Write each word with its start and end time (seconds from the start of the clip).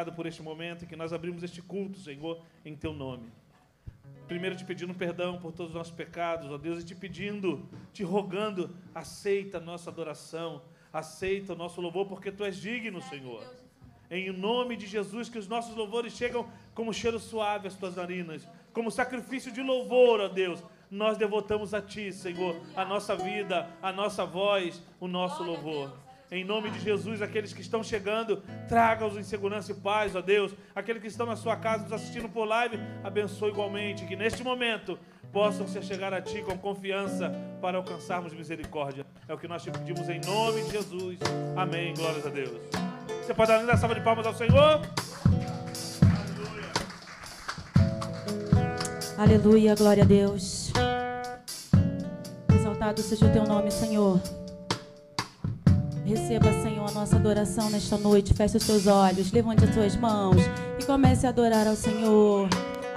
Obrigado 0.00 0.12
por 0.12 0.26
este 0.26 0.42
momento 0.42 0.84
em 0.84 0.88
que 0.88 0.96
nós 0.96 1.12
abrimos 1.12 1.42
este 1.42 1.60
culto, 1.60 1.98
Senhor, 1.98 2.40
em 2.64 2.74
Teu 2.74 2.94
nome. 2.94 3.30
Primeiro 4.26 4.56
te 4.56 4.64
pedindo 4.64 4.94
perdão 4.94 5.38
por 5.38 5.52
todos 5.52 5.72
os 5.72 5.76
nossos 5.76 5.92
pecados, 5.92 6.50
ó 6.50 6.56
Deus, 6.56 6.82
e 6.82 6.86
te 6.86 6.94
pedindo, 6.94 7.68
te 7.92 8.02
rogando, 8.02 8.74
aceita 8.94 9.58
a 9.58 9.60
nossa 9.60 9.90
adoração, 9.90 10.62
aceita 10.92 11.52
o 11.52 11.56
nosso 11.56 11.80
louvor, 11.80 12.06
porque 12.06 12.32
Tu 12.32 12.44
és 12.44 12.56
digno, 12.56 13.02
Senhor. 13.02 13.44
Em 14.10 14.32
nome 14.32 14.76
de 14.76 14.86
Jesus, 14.86 15.28
que 15.28 15.38
os 15.38 15.46
nossos 15.46 15.76
louvores 15.76 16.14
chegam 16.14 16.48
como 16.74 16.94
cheiro 16.94 17.18
suave 17.18 17.68
às 17.68 17.74
Tuas 17.74 17.96
narinas, 17.96 18.48
como 18.72 18.90
sacrifício 18.90 19.52
de 19.52 19.60
louvor, 19.60 20.20
ó 20.20 20.28
Deus. 20.28 20.62
Nós 20.90 21.18
devotamos 21.18 21.74
a 21.74 21.82
Ti, 21.82 22.12
Senhor, 22.12 22.56
a 22.74 22.84
nossa 22.84 23.14
vida, 23.14 23.68
a 23.82 23.92
nossa 23.92 24.24
voz, 24.24 24.82
o 24.98 25.06
nosso 25.06 25.42
louvor. 25.42 25.92
Em 26.32 26.44
nome 26.44 26.70
de 26.70 26.78
Jesus, 26.78 27.20
aqueles 27.20 27.52
que 27.52 27.60
estão 27.60 27.82
chegando, 27.82 28.40
traga-os 28.68 29.16
em 29.16 29.22
segurança 29.24 29.72
e 29.72 29.74
paz, 29.74 30.14
ó 30.14 30.20
Deus. 30.20 30.54
Aqueles 30.76 31.02
que 31.02 31.08
estão 31.08 31.26
na 31.26 31.34
sua 31.34 31.56
casa 31.56 31.82
nos 31.82 31.92
assistindo 31.92 32.28
por 32.28 32.44
live, 32.44 32.78
abençoe 33.02 33.50
igualmente. 33.50 34.06
Que 34.06 34.14
neste 34.14 34.44
momento 34.44 34.96
possam 35.32 35.66
se 35.66 35.82
chegar 35.82 36.14
a 36.14 36.22
Ti 36.22 36.42
com 36.42 36.56
confiança 36.56 37.32
para 37.60 37.78
alcançarmos 37.78 38.32
misericórdia. 38.32 39.04
É 39.26 39.34
o 39.34 39.38
que 39.38 39.48
nós 39.48 39.60
te 39.64 39.72
pedimos 39.72 40.08
em 40.08 40.20
nome 40.20 40.62
de 40.62 40.70
Jesus. 40.70 41.18
Amém. 41.56 41.94
Glórias 41.94 42.24
a 42.24 42.30
Deus. 42.30 42.60
Você 43.26 43.34
pode 43.34 43.50
dar 43.50 43.64
uma 43.64 43.76
salva 43.76 43.96
de 43.96 44.00
palmas 44.00 44.24
ao 44.24 44.34
Senhor? 44.34 44.82
Aleluia, 49.18 49.74
glória 49.74 50.04
a 50.04 50.06
Deus. 50.06 50.72
Exaltado 52.54 53.02
seja 53.02 53.26
o 53.26 53.32
teu 53.32 53.44
nome, 53.44 53.70
Senhor. 53.70 54.39
Receba, 56.10 56.52
Senhor, 56.60 56.88
a 56.88 56.90
nossa 56.90 57.14
adoração 57.14 57.70
nesta 57.70 57.96
noite. 57.96 58.34
Feche 58.34 58.56
os 58.56 58.64
seus 58.64 58.88
olhos, 58.88 59.30
levante 59.30 59.62
as 59.62 59.72
suas 59.72 59.94
mãos 59.94 60.42
e 60.76 60.84
comece 60.84 61.24
a 61.24 61.28
adorar 61.28 61.68
ao 61.68 61.76
Senhor, 61.76 62.48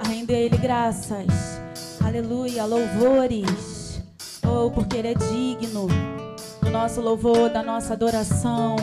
a 0.04 0.08
render 0.08 0.34
a 0.34 0.40
Ele 0.40 0.56
graças. 0.56 1.28
Aleluia, 2.04 2.64
louvores. 2.64 4.02
Oh, 4.44 4.68
porque 4.68 4.96
Ele 4.96 5.12
é 5.12 5.14
digno 5.14 5.86
do 6.60 6.70
nosso 6.72 7.00
louvor, 7.00 7.50
da 7.50 7.62
nossa 7.62 7.92
adoração. 7.92 8.74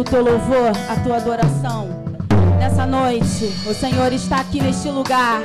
o 0.00 0.04
teu 0.04 0.22
louvor, 0.22 0.72
a 0.88 0.96
tua 0.96 1.16
adoração. 1.16 1.88
Nessa 2.58 2.86
noite, 2.86 3.52
o 3.66 3.74
Senhor 3.74 4.12
está 4.12 4.40
aqui 4.40 4.60
neste 4.60 4.88
lugar. 4.88 5.40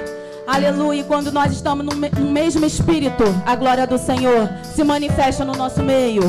Aleluia. 0.45 1.03
Quando 1.03 1.31
nós 1.31 1.51
estamos 1.53 1.85
no 1.85 1.95
mesmo 2.31 2.65
espírito, 2.65 3.23
a 3.45 3.55
glória 3.55 3.87
do 3.87 3.97
Senhor 3.97 4.49
se 4.63 4.83
manifesta 4.83 5.45
no 5.45 5.53
nosso 5.53 5.81
meio. 5.81 6.23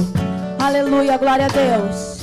Aleluia, 0.59 1.17
glória 1.17 1.47
a 1.47 1.49
Deus. 1.49 2.21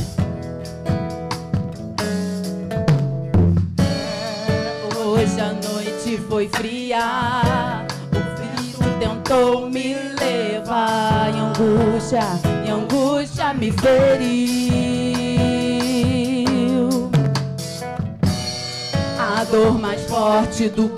Hoje 5.05 5.41
a 5.41 5.53
noite 5.53 6.21
foi 6.29 6.47
fria, 6.47 7.85
o 8.11 8.39
vento 8.39 8.99
tentou 8.99 9.69
me 9.69 9.95
levar. 10.19 11.29
em 11.29 11.39
angústia, 11.39 12.21
em 12.65 12.71
angústia 12.71 13.53
me 13.53 13.71
feriu. 13.71 14.98
Dor 19.51 19.79
mais 19.79 20.01
forte 20.03 20.69
do 20.69 20.89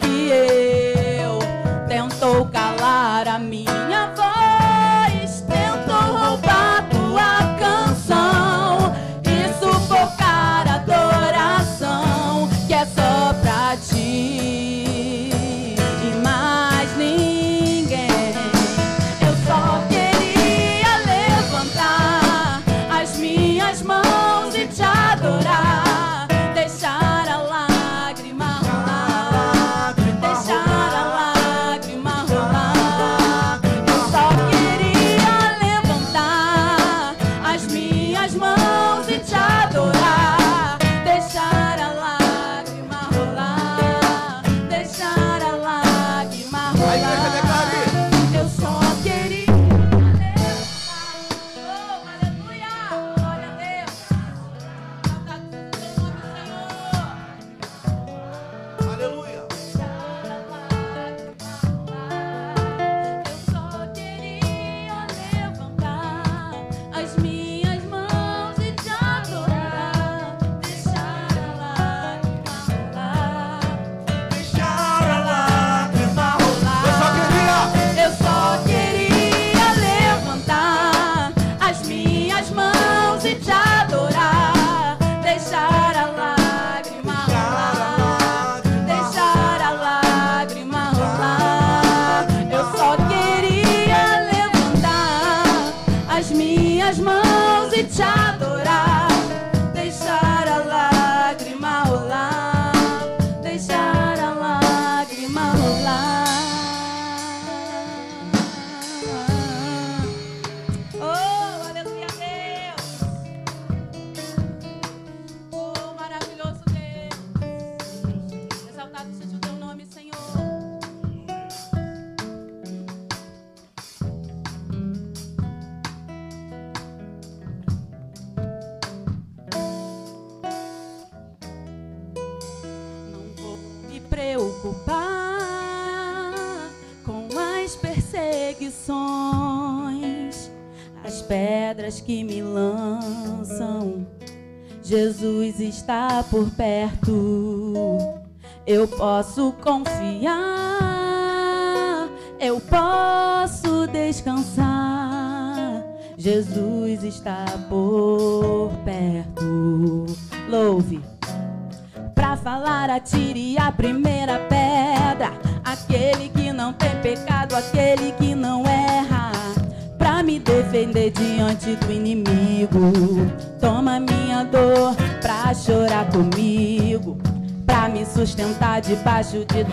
por 146.32 146.50
perto. 146.52 146.71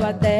até 0.08 0.37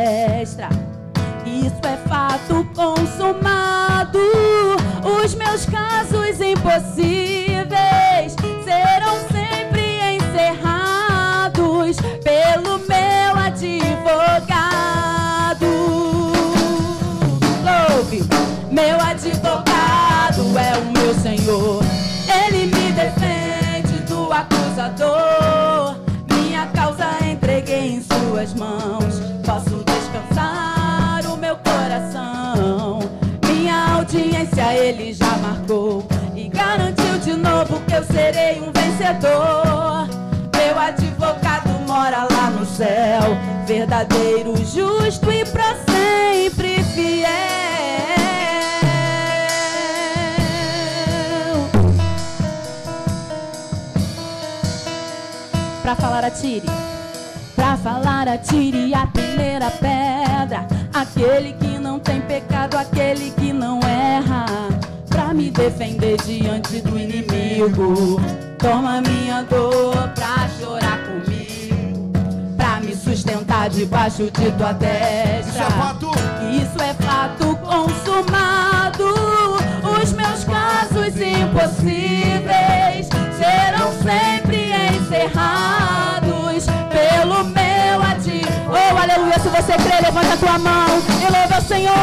serão 83.37 83.93
sempre 84.03 84.71
encerrados 84.97 86.67
pelo 86.91 87.45
meu 87.45 88.03
advogado. 88.03 88.69
Oh, 88.71 88.97
aleluia, 88.97 89.39
se 89.39 89.49
você 89.49 89.73
crê, 89.73 90.01
levanta 90.03 90.35
a 90.35 90.37
tua 90.37 90.59
mão 90.59 90.87
e 91.21 91.33
louva 91.33 91.55
ao 91.57 91.63
Senhor. 91.63 91.95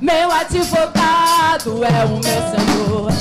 Meu 0.00 0.30
advogado 0.30 1.84
é 1.84 2.04
o 2.04 2.10
meu 2.10 2.22
Senhor. 2.22 3.12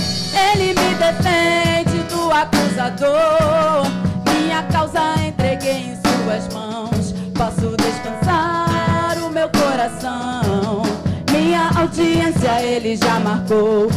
Ele 0.54 0.74
me 0.74 0.96
defende 0.96 2.04
do 2.10 2.32
acusador. 2.32 3.86
Minha 4.34 4.64
causa 4.64 5.16
entreguei 5.26 5.92
em 5.92 5.96
suas 5.96 6.54
mãos. 6.54 7.14
Posso 7.36 7.76
descansar 7.78 9.18
o 9.24 9.30
meu 9.30 9.50
coração. 9.50 10.84
Minha 11.32 11.70
audiência 11.76 12.62
ele 12.62 12.96
já 12.98 13.20
marcou 13.20 13.90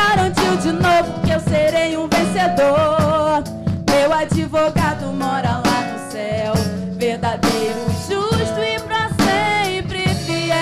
garantiu 0.00 0.56
de 0.56 0.72
novo 0.72 1.20
que 1.24 1.30
eu 1.30 1.40
serei 1.40 1.96
um 1.96 2.08
vencedor. 2.08 3.42
Meu 3.90 4.12
advogado 4.12 5.06
mora 5.12 5.60
lá 5.64 5.80
no 5.92 6.10
céu, 6.10 6.54
verdadeiro, 6.96 7.86
justo 8.08 8.60
e 8.60 8.80
pra 8.80 9.08
sempre 9.24 10.08
fiel. 10.24 10.56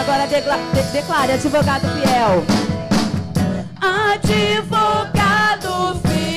Agora 0.00 0.26
decla- 0.26 0.58
de- 0.74 0.92
declare, 0.92 1.32
advogado 1.32 1.86
fiel. 2.00 2.44
Advogado 3.80 5.70
fiel, 6.02 6.31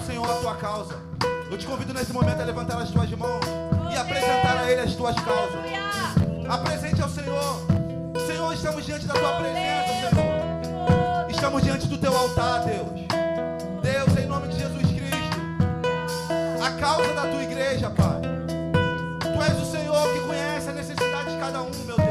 ao 0.00 0.06
Senhor 0.06 0.30
a 0.30 0.34
tua 0.36 0.54
causa. 0.54 0.96
Eu 1.50 1.58
te 1.58 1.66
convido 1.66 1.92
nesse 1.92 2.12
momento 2.12 2.40
a 2.40 2.44
levantar 2.44 2.80
as 2.80 2.90
tuas 2.90 3.10
mãos 3.10 3.44
e 3.92 3.96
apresentar 3.96 4.58
a 4.58 4.70
Ele 4.70 4.80
as 4.80 4.94
tuas 4.94 5.14
causas. 5.16 5.60
Apresente 6.48 7.02
ao 7.02 7.08
Senhor. 7.08 7.60
Senhor, 8.26 8.52
estamos 8.54 8.86
diante 8.86 9.06
da 9.06 9.14
tua 9.14 9.32
presença, 9.34 10.08
Senhor. 10.08 11.30
Estamos 11.30 11.62
diante 11.62 11.86
do 11.86 11.98
teu 11.98 12.16
altar, 12.16 12.64
Deus. 12.64 12.88
Deus, 13.82 14.18
em 14.18 14.26
nome 14.26 14.48
de 14.48 14.58
Jesus 14.58 14.82
Cristo. 14.82 15.36
A 16.64 16.70
causa 16.80 17.12
da 17.12 17.22
tua 17.22 17.42
igreja, 17.42 17.90
Pai. 17.90 18.22
Tu 19.20 19.42
és 19.42 19.62
o 19.62 19.70
Senhor 19.70 20.12
que 20.14 20.20
conhece 20.20 20.70
a 20.70 20.72
necessidade 20.72 21.30
de 21.30 21.36
cada 21.38 21.62
um, 21.62 21.70
meu 21.84 21.96
Deus. 21.96 22.08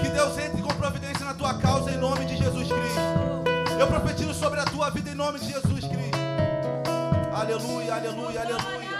Que 0.00 0.08
Deus 0.08 0.38
entre 0.38 0.62
com 0.62 0.74
providência 0.74 1.24
na 1.24 1.34
tua 1.34 1.54
causa 1.54 1.90
em 1.90 1.96
nome 1.96 2.24
de 2.26 2.36
Jesus 2.36 2.43
profetizo 4.00 4.34
sobre 4.34 4.60
a 4.60 4.64
tua 4.64 4.90
vida 4.90 5.10
em 5.10 5.14
nome 5.14 5.38
de 5.38 5.46
Jesus 5.46 5.84
Cristo. 5.86 6.18
Aleluia, 7.32 7.94
aleluia, 7.94 8.40
aleluia. 8.40 8.98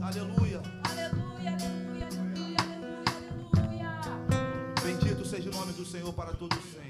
Aleluia. 0.00 0.62
Aleluia, 0.88 1.50
aleluia, 1.50 2.06
aleluia, 2.06 2.58
aleluia. 3.50 3.90
Bendito 4.82 5.26
seja 5.26 5.50
o 5.50 5.52
nome 5.52 5.72
do 5.72 5.84
Senhor 5.84 6.12
para 6.12 6.32
todos 6.32 6.58
sempre. 6.58 6.87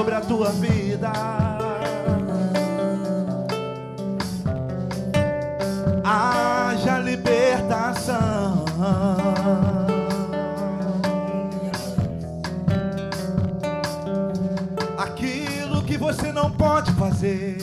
Sobre 0.00 0.14
a 0.14 0.20
tua 0.22 0.48
vida. 0.52 1.12
Haja 6.02 6.98
libertação. 7.00 8.64
Aquilo 14.96 15.82
que 15.82 15.98
você 15.98 16.32
não 16.32 16.50
pode 16.50 16.90
fazer. 16.92 17.58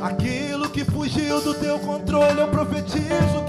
Aquilo 0.00 0.70
que 0.70 0.82
fugiu 0.82 1.42
do 1.42 1.52
teu 1.52 1.78
controle, 1.78 2.40
eu 2.40 2.48
profetizo 2.48 3.39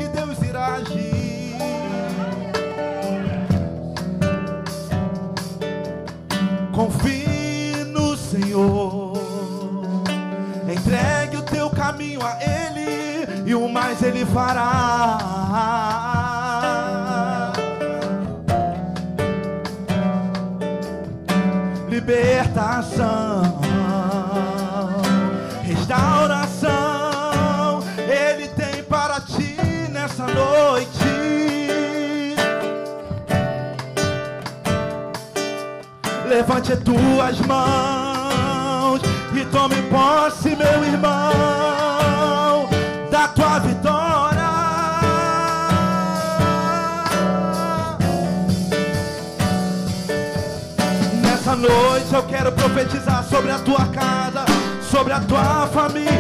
fará. 14.34 15.18
Libertação, 21.90 23.60
restauração, 25.64 26.72
Ele 27.98 28.48
tem 28.50 28.84
para 28.84 29.20
ti 29.22 29.58
nessa 29.92 30.26
noite. 30.26 30.98
Levante 36.28 36.74
as 36.74 36.80
tuas 36.80 37.40
mãos 37.42 37.91
profetizar 52.62 53.24
sobre 53.24 53.50
a 53.52 53.58
tua 53.58 53.88
casa, 53.88 54.46
sobre 54.84 55.12
a 55.14 55.20
tua 55.22 55.68
família. 55.68 56.12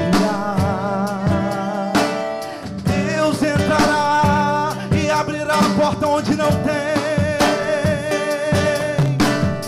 Deus 2.84 3.44
entrará 3.44 4.74
e 4.92 5.10
abrirá 5.12 5.60
a 5.60 5.70
porta 5.80 6.08
onde 6.08 6.36
não 6.36 6.50
tem. 6.50 6.82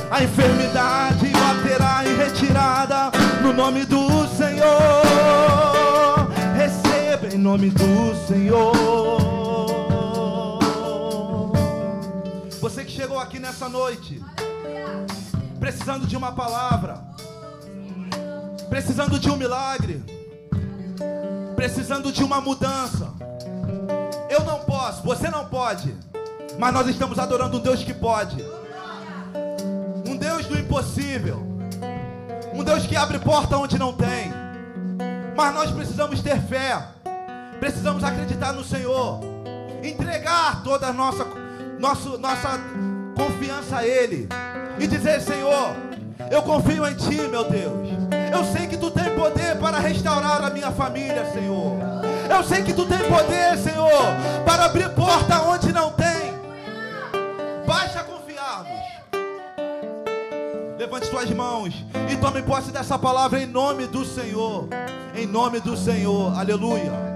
A 0.10 0.24
enfermidade 0.24 1.28
baterá 1.30 2.04
em 2.08 2.16
retirada 2.18 3.12
no 3.44 3.54
nome 3.54 3.86
do 3.86 4.28
Senhor. 4.30 5.04
Receba 6.58 7.36
em 7.36 7.38
nome 7.38 7.70
do 7.70 8.16
Senhor. 8.28 8.74
Você 12.60 12.84
que 12.84 12.92
chegou 12.92 13.20
aqui 13.20 13.38
nessa 13.38 13.70
noite, 13.70 14.13
precisando 15.84 16.08
de 16.08 16.16
uma 16.16 16.32
palavra, 16.32 17.04
precisando 18.70 19.20
de 19.20 19.30
um 19.30 19.36
milagre, 19.36 20.02
precisando 21.58 22.10
de 22.10 22.24
uma 22.24 22.40
mudança. 22.40 23.12
Eu 24.30 24.46
não 24.46 24.60
posso, 24.60 25.04
você 25.04 25.30
não 25.30 25.46
pode, 25.46 25.94
mas 26.58 26.74
nós 26.74 26.88
estamos 26.88 27.20
adorando 27.20 27.58
um 27.58 27.60
Deus 27.60 27.84
que 27.84 27.94
pode. 27.94 28.42
Um 30.08 30.16
Deus 30.16 30.46
do 30.46 30.58
impossível. 30.58 31.46
Um 32.54 32.64
Deus 32.64 32.88
que 32.88 32.96
abre 32.96 33.20
porta 33.20 33.58
onde 33.58 33.78
não 33.78 33.92
tem. 33.92 34.32
Mas 35.36 35.54
nós 35.54 35.70
precisamos 35.70 36.22
ter 36.22 36.42
fé. 36.44 36.82
Precisamos 37.60 38.06
acreditar 38.06 38.54
no 38.54 38.64
Senhor. 38.64 39.20
Entregar 39.84 40.64
toda 40.64 40.88
a 40.88 40.94
nossa, 40.94 41.26
nosso, 41.78 42.18
nossa 42.18 42.58
confiança 43.18 43.80
a 43.80 43.86
Ele. 43.86 44.30
E 44.80 44.88
dizer, 44.88 45.22
Senhor, 45.22 45.76
eu 46.32 46.42
confio 46.42 46.88
em 46.88 46.96
Ti, 46.96 47.22
meu 47.30 47.50
Deus. 47.50 47.90
Eu 48.32 48.44
sei 48.46 48.68
que 48.68 48.78
Tu 48.78 48.90
tem 48.92 49.16
poder 49.16 49.58
para 49.60 49.80
restaurar 49.80 50.44
a 50.44 50.50
minha 50.50 50.72
família, 50.72 51.26
Senhor. 51.32 51.78
Eu 52.30 52.44
sei 52.44 52.64
que 52.64 52.74
Tu 52.74 52.86
tem 52.86 52.98
poder, 52.98 53.58
Senhor, 53.58 53.90
para 54.46 54.66
abrir 54.66 54.90
porta 54.90 55.42
onde 55.42 55.72
não 55.72 55.92
tem. 55.92 56.34
Basta 57.68 58.04
confiarmos. 58.04 58.84
Levante 60.78 61.06
suas 61.06 61.30
mãos 61.30 61.86
e 62.12 62.18
tome 62.18 62.42
posse 62.42 62.72
dessa 62.72 62.98
palavra 62.98 63.40
em 63.40 63.46
nome 63.46 63.86
do 63.88 64.04
Senhor. 64.04 64.68
Em 65.16 65.28
nome 65.28 65.60
do 65.60 65.78
Senhor. 65.78 66.38
Aleluia. 66.38 67.13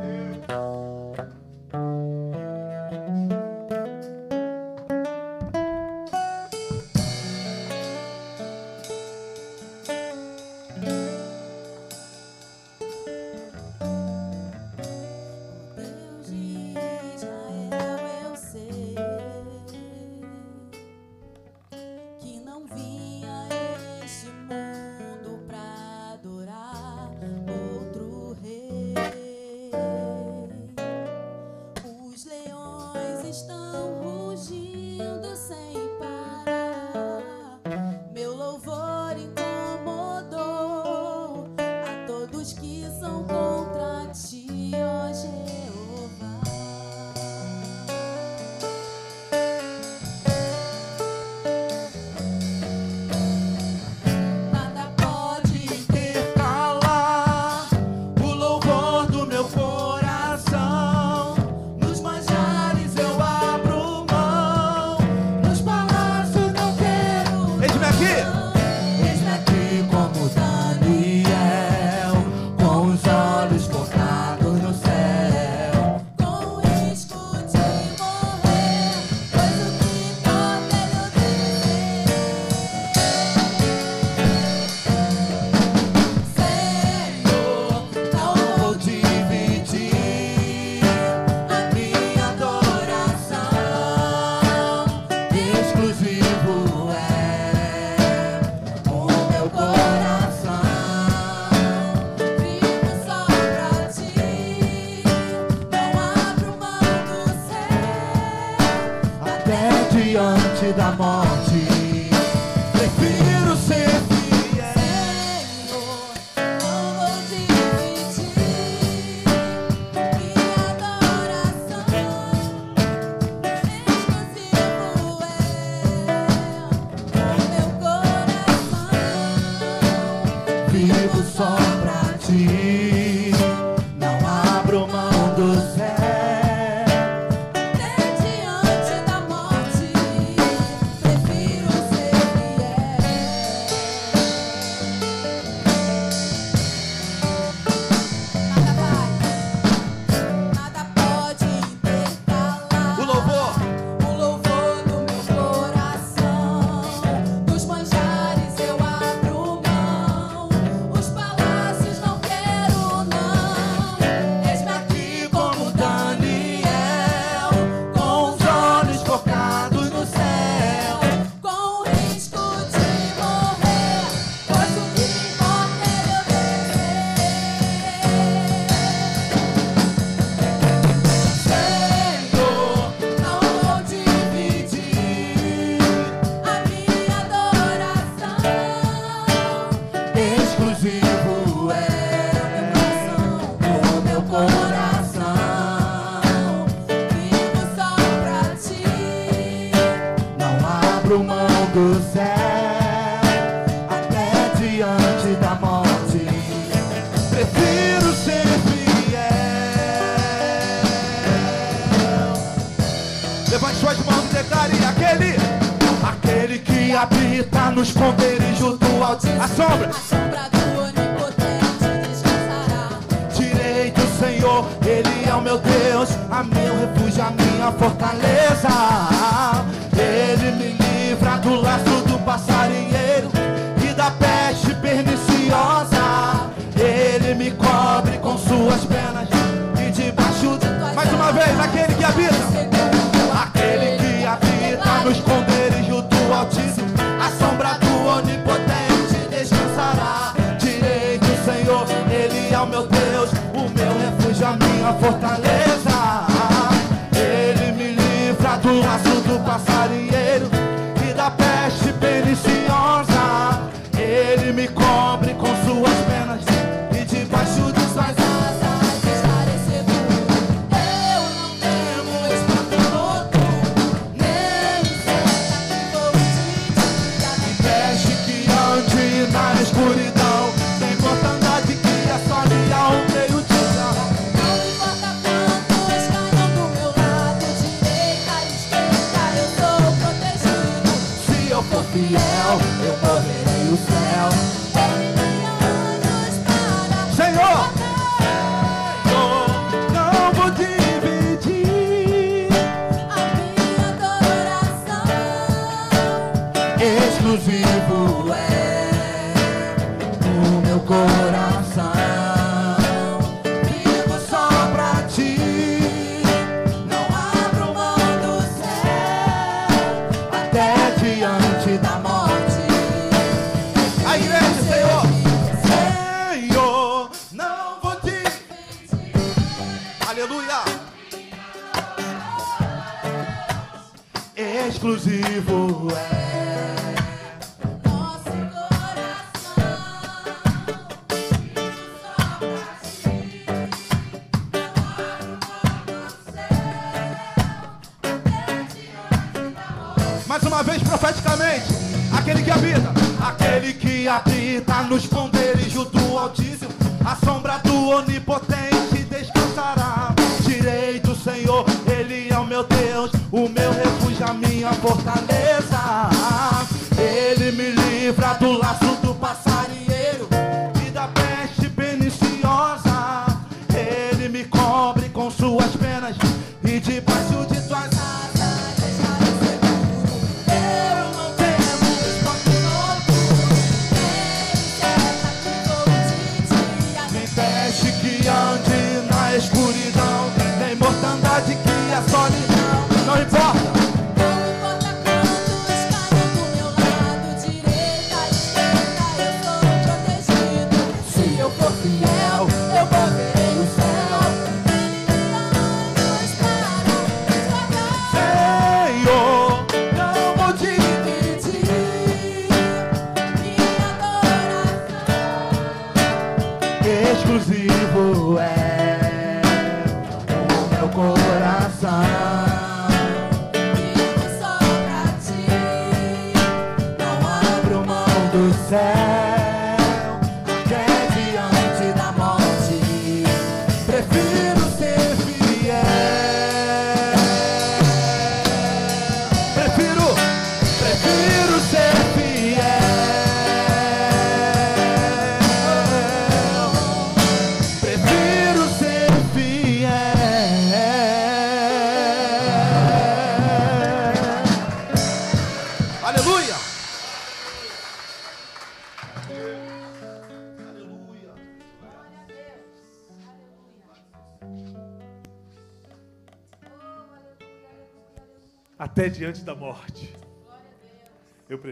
Fiel, 291.97 292.59
eu 292.85 292.93
moverei 293.01 293.73
o 293.73 293.77
céu 293.77 294.36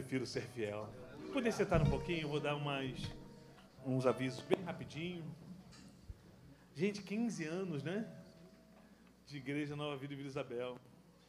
prefiro 0.06 0.26
ser 0.28 0.44
fiel. 0.50 0.88
Poder 1.34 1.52
sentar 1.52 1.82
um 1.82 1.90
pouquinho, 1.90 2.28
vou 2.28 2.40
dar 2.40 2.56
umas, 2.56 2.96
uns 3.84 4.06
avisos 4.06 4.40
bem 4.42 4.62
rapidinho. 4.64 5.26
Gente, 6.76 7.02
15 7.02 7.44
anos, 7.46 7.82
né? 7.82 8.08
De 9.26 9.38
Igreja 9.38 9.76
Nova 9.76 9.98
Vida 9.98 10.14
e 10.14 10.16
Vila 10.16 10.28
Isabel. 10.28 10.78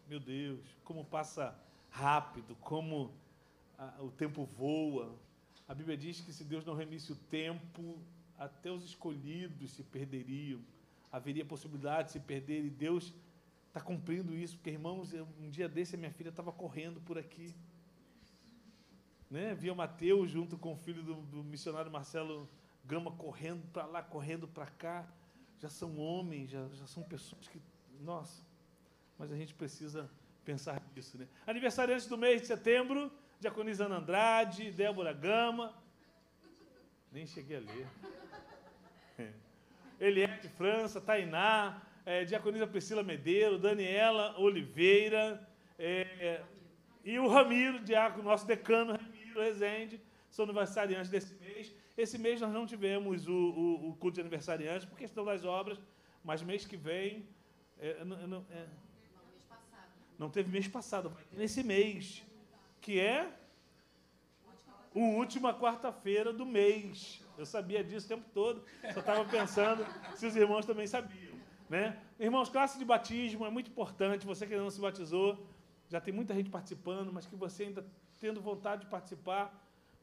Meu 0.06 0.20
Deus, 0.20 0.60
como 0.84 1.06
passa 1.06 1.58
rápido, 1.88 2.54
como 2.56 3.10
ah, 3.78 3.94
o 4.00 4.10
tempo 4.10 4.44
voa. 4.44 5.16
A 5.66 5.72
Bíblia 5.72 5.96
diz 5.96 6.20
que 6.20 6.30
se 6.30 6.44
Deus 6.44 6.62
não 6.62 6.74
remisse 6.74 7.10
o 7.12 7.16
tempo, 7.16 7.98
até 8.38 8.70
os 8.70 8.84
escolhidos 8.84 9.70
se 9.70 9.82
perderiam. 9.82 10.60
Haveria 11.10 11.46
possibilidade 11.46 12.08
de 12.08 12.12
se 12.12 12.20
perder 12.20 12.62
e 12.62 12.68
Deus 12.68 13.10
está 13.68 13.80
cumprindo 13.80 14.36
isso. 14.36 14.54
Porque, 14.56 14.68
irmãos, 14.68 15.14
um 15.40 15.48
dia 15.48 15.66
desse 15.66 15.94
a 15.94 15.98
minha 15.98 16.12
filha 16.12 16.28
estava 16.28 16.52
correndo 16.52 17.00
por 17.00 17.16
aqui. 17.16 17.54
Né? 19.30 19.54
Via 19.54 19.74
Mateus 19.74 20.30
junto 20.30 20.56
com 20.56 20.72
o 20.72 20.76
filho 20.76 21.02
do, 21.02 21.14
do 21.14 21.44
missionário 21.44 21.90
Marcelo 21.90 22.48
Gama 22.84 23.10
correndo 23.12 23.66
para 23.72 23.84
lá, 23.86 24.02
correndo 24.02 24.46
para 24.46 24.66
cá. 24.66 25.06
Já 25.58 25.68
são 25.68 25.98
homens, 25.98 26.50
já, 26.50 26.68
já 26.68 26.86
são 26.86 27.02
pessoas 27.02 27.48
que. 27.48 27.60
Nossa, 28.00 28.42
mas 29.18 29.32
a 29.32 29.36
gente 29.36 29.54
precisa 29.54 30.08
pensar 30.44 30.80
nisso. 30.94 31.18
Né? 31.18 31.26
Aniversariantes 31.46 32.06
do 32.06 32.16
mês 32.16 32.42
de 32.42 32.46
setembro, 32.46 33.10
Diaconisa 33.40 33.86
Ana 33.86 33.96
Andrade, 33.96 34.70
Débora 34.70 35.12
Gama. 35.12 35.74
Nem 37.10 37.26
cheguei 37.26 37.56
a 37.56 37.60
ler. 37.60 37.86
É. 39.18 39.32
Eliette 39.98 40.48
França, 40.50 41.00
Tainá, 41.00 41.82
é, 42.04 42.24
Diaconisa 42.24 42.66
Priscila 42.66 43.02
Medeiro, 43.02 43.58
Daniela 43.58 44.38
Oliveira, 44.38 45.48
é, 45.78 46.02
é, 46.20 46.44
e 47.04 47.18
o 47.18 47.28
Ramiro, 47.28 47.80
diácono, 47.80 48.24
nosso 48.24 48.46
decano 48.46 48.98
Rezende, 49.42 50.00
são 50.30 50.44
aniversariantes 50.44 51.10
desse 51.10 51.34
mês. 51.34 51.74
Esse 51.96 52.18
mês 52.18 52.40
nós 52.40 52.52
não 52.52 52.66
tivemos 52.66 53.26
o, 53.26 53.32
o, 53.32 53.88
o 53.90 53.96
culto 53.96 54.14
de 54.16 54.20
aniversariantes 54.20 54.84
por 54.86 54.98
questão 54.98 55.24
das 55.24 55.44
obras, 55.44 55.78
mas 56.22 56.42
mês 56.42 56.64
que 56.66 56.76
vem. 56.76 57.26
é, 57.78 58.04
não- 58.04 58.44
é, 58.50 58.66
não 60.18 60.30
teve 60.30 60.50
mês 60.50 60.66
passado, 60.66 61.14
nesse 61.32 61.62
mês, 61.62 62.22
que 62.80 62.98
é 62.98 63.30
a 64.94 64.98
última 64.98 65.52
quarta-feira 65.52 66.32
do 66.32 66.46
mês. 66.46 67.22
Eu 67.36 67.44
sabia 67.44 67.84
disso 67.84 68.06
o 68.06 68.08
tempo 68.08 68.24
todo, 68.32 68.62
só 68.94 69.00
estava 69.00 69.24
pensando 69.26 69.86
se 70.14 70.26
os 70.26 70.34
irmãos 70.34 70.64
também 70.64 70.86
sabiam. 70.86 71.36
Né? 71.68 72.00
Irmãos, 72.18 72.48
classe 72.48 72.78
de 72.78 72.84
batismo 72.84 73.44
é 73.44 73.50
muito 73.50 73.68
importante. 73.70 74.24
Você 74.24 74.46
que 74.46 74.52
ainda 74.54 74.62
não 74.64 74.70
se 74.70 74.80
batizou, 74.80 75.46
já 75.90 76.00
tem 76.00 76.14
muita 76.14 76.32
gente 76.34 76.48
participando, 76.48 77.12
mas 77.12 77.26
que 77.26 77.36
você 77.36 77.64
ainda 77.64 77.84
tendo 78.18 78.40
vontade 78.40 78.82
de 78.82 78.90
participar, 78.90 79.52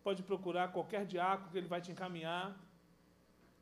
pode 0.04 0.22
procurar 0.24 0.72
qualquer 0.72 1.06
diácono 1.06 1.50
que 1.52 1.58
ele 1.58 1.68
vai 1.68 1.82
te 1.82 1.92
encaminhar 1.92 2.58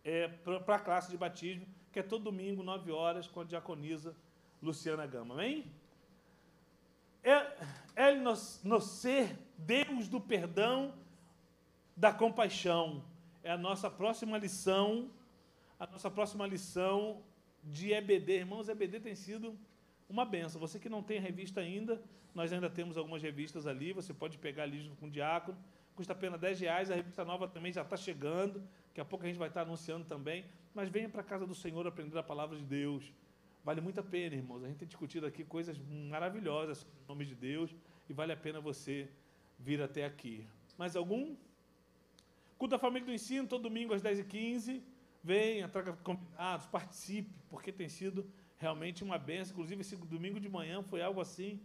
é, 0.04 0.28
para 0.28 0.76
a 0.76 0.80
classe 0.80 1.10
de 1.10 1.18
batismo, 1.18 1.66
que 1.92 2.00
é 2.00 2.04
todo 2.04 2.24
domingo, 2.24 2.64
9 2.64 2.92
horas, 2.92 3.28
com 3.28 3.42
a 3.42 3.44
diaconisa 3.44 4.16
Luciana 4.62 5.06
Gama. 5.06 5.34
Amém? 5.34 5.72
É, 7.24 7.56
é 7.96 8.16
nos, 8.16 8.62
ser 8.84 9.38
Deus 9.58 10.08
do 10.08 10.20
perdão, 10.20 10.94
da 11.96 12.12
compaixão. 12.12 13.04
É 13.44 13.52
a 13.52 13.58
nossa 13.58 13.90
próxima 13.90 14.38
lição, 14.38 15.10
a 15.80 15.86
nossa 15.86 16.10
próxima 16.10 16.48
lição 16.48 17.22
de 17.64 17.94
EBD. 17.94 18.40
Irmãos, 18.40 18.70
EBD 18.70 19.00
tem 19.00 19.16
sido 19.16 19.58
uma 20.12 20.26
benção. 20.26 20.60
Você 20.60 20.78
que 20.78 20.90
não 20.90 21.02
tem 21.02 21.18
a 21.18 21.22
revista 21.22 21.62
ainda, 21.62 22.02
nós 22.36 22.52
ainda 22.52 22.70
temos 22.70 22.98
algumas 22.98 23.22
revistas 23.22 23.66
ali, 23.66 23.94
você 23.94 24.14
pode 24.14 24.38
pegar 24.38 24.64
ali 24.64 24.82
junto 24.82 24.98
com 24.98 25.08
o 25.08 25.10
diácono. 25.10 25.58
Custa 25.96 26.14
apenas 26.14 26.40
10 26.40 26.60
reais, 26.60 26.92
a 26.92 26.96
revista 26.96 27.24
nova 27.26 27.48
também 27.48 27.72
já 27.72 27.82
está 27.82 27.98
chegando. 27.98 28.60
Daqui 28.88 29.02
a 29.02 29.06
pouco 29.06 29.26
a 29.26 29.28
gente 29.28 29.38
vai 29.38 29.48
estar 29.48 29.62
anunciando 29.62 30.06
também. 30.06 30.46
Mas 30.74 30.90
venha 30.90 31.10
para 31.10 31.22
a 31.22 31.24
casa 31.24 31.48
do 31.48 31.56
Senhor 31.56 31.86
aprender 31.88 32.18
a 32.18 32.24
palavra 32.24 32.58
de 32.58 32.64
Deus. 32.64 33.12
Vale 33.64 33.80
muito 33.80 34.00
a 34.00 34.04
pena, 34.04 34.36
irmãos. 34.36 34.64
A 34.64 34.68
gente 34.68 34.78
tem 34.78 34.88
discutido 34.88 35.26
aqui 35.26 35.44
coisas 35.44 35.78
maravilhosas 36.10 36.84
o 36.84 37.10
nome 37.10 37.26
de 37.26 37.36
Deus 37.36 37.76
e 38.10 38.14
vale 38.14 38.32
a 38.34 38.38
pena 38.38 38.60
você 38.60 39.10
vir 39.60 39.82
até 39.82 40.06
aqui. 40.06 40.46
Mais 40.78 40.96
algum? 40.96 41.36
Culto 42.58 42.76
da 42.76 42.80
Família 42.80 43.06
do 43.06 43.14
Ensino, 43.14 43.48
todo 43.48 43.64
domingo 43.64 43.94
às 43.94 44.02
10h15. 44.02 44.82
Venha, 45.24 45.68
traga 45.70 45.94
convidados, 45.94 46.66
participe, 46.66 47.30
porque 47.50 47.72
tem 47.72 47.88
sido 47.88 48.28
realmente 48.62 49.04
uma 49.04 49.18
benção. 49.18 49.54
Inclusive, 49.54 49.82
esse 49.82 49.96
domingo 49.96 50.40
de 50.40 50.48
manhã 50.48 50.84
foi 50.84 51.02
algo 51.02 51.20
assim 51.20 51.60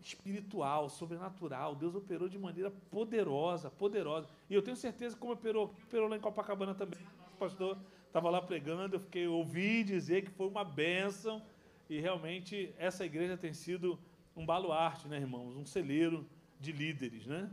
espiritual, 0.00 0.88
sobrenatural. 0.88 1.76
Deus 1.76 1.94
operou 1.94 2.28
de 2.28 2.38
maneira 2.38 2.70
poderosa, 2.90 3.70
poderosa. 3.70 4.28
E 4.48 4.54
eu 4.54 4.62
tenho 4.62 4.76
certeza 4.76 5.16
como 5.16 5.32
operou, 5.32 5.74
operou 5.86 6.08
lá 6.08 6.16
em 6.16 6.20
Copacabana 6.20 6.74
também. 6.74 6.98
O 7.34 7.36
pastor 7.38 7.78
estava 8.06 8.28
lá 8.28 8.42
pregando, 8.42 8.96
eu 8.96 9.00
fiquei 9.00 9.28
ouvi 9.28 9.84
dizer 9.84 10.22
que 10.24 10.30
foi 10.30 10.48
uma 10.48 10.64
bênção 10.64 11.40
e 11.88 12.00
realmente 12.00 12.74
essa 12.76 13.04
igreja 13.04 13.36
tem 13.36 13.52
sido 13.52 13.98
um 14.36 14.44
baluarte, 14.44 15.06
né, 15.06 15.18
irmãos? 15.18 15.56
Um 15.56 15.64
celeiro 15.64 16.26
de 16.58 16.72
líderes, 16.72 17.26
né? 17.26 17.48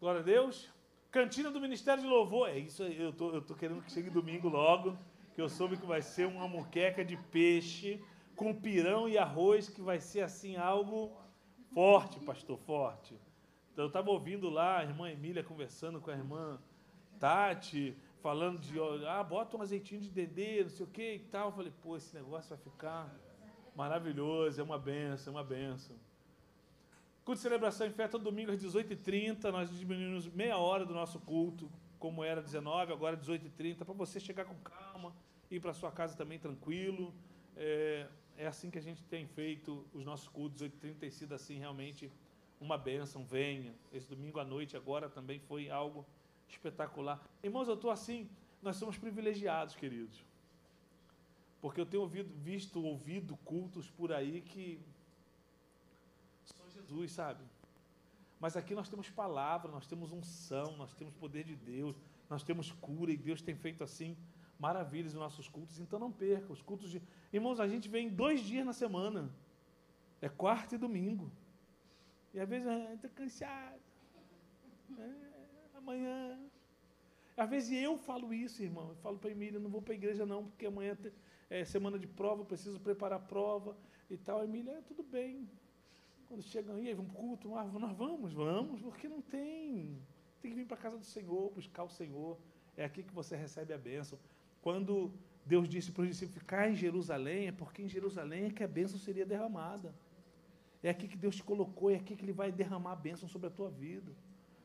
Glória 0.00 0.20
a 0.20 0.24
Deus. 0.24 0.68
Cantina 1.10 1.50
do 1.50 1.60
Ministério 1.60 2.02
de 2.02 2.08
Louvor. 2.08 2.48
É 2.48 2.58
isso 2.58 2.82
aí, 2.82 3.00
eu 3.00 3.12
tô, 3.12 3.32
eu 3.32 3.42
tô 3.42 3.54
querendo 3.54 3.82
que 3.82 3.92
chegue 3.92 4.10
domingo 4.10 4.48
logo, 4.48 4.96
que 5.38 5.42
eu 5.42 5.48
soube 5.48 5.76
que 5.76 5.86
vai 5.86 6.02
ser 6.02 6.26
uma 6.26 6.48
muqueca 6.48 7.04
de 7.04 7.16
peixe 7.16 8.02
com 8.34 8.52
pirão 8.52 9.08
e 9.08 9.16
arroz, 9.16 9.68
que 9.68 9.80
vai 9.80 10.00
ser 10.00 10.22
assim 10.22 10.56
algo 10.56 11.16
forte, 11.72 12.18
pastor, 12.18 12.58
forte. 12.58 13.14
Então 13.72 13.84
eu 13.84 13.86
estava 13.86 14.10
ouvindo 14.10 14.50
lá 14.50 14.78
a 14.78 14.82
irmã 14.82 15.08
Emília 15.08 15.44
conversando 15.44 16.00
com 16.00 16.10
a 16.10 16.14
irmã 16.14 16.58
Tati, 17.20 17.96
falando 18.20 18.58
de, 18.58 18.74
ah, 19.06 19.22
bota 19.22 19.56
um 19.56 19.62
azeitinho 19.62 20.00
de 20.00 20.10
dendê, 20.10 20.64
não 20.64 20.70
sei 20.70 20.84
o 20.84 20.88
que 20.88 21.14
e 21.14 21.20
tal. 21.20 21.50
Eu 21.50 21.52
falei, 21.52 21.72
pô, 21.84 21.96
esse 21.96 22.12
negócio 22.16 22.48
vai 22.48 22.58
ficar 22.58 23.08
maravilhoso, 23.76 24.60
é 24.60 24.64
uma 24.64 24.76
benção, 24.76 25.34
é 25.34 25.36
uma 25.36 25.44
benção. 25.44 25.96
Culto 27.24 27.38
de 27.38 27.42
celebração 27.42 27.86
em 27.86 27.92
fé 27.92 28.08
todo 28.08 28.24
domingo 28.24 28.50
às 28.50 28.60
18h30. 28.60 29.52
Nós 29.52 29.70
diminuímos 29.70 30.26
meia 30.26 30.58
hora 30.58 30.84
do 30.84 30.92
nosso 30.92 31.20
culto, 31.20 31.70
como 31.96 32.24
era 32.24 32.42
19, 32.42 32.92
agora 32.92 33.16
18h30, 33.16 33.84
para 33.84 33.94
você 33.94 34.18
chegar 34.18 34.44
com 34.44 34.56
calma, 34.56 35.14
ir 35.50 35.60
para 35.60 35.72
sua 35.72 35.90
casa 35.90 36.16
também 36.16 36.38
tranquilo. 36.38 37.14
É, 37.56 38.06
é, 38.36 38.46
assim 38.46 38.70
que 38.70 38.78
a 38.78 38.82
gente 38.82 39.02
tem 39.04 39.26
feito 39.26 39.84
os 39.92 40.04
nossos 40.04 40.28
cultos. 40.28 40.62
18h30 40.62 40.94
tem 40.98 41.10
sido 41.10 41.34
assim 41.34 41.58
realmente 41.58 42.10
uma 42.60 42.76
bênção. 42.76 43.24
Venha. 43.24 43.74
Esse 43.92 44.08
domingo 44.08 44.38
à 44.38 44.44
noite 44.44 44.76
agora 44.76 45.08
também 45.08 45.38
foi 45.40 45.70
algo 45.70 46.06
espetacular. 46.48 47.22
Irmãos, 47.42 47.68
eu 47.68 47.74
estou 47.74 47.90
assim, 47.90 48.28
nós 48.62 48.76
somos 48.76 48.96
privilegiados, 48.96 49.74
queridos. 49.74 50.24
Porque 51.60 51.80
eu 51.80 51.86
tenho 51.86 52.02
ouvido, 52.02 52.32
visto, 52.36 52.82
ouvido 52.82 53.36
cultos 53.38 53.90
por 53.90 54.12
aí 54.12 54.40
que 54.40 54.80
são 56.44 56.70
Jesus, 56.70 57.12
sabe? 57.12 57.42
Mas 58.40 58.56
aqui 58.56 58.74
nós 58.74 58.88
temos 58.88 59.10
palavra, 59.10 59.70
nós 59.70 59.86
temos 59.86 60.12
unção, 60.12 60.76
nós 60.76 60.94
temos 60.94 61.12
poder 61.14 61.42
de 61.42 61.56
Deus, 61.56 61.96
nós 62.30 62.44
temos 62.44 62.70
cura 62.70 63.10
e 63.10 63.16
Deus 63.16 63.42
tem 63.42 63.56
feito 63.56 63.82
assim 63.82 64.16
maravilhas 64.58 65.14
nos 65.14 65.22
nossos 65.22 65.48
cultos. 65.48 65.78
Então 65.78 65.98
não 65.98 66.10
perca 66.10 66.52
os 66.52 66.62
cultos 66.62 66.90
de. 66.90 67.02
Irmãos, 67.32 67.60
a 67.60 67.68
gente 67.68 67.88
vem 67.88 68.08
dois 68.08 68.40
dias 68.40 68.66
na 68.66 68.72
semana. 68.72 69.30
É 70.20 70.28
quarta 70.28 70.74
e 70.74 70.78
domingo. 70.78 71.30
E 72.34 72.40
às 72.40 72.48
vezes 72.48 72.68
estou 72.94 73.10
cansado. 73.10 73.80
É, 74.98 75.76
amanhã. 75.76 76.38
Às 77.36 77.48
vezes 77.48 77.82
eu 77.82 77.96
falo 77.96 78.34
isso, 78.34 78.62
irmão. 78.62 78.88
Eu 78.88 78.96
falo 78.96 79.18
para 79.18 79.28
a 79.30 79.32
Emília, 79.32 79.60
não 79.60 79.70
vou 79.70 79.80
para 79.80 79.92
a 79.92 79.96
igreja 79.96 80.26
não, 80.26 80.44
porque 80.44 80.66
amanhã 80.66 80.98
é 81.48 81.64
semana 81.64 81.98
de 81.98 82.06
prova, 82.06 82.44
preciso 82.44 82.80
preparar 82.80 83.18
a 83.18 83.22
prova 83.22 83.76
e 84.10 84.16
tal. 84.16 84.40
A 84.40 84.44
Emília, 84.44 84.72
é, 84.72 84.80
tudo 84.82 85.04
bem. 85.04 85.48
Quando 86.26 86.42
chegam 86.42 86.76
aí, 86.76 86.92
vamos 86.92 87.12
para 87.12 87.20
o 87.20 87.22
culto, 87.22 87.54
ah, 87.54 87.64
nós 87.64 87.96
vamos, 87.96 88.32
vamos, 88.32 88.82
porque 88.82 89.08
não 89.08 89.22
tem. 89.22 89.98
Tem 90.42 90.50
que 90.50 90.56
vir 90.56 90.66
para 90.66 90.76
a 90.76 90.80
casa 90.80 90.98
do 90.98 91.04
Senhor, 91.04 91.50
buscar 91.52 91.84
o 91.84 91.88
Senhor. 91.88 92.36
É 92.76 92.84
aqui 92.84 93.02
que 93.02 93.14
você 93.14 93.34
recebe 93.34 93.72
a 93.72 93.78
bênção. 93.78 94.18
Quando 94.60 95.12
Deus 95.44 95.68
disse 95.68 95.90
para 95.90 96.02
os 96.02 96.08
discípulos 96.08 96.38
ficar 96.38 96.70
em 96.70 96.74
Jerusalém, 96.74 97.48
é 97.48 97.52
porque 97.52 97.82
em 97.82 97.88
Jerusalém 97.88 98.46
é 98.46 98.50
que 98.50 98.62
a 98.62 98.68
bênção 98.68 98.98
seria 98.98 99.24
derramada. 99.24 99.94
É 100.82 100.90
aqui 100.90 101.08
que 101.08 101.16
Deus 101.16 101.36
te 101.36 101.42
colocou, 101.42 101.90
é 101.90 101.96
aqui 101.96 102.14
que 102.14 102.24
Ele 102.24 102.32
vai 102.32 102.52
derramar 102.52 102.92
a 102.92 102.96
bênção 102.96 103.28
sobre 103.28 103.48
a 103.48 103.50
tua 103.50 103.70
vida. 103.70 104.12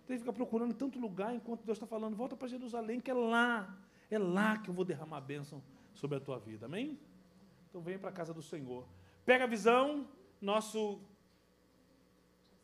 Tem 0.06 0.18
que 0.18 0.24
ficar 0.24 0.34
procurando 0.34 0.74
tanto 0.74 1.00
lugar 1.00 1.34
enquanto 1.34 1.64
Deus 1.64 1.78
está 1.78 1.88
falando, 1.88 2.16
volta 2.16 2.36
para 2.36 2.48
Jerusalém, 2.48 3.00
que 3.00 3.10
é 3.10 3.14
lá, 3.14 3.78
é 4.12 4.20
lá 4.20 4.58
que 4.58 4.70
eu 4.70 4.74
vou 4.74 4.84
derramar 4.84 5.18
a 5.18 5.22
bênção 5.22 5.64
sobre 5.94 6.18
a 6.18 6.20
tua 6.20 6.38
vida. 6.38 6.66
Amém? 6.66 7.00
Então 7.70 7.82
vem 7.82 7.98
para 7.98 8.10
a 8.10 8.14
casa 8.14 8.34
do 8.34 8.41
Senhor. 8.41 8.86
Pega 9.26 9.46
a 9.46 9.48
visão, 9.48 10.08
nosso 10.41 11.00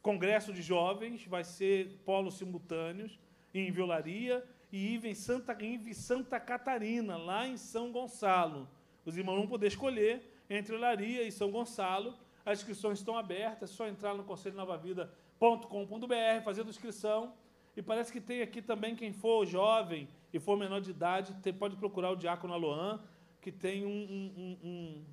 congresso 0.01 0.51
de 0.51 0.61
jovens 0.61 1.25
vai 1.25 1.43
ser 1.43 1.97
polos 2.05 2.37
simultâneos 2.37 3.17
em 3.53 3.71
Violaria 3.71 4.45
e 4.71 4.93
IVE 4.93 5.09
em 5.09 5.15
Santa, 5.15 5.57
IVE 5.61 5.93
Santa 5.93 6.39
Catarina, 6.39 7.17
lá 7.17 7.45
em 7.47 7.57
São 7.57 7.91
Gonçalo. 7.91 8.67
Os 9.05 9.17
irmãos 9.17 9.37
vão 9.37 9.47
poder 9.47 9.67
escolher 9.67 10.21
entre 10.49 10.75
Olaria 10.75 11.23
e 11.23 11.31
São 11.31 11.51
Gonçalo. 11.51 12.15
As 12.45 12.59
inscrições 12.59 12.99
estão 12.99 13.17
abertas, 13.17 13.71
é 13.71 13.73
só 13.73 13.87
entrar 13.87 14.13
no 14.13 14.23
conselhonovavida.com.br, 14.23 16.43
fazer 16.43 16.61
a 16.61 16.65
inscrição. 16.65 17.33
E 17.75 17.81
parece 17.81 18.11
que 18.11 18.21
tem 18.21 18.41
aqui 18.41 18.61
também 18.61 18.95
quem 18.95 19.13
for 19.13 19.45
jovem 19.45 20.07
e 20.33 20.39
for 20.39 20.57
menor 20.57 20.81
de 20.81 20.91
idade, 20.91 21.33
pode 21.53 21.75
procurar 21.75 22.11
o 22.11 22.15
Diácono 22.15 22.53
Aloan, 22.53 23.01
que 23.41 23.51
tem 23.51 23.85
um, 23.85 23.89
um, 23.89 24.57
um, 24.63 25.05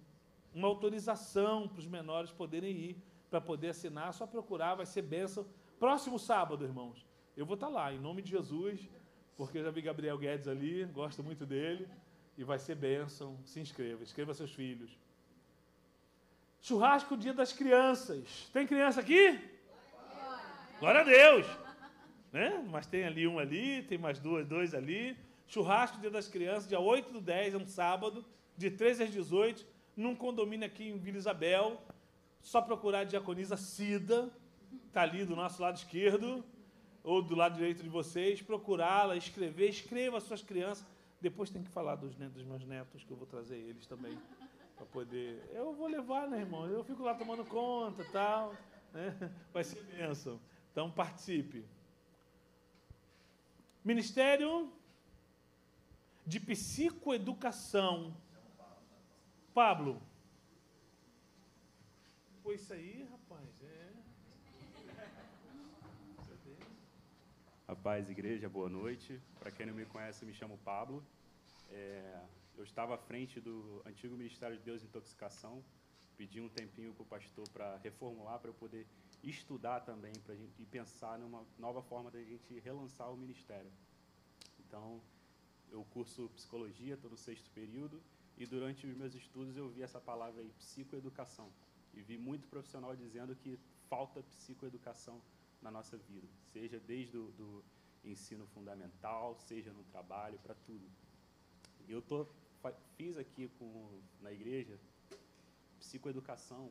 uma 0.54 0.68
autorização 0.68 1.68
para 1.68 1.78
os 1.78 1.86
menores 1.86 2.30
poderem 2.30 2.72
ir 2.72 3.02
para 3.30 3.40
poder 3.40 3.68
assinar, 3.68 4.12
só 4.12 4.26
procurar, 4.26 4.74
vai 4.74 4.86
ser 4.86 5.02
bênção. 5.02 5.46
Próximo 5.78 6.18
sábado, 6.18 6.64
irmãos, 6.64 7.06
eu 7.36 7.44
vou 7.44 7.54
estar 7.54 7.68
lá, 7.68 7.92
em 7.92 7.98
nome 7.98 8.22
de 8.22 8.30
Jesus, 8.30 8.88
porque 9.36 9.58
eu 9.58 9.64
já 9.64 9.70
vi 9.70 9.82
Gabriel 9.82 10.16
Guedes 10.16 10.48
ali, 10.48 10.84
gosto 10.86 11.22
muito 11.22 11.44
dele, 11.44 11.86
e 12.38 12.44
vai 12.44 12.58
ser 12.58 12.74
bênção. 12.74 13.36
Se 13.44 13.60
inscreva, 13.60 14.02
inscreva 14.02 14.32
seus 14.32 14.52
filhos. 14.52 14.90
Churrasco 16.60 17.16
Dia 17.16 17.34
das 17.34 17.52
Crianças. 17.52 18.48
Tem 18.52 18.66
criança 18.66 19.00
aqui? 19.00 19.38
Glória 20.80 21.00
a 21.00 21.04
Deus! 21.04 21.46
Né? 22.32 22.66
Mas 22.70 22.86
tem 22.86 23.04
ali 23.04 23.26
um 23.26 23.38
ali, 23.38 23.82
tem 23.82 23.98
mais 23.98 24.18
duas, 24.18 24.46
dois 24.46 24.74
ali. 24.74 25.16
Churrasco 25.46 26.00
Dia 26.00 26.10
das 26.10 26.28
Crianças, 26.28 26.68
dia 26.68 26.80
8 26.80 27.12
do 27.12 27.20
10, 27.20 27.54
é 27.54 27.56
um 27.56 27.66
sábado, 27.66 28.24
de 28.56 28.70
13 28.70 29.04
às 29.04 29.10
18, 29.12 29.64
num 29.96 30.14
condomínio 30.14 30.66
aqui 30.66 30.88
em 30.88 30.98
Vila 30.98 31.18
Isabel. 31.18 31.80
Só 32.40 32.60
procurar 32.60 33.00
a 33.00 33.04
diaconisa 33.04 33.56
Cida, 33.56 34.30
está 34.86 35.02
ali 35.02 35.24
do 35.24 35.36
nosso 35.36 35.60
lado 35.60 35.76
esquerdo, 35.76 36.44
ou 37.06 37.22
do 37.22 37.36
lado 37.36 37.54
direito 37.54 37.84
de 37.84 37.88
vocês, 37.88 38.42
procurá-la, 38.42 39.16
escrever, 39.16 39.68
escreva 39.68 40.16
as 40.16 40.24
suas 40.24 40.42
crianças. 40.42 40.84
Depois 41.20 41.48
tem 41.48 41.62
que 41.62 41.70
falar 41.70 41.94
dos, 41.94 42.16
dos 42.16 42.44
meus 42.44 42.64
netos, 42.66 43.04
que 43.04 43.12
eu 43.12 43.16
vou 43.16 43.28
trazer 43.28 43.56
eles 43.56 43.86
também, 43.86 44.18
para 44.76 44.84
poder... 44.86 45.48
Eu 45.54 45.72
vou 45.72 45.86
levar, 45.86 46.28
né, 46.28 46.40
irmão? 46.40 46.66
Eu 46.66 46.82
fico 46.82 47.04
lá 47.04 47.14
tomando 47.14 47.44
conta 47.44 48.04
tal. 48.10 48.56
Né? 48.92 49.32
Vai 49.52 49.62
ser 49.62 49.80
bênção. 49.84 50.40
Então, 50.72 50.90
participe. 50.90 51.64
Ministério 53.84 54.72
de 56.26 56.40
Psicoeducação. 56.40 58.16
Pablo. 59.54 60.02
Foi 62.42 62.56
isso 62.56 62.72
aí, 62.72 63.08
rapaz. 63.12 63.62
É. 63.62 63.86
Rapaz, 67.86 68.10
igreja, 68.10 68.48
boa 68.48 68.68
noite. 68.68 69.22
Para 69.38 69.52
quem 69.52 69.64
não 69.64 69.72
me 69.72 69.86
conhece, 69.86 70.24
me 70.24 70.34
chamo 70.34 70.58
Pablo. 70.64 71.06
É, 71.70 72.20
eu 72.56 72.64
estava 72.64 72.96
à 72.96 72.98
frente 72.98 73.40
do 73.40 73.80
antigo 73.86 74.16
Ministério 74.16 74.56
de 74.56 74.62
Deus 74.64 74.82
Intoxicação. 74.82 75.64
Pedi 76.16 76.40
um 76.40 76.48
tempinho 76.48 76.92
para 76.92 77.04
o 77.04 77.06
pastor 77.06 77.48
para 77.50 77.76
reformular, 77.76 78.40
para 78.40 78.50
eu 78.50 78.54
poder 78.54 78.88
estudar 79.22 79.82
também 79.82 80.12
pra 80.24 80.34
gente, 80.34 80.60
e 80.60 80.66
pensar 80.66 81.16
numa 81.16 81.46
nova 81.56 81.80
forma 81.80 82.10
da 82.10 82.20
gente 82.24 82.58
relançar 82.58 83.08
o 83.08 83.16
ministério. 83.16 83.70
Então, 84.58 85.00
eu 85.70 85.84
curso 85.84 86.28
psicologia, 86.30 86.94
estou 86.94 87.08
no 87.08 87.16
sexto 87.16 87.48
período, 87.52 88.02
e 88.36 88.44
durante 88.46 88.84
os 88.84 88.96
meus 88.96 89.14
estudos 89.14 89.56
eu 89.56 89.68
vi 89.68 89.82
essa 89.82 90.00
palavra 90.00 90.42
aí, 90.42 90.50
psicoeducação. 90.58 91.52
E 91.94 92.02
vi 92.02 92.18
muito 92.18 92.48
profissional 92.48 92.96
dizendo 92.96 93.36
que 93.36 93.56
falta 93.88 94.24
psicoeducação 94.24 95.22
na 95.62 95.70
nossa 95.70 95.96
vida, 95.96 96.26
seja 96.52 96.80
desde 96.80 97.16
o 97.16 97.30
do 97.30 97.64
ensino 98.10 98.46
fundamental, 98.48 99.36
seja 99.36 99.72
no 99.72 99.84
trabalho, 99.84 100.38
para 100.38 100.54
tudo. 100.54 100.86
Eu 101.88 102.02
tô, 102.02 102.26
fiz 102.96 103.16
aqui 103.16 103.48
com, 103.58 104.00
na 104.20 104.32
igreja, 104.32 104.78
psicoeducação 105.78 106.70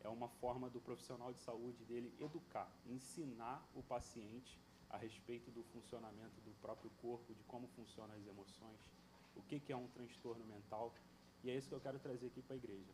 é 0.00 0.08
uma 0.08 0.28
forma 0.28 0.68
do 0.68 0.80
profissional 0.80 1.32
de 1.32 1.40
saúde 1.40 1.84
dele 1.84 2.12
educar, 2.18 2.70
ensinar 2.86 3.66
o 3.74 3.82
paciente 3.82 4.58
a 4.90 4.96
respeito 4.96 5.50
do 5.50 5.62
funcionamento 5.64 6.40
do 6.40 6.50
próprio 6.60 6.90
corpo, 7.00 7.32
de 7.34 7.42
como 7.44 7.68
funcionam 7.68 8.14
as 8.14 8.26
emoções, 8.26 8.80
o 9.36 9.42
que, 9.42 9.60
que 9.60 9.72
é 9.72 9.76
um 9.76 9.86
transtorno 9.88 10.44
mental. 10.44 10.92
E 11.42 11.50
é 11.50 11.56
isso 11.56 11.68
que 11.68 11.74
eu 11.74 11.80
quero 11.80 11.98
trazer 11.98 12.26
aqui 12.26 12.42
para 12.42 12.54
a 12.54 12.58
igreja 12.58 12.92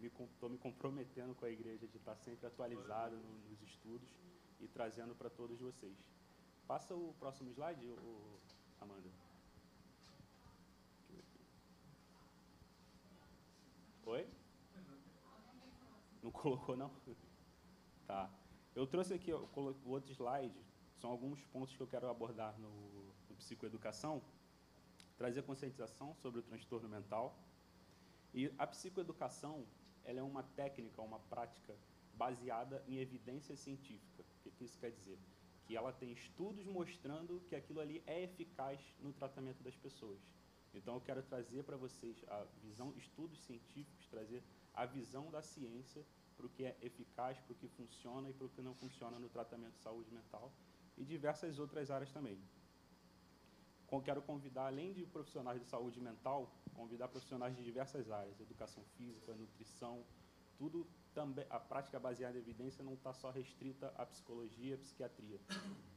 eu 0.00 0.08
estou 0.26 0.48
me, 0.48 0.56
me, 0.56 0.58
comprometendo 0.58 1.34
com 1.34 1.44
a 1.44 1.50
igreja 1.50 1.86
de 1.86 1.96
estar 1.96 2.16
sempre 2.16 2.46
atualizado 2.46 3.16
no, 3.16 3.50
nos 3.50 3.62
estudos 3.62 4.08
e 4.60 4.68
trazendo 4.68 5.14
para 5.14 5.30
todos 5.30 5.58
vocês. 5.58 5.96
Passa 6.66 6.94
o 6.94 7.14
próximo 7.18 7.50
slide, 7.50 7.86
o, 7.86 8.40
Amanda. 8.80 9.10
Oi? 14.04 14.28
Não 16.22 16.30
colocou, 16.30 16.76
não? 16.76 16.90
Tá. 18.04 18.28
Eu 18.74 18.84
trouxe 18.86 19.14
aqui 19.14 19.32
o 19.32 19.48
outro 19.86 20.12
slide, 20.12 20.60
são 21.00 21.10
alguns 21.10 21.44
pontos 21.46 21.74
que 21.74 21.80
eu 21.80 21.86
quero 21.86 22.10
abordar 22.10 22.58
no, 22.58 22.70
no 23.28 23.36
psicoeducação. 23.36 24.20
Trazer 25.16 25.42
conscientização 25.42 26.14
sobre 26.16 26.40
o 26.40 26.42
transtorno 26.42 26.88
mental, 26.88 27.38
e 28.34 28.52
a 28.58 28.66
psicoeducação 28.66 29.64
ela 30.04 30.18
é 30.18 30.22
uma 30.22 30.42
técnica, 30.42 31.00
uma 31.00 31.18
prática 31.18 31.76
baseada 32.14 32.82
em 32.88 32.98
evidência 32.98 33.56
científica. 33.56 34.22
O 34.22 34.42
que, 34.42 34.50
que 34.50 34.64
isso 34.64 34.78
quer 34.78 34.90
dizer? 34.90 35.18
Que 35.64 35.76
ela 35.76 35.92
tem 35.92 36.12
estudos 36.12 36.66
mostrando 36.66 37.40
que 37.48 37.54
aquilo 37.54 37.80
ali 37.80 38.02
é 38.06 38.22
eficaz 38.22 38.80
no 39.00 39.12
tratamento 39.12 39.62
das 39.62 39.76
pessoas. 39.76 40.20
Então 40.74 40.94
eu 40.94 41.00
quero 41.00 41.22
trazer 41.22 41.62
para 41.64 41.76
vocês 41.76 42.24
a 42.28 42.44
visão, 42.62 42.92
estudos 42.96 43.40
científicos, 43.40 44.08
trazer 44.08 44.42
a 44.74 44.86
visão 44.86 45.30
da 45.30 45.42
ciência 45.42 46.04
para 46.36 46.46
o 46.46 46.48
que 46.48 46.64
é 46.64 46.76
eficaz, 46.80 47.38
para 47.40 47.52
o 47.52 47.56
que 47.56 47.68
funciona 47.68 48.30
e 48.30 48.32
para 48.32 48.46
o 48.46 48.50
que 48.50 48.62
não 48.62 48.74
funciona 48.74 49.18
no 49.18 49.28
tratamento 49.28 49.74
de 49.74 49.82
saúde 49.82 50.10
mental 50.10 50.52
e 50.96 51.04
diversas 51.04 51.58
outras 51.58 51.90
áreas 51.90 52.10
também. 52.10 52.40
Quero 54.04 54.22
convidar, 54.22 54.66
além 54.68 54.94
de 54.94 55.04
profissionais 55.04 55.60
de 55.60 55.66
saúde 55.66 56.00
mental, 56.00 56.50
convidar 56.74 57.08
profissionais 57.08 57.54
de 57.54 57.62
diversas 57.62 58.10
áreas, 58.10 58.40
educação 58.40 58.82
física, 58.96 59.34
nutrição, 59.34 60.02
tudo 60.56 60.88
também. 61.14 61.46
A 61.50 61.58
prática 61.58 61.98
baseada 61.98 62.36
em 62.36 62.40
evidência 62.40 62.82
não 62.84 62.94
está 62.94 63.12
só 63.12 63.30
restrita 63.30 63.92
à 63.96 64.04
psicologia, 64.06 64.74
à 64.74 64.78
psiquiatria. 64.78 65.40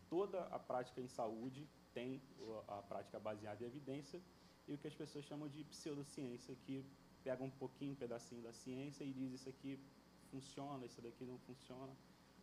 Toda 0.10 0.42
a 0.46 0.60
prática 0.60 1.02
em 1.02 1.08
saúde 1.08 1.68
tem 1.94 2.22
a 2.68 2.82
prática 2.82 3.20
baseada 3.20 3.64
em 3.64 3.68
evidência 3.68 4.22
e 4.68 4.74
o 4.74 4.78
que 4.78 4.88
as 4.88 4.96
pessoas 4.96 5.26
chamam 5.26 5.48
de 5.48 5.64
pseudociência, 5.64 6.56
que 6.66 6.86
pega 7.24 7.44
um 7.44 7.50
pouquinho, 7.50 7.94
um 7.94 7.96
pedacinho 7.96 8.42
da 8.42 8.54
ciência 8.54 9.04
e 9.04 9.14
diz 9.14 9.34
isso 9.34 9.50
aqui 9.50 9.80
funciona, 10.30 10.86
isso 10.86 11.02
daqui 11.02 11.26
não 11.26 11.38
funciona. 11.40 11.96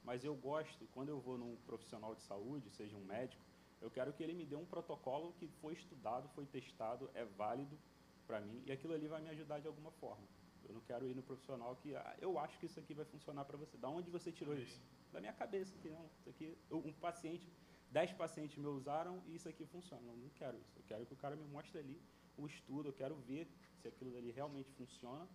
Mas 0.02 0.24
eu 0.24 0.34
gosto, 0.34 0.86
quando 0.92 1.10
eu 1.10 1.20
vou 1.20 1.38
num 1.38 1.56
profissional 1.66 2.14
de 2.14 2.22
saúde, 2.22 2.70
seja 2.70 2.96
um 2.96 3.04
médico, 3.04 3.42
eu 3.80 3.90
quero 3.90 4.12
que 4.12 4.22
ele 4.22 4.32
me 4.32 4.44
dê 4.44 4.56
um 4.56 4.64
protocolo 4.64 5.32
que 5.34 5.46
foi 5.60 5.74
estudado, 5.74 6.28
foi 6.30 6.46
testado, 6.46 7.10
é 7.14 7.24
válido 7.24 7.78
para 8.26 8.40
mim 8.40 8.62
e 8.64 8.72
aquilo 8.72 8.94
ali 8.94 9.06
vai 9.08 9.20
me 9.20 9.28
ajudar 9.30 9.60
de 9.60 9.66
alguma 9.66 9.90
forma. 9.92 10.26
Eu 10.68 10.74
não 10.74 10.80
quero 10.82 11.06
ir 11.06 11.14
no 11.14 11.22
profissional 11.22 11.76
que 11.76 11.94
ah, 11.94 12.16
eu 12.20 12.38
acho 12.38 12.58
que 12.58 12.66
isso 12.66 12.78
aqui 12.78 12.94
vai 12.94 13.04
funcionar 13.04 13.44
para 13.44 13.56
você. 13.56 13.76
Da 13.76 13.88
onde 13.88 14.10
você 14.10 14.30
tirou 14.30 14.54
isso? 14.54 14.80
Da 15.12 15.20
minha 15.20 15.32
cabeça 15.32 15.76
que 15.78 15.88
não. 15.88 16.04
Isso 16.18 16.30
aqui, 16.30 16.56
um 16.70 16.92
paciente, 16.92 17.48
dez 17.90 18.12
pacientes 18.12 18.56
me 18.56 18.66
usaram 18.66 19.22
e 19.26 19.34
isso 19.34 19.48
aqui 19.48 19.64
funciona. 19.66 20.02
Eu 20.06 20.16
não 20.16 20.28
quero 20.30 20.56
isso. 20.58 20.72
Eu 20.76 20.84
quero 20.86 21.06
que 21.06 21.12
o 21.12 21.16
cara 21.16 21.36
me 21.36 21.44
mostre 21.46 21.78
ali 21.78 22.00
o 22.36 22.46
estudo. 22.46 22.88
Eu 22.88 22.92
quero 22.92 23.16
ver 23.16 23.48
se 23.80 23.88
aquilo 23.88 24.16
ali 24.16 24.30
realmente 24.30 24.70
funciona, 24.72 25.28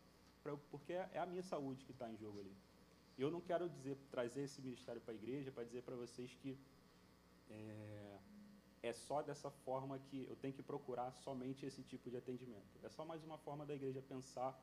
pra, 0.43 0.55
porque 0.71 0.93
é 0.93 1.19
a 1.19 1.25
minha 1.25 1.43
saúde 1.43 1.83
que 1.83 1.91
está 1.91 2.09
em 2.09 2.17
jogo 2.17 2.39
ali. 2.39 2.55
Eu 3.17 3.31
não 3.31 3.41
quero 3.41 3.67
dizer 3.67 3.97
trazer 4.11 4.43
esse 4.43 4.61
ministério 4.61 5.01
para 5.01 5.13
a 5.13 5.15
igreja 5.15 5.51
para 5.51 5.63
dizer 5.63 5.81
para 5.81 5.95
vocês 5.95 6.33
que 6.35 6.57
é, 7.49 8.17
é 8.83 8.93
só 8.93 9.21
dessa 9.21 9.49
forma 9.49 9.97
que 9.99 10.27
eu 10.29 10.35
tenho 10.35 10.53
que 10.53 10.61
procurar 10.61 11.11
somente 11.13 11.65
esse 11.65 11.81
tipo 11.83 12.09
de 12.09 12.17
atendimento. 12.17 12.79
É 12.83 12.89
só 12.89 13.03
mais 13.03 13.23
uma 13.23 13.37
forma 13.37 13.65
da 13.65 13.73
igreja 13.73 14.01
pensar, 14.01 14.57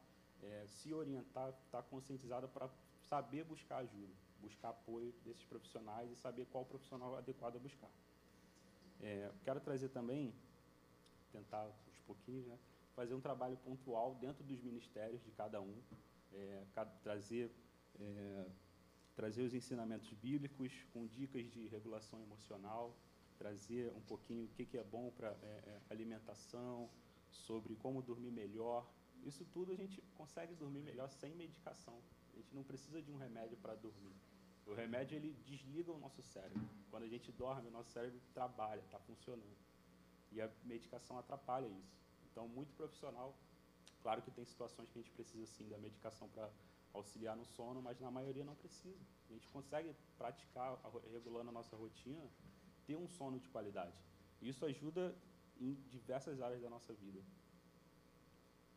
é, 0.45 0.67
se 0.67 0.93
orientar, 0.93 1.51
estar 1.51 1.83
tá 1.83 1.89
conscientizada 1.89 2.49
para 2.49 2.69
saber 3.09 3.45
buscar 3.45 3.79
ajuda, 3.79 4.13
buscar 4.41 4.71
apoio 4.71 5.13
desses 5.25 5.45
profissionais 5.45 6.11
e 6.11 6.17
saber 6.17 6.47
qual 6.47 6.65
profissional 6.65 7.17
adequado 7.17 7.57
a 7.57 7.59
buscar. 7.59 7.91
É, 9.01 9.31
quero 9.43 9.61
trazer 9.61 9.89
também, 9.89 10.35
tentar 11.33 11.67
uns 11.89 11.99
pouquinhos, 12.07 12.47
né, 12.47 12.59
fazer 12.95 13.15
um 13.15 13.21
trabalho 13.21 13.57
pontual 13.59 14.15
dentro 14.15 14.45
dos 14.45 14.63
ministérios 14.63 15.23
de 15.25 15.31
cada 15.33 15.61
um, 15.61 15.77
é, 16.33 16.65
trazer 17.03 17.51
é, 18.01 18.47
trazer 19.15 19.43
os 19.43 19.55
ensinamentos 19.55 20.13
bíblicos 20.15 20.73
com 20.93 21.07
dicas 21.07 21.47
de 21.51 21.69
regulação 21.69 22.21
emocional, 22.21 22.97
trazer 23.39 23.93
um 23.97 24.01
pouquinho 24.01 24.45
o 24.45 24.49
que, 24.49 24.67
que 24.67 24.77
é 24.77 24.83
bom 24.83 25.11
para 25.17 25.29
é, 25.29 25.47
é, 25.67 25.81
alimentação, 25.91 26.91
sobre 27.31 27.75
como 27.77 28.03
dormir 28.03 28.31
melhor. 28.31 28.87
Isso 29.25 29.45
tudo 29.47 29.73
a 29.73 29.75
gente 29.75 30.03
consegue 30.15 30.55
dormir 30.55 30.83
melhor 30.83 31.09
sem 31.09 31.35
medicação. 31.35 31.99
A 32.33 32.37
gente 32.37 32.55
não 32.55 32.63
precisa 32.63 33.01
de 33.01 33.11
um 33.11 33.17
remédio 33.17 33.57
para 33.57 33.75
dormir. 33.75 34.15
O 34.67 34.75
remédio 34.75 35.17
ele 35.17 35.33
desliga 35.47 35.91
o 35.93 35.99
nosso 35.99 36.23
cérebro. 36.23 36.69
Quando 36.91 37.05
a 37.05 37.09
gente 37.09 37.33
dorme, 37.33 37.69
o 37.69 37.71
nosso 37.71 37.91
cérebro 37.91 38.21
trabalha, 38.33 38.81
está 38.81 38.99
funcionando. 38.99 39.57
E 40.33 40.41
a 40.41 40.51
medicação 40.65 41.19
atrapalha 41.19 41.67
isso. 41.67 41.97
Então, 42.31 42.49
muito 42.49 42.75
profissional. 42.75 43.35
Claro 44.03 44.21
que 44.23 44.31
tem 44.31 44.45
situações 44.45 44.91
que 44.91 44.99
a 44.99 45.03
gente 45.03 45.13
precisa 45.13 45.47
sim 45.47 45.69
da 45.69 45.79
medicação 45.79 46.29
para 46.29 46.51
auxiliar 46.93 47.37
no 47.37 47.45
sono, 47.45 47.81
mas 47.81 47.99
na 48.01 48.11
maioria 48.11 48.45
não 48.45 48.55
precisa. 48.55 48.99
A 49.31 49.33
gente 49.33 49.49
consegue 49.49 49.95
praticar, 50.19 50.79
regulando 51.13 51.51
a 51.51 51.53
nossa 51.53 51.77
rotina, 51.77 52.23
ter 52.87 52.97
um 52.97 53.09
sono 53.09 53.39
de 53.39 53.49
qualidade. 53.49 53.97
Isso 54.43 54.65
ajuda 54.67 55.17
em 55.59 55.75
diversas 55.89 56.41
áreas 56.41 56.61
da 56.61 56.69
nossa 56.69 56.93
vida. 56.93 57.23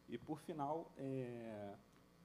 E 0.08 0.18
por 0.18 0.40
final, 0.40 0.92
está 0.96 1.02
é, 1.02 1.76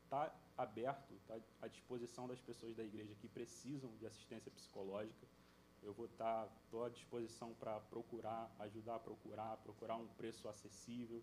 tá 0.09 0.35
aberto, 0.57 1.15
está 1.15 1.39
à 1.61 1.69
disposição 1.69 2.29
das 2.29 2.41
pessoas 2.41 2.77
da 2.77 2.85
igreja 2.85 3.15
que 3.21 3.29
precisam 3.29 3.91
de 3.97 4.07
assistência 4.07 4.51
psicológica. 4.51 5.27
Eu 5.83 5.93
vou 5.93 6.07
estar 6.07 6.47
tá, 6.71 6.87
à 6.87 6.89
disposição 6.89 7.53
para 7.55 7.81
procurar, 7.81 8.55
ajudar 8.61 8.97
a 8.97 8.99
procurar, 9.01 9.57
procurar 9.59 9.97
um 9.97 10.07
preço 10.09 10.49
acessível, 10.49 11.21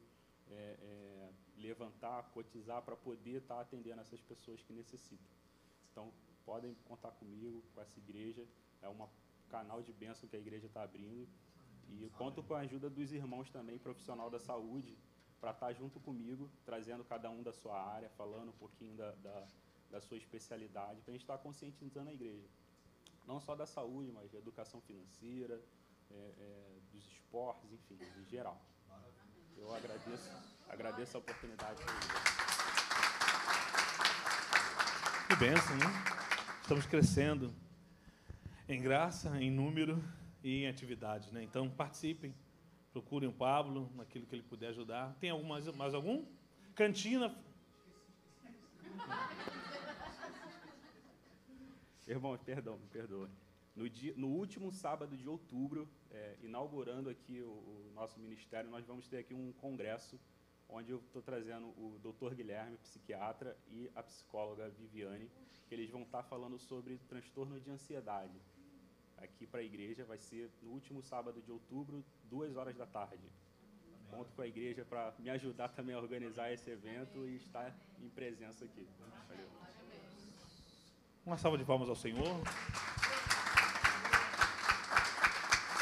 é, 0.50 0.78
é, 0.82 1.32
levantar, 1.58 2.24
cotizar 2.34 2.82
para 2.82 2.96
poder 2.96 3.42
estar 3.42 3.56
tá 3.56 3.62
atendendo 3.62 4.02
essas 4.02 4.20
pessoas 4.22 4.62
que 4.62 4.74
necessitam. 4.74 5.32
Então, 5.92 6.12
podem 6.46 6.76
contar 6.86 7.12
comigo, 7.12 7.64
com 7.74 7.82
essa 7.82 7.98
igreja. 8.00 8.46
É 8.82 8.90
uma 8.90 9.10
canal 9.50 9.82
de 9.82 9.94
bênção 9.94 10.28
que 10.28 10.36
a 10.36 10.40
igreja 10.40 10.68
está 10.68 10.84
abrindo. 10.84 11.28
E 11.88 12.10
conto 12.18 12.44
com 12.44 12.54
a 12.54 12.60
ajuda 12.60 12.90
dos 12.90 13.12
irmãos 13.12 13.50
também, 13.50 13.80
profissional 13.80 14.30
da 14.30 14.40
saúde, 14.40 14.98
para 15.40 15.52
estar 15.52 15.68
tá 15.68 15.74
junto 15.74 16.00
comigo, 16.00 16.50
trazendo 16.66 17.04
cada 17.04 17.30
um 17.30 17.42
da 17.42 17.54
sua 17.54 17.82
área, 17.82 18.10
falando 18.10 18.50
um 18.50 18.58
pouquinho 18.58 18.96
da, 18.96 19.12
da, 19.16 19.48
da 19.92 20.02
sua 20.02 20.18
especialidade, 20.18 21.02
para 21.02 21.12
a 21.12 21.14
gente 21.14 21.22
estar 21.22 21.38
tá 21.38 21.44
conscientizando 21.44 22.10
a 22.10 22.14
igreja. 22.14 22.48
Não 23.26 23.40
só 23.40 23.56
da 23.56 23.66
saúde, 23.66 24.12
mas 24.12 24.32
da 24.32 24.40
educação 24.40 24.82
financeira, 24.82 25.62
é, 26.12 26.16
é, 26.16 26.80
dos 26.92 27.06
esportes, 27.06 27.72
enfim, 27.72 28.00
em 28.18 28.26
geral. 28.26 28.60
Eu 29.58 29.74
agradeço, 29.76 30.32
agradeço 30.70 31.18
a 31.18 31.20
oportunidade. 31.20 31.84
Que 35.28 35.36
bênção, 35.36 35.76
né? 35.78 35.86
Estamos 36.62 36.86
crescendo 36.86 37.54
em 38.68 38.82
graça, 38.82 39.30
em 39.42 39.52
número 39.52 40.04
e 40.44 40.64
em 40.64 40.68
atividade. 40.68 41.32
Né? 41.34 41.44
Então, 41.44 41.70
participem, 41.70 42.34
procurem 43.00 43.30
o 43.30 43.34
Pablo 43.34 43.90
naquilo 43.96 44.26
que 44.26 44.36
ele 44.36 44.44
puder 44.44 44.68
ajudar. 44.70 45.16
Tem 45.22 45.30
algum, 45.30 45.48
mais, 45.48 45.66
mais 45.76 45.94
algum? 45.94 46.26
Cantina. 46.76 47.34
Irmãos, 52.06 52.42
perdão, 52.42 52.78
me 52.78 52.88
perdoe. 52.88 53.30
No, 53.74 53.90
dia, 53.90 54.14
no 54.18 54.28
último 54.28 54.70
sábado 54.74 55.16
de 55.16 55.30
outubro, 55.30 55.88
é, 56.12 56.36
inaugurando 56.42 57.10
aqui 57.10 57.42
o, 57.42 57.52
o, 57.52 57.90
nosso 57.96 58.20
ministério, 58.20 58.70
nós 58.70 58.86
vamos 58.86 59.08
ter 59.08 59.20
aqui 59.20 59.34
um 59.34 59.54
congresso 59.54 60.20
onde 60.68 60.92
eu 60.92 60.98
estou 60.98 61.22
trazendo 61.22 61.68
o 61.68 61.98
doutor 62.04 62.36
Guilherme, 62.36 62.76
psiquiatra, 62.80 63.58
e 63.70 63.90
a 63.96 64.04
psicóloga 64.04 64.70
Viviane, 64.70 65.32
que 65.68 65.74
eles 65.74 65.90
vão 65.90 66.02
estar 66.02 66.24
falando 66.24 66.60
sobre 66.60 66.98
transtorno 67.08 67.62
de 67.62 67.72
ansiedade 67.72 68.42
aqui 69.24 69.46
para 69.46 69.60
a 69.60 69.64
igreja 69.64 70.06
vai 70.06 70.18
ser 70.18 70.50
no 70.62 70.72
último 70.72 71.02
sábado 71.02 71.42
de 71.42 71.52
outubro, 71.52 72.04
duas 72.24 72.56
horas 72.56 72.76
da 72.76 72.86
tarde. 72.86 73.30
Conto 74.10 74.32
com 74.34 74.42
a 74.42 74.48
igreja 74.48 74.84
para 74.86 75.14
me 75.20 75.30
ajudar 75.30 75.70
também 75.70 75.96
a 75.96 76.00
organizar 76.00 76.52
esse 76.52 76.70
evento 76.70 77.28
e 77.28 77.36
estar 77.36 77.76
em 78.02 78.10
presença 78.10 78.66
aqui. 78.66 78.88
Valeu. 79.28 79.48
Uma 81.26 81.38
salva 81.38 81.58
de 81.58 81.66
palmas 81.66 81.90
ao 81.90 81.96
Senhor. 81.96 82.42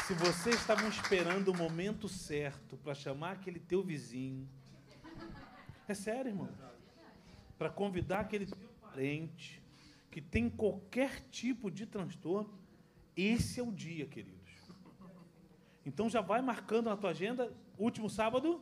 Se 0.06 0.14
vocês 0.14 0.56
estavam 0.56 0.88
esperando 0.88 1.48
o 1.48 1.56
momento 1.56 2.08
certo 2.08 2.76
para 2.78 2.94
chamar 2.94 3.32
aquele 3.32 3.60
teu 3.60 3.82
vizinho, 3.82 4.48
é 5.86 5.94
sério, 5.94 6.30
irmão, 6.30 6.48
para 7.58 7.70
convidar 7.70 8.20
aquele 8.20 8.46
teu 8.46 8.68
parente 8.80 9.62
que 10.10 10.20
tem 10.20 10.48
qualquer 10.50 11.20
tipo 11.30 11.70
de 11.70 11.86
transtorno, 11.86 12.57
esse 13.22 13.60
é 13.60 13.62
o 13.62 13.72
dia, 13.72 14.06
queridos. 14.06 14.38
Então 15.84 16.08
já 16.08 16.20
vai 16.20 16.42
marcando 16.42 16.86
na 16.86 16.96
tua 16.96 17.10
agenda, 17.10 17.52
último 17.78 18.10
sábado 18.10 18.60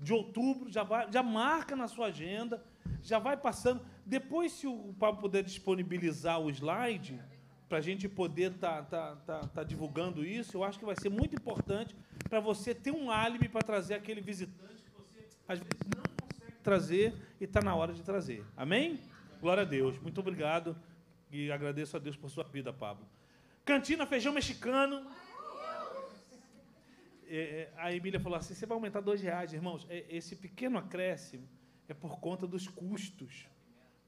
de 0.00 0.12
outubro, 0.12 0.70
já, 0.70 0.82
vai, 0.82 1.10
já 1.12 1.22
marca 1.22 1.76
na 1.76 1.86
sua 1.86 2.06
agenda, 2.06 2.64
já 3.02 3.18
vai 3.18 3.36
passando. 3.36 3.84
Depois, 4.06 4.52
se 4.52 4.66
o 4.66 4.94
Pablo 4.98 5.20
puder 5.20 5.42
disponibilizar 5.42 6.40
o 6.40 6.50
slide, 6.50 7.20
para 7.68 7.78
a 7.78 7.80
gente 7.80 8.08
poder 8.08 8.52
estar 8.52 8.82
tá, 8.84 9.14
tá, 9.14 9.40
tá, 9.40 9.48
tá, 9.48 9.62
divulgando 9.62 10.24
isso, 10.24 10.56
eu 10.56 10.64
acho 10.64 10.78
que 10.78 10.84
vai 10.84 10.96
ser 10.96 11.08
muito 11.08 11.36
importante 11.36 11.94
para 12.28 12.40
você 12.40 12.74
ter 12.74 12.90
um 12.90 13.10
álibi 13.10 13.48
para 13.48 13.60
trazer 13.60 13.94
aquele 13.94 14.20
visitante 14.20 14.82
que 14.82 14.90
você, 14.90 15.28
às 15.46 15.58
vezes, 15.58 15.86
não 15.94 16.02
consegue 16.20 16.58
trazer 16.62 17.14
e 17.40 17.44
está 17.44 17.60
na 17.60 17.74
hora 17.74 17.92
de 17.92 18.02
trazer. 18.02 18.44
Amém? 18.56 18.98
Glória 19.40 19.62
a 19.62 19.66
Deus. 19.66 19.98
Muito 20.00 20.18
obrigado 20.18 20.76
e 21.30 21.52
agradeço 21.52 21.96
a 21.96 22.00
Deus 22.00 22.16
por 22.16 22.28
sua 22.28 22.42
vida, 22.42 22.72
Pablo. 22.72 23.06
Cantina 23.64 24.06
feijão 24.06 24.32
mexicano. 24.32 25.06
É, 27.28 27.36
é, 27.36 27.72
a 27.76 27.92
Emília 27.92 28.18
falou 28.18 28.38
assim: 28.38 28.54
você 28.54 28.66
vai 28.66 28.76
aumentar 28.76 29.00
dois 29.00 29.20
reais, 29.20 29.52
irmãos. 29.52 29.86
É, 29.88 30.04
esse 30.08 30.34
pequeno 30.36 30.78
acréscimo 30.78 31.48
é 31.88 31.94
por 31.94 32.18
conta 32.18 32.46
dos 32.46 32.66
custos 32.66 33.46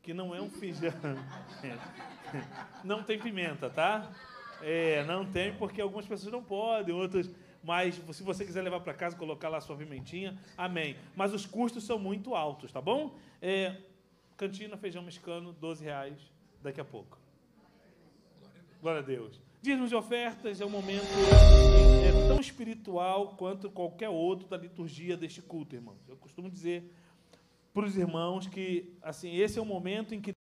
que 0.03 0.13
não 0.13 0.35
é 0.35 0.41
um 0.41 0.51
feijão. 0.51 0.93
Não 2.83 3.05
tem 3.05 3.21
pimenta, 3.21 3.71
tá? 3.71 4.13
É, 4.61 5.05
não 5.05 5.25
tem, 5.25 5.55
porque 5.55 5.81
algumas 5.81 6.07
pessoas 6.07 6.33
não 6.33 6.43
podem, 6.43 6.93
outras. 6.93 7.31
Mas 7.63 7.95
se 8.11 8.23
você 8.25 8.45
quiser 8.45 8.63
levar 8.63 8.81
para 8.81 8.93
casa, 8.93 9.17
colocar 9.17 9.49
lá 9.49 9.61
sua 9.61 9.77
pimentinha, 9.77 10.37
amém. 10.57 10.97
Mas 11.15 11.33
os 11.33 11.47
custos 11.47 11.85
são 11.85 11.99
muito 11.99 12.35
altos, 12.35 12.73
tá 12.73 12.81
bom? 12.81 13.17
É, 13.41 13.77
cantina, 14.37 14.77
feijão 14.77 15.03
mexicano, 15.03 15.53
12 15.53 15.85
reais 15.85 16.19
daqui 16.61 16.81
a 16.81 16.85
pouco. 16.85 17.22
Glória 18.83 19.01
a 19.01 19.05
Deus. 19.05 19.41
Dízimos 19.63 19.91
de 19.91 19.95
ofertas 19.95 20.61
é 20.61 20.67
um 20.67 20.69
momento 20.69 21.05
é, 22.05 22.27
tão 22.27 22.41
espiritual 22.41 23.37
quanto 23.37 23.71
qualquer 23.71 24.09
outro 24.09 24.49
da 24.49 24.57
liturgia 24.57 25.17
deste 25.17 25.41
culto, 25.41 25.77
irmãos. 25.77 26.01
Eu 26.09 26.17
costumo 26.17 26.51
dizer 26.51 26.93
para 27.73 27.87
os 27.87 27.97
irmãos 27.97 28.49
que 28.49 28.93
assim 29.01 29.37
esse 29.37 29.57
é 29.57 29.63
o 29.63 29.65
momento 29.65 30.17
em 30.17 30.21
que 30.21 30.33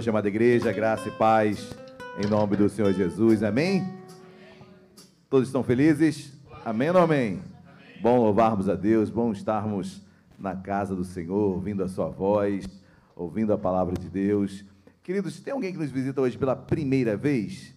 noite, 0.00 0.08
amada 0.08 0.28
igreja, 0.28 0.72
graça 0.72 1.08
e 1.10 1.10
paz 1.10 1.76
em 2.24 2.26
nome 2.26 2.56
do 2.56 2.70
Senhor 2.70 2.90
Jesus. 2.90 3.42
Amém? 3.42 3.86
Todos 5.28 5.48
estão 5.48 5.62
felizes? 5.62 6.32
Amém 6.64 6.88
ou 6.88 6.94
não 6.94 7.02
amém? 7.02 7.42
Bom 8.00 8.18
louvarmos 8.18 8.66
a 8.70 8.74
Deus, 8.74 9.10
bom 9.10 9.30
estarmos 9.30 10.00
na 10.38 10.56
casa 10.56 10.96
do 10.96 11.04
Senhor, 11.04 11.54
ouvindo 11.54 11.84
a 11.84 11.88
sua 11.88 12.08
voz, 12.08 12.64
ouvindo 13.14 13.52
a 13.52 13.58
palavra 13.58 13.94
de 13.94 14.08
Deus. 14.08 14.64
Queridos, 15.02 15.38
tem 15.38 15.52
alguém 15.52 15.70
que 15.70 15.78
nos 15.78 15.90
visita 15.90 16.22
hoje 16.22 16.38
pela 16.38 16.56
primeira 16.56 17.14
vez? 17.14 17.74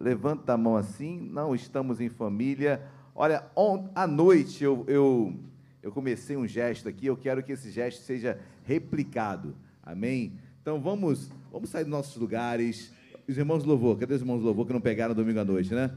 Levanta 0.00 0.54
a 0.54 0.56
mão 0.56 0.78
assim, 0.78 1.20
não 1.30 1.54
estamos 1.54 2.00
em 2.00 2.08
família. 2.08 2.80
Olha, 3.14 3.44
on, 3.54 3.90
à 3.94 4.06
noite 4.06 4.64
eu, 4.64 4.82
eu, 4.88 5.38
eu 5.82 5.92
comecei 5.92 6.38
um 6.38 6.46
gesto 6.46 6.88
aqui, 6.88 7.04
eu 7.04 7.18
quero 7.18 7.42
que 7.42 7.52
esse 7.52 7.70
gesto 7.70 8.00
seja 8.00 8.40
replicado. 8.64 9.54
Amém? 9.82 10.38
Então 10.66 10.80
vamos, 10.80 11.30
vamos 11.56 11.70
sair 11.70 11.84
dos 11.84 11.90
nossos 11.90 12.16
lugares. 12.16 12.92
Os 13.26 13.36
irmãos 13.38 13.62
do 13.62 13.68
louvor, 13.70 13.98
cadê 13.98 14.12
os 14.12 14.20
irmãos 14.20 14.40
do 14.40 14.44
louvor 14.44 14.66
que 14.66 14.74
não 14.74 14.80
pegaram 14.80 15.14
domingo 15.14 15.40
à 15.40 15.44
noite, 15.44 15.74
né? 15.74 15.90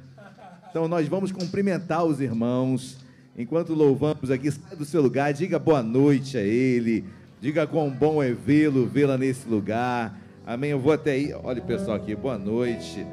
Então 0.69 0.87
nós 0.87 1.05
vamos 1.07 1.33
cumprimentar 1.33 2.05
os 2.05 2.21
irmãos. 2.21 2.97
Enquanto 3.37 3.73
louvamos 3.73 4.31
aqui, 4.31 4.49
sai 4.49 4.77
do 4.77 4.85
seu 4.85 5.01
lugar, 5.01 5.33
diga 5.33 5.59
boa 5.59 5.83
noite 5.83 6.37
a 6.37 6.41
ele. 6.41 7.03
Diga 7.41 7.67
quão 7.67 7.89
bom 7.89 8.23
é 8.23 8.31
vê-lo, 8.31 8.87
vê-la 8.87 9.17
nesse 9.17 9.47
lugar. 9.49 10.17
Amém. 10.45 10.71
Eu 10.71 10.79
vou 10.79 10.93
até 10.93 11.11
aí. 11.11 11.33
Olha 11.43 11.61
o 11.61 11.65
pessoal 11.65 11.97
aqui, 11.97 12.15
boa 12.15 12.37
noite. 12.37 13.05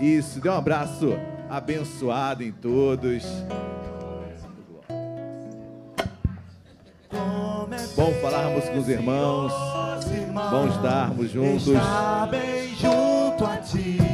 Isso, 0.00 0.40
dê 0.40 0.48
um 0.48 0.52
abraço 0.52 1.12
abençoado 1.50 2.44
em 2.44 2.52
todos. 2.52 3.24
Bom 7.96 8.12
falarmos 8.22 8.68
com 8.68 8.78
os 8.78 8.88
irmãos. 8.88 9.52
Bom 10.36 10.68
estarmos 10.68 11.30
juntos. 11.32 11.72
Bem 12.30 12.74
junto 12.76 13.46
a 13.46 13.56
ti 13.56 14.05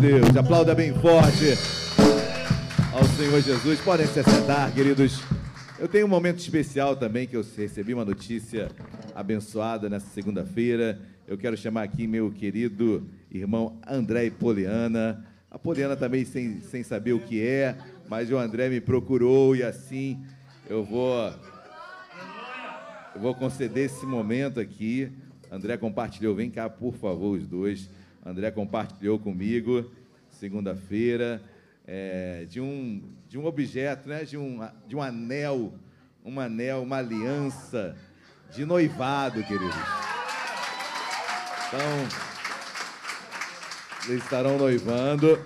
Deus! 0.00 0.34
Aplauda 0.34 0.74
bem 0.74 0.94
forte 0.94 1.58
ao 2.90 3.04
Senhor 3.04 3.38
Jesus. 3.42 3.78
Podem 3.80 4.06
se 4.06 4.22
sentar, 4.22 4.72
queridos. 4.72 5.20
Eu 5.78 5.86
tenho 5.86 6.06
um 6.06 6.08
momento 6.08 6.38
especial 6.38 6.96
também 6.96 7.26
que 7.26 7.36
eu 7.36 7.44
recebi 7.54 7.92
uma 7.92 8.04
notícia 8.04 8.70
abençoada 9.14 9.90
nessa 9.90 10.06
segunda-feira. 10.06 10.98
Eu 11.28 11.36
quero 11.36 11.54
chamar 11.54 11.82
aqui 11.82 12.06
meu 12.06 12.30
querido 12.30 13.06
irmão 13.30 13.78
André 13.86 14.30
Poliana. 14.30 15.22
A 15.50 15.58
Poliana 15.58 15.94
também 15.94 16.24
sem, 16.24 16.62
sem 16.62 16.82
saber 16.82 17.12
o 17.12 17.20
que 17.20 17.46
é, 17.46 17.76
mas 18.08 18.30
o 18.30 18.38
André 18.38 18.70
me 18.70 18.80
procurou 18.80 19.54
e 19.54 19.62
assim 19.62 20.18
eu 20.66 20.82
vou 20.82 21.30
eu 23.14 23.20
vou 23.20 23.34
conceder 23.34 23.84
esse 23.84 24.06
momento 24.06 24.60
aqui. 24.60 25.12
André 25.52 25.76
compartilhou, 25.76 26.34
vem 26.34 26.48
cá, 26.50 26.70
por 26.70 26.94
favor, 26.94 27.36
os 27.36 27.46
dois. 27.46 27.90
André 28.24 28.50
compartilhou 28.50 29.18
comigo, 29.18 29.90
segunda-feira, 30.28 31.42
é, 31.86 32.44
de, 32.48 32.60
um, 32.60 33.02
de 33.28 33.38
um 33.38 33.46
objeto, 33.46 34.08
né? 34.08 34.24
de, 34.24 34.36
um, 34.36 34.60
de 34.86 34.94
um 34.94 35.02
anel, 35.02 35.74
um 36.24 36.38
anel, 36.38 36.82
uma 36.82 36.98
aliança 36.98 37.96
de 38.54 38.64
noivado, 38.64 39.42
queridos. 39.44 39.74
Então, 41.68 41.80
eles 44.08 44.22
estarão 44.22 44.58
noivando. 44.58 45.38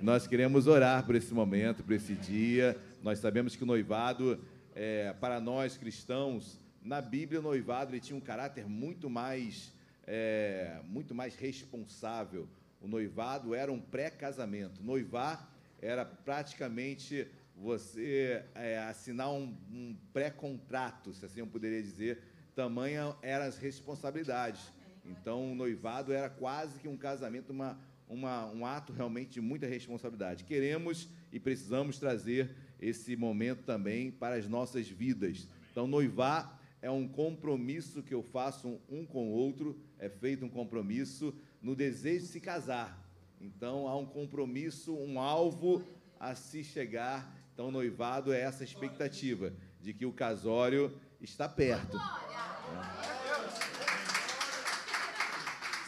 Nós 0.00 0.26
queremos 0.26 0.66
orar 0.66 1.04
por 1.04 1.14
esse 1.14 1.34
momento, 1.34 1.82
por 1.82 1.92
esse 1.92 2.14
dia. 2.14 2.76
Nós 3.02 3.18
sabemos 3.18 3.56
que 3.56 3.62
o 3.62 3.66
noivado, 3.66 4.38
é, 4.74 5.12
para 5.20 5.40
nós 5.40 5.76
cristãos, 5.76 6.60
na 6.82 7.00
Bíblia, 7.00 7.40
o 7.40 7.42
noivado 7.42 7.92
ele 7.92 8.00
tinha 8.00 8.16
um 8.16 8.20
caráter 8.20 8.66
muito 8.68 9.10
mais, 9.10 9.72
é, 10.06 10.80
muito 10.84 11.14
mais 11.14 11.34
responsável. 11.36 12.48
O 12.80 12.88
noivado 12.88 13.54
era 13.54 13.70
um 13.72 13.80
pré-casamento. 13.80 14.82
Noivar 14.82 15.48
era 15.80 16.04
praticamente 16.04 17.26
você 17.56 18.44
é, 18.54 18.78
assinar 18.78 19.32
um, 19.32 19.56
um 19.70 19.96
pré-contrato, 20.12 21.12
se 21.12 21.24
assim 21.24 21.40
eu 21.40 21.46
poderia 21.46 21.82
dizer. 21.82 22.22
Tamanha 22.54 23.14
eram 23.22 23.46
as 23.46 23.56
responsabilidades. 23.56 24.60
Então, 25.04 25.52
o 25.52 25.54
noivado 25.54 26.12
era 26.12 26.28
quase 26.28 26.78
que 26.78 26.88
um 26.88 26.96
casamento, 26.96 27.50
uma, 27.50 27.78
uma, 28.08 28.46
um 28.46 28.66
ato 28.66 28.92
realmente 28.92 29.32
de 29.32 29.40
muita 29.40 29.66
responsabilidade. 29.66 30.44
Queremos 30.44 31.08
e 31.32 31.40
precisamos 31.40 31.98
trazer 31.98 32.54
esse 32.80 33.16
momento 33.16 33.62
também 33.64 34.10
para 34.10 34.36
as 34.36 34.48
nossas 34.48 34.88
vidas. 34.88 35.48
Então, 35.70 35.86
noivar 35.86 36.60
é 36.82 36.90
um 36.90 37.06
compromisso 37.06 38.02
que 38.02 38.12
eu 38.12 38.24
faço 38.24 38.80
um 38.90 39.06
com 39.06 39.30
o 39.30 39.32
outro, 39.32 39.80
é 40.00 40.08
feito 40.08 40.44
um 40.44 40.48
compromisso 40.48 41.32
no 41.62 41.76
desejo 41.76 42.26
de 42.26 42.32
se 42.32 42.40
casar. 42.40 43.00
Então, 43.40 43.86
há 43.86 43.96
um 43.96 44.04
compromisso, 44.04 44.92
um 44.92 45.20
alvo 45.20 45.84
a 46.18 46.34
se 46.34 46.64
chegar. 46.64 47.32
Então, 47.54 47.70
noivado 47.70 48.32
é 48.32 48.40
essa 48.40 48.64
expectativa 48.64 49.52
de 49.80 49.94
que 49.94 50.04
o 50.04 50.12
casório 50.12 50.92
está 51.20 51.48
perto. 51.48 51.96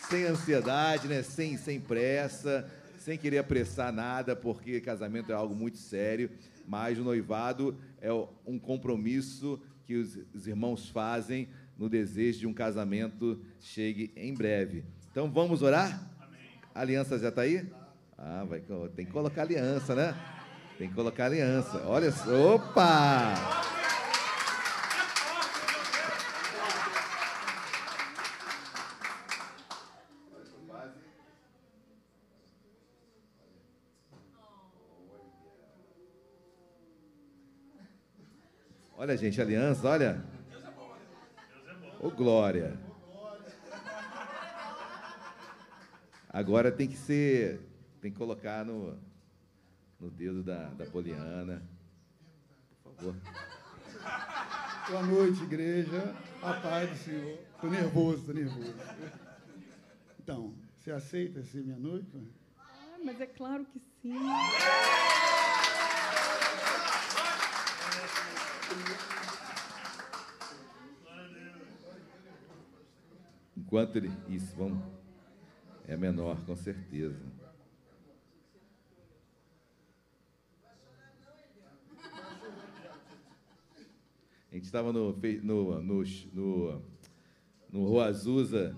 Sem 0.09 0.25
ansiedade, 0.25 1.09
né? 1.09 1.25
sem, 1.25 1.57
sem 1.57 1.81
pressa, 1.81 2.71
sem 3.01 3.19
querer 3.19 3.39
apressar 3.39 3.93
nada, 3.93 4.37
porque 4.37 4.81
casamento 4.81 5.33
é 5.33 5.35
algo 5.35 5.57
muito 5.57 5.79
sério, 5.79 6.31
mas 6.69 6.99
o 6.99 7.03
noivado 7.03 7.77
é 8.01 8.13
um 8.47 8.59
compromisso 8.61 9.61
que 9.85 9.95
os, 9.97 10.19
os 10.35 10.47
irmãos 10.47 10.89
fazem 10.89 11.49
no 11.77 11.89
desejo 11.89 12.41
de 12.41 12.47
um 12.47 12.55
casamento 12.55 13.41
chegue 13.61 14.13
em 14.17 14.35
breve. 14.35 14.85
Então 15.11 15.31
vamos 15.31 15.63
orar? 15.63 16.11
A 16.75 16.81
aliança 16.81 17.19
já 17.19 17.29
está 17.29 17.43
aí? 17.43 17.67
Ah, 18.17 18.45
vai, 18.45 18.63
tem 18.95 19.05
que 19.07 19.13
colocar 19.13 19.43
aliança, 19.43 19.95
né? 19.95 20.15
Tem 20.79 20.89
que 20.89 20.95
colocar 20.95 21.27
aliança. 21.27 21.83
Olha. 21.87 22.13
Opa! 22.53 23.74
Olha, 39.05 39.19
gente, 39.19 39.39
aliança, 39.39 39.87
olha. 39.87 40.25
Ô, 42.01 42.11
glória. 42.11 42.75
Agora 46.27 46.73
tem 46.73 46.89
que 46.89 46.97
ser, 46.97 47.61
tem 48.01 48.11
que 48.11 48.17
colocar 48.17 48.65
no, 48.65 48.99
no 50.01 50.11
dedo 50.11 50.43
da, 50.43 50.71
da 50.71 50.87
Poliana. 50.87 51.63
Por 52.83 52.95
favor. 52.95 53.15
Boa 54.89 55.03
noite, 55.03 55.43
igreja. 55.43 56.17
A 56.41 56.55
paz 56.55 56.89
do 56.89 56.97
Senhor. 56.97 57.39
Tô 57.61 57.67
nervoso, 57.69 58.25
tô 58.25 58.33
nervoso. 58.33 58.75
Então, 60.19 60.55
você 60.79 60.91
aceita 60.91 61.43
ser 61.43 61.63
minha 61.63 61.79
noiva? 61.79 62.23
Ah, 62.59 62.97
mas 63.05 63.21
é 63.21 63.27
claro 63.27 63.67
que 63.67 63.83
sim. 64.01 64.15
Enquanto 73.57 73.97
ele. 73.97 74.13
Isso, 74.29 74.55
vamos. 74.57 74.83
É 75.87 75.97
menor, 75.97 76.41
com 76.47 76.55
certeza. 76.55 77.21
A 84.51 84.55
gente 84.55 84.67
estava 84.67 84.93
no, 84.93 85.13
no, 85.43 85.83
no, 85.83 86.05
no, 86.33 86.83
no 87.73 87.85
Rua 87.85 88.07
Azusa, 88.07 88.77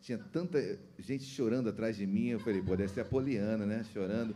tinha 0.00 0.18
tanta 0.18 0.58
gente 0.98 1.22
chorando 1.22 1.68
atrás 1.68 1.96
de 1.96 2.04
mim. 2.04 2.30
Eu 2.30 2.40
falei, 2.40 2.60
pô, 2.60 2.74
deve 2.74 2.90
ser 2.92 3.02
a 3.02 3.04
Poliana, 3.04 3.64
né? 3.64 3.84
Chorando. 3.92 4.34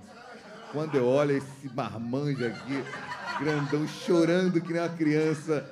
Quando 0.70 0.94
eu 0.94 1.04
olho 1.04 1.36
esse 1.36 1.68
marmanjo 1.74 2.46
aqui, 2.46 2.74
grandão, 3.38 3.86
chorando 3.86 4.60
que 4.60 4.72
nem 4.72 4.82
uma 4.82 4.88
criança. 4.88 5.70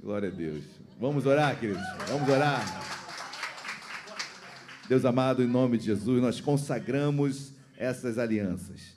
Glória 0.00 0.28
a 0.28 0.32
Deus. 0.32 0.64
Vamos 1.00 1.26
orar, 1.26 1.58
queridos? 1.58 1.82
Vamos 2.08 2.28
orar. 2.28 2.62
Deus 4.88 5.04
amado, 5.04 5.42
em 5.42 5.46
nome 5.46 5.78
de 5.78 5.86
Jesus, 5.86 6.20
nós 6.20 6.40
consagramos 6.40 7.52
essas 7.76 8.18
alianças. 8.18 8.94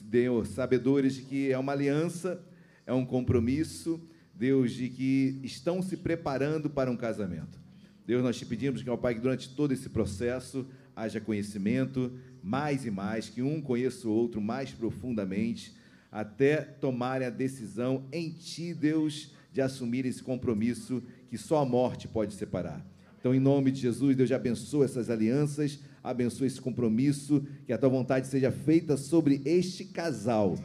Deus, 0.00 0.48
sabedores 0.48 1.14
de 1.14 1.22
que 1.22 1.50
é 1.50 1.58
uma 1.58 1.72
aliança, 1.72 2.40
é 2.86 2.92
um 2.92 3.04
compromisso, 3.04 4.00
Deus, 4.34 4.72
de 4.72 4.88
que 4.88 5.40
estão 5.42 5.82
se 5.82 5.96
preparando 5.96 6.70
para 6.70 6.90
um 6.90 6.96
casamento. 6.96 7.58
Deus, 8.06 8.22
nós 8.22 8.36
te 8.36 8.44
pedimos 8.44 8.82
que, 8.82 8.90
ó 8.90 8.96
Pai, 8.96 9.14
que 9.14 9.20
durante 9.20 9.48
todo 9.48 9.72
esse 9.72 9.88
processo 9.88 10.66
haja 10.94 11.20
conhecimento, 11.20 12.12
mais 12.42 12.84
e 12.84 12.90
mais, 12.90 13.28
que 13.28 13.42
um 13.42 13.60
conheça 13.60 14.06
o 14.06 14.12
outro 14.12 14.40
mais 14.40 14.70
profundamente, 14.70 15.74
até 16.14 16.58
tomarem 16.58 17.26
a 17.26 17.30
decisão 17.30 18.04
em 18.12 18.30
Ti, 18.30 18.72
Deus, 18.72 19.32
de 19.52 19.60
assumir 19.60 20.06
esse 20.06 20.22
compromisso 20.22 21.02
que 21.28 21.36
só 21.36 21.58
a 21.58 21.64
morte 21.66 22.06
pode 22.06 22.34
separar. 22.34 22.86
Então, 23.18 23.34
em 23.34 23.40
nome 23.40 23.72
de 23.72 23.80
Jesus, 23.80 24.16
Deus 24.16 24.30
abençoe 24.30 24.84
essas 24.84 25.10
alianças, 25.10 25.80
abençoe 26.04 26.46
esse 26.46 26.60
compromisso, 26.60 27.44
que 27.66 27.72
a 27.72 27.78
tua 27.78 27.88
vontade 27.88 28.28
seja 28.28 28.52
feita 28.52 28.96
sobre 28.96 29.42
este 29.44 29.86
casal. 29.86 30.56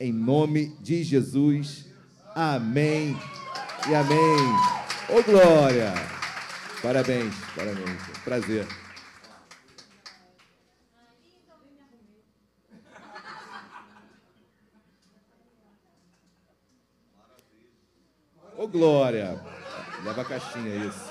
Em 0.00 0.12
nome 0.12 0.74
de 0.82 1.04
Jesus. 1.04 1.86
Amém 2.34 3.16
e 3.88 3.94
amém. 3.94 5.16
Ô 5.16 5.22
glória! 5.22 5.92
Parabéns, 6.82 7.34
parabéns. 7.54 8.02
Prazer. 8.24 8.87
Glória! 18.70 19.40
Leva 20.04 20.20
a 20.20 20.24
caixinha, 20.24 20.76
isso. 20.86 21.10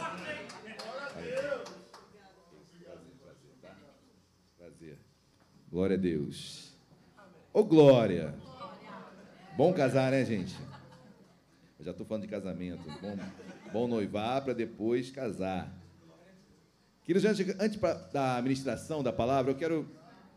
Prazer. 4.58 5.00
Glória 5.72 5.96
a 5.96 6.00
Deus. 6.00 6.76
Ô 7.52 7.64
glória! 7.64 8.36
Bom 9.56 9.74
casar, 9.74 10.12
né, 10.12 10.24
gente? 10.24 10.56
Eu 11.80 11.86
já 11.86 11.92
estou 11.92 12.06
falando 12.06 12.24
de 12.24 12.28
casamento. 12.28 12.84
Bom, 13.02 13.18
bom 13.74 13.88
noivar 13.88 14.44
para 14.44 14.54
depois 14.54 15.10
casar. 15.10 15.74
Queridos, 17.04 17.28
antes, 17.28 17.60
antes 17.60 17.80
da 18.14 18.40
ministração 18.42 19.02
da 19.02 19.12
palavra, 19.12 19.52
eu 19.52 19.56
quero 19.56 19.90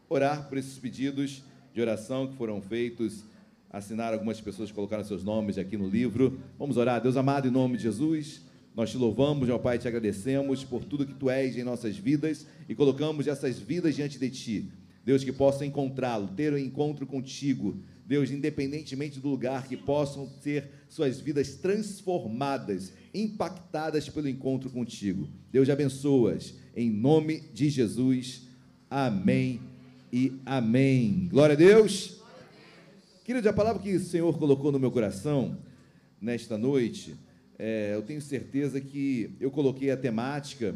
orar 0.09 0.49
por 0.49 0.57
esses 0.57 0.79
pedidos 0.79 1.43
de 1.75 1.83
oração 1.83 2.29
que 2.29 2.37
foram 2.37 2.63
feitos. 2.63 3.25
Assinaram 3.71 4.15
algumas 4.15 4.41
pessoas 4.41 4.73
colocaram 4.73 5.05
seus 5.05 5.23
nomes 5.23 5.57
aqui 5.57 5.77
no 5.77 5.89
livro. 5.89 6.41
Vamos 6.59 6.77
orar. 6.77 7.01
Deus 7.01 7.17
amado, 7.17 7.47
em 7.47 7.53
nome 7.53 7.77
de 7.77 7.85
Jesus, 7.85 8.43
nós 8.75 8.91
te 8.91 8.97
louvamos, 8.97 9.47
meu 9.47 9.61
Pai, 9.61 9.79
te 9.79 9.87
agradecemos 9.87 10.65
por 10.65 10.85
tudo 10.85 11.07
que 11.07 11.15
tu 11.15 11.31
és 11.31 11.57
em 11.57 11.63
nossas 11.63 11.97
vidas 11.97 12.47
e 12.69 12.75
colocamos 12.75 13.29
essas 13.29 13.59
vidas 13.59 13.95
diante 13.95 14.19
de 14.19 14.29
ti. 14.29 14.73
Deus, 15.05 15.25
que 15.25 15.33
possam 15.33 15.67
encontrá-lo, 15.67 16.29
ter 16.29 16.53
um 16.53 16.59
encontro 16.59 17.07
contigo. 17.07 17.79
Deus, 18.07 18.31
independentemente 18.31 19.21
do 19.21 19.29
lugar, 19.29 19.69
que 19.69 19.77
possam 19.77 20.27
ter 20.43 20.69
suas 20.89 21.21
vidas 21.21 21.55
transformadas, 21.55 22.93
impactadas 23.15 24.09
pelo 24.09 24.29
encontro 24.29 24.69
contigo. 24.69 25.29
Deus 25.53 25.71
abençoas. 25.71 26.55
Em 26.77 26.91
nome 26.91 27.41
de 27.55 27.71
Jesus. 27.71 28.49
Amém 28.91 29.61
e 30.13 30.33
amém. 30.45 31.29
Glória 31.31 31.55
a 31.55 31.59
Deus. 31.59 32.20
Querido, 33.31 33.49
a 33.49 33.53
palavra 33.53 33.81
que 33.81 33.95
o 33.95 34.01
Senhor 34.01 34.37
colocou 34.37 34.73
no 34.73 34.79
meu 34.81 34.91
coração 34.91 35.57
nesta 36.21 36.59
noite, 36.59 37.15
é, 37.57 37.93
eu 37.95 38.03
tenho 38.03 38.21
certeza 38.21 38.81
que 38.81 39.31
eu 39.39 39.53
coloquei 39.53 39.89
a 39.93 39.97
temática, 39.97 40.75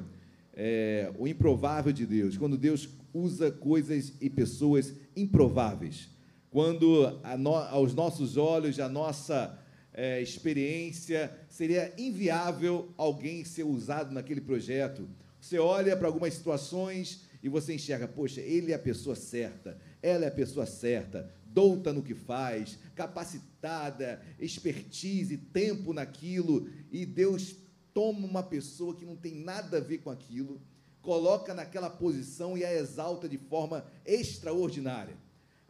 é, 0.55 1.12
o 1.18 1.26
improvável 1.26 1.92
de 1.92 2.07
Deus, 2.07 2.36
quando 2.36 2.57
Deus 2.57 2.88
usa 3.12 3.50
coisas 3.50 4.12
e 4.20 4.30
pessoas 4.30 4.94
improváveis, 5.16 6.09
quando 6.48 7.20
no- 7.40 7.57
aos 7.57 7.92
nossos 7.92 8.36
olhos, 8.36 8.78
a 8.78 8.88
nossa 8.88 9.59
é, 9.92 10.22
experiência, 10.22 11.36
seria 11.48 11.92
inviável 11.98 12.88
alguém 12.96 13.44
ser 13.44 13.64
usado 13.64 14.14
naquele 14.14 14.40
projeto. 14.40 15.09
Você 15.40 15.59
olha 15.59 15.96
para 15.96 16.07
algumas 16.07 16.34
situações 16.34 17.24
e 17.42 17.48
você 17.48 17.74
enxerga, 17.74 18.07
poxa, 18.07 18.40
ele 18.40 18.70
é 18.70 18.76
a 18.76 18.78
pessoa 18.78 19.16
certa, 19.16 19.76
ela 20.00 20.24
é 20.24 20.28
a 20.28 20.30
pessoa 20.30 20.66
certa, 20.66 21.28
douta 21.55 21.92
no 21.92 22.02
que 22.02 22.14
faz, 22.14 22.76
capacitada, 22.96 24.20
expertise, 24.40 25.36
tempo 25.38 25.92
naquilo, 25.92 26.68
e 26.90 27.07
Deus 27.07 27.55
toma 27.94 28.26
uma 28.26 28.42
pessoa 28.42 28.96
que 28.96 29.07
não 29.07 29.14
tem 29.14 29.36
nada 29.36 29.78
a 29.78 29.80
ver 29.80 29.98
com 29.98 30.11
aquilo, 30.11 30.61
coloca 31.00 31.55
naquela 31.55 31.88
posição 31.88 32.59
e 32.59 32.64
a 32.64 32.74
exalta 32.74 33.28
de 33.28 33.38
forma 33.38 33.86
extraordinária. 34.05 35.16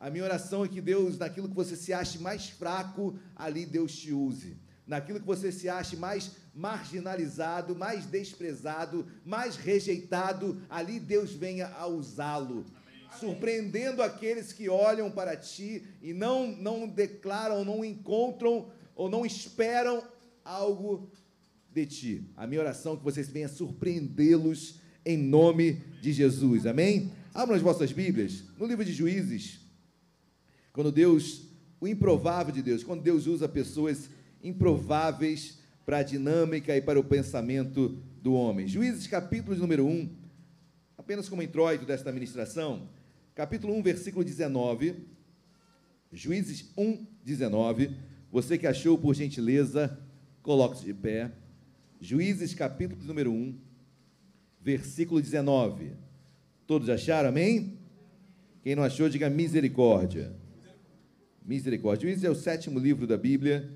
A 0.01 0.09
minha 0.09 0.25
oração 0.25 0.65
é 0.65 0.69
que 0.69 0.81
Deus, 0.81 1.19
naquilo 1.19 1.49
que 1.49 1.55
você 1.55 1.77
se 1.77 1.93
ache 1.93 2.19
mais 2.19 2.49
fraco, 2.49 3.19
ali 3.37 3.67
Deus 3.67 3.95
te 3.95 4.13
use. 4.13 4.57
Naquilo 4.87 5.21
que 5.21 5.27
você 5.27 5.53
se 5.53 5.69
ache 5.69 5.97
mais 5.97 6.33
marginalizado, 6.55 7.75
mais 7.75 8.07
desprezado, 8.07 9.07
mais 9.25 9.57
rejeitado, 9.57 10.61
ali 10.69 11.01
Deus 11.01 11.33
venha 11.33 11.69
a 11.69 11.87
usá-lo. 11.87 12.65
Surpreendendo 13.19 14.03
aqueles 14.03 14.53
que 14.53 14.69
olham 14.69 15.11
para 15.11 15.37
ti 15.37 15.85
e 16.03 16.13
não, 16.13 16.47
não 16.49 16.87
declaram, 16.87 17.65
não 17.65 17.85
encontram 17.85 18.71
ou 18.95 19.09
não 19.09 19.25
esperam 19.25 20.03
algo 20.45 21.11
de 21.73 21.87
ti. 21.87 22.31
A 22.37 22.47
minha 22.47 22.61
oração 22.61 22.95
é 22.95 22.97
que 22.97 23.05
vocês 23.05 23.29
venham 23.29 23.49
surpreendê-los 23.49 24.81
em 25.05 25.19
nome 25.19 25.83
de 26.01 26.13
Jesus. 26.13 26.67
Amém? 26.67 27.13
Abram 27.33 27.57
as 27.57 27.63
vossas 27.63 27.93
Bíblias 27.93 28.45
no 28.59 28.67
livro 28.67 28.85
de 28.85 28.93
Juízes. 28.93 29.61
Quando 30.73 30.93
Deus, 30.93 31.43
o 31.81 31.89
improvável 31.89 32.53
de 32.53 32.63
Deus, 32.63 32.85
quando 32.85 33.03
Deus 33.03 33.27
usa 33.27 33.49
pessoas 33.49 34.09
improváveis 34.43 35.59
para 35.85 35.99
a 35.99 36.03
dinâmica 36.03 36.77
e 36.77 36.81
para 36.81 36.99
o 36.99 37.05
pensamento 37.05 37.99
do 38.23 38.33
homem. 38.35 38.67
Juízes, 38.67 39.07
capítulo 39.07 39.57
número 39.57 39.87
1, 39.87 40.11
apenas 40.97 41.29
como 41.29 41.43
introito 41.43 41.85
desta 41.85 42.11
ministração, 42.11 42.89
capítulo 43.35 43.75
1, 43.75 43.83
versículo 43.83 44.25
19. 44.25 44.95
Juízes 46.13 46.71
1, 46.77 47.05
19. 47.25 47.91
Você 48.31 48.57
que 48.57 48.67
achou, 48.67 48.97
por 48.97 49.15
gentileza, 49.15 49.99
coloque-se 50.43 50.85
de 50.85 50.95
pé. 50.95 51.33
Juízes, 52.01 52.55
capítulo 52.55 53.03
número 53.05 53.33
1, 53.33 53.59
versículo 54.61 55.21
19. 55.21 55.93
Todos 56.67 56.89
acharam, 56.89 57.29
amém? 57.29 57.79
Quem 58.63 58.77
não 58.77 58.85
achou, 58.85 59.09
diga 59.09 59.29
misericórdia. 59.29 60.33
Misericórdia. 61.45 62.09
Juízes 62.09 62.25
é 62.25 62.31
o 62.31 62.35
sétimo 62.35 62.79
livro 62.79 63.07
da 63.07 63.17
Bíblia, 63.17 63.69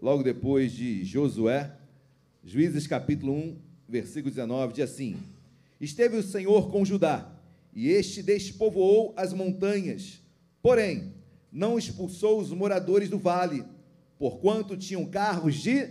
logo 0.00 0.22
depois 0.22 0.72
de 0.72 1.04
Josué. 1.04 1.72
Juízes 2.42 2.86
capítulo 2.86 3.32
1, 3.32 3.56
versículo 3.88 4.30
19, 4.30 4.74
diz 4.74 4.84
assim: 4.84 5.16
Esteve 5.80 6.16
o 6.16 6.22
Senhor 6.22 6.70
com 6.70 6.84
Judá, 6.84 7.33
e 7.74 7.88
este 7.88 8.22
despovoou 8.22 9.12
as 9.16 9.32
montanhas, 9.32 10.20
porém 10.62 11.12
não 11.50 11.78
expulsou 11.78 12.40
os 12.40 12.50
moradores 12.50 13.10
do 13.10 13.18
vale, 13.18 13.64
porquanto 14.18 14.76
tinham 14.76 15.04
carros 15.04 15.56
de. 15.56 15.88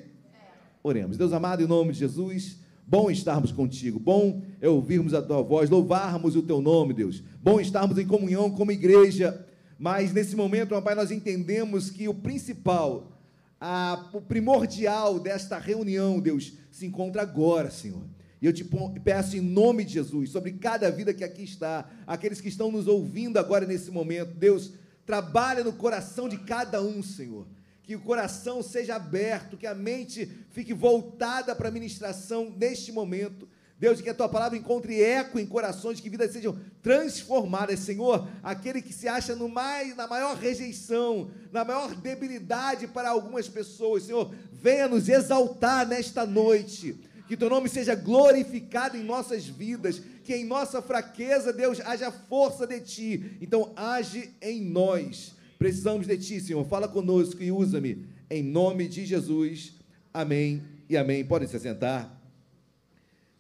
Oremos. 0.81 1.17
Deus 1.17 1.34
amado, 1.34 1.61
em 1.61 1.67
nome 1.67 1.91
de 1.91 1.99
Jesus, 1.99 2.57
bom 2.88 3.11
estarmos 3.11 3.51
contigo, 3.51 3.99
bom 3.99 4.41
é 4.61 4.67
ouvirmos 4.67 5.13
a 5.13 5.21
tua 5.21 5.41
voz, 5.41 5.69
louvarmos 5.69 6.36
o 6.36 6.41
teu 6.41 6.61
nome, 6.61 6.93
Deus, 6.93 7.21
bom 7.41 7.59
estarmos 7.59 7.97
em 7.97 8.07
comunhão 8.07 8.49
como 8.51 8.71
igreja, 8.71 9.45
mas 9.77 10.13
nesse 10.13 10.36
momento, 10.36 10.79
Pai, 10.81 10.95
nós 10.95 11.11
entendemos 11.11 11.89
que 11.89 12.07
o 12.07 12.13
principal, 12.13 13.11
a, 13.59 14.09
o 14.13 14.21
primordial 14.21 15.19
desta 15.19 15.57
reunião, 15.57 16.19
Deus, 16.19 16.53
se 16.71 16.86
encontra 16.86 17.21
agora, 17.21 17.69
Senhor. 17.69 18.03
E 18.43 18.45
eu 18.45 18.51
te 18.51 18.65
peço 19.01 19.37
em 19.37 19.39
nome 19.39 19.85
de 19.85 19.93
Jesus, 19.93 20.29
sobre 20.29 20.51
cada 20.51 20.91
vida 20.91 21.13
que 21.13 21.23
aqui 21.23 21.45
está, 21.45 21.89
aqueles 22.05 22.41
que 22.41 22.49
estão 22.49 22.69
nos 22.69 22.87
ouvindo 22.87 23.37
agora 23.37 23.65
nesse 23.65 23.89
momento, 23.89 24.33
Deus, 24.33 24.73
trabalha 25.05 25.63
no 25.63 25.71
coração 25.71 26.27
de 26.27 26.37
cada 26.39 26.81
um, 26.81 27.01
Senhor. 27.01 27.47
Que 27.83 27.95
o 27.95 28.01
coração 28.01 28.61
seja 28.61 28.95
aberto, 28.95 29.55
que 29.55 29.65
a 29.65 29.73
mente 29.73 30.29
fique 30.49 30.73
voltada 30.73 31.55
para 31.55 31.69
a 31.69 31.71
ministração 31.71 32.53
neste 32.57 32.91
momento. 32.91 33.47
Deus, 33.79 34.01
que 34.01 34.09
a 34.09 34.13
tua 34.13 34.27
palavra 34.27 34.57
encontre 34.57 35.01
eco 35.01 35.39
em 35.39 35.45
corações, 35.45 36.01
que 36.01 36.09
vidas 36.09 36.33
sejam 36.33 36.59
transformadas, 36.81 37.79
Senhor. 37.79 38.27
Aquele 38.43 38.81
que 38.81 38.91
se 38.91 39.07
acha 39.07 39.37
no 39.37 39.47
mais, 39.47 39.95
na 39.95 40.05
maior 40.05 40.35
rejeição, 40.35 41.31
na 41.49 41.63
maior 41.63 41.95
debilidade 41.95 42.87
para 42.87 43.09
algumas 43.09 43.47
pessoas, 43.47 44.03
Senhor, 44.03 44.35
venha 44.51 44.89
nos 44.89 45.07
exaltar 45.07 45.87
nesta 45.87 46.25
noite 46.25 46.99
que 47.34 47.38
teu 47.38 47.49
nome 47.49 47.67
seja 47.67 47.95
glorificado 47.95 48.95
em 48.95 49.01
nossas 49.01 49.47
vidas, 49.47 49.99
que 50.23 50.36
em 50.36 50.45
nossa 50.45 50.84
fraqueza, 50.84 51.51
Deus, 51.51 51.79
haja 51.79 52.11
força 52.11 52.67
de 52.67 52.79
ti. 52.79 53.38
Então, 53.41 53.73
age 53.75 54.29
em 54.39 54.61
nós. 54.61 55.34
Precisamos 55.57 56.05
de 56.05 56.15
ti, 56.15 56.39
Senhor. 56.39 56.63
Fala 56.67 56.88
conosco 56.88 57.41
e 57.41 57.51
usa-me. 57.51 58.05
Em 58.29 58.43
nome 58.43 58.88
de 58.88 59.03
Jesus. 59.03 59.73
Amém 60.13 60.61
e 60.88 60.95
amém. 60.95 61.25
Podem 61.25 61.47
se 61.47 61.59
sentar. 61.59 62.21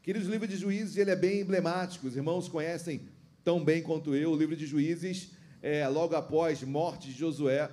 Queridos, 0.01 0.27
o 0.27 0.31
livro 0.31 0.47
de 0.47 0.57
Juízes 0.57 0.97
ele 0.97 1.11
é 1.11 1.15
bem 1.15 1.41
emblemático. 1.41 2.07
Os 2.07 2.15
irmãos 2.15 2.49
conhecem 2.49 3.01
tão 3.43 3.63
bem 3.63 3.83
quanto 3.83 4.15
eu. 4.15 4.31
O 4.31 4.35
livro 4.35 4.55
de 4.55 4.65
Juízes, 4.65 5.33
é, 5.61 5.87
logo 5.87 6.15
após 6.15 6.63
morte 6.63 7.09
de 7.09 7.13
Josué, 7.13 7.69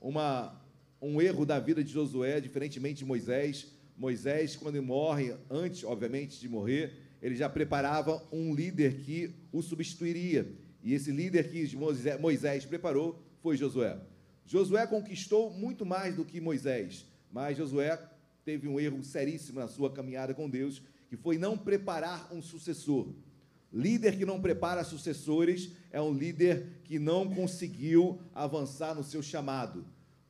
uma, 0.00 0.54
um 1.02 1.20
erro 1.20 1.44
da 1.44 1.58
vida 1.58 1.82
de 1.82 1.92
Josué, 1.92 2.40
diferentemente 2.40 2.98
de 2.98 3.04
Moisés 3.04 3.73
Moisés, 3.96 4.56
quando 4.56 4.82
morre, 4.82 5.34
antes, 5.48 5.84
obviamente, 5.84 6.40
de 6.40 6.48
morrer, 6.48 6.92
ele 7.22 7.36
já 7.36 7.48
preparava 7.48 8.22
um 8.32 8.54
líder 8.54 8.96
que 8.98 9.34
o 9.52 9.62
substituiria. 9.62 10.52
E 10.82 10.92
esse 10.92 11.10
líder 11.10 11.50
que 11.50 11.76
Moisés 12.20 12.64
preparou 12.64 13.22
foi 13.40 13.56
Josué. 13.56 13.98
Josué 14.44 14.86
conquistou 14.86 15.50
muito 15.50 15.86
mais 15.86 16.14
do 16.14 16.24
que 16.24 16.40
Moisés, 16.40 17.06
mas 17.32 17.56
Josué 17.56 17.98
teve 18.44 18.68
um 18.68 18.78
erro 18.78 19.02
seríssimo 19.02 19.58
na 19.58 19.68
sua 19.68 19.90
caminhada 19.90 20.34
com 20.34 20.50
Deus, 20.50 20.82
que 21.08 21.16
foi 21.16 21.38
não 21.38 21.56
preparar 21.56 22.28
um 22.32 22.42
sucessor. 22.42 23.08
Líder 23.72 24.16
que 24.16 24.26
não 24.26 24.40
prepara 24.40 24.84
sucessores 24.84 25.72
é 25.90 26.00
um 26.00 26.12
líder 26.12 26.82
que 26.84 26.98
não 26.98 27.28
conseguiu 27.28 28.20
avançar 28.34 28.94
no 28.94 29.02
seu 29.02 29.22
chamado. 29.22 29.84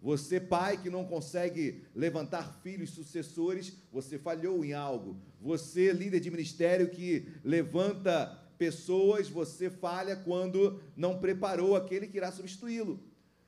Você, 0.04 0.38
pai, 0.38 0.76
que 0.76 0.90
não 0.90 1.06
consegue 1.06 1.82
levantar 1.94 2.60
filhos 2.62 2.90
sucessores, 2.90 3.72
você 3.90 4.18
falhou 4.18 4.62
em 4.62 4.74
algo. 4.74 5.16
Você, 5.40 5.94
líder 5.94 6.20
de 6.20 6.30
ministério 6.30 6.90
que 6.90 7.26
levanta 7.42 8.26
pessoas, 8.58 9.30
você 9.30 9.70
falha 9.70 10.14
quando 10.14 10.78
não 10.94 11.18
preparou 11.18 11.74
aquele 11.74 12.06
que 12.06 12.18
irá 12.18 12.30
substituí-lo. 12.30 13.02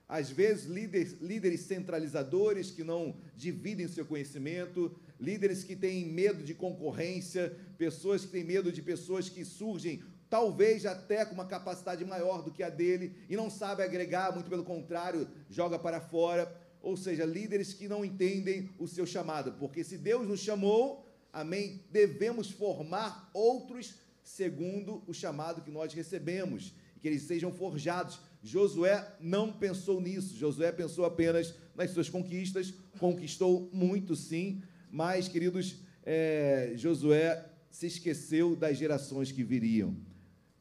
Às 0.08 0.30
vezes, 0.30 0.64
líderes, 0.64 1.20
líderes 1.20 1.60
centralizadores 1.60 2.70
que 2.70 2.82
não 2.82 3.18
dividem 3.36 3.86
seu 3.86 4.06
conhecimento, 4.06 4.98
líderes 5.20 5.62
que 5.62 5.76
têm 5.76 6.06
medo 6.06 6.42
de 6.42 6.54
concorrência, 6.54 7.54
pessoas 7.76 8.24
que 8.24 8.32
têm 8.32 8.44
medo 8.44 8.72
de 8.72 8.80
pessoas 8.80 9.28
que 9.28 9.44
surgem 9.44 10.02
talvez 10.28 10.84
até 10.84 11.24
com 11.24 11.34
uma 11.34 11.46
capacidade 11.46 12.04
maior 12.04 12.42
do 12.42 12.50
que 12.50 12.62
a 12.62 12.70
dele, 12.70 13.14
e 13.28 13.36
não 13.36 13.48
sabe 13.48 13.82
agregar, 13.82 14.32
muito 14.32 14.50
pelo 14.50 14.64
contrário, 14.64 15.28
joga 15.48 15.78
para 15.78 16.00
fora. 16.00 16.52
Ou 16.82 16.96
seja, 16.96 17.24
líderes 17.24 17.74
que 17.74 17.88
não 17.88 18.04
entendem 18.04 18.70
o 18.78 18.86
seu 18.86 19.06
chamado, 19.06 19.52
porque 19.58 19.82
se 19.82 19.98
Deus 19.98 20.26
nos 20.26 20.40
chamou, 20.40 21.08
amém, 21.32 21.84
devemos 21.90 22.50
formar 22.50 23.30
outros 23.34 23.94
segundo 24.22 25.02
o 25.06 25.14
chamado 25.14 25.62
que 25.62 25.70
nós 25.70 25.92
recebemos, 25.92 26.74
e 26.96 27.00
que 27.00 27.08
eles 27.08 27.22
sejam 27.22 27.52
forjados. 27.52 28.20
Josué 28.42 29.16
não 29.20 29.52
pensou 29.52 30.00
nisso, 30.00 30.36
Josué 30.36 30.70
pensou 30.72 31.04
apenas 31.04 31.54
nas 31.74 31.90
suas 31.90 32.08
conquistas, 32.08 32.72
conquistou 32.98 33.68
muito 33.72 34.14
sim, 34.14 34.62
mas, 34.90 35.28
queridos, 35.28 35.76
é, 36.04 36.72
Josué 36.76 37.44
se 37.70 37.86
esqueceu 37.86 38.56
das 38.56 38.76
gerações 38.78 39.30
que 39.32 39.42
viriam. 39.42 39.96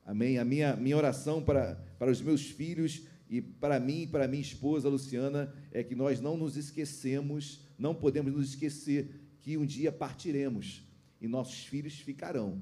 Amém? 0.05 0.37
A 0.37 0.45
minha, 0.45 0.75
minha 0.75 0.95
oração 0.95 1.41
para, 1.41 1.75
para 1.97 2.11
os 2.11 2.21
meus 2.21 2.45
filhos 2.45 3.01
e 3.27 3.41
para 3.41 3.79
mim 3.79 4.03
e 4.03 4.07
para 4.07 4.27
minha 4.27 4.41
esposa 4.41 4.87
Luciana 4.87 5.51
é 5.71 5.83
que 5.83 5.95
nós 5.95 6.21
não 6.21 6.37
nos 6.37 6.55
esquecemos, 6.55 7.61
não 7.77 7.95
podemos 7.95 8.31
nos 8.31 8.49
esquecer 8.49 9.09
que 9.41 9.57
um 9.57 9.65
dia 9.65 9.91
partiremos 9.91 10.83
e 11.19 11.27
nossos 11.27 11.65
filhos 11.65 11.99
ficarão. 11.99 12.61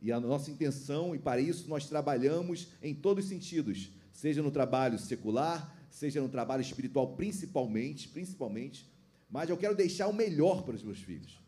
E 0.00 0.10
a 0.10 0.18
nossa 0.18 0.50
intenção, 0.50 1.14
e 1.14 1.18
para 1.18 1.40
isso 1.40 1.68
nós 1.68 1.86
trabalhamos 1.86 2.68
em 2.82 2.94
todos 2.94 3.24
os 3.24 3.30
sentidos, 3.30 3.90
seja 4.10 4.42
no 4.42 4.50
trabalho 4.50 4.98
secular, 4.98 5.76
seja 5.90 6.22
no 6.22 6.28
trabalho 6.28 6.62
espiritual, 6.62 7.14
principalmente, 7.14 8.08
principalmente, 8.08 8.90
mas 9.30 9.50
eu 9.50 9.56
quero 9.56 9.76
deixar 9.76 10.08
o 10.08 10.12
melhor 10.12 10.62
para 10.62 10.74
os 10.74 10.82
meus 10.82 10.98
filhos. 10.98 11.38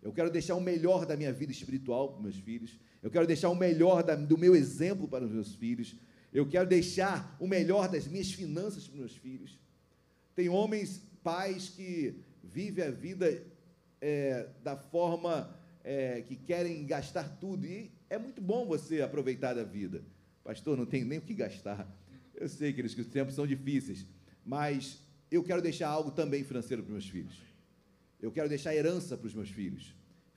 Eu 0.00 0.12
quero 0.12 0.30
deixar 0.30 0.54
o 0.54 0.60
melhor 0.60 1.04
da 1.04 1.16
minha 1.16 1.32
vida 1.32 1.52
espiritual 1.52 2.08
para 2.08 2.18
os 2.18 2.22
meus 2.22 2.36
filhos. 2.36 2.78
Eu 3.02 3.10
quero 3.10 3.26
deixar 3.26 3.48
o 3.48 3.54
melhor 3.54 4.02
da, 4.02 4.14
do 4.14 4.36
meu 4.36 4.54
exemplo 4.56 5.06
para 5.06 5.24
os 5.24 5.30
meus 5.30 5.54
filhos. 5.54 5.96
Eu 6.32 6.46
quero 6.46 6.68
deixar 6.68 7.36
o 7.40 7.46
melhor 7.46 7.88
das 7.88 8.06
minhas 8.06 8.32
finanças 8.32 8.84
para 8.84 8.94
os 8.94 8.98
meus 8.98 9.16
filhos. 9.16 9.58
Tem 10.34 10.48
homens, 10.48 11.02
pais, 11.22 11.68
que 11.68 12.14
vivem 12.42 12.84
a 12.84 12.90
vida 12.90 13.42
é, 14.00 14.48
da 14.62 14.76
forma 14.76 15.56
é, 15.84 16.22
que 16.22 16.36
querem 16.36 16.84
gastar 16.86 17.38
tudo. 17.38 17.66
E 17.66 17.90
é 18.10 18.18
muito 18.18 18.40
bom 18.40 18.66
você 18.66 19.00
aproveitar 19.00 19.54
da 19.54 19.64
vida. 19.64 20.02
Pastor, 20.44 20.76
não 20.76 20.86
tem 20.86 21.04
nem 21.04 21.18
o 21.18 21.22
que 21.22 21.34
gastar. 21.34 21.88
Eu 22.34 22.48
sei, 22.48 22.72
queridos, 22.72 22.94
que 22.94 23.00
os 23.00 23.06
tempos 23.06 23.34
são 23.34 23.46
difíceis. 23.46 24.06
Mas 24.44 25.00
eu 25.30 25.42
quero 25.42 25.60
deixar 25.60 25.88
algo 25.88 26.10
também 26.10 26.42
financeiro 26.44 26.82
para 26.82 26.88
os 26.88 26.92
meus 27.04 27.08
filhos. 27.08 27.38
Eu 28.20 28.32
quero 28.32 28.48
deixar 28.48 28.74
herança 28.74 29.16
para 29.16 29.26
os 29.26 29.34
meus 29.34 29.50
filhos. 29.50 29.94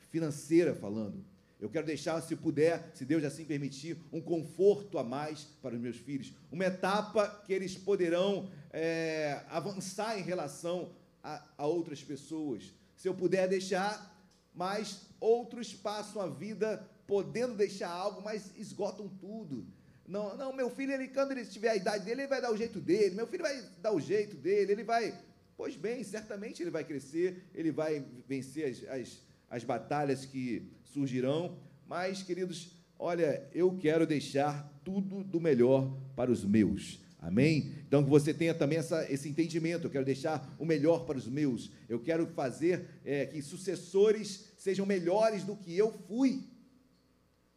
Financeira 0.10 0.76
falando. 0.76 1.24
Eu 1.62 1.70
quero 1.70 1.86
deixar, 1.86 2.20
se 2.22 2.36
puder, 2.36 2.90
se 2.96 3.06
Deus 3.06 3.24
assim 3.24 3.46
permitir, 3.46 3.96
um 4.12 4.20
conforto 4.20 4.98
a 4.98 5.04
mais 5.04 5.44
para 5.62 5.76
os 5.76 5.80
meus 5.80 5.98
filhos. 5.98 6.34
Uma 6.52 6.66
etapa 6.66 7.30
que 7.46 7.54
eles 7.54 7.76
poderão 7.78 8.50
é, 8.74 9.44
avançar 9.48 10.20
em 10.20 10.24
relação 10.24 10.92
a, 11.24 11.46
a 11.56 11.68
outras 11.68 12.04
pessoas. 12.04 12.74
Se 12.96 13.08
eu 13.08 13.14
puder 13.14 13.48
deixar, 13.48 14.12
mas 14.56 15.06
outros 15.20 15.72
passam 15.72 16.20
a 16.20 16.28
vida 16.28 16.90
podendo 17.06 17.54
deixar 17.54 17.90
algo, 17.90 18.24
mas 18.24 18.52
esgotam 18.58 19.08
tudo. 19.08 19.68
Não, 20.08 20.36
não, 20.36 20.52
meu 20.52 20.70
filho, 20.72 20.92
ele, 20.92 21.10
quando 21.10 21.32
ele 21.32 21.46
tiver 21.46 21.70
a 21.70 21.76
idade 21.76 22.04
dele, 22.04 22.22
ele 22.22 22.28
vai 22.28 22.42
dar 22.42 22.52
o 22.52 22.58
jeito 22.58 22.80
dele. 22.82 23.14
Meu 23.14 23.28
filho 23.28 23.44
vai 23.44 23.62
dar 23.80 23.94
o 23.94 24.00
jeito 24.00 24.36
dele, 24.36 24.72
ele 24.72 24.84
vai. 24.84 25.16
Pois 25.56 25.76
bem, 25.76 26.04
certamente 26.04 26.64
ele 26.64 26.72
vai 26.72 26.84
crescer, 26.84 27.44
ele 27.54 27.72
vai 27.72 28.04
vencer 28.28 28.66
as, 28.68 28.84
as, 28.90 29.22
as 29.48 29.64
batalhas 29.64 30.26
que 30.26 30.72
surgirão, 30.92 31.58
mas, 31.88 32.24
queridos, 32.24 32.76
olha, 32.98 33.48
eu 33.54 33.78
quero 33.78 34.06
deixar 34.06 34.70
tudo 34.84 35.24
do 35.24 35.40
melhor 35.40 35.92
para 36.16 36.32
os 36.32 36.44
meus. 36.46 37.00
Amém? 37.20 37.76
Então 37.88 38.04
que 38.04 38.10
você 38.10 38.34
tenha 38.34 38.54
também 38.54 38.80
essa, 38.80 39.10
esse 39.12 39.30
entendimento. 39.30 39.86
Eu 39.86 39.92
quero 39.92 40.06
deixar 40.06 40.56
o 40.58 40.66
melhor 40.66 41.06
para 41.06 41.18
os 41.18 41.28
meus. 41.28 41.70
Eu 41.88 42.00
quero 42.00 42.26
fazer 42.26 42.88
é, 43.06 43.28
que 43.28 43.42
sucessores 43.44 44.52
sejam 44.58 44.86
melhores 44.88 45.44
do 45.44 45.56
que 45.56 45.78
eu 45.78 45.92
fui. 45.92 46.44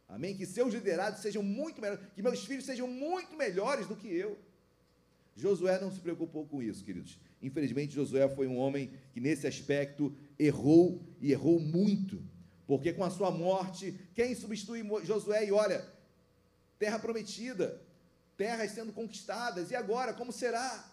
Amém? 0.07 0.37
Que 0.37 0.45
seus 0.45 0.71
liderados 0.71 1.21
sejam 1.21 1.41
muito 1.41 1.81
melhores, 1.81 2.05
que 2.13 2.21
meus 2.21 2.45
filhos 2.45 2.63
sejam 2.63 2.87
muito 2.87 3.35
melhores 3.35 3.87
do 3.87 3.95
que 3.95 4.07
eu. 4.07 4.37
Josué 5.35 5.79
não 5.81 5.91
se 5.91 5.99
preocupou 5.99 6.45
com 6.45 6.61
isso, 6.61 6.83
queridos. 6.83 7.19
Infelizmente, 7.41 7.95
Josué 7.95 8.29
foi 8.29 8.47
um 8.47 8.57
homem 8.57 8.91
que, 9.13 9.19
nesse 9.19 9.47
aspecto, 9.47 10.15
errou 10.37 11.01
e 11.19 11.31
errou 11.31 11.59
muito. 11.59 12.23
Porque 12.67 12.93
com 12.93 13.03
a 13.03 13.09
sua 13.09 13.29
morte, 13.29 13.99
quem 14.15 14.35
substitui 14.35 14.83
Josué? 15.03 15.45
E 15.45 15.51
olha, 15.51 15.85
terra 16.79 16.97
prometida, 16.97 17.81
terras 18.35 18.71
sendo 18.71 18.91
conquistadas, 18.91 19.71
e 19.71 19.75
agora, 19.75 20.13
como 20.13 20.31
será? 20.31 20.91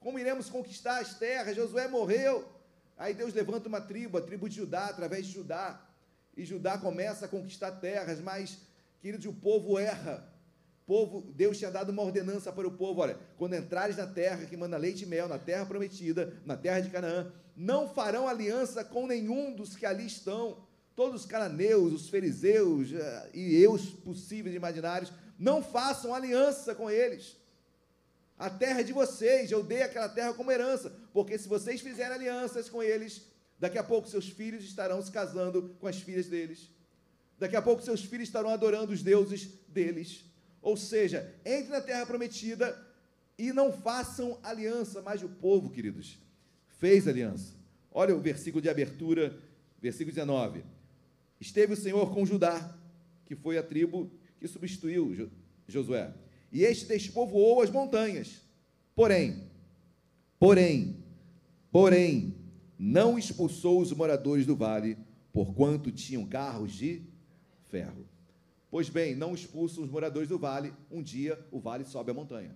Como 0.00 0.18
iremos 0.18 0.48
conquistar 0.48 1.00
as 1.00 1.14
terras? 1.14 1.56
Josué 1.56 1.88
morreu. 1.88 2.50
Aí 2.96 3.12
Deus 3.12 3.34
levanta 3.34 3.68
uma 3.68 3.80
tribo, 3.80 4.18
a 4.18 4.22
tribo 4.22 4.48
de 4.48 4.56
Judá, 4.56 4.86
através 4.86 5.26
de 5.26 5.32
Judá. 5.32 5.80
E 6.36 6.44
Judá 6.44 6.78
começa 6.78 7.26
a 7.26 7.28
conquistar 7.28 7.72
terras, 7.72 8.20
mas, 8.20 8.58
queridos, 9.00 9.26
o 9.26 9.32
povo 9.32 9.78
erra. 9.78 10.28
povo, 10.86 11.22
Deus 11.32 11.58
tinha 11.58 11.70
dado 11.70 11.90
uma 11.90 12.02
ordenança 12.02 12.52
para 12.52 12.66
o 12.66 12.72
povo: 12.72 13.00
olha, 13.00 13.18
quando 13.36 13.54
entrares 13.56 13.96
na 13.96 14.06
terra 14.06 14.46
que 14.46 14.56
manda 14.56 14.76
leite 14.76 15.04
e 15.04 15.06
mel, 15.06 15.28
na 15.28 15.38
terra 15.38 15.66
prometida, 15.66 16.34
na 16.44 16.56
terra 16.56 16.80
de 16.80 16.90
Canaã, 16.90 17.32
não 17.56 17.88
farão 17.88 18.28
aliança 18.28 18.84
com 18.84 19.06
nenhum 19.06 19.54
dos 19.54 19.76
que 19.76 19.86
ali 19.86 20.06
estão 20.06 20.64
todos 20.94 21.22
os 21.22 21.26
cananeus, 21.26 21.92
os 21.92 22.08
fariseus 22.08 22.92
eh, 22.92 23.30
e 23.34 23.56
eus 23.56 23.90
possíveis 23.90 24.54
e 24.54 24.56
imaginários, 24.56 25.12
não 25.38 25.62
façam 25.62 26.14
aliança 26.14 26.74
com 26.74 26.90
eles. 26.90 27.36
A 28.38 28.50
terra 28.50 28.80
é 28.80 28.84
de 28.84 28.92
vocês, 28.92 29.50
eu 29.50 29.62
dei 29.62 29.82
aquela 29.82 30.08
terra 30.08 30.34
como 30.34 30.50
herança, 30.50 30.92
porque 31.12 31.38
se 31.38 31.48
vocês 31.48 31.80
fizerem 31.80 32.14
alianças 32.14 32.68
com 32.68 32.82
eles, 32.82 33.22
daqui 33.58 33.78
a 33.78 33.84
pouco 33.84 34.08
seus 34.08 34.28
filhos 34.28 34.64
estarão 34.64 35.00
se 35.02 35.10
casando 35.10 35.76
com 35.80 35.86
as 35.86 36.00
filhas 36.00 36.26
deles. 36.26 36.68
Daqui 37.38 37.56
a 37.56 37.62
pouco 37.62 37.82
seus 37.82 38.04
filhos 38.04 38.28
estarão 38.28 38.50
adorando 38.50 38.92
os 38.92 39.02
deuses 39.02 39.48
deles. 39.68 40.24
Ou 40.62 40.76
seja, 40.76 41.32
entre 41.44 41.70
na 41.70 41.80
terra 41.80 42.06
prometida 42.06 42.80
e 43.36 43.52
não 43.52 43.72
façam 43.72 44.38
aliança, 44.42 45.02
mas 45.02 45.22
o 45.22 45.28
povo, 45.28 45.70
queridos, 45.70 46.18
fez 46.78 47.06
aliança. 47.06 47.54
Olha 47.90 48.14
o 48.14 48.20
versículo 48.20 48.62
de 48.62 48.68
abertura, 48.68 49.36
versículo 49.80 50.14
19. 50.14 50.64
Esteve 51.40 51.72
o 51.74 51.76
Senhor 51.76 52.12
com 52.12 52.24
Judá, 52.24 52.76
que 53.26 53.34
foi 53.34 53.58
a 53.58 53.62
tribo 53.62 54.10
que 54.38 54.46
substituiu 54.48 55.14
Jo- 55.14 55.30
Josué. 55.68 56.12
E 56.52 56.62
este 56.62 56.86
despovoou 56.86 57.62
as 57.62 57.70
montanhas. 57.70 58.40
Porém, 58.94 59.42
porém, 60.38 60.96
porém, 61.70 62.34
não 62.78 63.18
expulsou 63.18 63.80
os 63.80 63.92
moradores 63.92 64.46
do 64.46 64.54
vale, 64.54 64.96
porquanto 65.32 65.90
tinham 65.90 66.24
carros 66.26 66.72
de 66.72 67.02
ferro. 67.70 68.06
Pois 68.70 68.88
bem, 68.88 69.14
não 69.14 69.34
expulsam 69.34 69.84
os 69.84 69.90
moradores 69.90 70.28
do 70.28 70.38
vale, 70.38 70.72
um 70.90 71.02
dia 71.02 71.38
o 71.50 71.60
vale 71.60 71.84
sobe 71.84 72.10
a 72.10 72.14
montanha. 72.14 72.54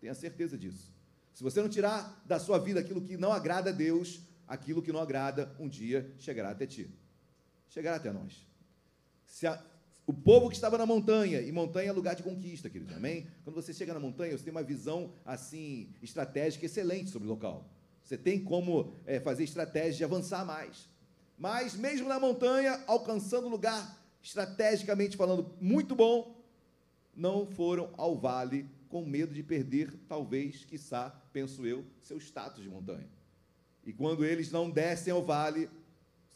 Tenha 0.00 0.14
certeza 0.14 0.56
disso. 0.56 0.92
Se 1.34 1.42
você 1.42 1.60
não 1.60 1.68
tirar 1.68 2.22
da 2.26 2.38
sua 2.38 2.58
vida 2.58 2.80
aquilo 2.80 3.00
que 3.00 3.16
não 3.16 3.32
agrada 3.32 3.70
a 3.70 3.72
Deus, 3.72 4.20
aquilo 4.46 4.80
que 4.82 4.92
não 4.92 5.00
agrada, 5.00 5.54
um 5.58 5.68
dia 5.68 6.10
chegará 6.18 6.50
até 6.50 6.66
ti. 6.66 6.88
Chegará 7.68 7.96
até 7.96 8.12
nós. 8.12 8.46
Se 9.24 9.46
a- 9.46 9.62
o 10.06 10.12
povo 10.12 10.48
que 10.48 10.54
estava 10.54 10.78
na 10.78 10.86
montanha, 10.86 11.40
e 11.40 11.50
montanha 11.50 11.88
é 11.90 11.92
lugar 11.92 12.14
de 12.14 12.22
conquista, 12.22 12.70
querido, 12.70 12.94
amém? 12.94 13.26
Quando 13.44 13.56
você 13.56 13.74
chega 13.74 13.92
na 13.92 14.00
montanha, 14.00 14.36
você 14.36 14.44
tem 14.44 14.52
uma 14.52 14.62
visão, 14.62 15.12
assim, 15.24 15.88
estratégica 16.02 16.64
excelente 16.66 17.10
sobre 17.10 17.26
o 17.26 17.30
local. 17.30 17.68
Você 18.02 18.16
tem 18.16 18.42
como 18.42 18.92
eh, 19.04 19.18
fazer 19.18 19.42
estratégia 19.44 19.92
de 19.98 20.04
avançar 20.04 20.44
mais. 20.44 20.88
Mas, 21.36 21.74
mesmo 21.74 22.08
na 22.08 22.20
montanha, 22.20 22.82
alcançando 22.86 23.48
um 23.48 23.50
lugar, 23.50 24.00
estrategicamente 24.22 25.16
falando, 25.16 25.52
muito 25.60 25.94
bom, 25.94 26.40
não 27.14 27.46
foram 27.46 27.92
ao 27.96 28.16
vale 28.16 28.70
com 28.88 29.04
medo 29.04 29.34
de 29.34 29.42
perder, 29.42 29.92
talvez, 30.08 30.64
quiçá, 30.64 31.10
penso 31.32 31.66
eu, 31.66 31.84
seu 32.00 32.18
status 32.18 32.62
de 32.62 32.68
montanha. 32.68 33.08
E 33.84 33.92
quando 33.92 34.24
eles 34.24 34.50
não 34.52 34.70
descem 34.70 35.12
ao 35.12 35.24
vale, 35.24 35.68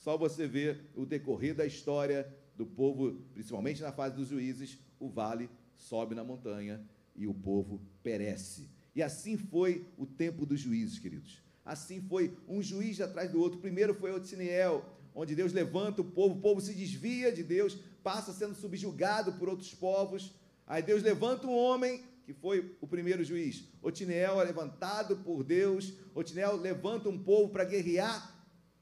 só 0.00 0.16
você 0.16 0.46
vê 0.46 0.78
o 0.94 1.04
decorrer 1.04 1.54
da 1.54 1.66
história 1.66 2.26
do 2.56 2.64
povo, 2.64 3.12
principalmente 3.34 3.82
na 3.82 3.92
fase 3.92 4.16
dos 4.16 4.28
juízes, 4.28 4.78
o 4.98 5.08
vale 5.08 5.48
sobe 5.76 6.14
na 6.14 6.24
montanha 6.24 6.82
e 7.14 7.26
o 7.26 7.34
povo 7.34 7.80
perece. 8.02 8.70
E 8.94 9.02
assim 9.02 9.36
foi 9.36 9.86
o 9.98 10.06
tempo 10.06 10.46
dos 10.46 10.58
juízes, 10.58 10.98
queridos. 10.98 11.42
Assim 11.64 12.00
foi 12.00 12.34
um 12.48 12.62
juiz 12.62 12.98
atrás 12.98 13.30
do 13.30 13.38
outro. 13.38 13.60
Primeiro 13.60 13.94
foi 13.94 14.10
Otiniel, 14.10 14.84
onde 15.14 15.34
Deus 15.34 15.52
levanta 15.52 16.00
o 16.00 16.04
povo, 16.04 16.34
o 16.34 16.40
povo 16.40 16.62
se 16.62 16.74
desvia 16.74 17.30
de 17.30 17.42
Deus, 17.42 17.78
passa 18.02 18.32
sendo 18.32 18.54
subjugado 18.54 19.34
por 19.34 19.50
outros 19.50 19.74
povos. 19.74 20.34
Aí 20.66 20.82
Deus 20.82 21.02
levanta 21.02 21.46
um 21.46 21.54
homem, 21.54 22.02
que 22.24 22.32
foi 22.32 22.74
o 22.80 22.86
primeiro 22.86 23.22
juiz. 23.22 23.68
Otiniel 23.82 24.40
é 24.40 24.44
levantado 24.44 25.18
por 25.18 25.44
Deus. 25.44 25.92
Otiniel 26.14 26.56
levanta 26.56 27.10
um 27.10 27.22
povo 27.22 27.50
para 27.50 27.64
guerrear 27.64 28.39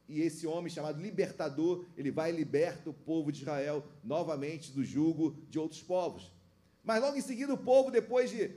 e 0.09 0.23
esse 0.23 0.47
homem 0.47 0.73
chamado 0.73 1.01
libertador, 1.01 1.85
ele 1.97 2.11
vai 2.11 2.33
e 2.33 2.37
liberta 2.37 2.89
o 2.89 2.95
povo 2.95 3.31
de 3.31 3.43
Israel 3.43 3.85
novamente 4.03 4.73
do 4.73 4.83
jugo 4.83 5.37
de 5.51 5.59
outros 5.59 5.83
povos. 5.83 6.33
Mas 6.83 7.03
logo 7.03 7.17
em 7.17 7.21
seguida 7.21 7.53
o 7.53 7.59
povo, 7.59 7.91
depois 7.91 8.31
de 8.31 8.51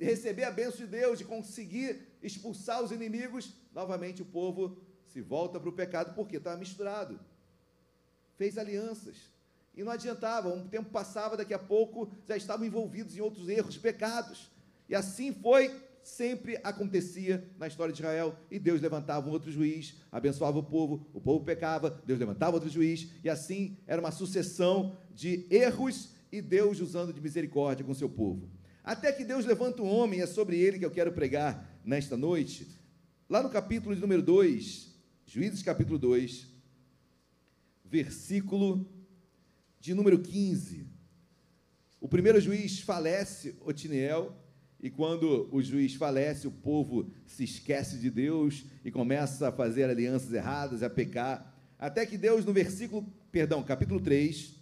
receber 0.00 0.44
a 0.44 0.50
bênção 0.50 0.78
de 0.78 0.86
Deus, 0.86 1.18
de 1.18 1.24
conseguir 1.24 2.16
expulsar 2.22 2.82
os 2.82 2.90
inimigos, 2.90 3.52
novamente 3.74 4.22
o 4.22 4.24
povo 4.24 4.78
se 5.06 5.20
volta 5.20 5.60
para 5.60 5.68
o 5.68 5.72
pecado, 5.72 6.14
porque 6.14 6.38
estava 6.38 6.56
misturado. 6.56 7.20
Fez 8.36 8.56
alianças. 8.56 9.16
E 9.74 9.84
não 9.84 9.92
adiantava, 9.92 10.48
um 10.48 10.66
tempo 10.66 10.90
passava, 10.90 11.36
daqui 11.36 11.52
a 11.52 11.58
pouco 11.58 12.10
já 12.26 12.36
estavam 12.36 12.64
envolvidos 12.64 13.14
em 13.14 13.20
outros 13.20 13.46
erros, 13.48 13.76
pecados. 13.76 14.50
E 14.88 14.94
assim 14.94 15.34
foi 15.34 15.68
sempre 16.06 16.58
acontecia 16.62 17.50
na 17.58 17.66
história 17.66 17.92
de 17.92 18.00
Israel, 18.00 18.38
e 18.48 18.60
Deus 18.60 18.80
levantava 18.80 19.28
um 19.28 19.32
outro 19.32 19.50
juiz, 19.50 19.96
abençoava 20.10 20.58
o 20.58 20.62
povo, 20.62 21.04
o 21.12 21.20
povo 21.20 21.44
pecava, 21.44 22.00
Deus 22.06 22.18
levantava 22.18 22.56
outro 22.56 22.70
juiz, 22.70 23.10
e 23.24 23.28
assim 23.28 23.76
era 23.86 24.00
uma 24.00 24.12
sucessão 24.12 24.96
de 25.12 25.46
erros 25.50 26.14
e 26.30 26.40
Deus 26.40 26.80
usando 26.80 27.12
de 27.12 27.20
misericórdia 27.20 27.84
com 27.84 27.92
seu 27.92 28.08
povo. 28.08 28.48
Até 28.84 29.12
que 29.12 29.24
Deus 29.24 29.44
levanta 29.44 29.82
um 29.82 29.88
homem, 29.88 30.20
é 30.20 30.26
sobre 30.26 30.56
ele 30.56 30.78
que 30.78 30.84
eu 30.84 30.92
quero 30.92 31.12
pregar 31.12 31.76
nesta 31.84 32.16
noite. 32.16 32.68
Lá 33.28 33.42
no 33.42 33.50
capítulo 33.50 33.92
de 33.92 34.00
número 34.00 34.22
2, 34.22 34.94
Juízes 35.26 35.60
capítulo 35.60 35.98
2, 35.98 36.46
versículo 37.84 38.88
de 39.80 39.92
número 39.92 40.20
15. 40.20 40.86
O 42.00 42.06
primeiro 42.06 42.40
juiz 42.40 42.78
falece, 42.78 43.56
Otiniel, 43.60 44.45
e 44.80 44.90
quando 44.90 45.48
o 45.50 45.62
juiz 45.62 45.94
falece, 45.94 46.46
o 46.46 46.50
povo 46.50 47.10
se 47.24 47.44
esquece 47.44 47.98
de 47.98 48.10
Deus 48.10 48.64
e 48.84 48.90
começa 48.90 49.48
a 49.48 49.52
fazer 49.52 49.84
alianças 49.84 50.32
erradas, 50.32 50.82
a 50.82 50.90
pecar. 50.90 51.54
Até 51.78 52.04
que 52.04 52.18
Deus, 52.18 52.44
no 52.44 52.52
versículo, 52.52 53.06
perdão, 53.32 53.62
capítulo 53.62 54.00
3, 54.00 54.54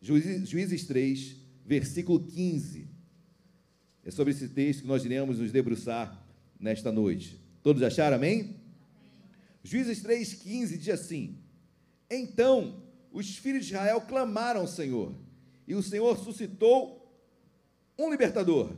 Juízes, 0.00 0.48
Juízes 0.48 0.86
3, 0.86 1.36
versículo 1.64 2.20
15. 2.20 2.88
É 4.04 4.10
sobre 4.10 4.32
esse 4.32 4.48
texto 4.48 4.82
que 4.82 4.88
nós 4.88 5.04
iremos 5.04 5.38
nos 5.38 5.52
debruçar 5.52 6.22
nesta 6.58 6.92
noite. 6.92 7.40
Todos 7.62 7.82
acharam, 7.82 8.16
amém? 8.16 8.56
Juízes 9.62 10.02
3, 10.02 10.34
15 10.34 10.78
diz 10.78 10.88
assim: 10.90 11.38
Então 12.10 12.82
os 13.10 13.36
filhos 13.36 13.64
de 13.64 13.72
Israel 13.72 14.00
clamaram 14.02 14.60
ao 14.60 14.66
Senhor, 14.66 15.14
e 15.66 15.74
o 15.74 15.82
Senhor 15.82 16.18
suscitou 16.18 17.00
um 17.98 18.10
libertador, 18.10 18.76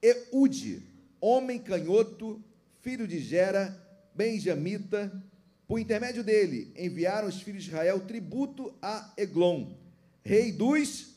Eude, 0.00 0.82
homem 1.20 1.58
canhoto, 1.58 2.42
filho 2.80 3.06
de 3.06 3.18
Gera, 3.18 3.76
benjamita, 4.14 5.12
por 5.66 5.78
intermédio 5.78 6.22
dele 6.22 6.72
enviaram 6.76 7.28
os 7.28 7.42
filhos 7.42 7.64
de 7.64 7.70
Israel 7.70 8.00
tributo 8.00 8.72
a 8.80 9.12
Eglon, 9.16 9.72
rei 10.22 10.52
dos 10.52 11.16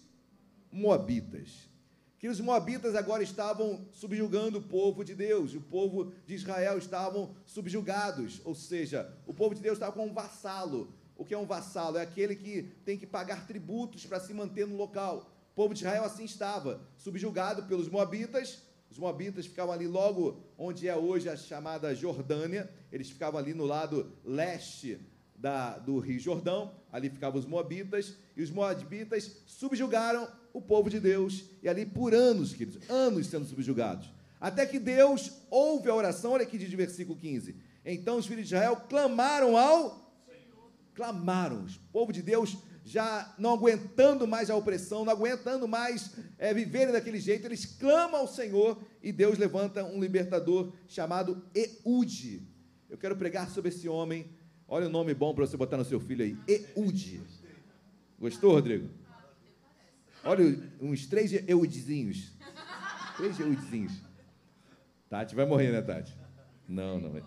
Moabitas. 0.71 1.69
Que 2.17 2.27
os 2.27 2.39
Moabitas 2.39 2.95
agora 2.95 3.23
estavam 3.23 3.87
subjugando 3.91 4.57
o 4.57 4.63
povo 4.63 5.03
de 5.03 5.13
Deus, 5.15 5.53
o 5.53 5.61
povo 5.61 6.11
de 6.25 6.33
Israel 6.33 6.77
estavam 6.77 7.35
subjugados, 7.45 8.41
ou 8.43 8.55
seja, 8.55 9.11
o 9.25 9.33
povo 9.33 9.55
de 9.55 9.61
Deus 9.61 9.75
estava 9.75 9.91
com 9.91 10.05
um 10.05 10.13
vassalo. 10.13 10.93
O 11.15 11.23
que 11.23 11.33
é 11.33 11.37
um 11.37 11.45
vassalo? 11.45 11.97
É 11.97 12.01
aquele 12.01 12.35
que 12.35 12.63
tem 12.83 12.97
que 12.97 13.05
pagar 13.05 13.45
tributos 13.45 14.05
para 14.05 14.19
se 14.19 14.33
manter 14.33 14.65
no 14.65 14.75
local. 14.75 15.31
O 15.51 15.55
povo 15.55 15.73
de 15.73 15.81
Israel 15.81 16.03
assim 16.03 16.25
estava, 16.25 16.81
subjugado 16.97 17.63
pelos 17.63 17.87
Moabitas. 17.87 18.63
Os 18.91 18.99
Moabitas 18.99 19.45
ficavam 19.45 19.73
ali 19.73 19.87
logo 19.87 20.37
onde 20.57 20.85
é 20.85 20.95
hoje 20.95 21.29
a 21.29 21.37
chamada 21.37 21.95
Jordânia, 21.95 22.69
eles 22.91 23.09
ficavam 23.09 23.39
ali 23.39 23.53
no 23.53 23.65
lado 23.65 24.11
leste 24.23 24.99
da, 25.33 25.77
do 25.77 25.97
Rio 25.99 26.19
Jordão, 26.19 26.73
ali 26.91 27.09
ficavam 27.09 27.39
os 27.39 27.45
Moabitas, 27.45 28.17
e 28.35 28.43
os 28.43 28.51
Moabitas 28.51 29.37
subjugaram 29.45 30.27
o 30.51 30.61
povo 30.61 30.89
de 30.89 30.99
Deus, 30.99 31.45
e 31.63 31.69
ali 31.69 31.85
por 31.85 32.13
anos, 32.13 32.53
queridos, 32.53 32.89
anos 32.89 33.27
sendo 33.27 33.45
subjugados. 33.45 34.11
Até 34.41 34.65
que 34.65 34.77
Deus 34.77 35.31
ouve 35.49 35.89
a 35.89 35.95
oração, 35.95 36.31
olha 36.31 36.43
aqui 36.43 36.57
o 36.57 36.77
versículo 36.77 37.17
15. 37.17 37.55
Então 37.85 38.17
os 38.17 38.25
filhos 38.25 38.47
de 38.47 38.53
Israel 38.53 38.75
clamaram 38.89 39.57
ao 39.57 40.01
clamaram. 40.93 41.65
O 41.65 41.91
povo 41.93 42.11
de 42.11 42.21
Deus 42.21 42.57
já 42.83 43.33
não 43.37 43.53
aguentando 43.53 44.27
mais 44.27 44.49
a 44.49 44.55
opressão, 44.55 45.05
não 45.05 45.13
aguentando 45.13 45.67
mais 45.67 46.11
é, 46.37 46.53
viverem 46.53 46.93
daquele 46.93 47.19
jeito, 47.19 47.45
eles 47.45 47.65
clamam 47.65 48.21
ao 48.21 48.27
Senhor 48.27 48.81
e 49.01 49.11
Deus 49.11 49.37
levanta 49.37 49.83
um 49.83 49.99
libertador 49.99 50.73
chamado 50.87 51.43
Eude. 51.53 52.47
Eu 52.89 52.97
quero 52.97 53.15
pregar 53.15 53.49
sobre 53.49 53.69
esse 53.69 53.87
homem. 53.87 54.29
Olha 54.67 54.87
o 54.87 54.89
nome 54.89 55.13
bom 55.13 55.33
para 55.33 55.45
você 55.45 55.55
botar 55.55 55.77
no 55.77 55.85
seu 55.85 55.99
filho 55.99 56.23
aí. 56.23 56.37
Eude. 56.75 57.21
Gostou, 58.19 58.53
Rodrigo? 58.53 58.89
Olha 60.23 60.43
uns 60.79 61.05
três 61.07 61.31
Eudezinhos. 61.47 62.33
Três 63.17 63.39
Eudezinhos. 63.39 63.93
Tati 65.09 65.35
vai 65.35 65.45
morrer, 65.45 65.71
né, 65.71 65.81
Tati? 65.81 66.15
Não, 66.67 66.99
não. 66.99 67.21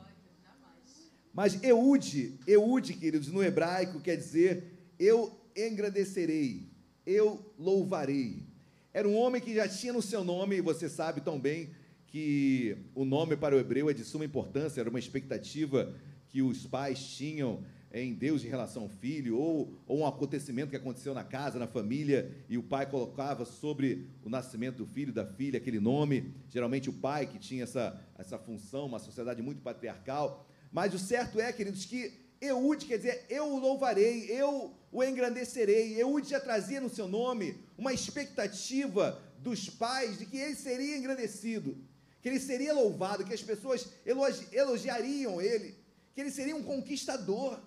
Mas 1.33 1.63
Eude, 1.63 2.39
Eude, 2.47 2.95
queridos, 2.95 3.29
no 3.29 3.43
hebraico 3.43 4.01
quer 4.01 4.17
dizer 4.17 4.75
eu 4.99 5.44
engrandecerei, 5.57 6.69
eu 7.07 7.53
louvarei. 7.59 8.47
Era 8.93 9.09
um 9.09 9.17
homem 9.17 9.41
que 9.41 9.55
já 9.55 9.69
tinha 9.69 9.93
no 9.93 10.03
seu 10.03 10.23
nome, 10.23 10.57
e 10.57 10.61
você 10.61 10.89
sabe 10.89 11.21
tão 11.21 11.39
bem 11.39 11.71
que 12.07 12.77
o 12.95 13.05
nome 13.05 13.37
para 13.37 13.57
o 13.57 13.59
hebreu 13.59 13.91
é 13.91 13.93
de 13.93 14.05
suma 14.05 14.25
importância, 14.25 14.81
era 14.81 14.89
uma 14.89 14.99
expectativa 14.99 15.93
que 16.29 16.43
os 16.43 16.67
pais 16.67 17.03
tinham 17.17 17.65
em 17.93 18.13
Deus 18.13 18.45
em 18.45 18.49
relação 18.49 18.83
ao 18.83 18.89
filho, 18.89 19.39
ou, 19.39 19.73
ou 19.87 19.99
um 19.99 20.07
acontecimento 20.07 20.71
que 20.71 20.77
aconteceu 20.77 21.15
na 21.15 21.23
casa, 21.23 21.59
na 21.59 21.67
família, 21.67 22.33
e 22.49 22.59
o 22.59 22.63
pai 22.63 22.87
colocava 22.91 23.45
sobre 23.45 24.09
o 24.25 24.29
nascimento 24.29 24.79
do 24.79 24.87
filho, 24.87 25.13
da 25.13 25.25
filha, 25.25 25.59
aquele 25.59 25.79
nome, 25.79 26.33
geralmente 26.49 26.91
o 26.91 26.93
pai 26.93 27.27
que 27.27 27.39
tinha 27.39 27.63
essa, 27.63 28.01
essa 28.19 28.37
função, 28.37 28.87
uma 28.87 28.99
sociedade 28.99 29.41
muito 29.43 29.61
patriarcal. 29.61 30.45
Mas 30.73 30.93
o 30.93 30.99
certo 30.99 31.39
é, 31.39 31.53
queridos, 31.53 31.85
que 31.85 32.24
Eude 32.41 32.87
quer 32.87 32.99
dizer 32.99 33.27
eu 33.29 33.47
o 33.53 33.59
louvarei, 33.59 34.27
eu 34.31 34.75
o 34.93 35.03
engrandecerei. 35.03 36.01
Eude 36.01 36.31
já 36.31 36.41
trazia 36.41 36.81
no 36.81 36.89
seu 36.89 37.09
nome 37.09 37.59
uma 37.77 37.93
expectativa 37.93 39.21
dos 39.39 39.69
pais 39.69 40.19
de 40.19 40.27
que 40.27 40.39
ele 40.39 40.55
seria 40.55 40.97
engrandecido, 40.97 41.77
que 42.23 42.29
ele 42.29 42.41
seria 42.41 42.73
louvado, 42.73 43.25
que 43.25 43.35
as 43.35 43.43
pessoas 43.43 43.89
elogi 44.07 44.47
elogiariam 44.53 45.41
ele, 45.41 45.77
que 46.15 46.21
ele 46.21 46.31
seria 46.31 46.57
um 46.57 46.63
conquistador. 46.63 47.61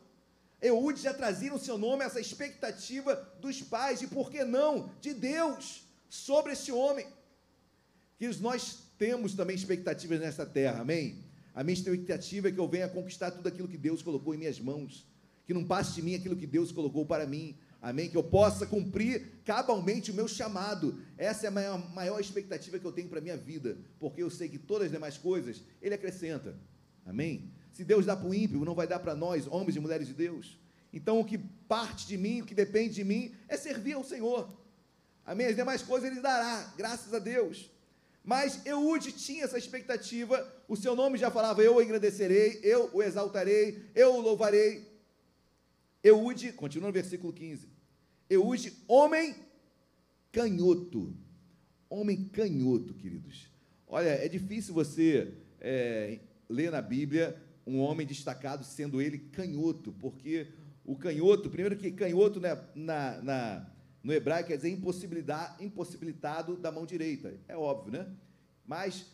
Eude 0.61 1.01
já 1.01 1.13
trazia 1.13 1.51
no 1.51 1.59
seu 1.59 1.77
nome 1.77 2.03
essa 2.03 2.19
expectativa 2.19 3.15
dos 3.39 3.61
pais 3.61 4.01
e, 4.01 4.07
por 4.07 4.31
que 4.31 4.43
não, 4.43 4.91
de 4.99 5.13
Deus 5.13 5.85
sobre 6.09 6.53
esse 6.53 6.71
homem. 6.71 7.05
Que 8.17 8.27
nós 8.39 8.79
temos 8.97 9.35
também 9.35 9.55
expectativas 9.55 10.19
nessa 10.19 10.45
terra, 10.45 10.81
amém? 10.81 11.26
A 11.57 11.63
minha 11.63 11.73
expectativa 11.73 12.49
é 12.49 12.51
que 12.51 12.59
eu 12.59 12.67
venha 12.67 12.87
conquistar 12.87 13.31
tudo 13.31 13.47
aquilo 13.47 13.67
que 13.67 13.79
Deus 13.79 14.03
colocou 14.03 14.35
em 14.35 14.37
minhas 14.37 14.59
mãos, 14.59 15.07
que 15.43 15.55
não 15.55 15.65
passe 15.65 15.95
de 15.95 16.03
mim 16.03 16.13
aquilo 16.13 16.35
que 16.35 16.45
Deus 16.45 16.71
colocou 16.71 17.03
para 17.03 17.25
mim, 17.25 17.57
amém? 17.81 18.07
Que 18.11 18.15
eu 18.15 18.23
possa 18.23 18.67
cumprir 18.67 19.41
cabalmente 19.43 20.11
o 20.11 20.13
meu 20.13 20.27
chamado. 20.27 21.01
Essa 21.17 21.45
é 21.45 21.49
a 21.49 21.51
maior, 21.51 21.93
maior 21.95 22.19
expectativa 22.19 22.77
que 22.77 22.85
eu 22.85 22.91
tenho 22.91 23.09
para 23.09 23.17
a 23.17 23.23
minha 23.23 23.35
vida, 23.35 23.75
porque 23.99 24.21
eu 24.21 24.29
sei 24.29 24.47
que 24.47 24.59
todas 24.59 24.85
as 24.85 24.91
demais 24.91 25.17
coisas 25.17 25.63
Ele 25.81 25.95
acrescenta, 25.95 26.55
amém? 27.03 27.51
Se 27.73 27.83
Deus 27.83 28.05
dá 28.05 28.15
para 28.15 28.29
o 28.29 28.35
ímpio, 28.35 28.63
não 28.63 28.75
vai 28.75 28.85
dar 28.85 28.99
para 28.99 29.15
nós, 29.15 29.47
homens 29.47 29.75
e 29.75 29.79
mulheres 29.79 30.05
de 30.05 30.13
Deus. 30.13 30.59
Então, 30.93 31.19
o 31.19 31.25
que 31.25 31.39
parte 31.67 32.05
de 32.05 32.19
mim, 32.19 32.41
o 32.41 32.45
que 32.45 32.53
depende 32.53 32.93
de 32.93 33.03
mim, 33.03 33.33
é 33.47 33.57
servir 33.57 33.93
ao 33.93 34.03
Senhor. 34.03 34.47
Amém? 35.25 35.47
As 35.47 35.55
demais 35.55 35.81
coisas 35.81 36.11
Ele 36.11 36.21
dará, 36.21 36.71
graças 36.77 37.11
a 37.15 37.17
Deus. 37.17 37.71
Mas 38.27 38.65
Eude 38.65 39.13
tinha 39.13 39.45
essa 39.45 39.57
expectativa, 39.57 40.45
o 40.67 40.75
seu 40.75 40.97
nome 40.97 41.17
já 41.17 41.31
falava: 41.31 41.63
Eu 41.63 41.77
o 41.77 41.81
engrandecerei, 41.81 42.59
eu 42.61 42.89
o 42.91 43.01
exaltarei, 43.01 43.85
eu 43.95 44.15
o 44.15 44.19
louvarei. 44.19 44.85
Eude, 46.03 46.51
continua 46.51 46.89
no 46.89 46.93
versículo 46.93 47.31
15: 47.31 47.69
Eude, 48.29 48.73
homem 48.85 49.33
canhoto. 50.29 51.15
Homem 51.89 52.25
canhoto, 52.25 52.93
queridos. 52.95 53.47
Olha, 53.87 54.09
é 54.09 54.27
difícil 54.27 54.73
você 54.73 55.33
é, 55.61 56.19
ler 56.49 56.69
na 56.69 56.81
Bíblia 56.81 57.41
um 57.65 57.79
homem 57.79 58.05
destacado 58.05 58.65
sendo 58.65 59.01
ele 59.01 59.19
canhoto, 59.19 59.93
porque 59.93 60.47
o 60.83 60.97
canhoto, 60.97 61.49
primeiro 61.49 61.77
que 61.77 61.89
canhoto 61.91 62.41
né, 62.41 62.61
na, 62.75 63.21
na, 63.21 63.71
no 64.03 64.13
hebraico 64.13 64.49
quer 64.49 64.57
dizer 64.57 64.69
impossibilitado 64.69 66.55
da 66.57 66.71
mão 66.71 66.85
direita, 66.85 67.39
é 67.47 67.55
óbvio, 67.57 67.91
né? 67.91 68.07
Mas 68.65 69.05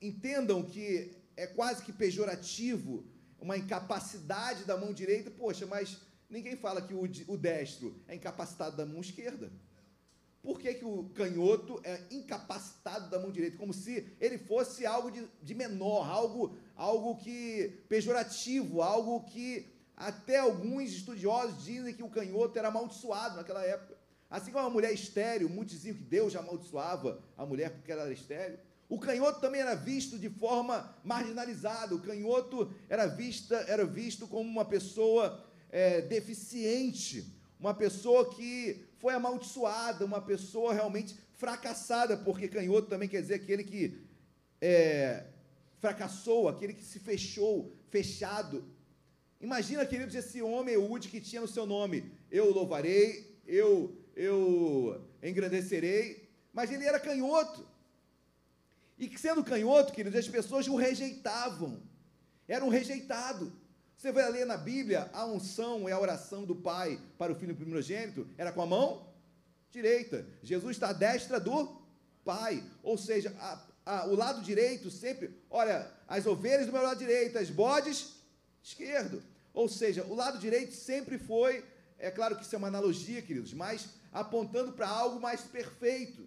entendam 0.00 0.62
que 0.62 1.16
é 1.36 1.46
quase 1.46 1.82
que 1.82 1.92
pejorativo 1.92 3.04
uma 3.40 3.56
incapacidade 3.56 4.64
da 4.64 4.76
mão 4.76 4.92
direita, 4.92 5.30
poxa, 5.30 5.66
mas 5.66 6.00
ninguém 6.30 6.56
fala 6.56 6.80
que 6.80 6.94
o, 6.94 7.02
o 7.02 7.36
destro 7.36 7.94
é 8.08 8.14
incapacitado 8.14 8.76
da 8.76 8.86
mão 8.86 9.00
esquerda. 9.00 9.52
Por 10.42 10.60
que, 10.60 10.74
que 10.74 10.84
o 10.84 11.04
canhoto 11.14 11.80
é 11.82 12.02
incapacitado 12.10 13.08
da 13.08 13.18
mão 13.18 13.30
direita? 13.30 13.56
Como 13.56 13.72
se 13.72 14.14
ele 14.20 14.36
fosse 14.36 14.84
algo 14.84 15.10
de, 15.10 15.26
de 15.42 15.54
menor, 15.54 16.06
algo, 16.06 16.56
algo 16.76 17.16
que 17.16 17.82
pejorativo, 17.88 18.82
algo 18.82 19.24
que 19.24 19.72
até 19.96 20.38
alguns 20.38 20.90
estudiosos 20.90 21.64
dizem 21.64 21.94
que 21.94 22.02
o 22.02 22.10
canhoto 22.10 22.58
era 22.58 22.68
amaldiçoado 22.68 23.36
naquela 23.36 23.64
época. 23.64 23.96
Assim 24.34 24.50
como 24.50 24.66
a 24.66 24.70
mulher 24.70 24.92
estéreo, 24.92 25.48
muitos 25.48 25.76
diziam 25.76 25.96
que 25.96 26.02
Deus 26.02 26.34
amaldiçoava 26.34 27.22
a 27.36 27.46
mulher 27.46 27.70
porque 27.70 27.92
ela 27.92 28.02
era 28.02 28.12
estéreo. 28.12 28.58
O 28.88 28.98
canhoto 28.98 29.40
também 29.40 29.60
era 29.60 29.76
visto 29.76 30.18
de 30.18 30.28
forma 30.28 30.92
marginalizada. 31.04 31.94
O 31.94 32.00
canhoto 32.00 32.68
era, 32.88 33.06
vista, 33.06 33.54
era 33.68 33.86
visto 33.86 34.26
como 34.26 34.50
uma 34.50 34.64
pessoa 34.64 35.40
é, 35.70 36.00
deficiente, 36.00 37.32
uma 37.60 37.74
pessoa 37.74 38.28
que 38.34 38.84
foi 38.98 39.14
amaldiçoada, 39.14 40.04
uma 40.04 40.20
pessoa 40.20 40.74
realmente 40.74 41.16
fracassada, 41.34 42.16
porque 42.16 42.48
canhoto 42.48 42.88
também 42.88 43.08
quer 43.08 43.20
dizer 43.20 43.34
aquele 43.34 43.62
que 43.62 43.96
é, 44.60 45.26
fracassou, 45.78 46.48
aquele 46.48 46.74
que 46.74 46.82
se 46.82 46.98
fechou, 46.98 47.72
fechado. 47.88 48.64
Imagina, 49.40 49.86
queridos, 49.86 50.16
esse 50.16 50.42
homem 50.42 50.74
Eude 50.74 51.08
que 51.08 51.20
tinha 51.20 51.40
no 51.40 51.46
seu 51.46 51.64
nome: 51.66 52.10
Eu 52.32 52.52
louvarei, 52.52 53.38
eu, 53.46 53.96
eu 54.16 55.00
engrandecerei, 55.22 56.28
mas 56.52 56.70
ele 56.70 56.84
era 56.84 57.00
canhoto. 57.00 57.66
E 58.98 59.18
sendo 59.18 59.42
canhoto, 59.42 59.92
queridos, 59.92 60.18
as 60.18 60.28
pessoas 60.28 60.68
o 60.68 60.76
rejeitavam. 60.76 61.82
Era 62.46 62.64
um 62.64 62.68
rejeitado. 62.68 63.52
Você 63.96 64.12
vai 64.12 64.30
ler 64.30 64.44
na 64.44 64.56
Bíblia, 64.56 65.10
a 65.12 65.24
unção 65.24 65.88
é 65.88 65.92
a 65.92 65.98
oração 65.98 66.44
do 66.44 66.54
pai 66.54 67.00
para 67.18 67.32
o 67.32 67.34
filho 67.34 67.56
primogênito, 67.56 68.28
era 68.36 68.52
com 68.52 68.62
a 68.62 68.66
mão 68.66 69.06
direita. 69.70 70.26
Jesus 70.42 70.76
está 70.76 70.90
à 70.90 70.92
destra 70.92 71.40
do 71.40 71.80
pai. 72.24 72.62
Ou 72.82 72.96
seja, 72.96 73.34
a, 73.38 73.66
a, 73.84 74.06
o 74.06 74.14
lado 74.14 74.42
direito 74.42 74.90
sempre, 74.90 75.30
olha, 75.50 75.90
as 76.06 76.26
ovelhas 76.26 76.66
do 76.66 76.72
meu 76.72 76.82
lado 76.82 76.98
direito, 76.98 77.38
as 77.38 77.50
bodes 77.50 78.14
esquerdo. 78.62 79.22
Ou 79.52 79.68
seja, 79.68 80.04
o 80.04 80.14
lado 80.14 80.38
direito 80.38 80.74
sempre 80.74 81.18
foi, 81.18 81.64
é 81.98 82.10
claro 82.10 82.36
que 82.36 82.42
isso 82.42 82.54
é 82.54 82.58
uma 82.58 82.68
analogia, 82.68 83.22
queridos, 83.22 83.52
mas 83.52 83.88
apontando 84.14 84.72
para 84.72 84.88
algo 84.88 85.20
mais 85.20 85.42
perfeito. 85.42 86.26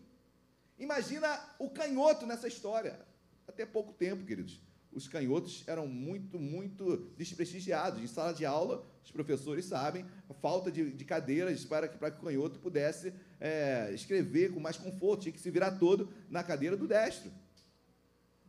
Imagina 0.77 1.27
o 1.57 1.72
canhoto 1.72 2.27
nessa 2.27 2.47
história. 2.47 3.03
Até 3.47 3.65
pouco 3.65 3.93
tempo, 3.93 4.23
queridos 4.23 4.61
os 4.97 5.07
canhotos 5.07 5.64
eram 5.68 5.88
muito, 5.88 6.39
muito 6.39 6.97
desprestigiados. 7.15 8.01
Em 8.01 8.07
sala 8.07 8.34
de 8.34 8.45
aula, 8.45 8.84
os 9.05 9.11
professores 9.11 9.65
sabem, 9.65 10.05
falta 10.41 10.72
de, 10.72 10.91
de 10.91 11.05
cadeiras 11.05 11.64
para 11.64 11.88
que, 11.88 11.97
para 11.97 12.09
que 12.09 12.18
o 12.19 12.23
canhoto 12.23 12.59
pudesse 12.59 13.14
é, 13.39 13.91
escrever 13.93 14.51
com 14.51 14.59
mais 14.59 14.76
conforto, 14.76 15.22
tinha 15.22 15.31
que 15.31 15.39
se 15.39 15.51
virar 15.51 15.72
todo 15.77 16.09
na 16.30 16.43
cadeira 16.43 16.76
do 16.76 16.88
destro. 16.88 17.31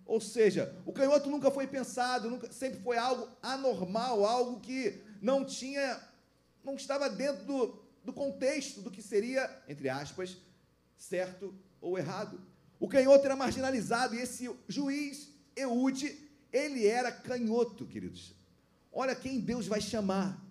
Ou 0.07 0.21
seja, 0.23 0.75
o 0.87 0.93
canhoto 0.93 1.29
nunca 1.29 1.51
foi 1.51 1.67
pensado, 1.67 2.31
nunca, 2.31 2.51
sempre 2.51 2.81
foi 2.81 2.97
algo 2.97 3.29
anormal, 3.43 4.25
algo 4.25 4.59
que 4.61 5.03
não 5.21 5.45
tinha, 5.45 6.01
não 6.65 6.77
estava 6.77 7.11
dentro 7.11 7.45
do, 7.45 7.79
do 8.05 8.13
contexto 8.13 8.81
do 8.81 8.91
que 8.91 9.03
seria, 9.03 9.49
entre 9.69 9.89
aspas, 9.89 10.37
certo 10.97 11.55
ou 11.81 11.99
errado. 11.99 12.41
O 12.81 12.89
canhoto 12.89 13.25
era 13.25 13.37
marginalizado 13.37 14.15
e 14.15 14.21
esse 14.21 14.49
juiz, 14.69 15.31
Eude, 15.57 16.17
ele 16.53 16.87
era 16.87 17.11
canhoto, 17.11 17.87
queridos. 17.87 18.35
Olha 18.93 19.15
quem 19.15 19.41
Deus 19.41 19.67
vai 19.67 19.81
chamar. 19.81 20.43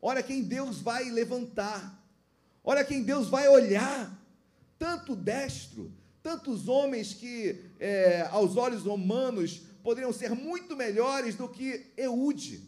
Olha 0.00 0.22
quem 0.22 0.42
Deus 0.42 0.80
vai 0.80 1.10
levantar. 1.10 1.98
Olha 2.62 2.84
quem 2.84 3.02
Deus 3.02 3.28
vai 3.28 3.48
olhar. 3.48 4.16
Tanto 4.78 5.16
destro, 5.16 5.92
tantos 6.22 6.68
homens 6.68 7.14
que, 7.14 7.64
é, 7.80 8.22
aos 8.30 8.56
olhos 8.56 8.86
humanos, 8.86 9.62
poderiam 9.82 10.12
ser 10.12 10.30
muito 10.30 10.76
melhores 10.76 11.34
do 11.34 11.48
que 11.48 11.92
Eude. 11.96 12.62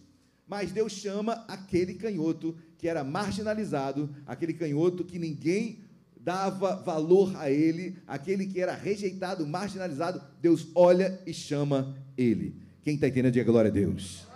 Mas 0.46 0.72
Deus 0.72 0.92
chama 0.92 1.44
aquele 1.46 1.94
canhoto 1.94 2.58
que 2.80 2.88
era 2.88 3.04
marginalizado, 3.04 4.08
aquele 4.26 4.54
canhoto 4.54 5.04
que 5.04 5.18
ninguém 5.18 5.80
dava 6.18 6.76
valor 6.76 7.36
a 7.36 7.50
ele, 7.50 7.98
aquele 8.06 8.46
que 8.46 8.58
era 8.58 8.74
rejeitado, 8.74 9.46
marginalizado, 9.46 10.22
Deus 10.40 10.68
olha 10.74 11.20
e 11.26 11.34
chama 11.34 11.94
ele. 12.16 12.56
Quem 12.82 12.94
está 12.94 13.06
entendendo, 13.06 13.34
diga 13.34 13.44
glória 13.44 13.70
a 13.70 13.72
Deus. 13.72 14.26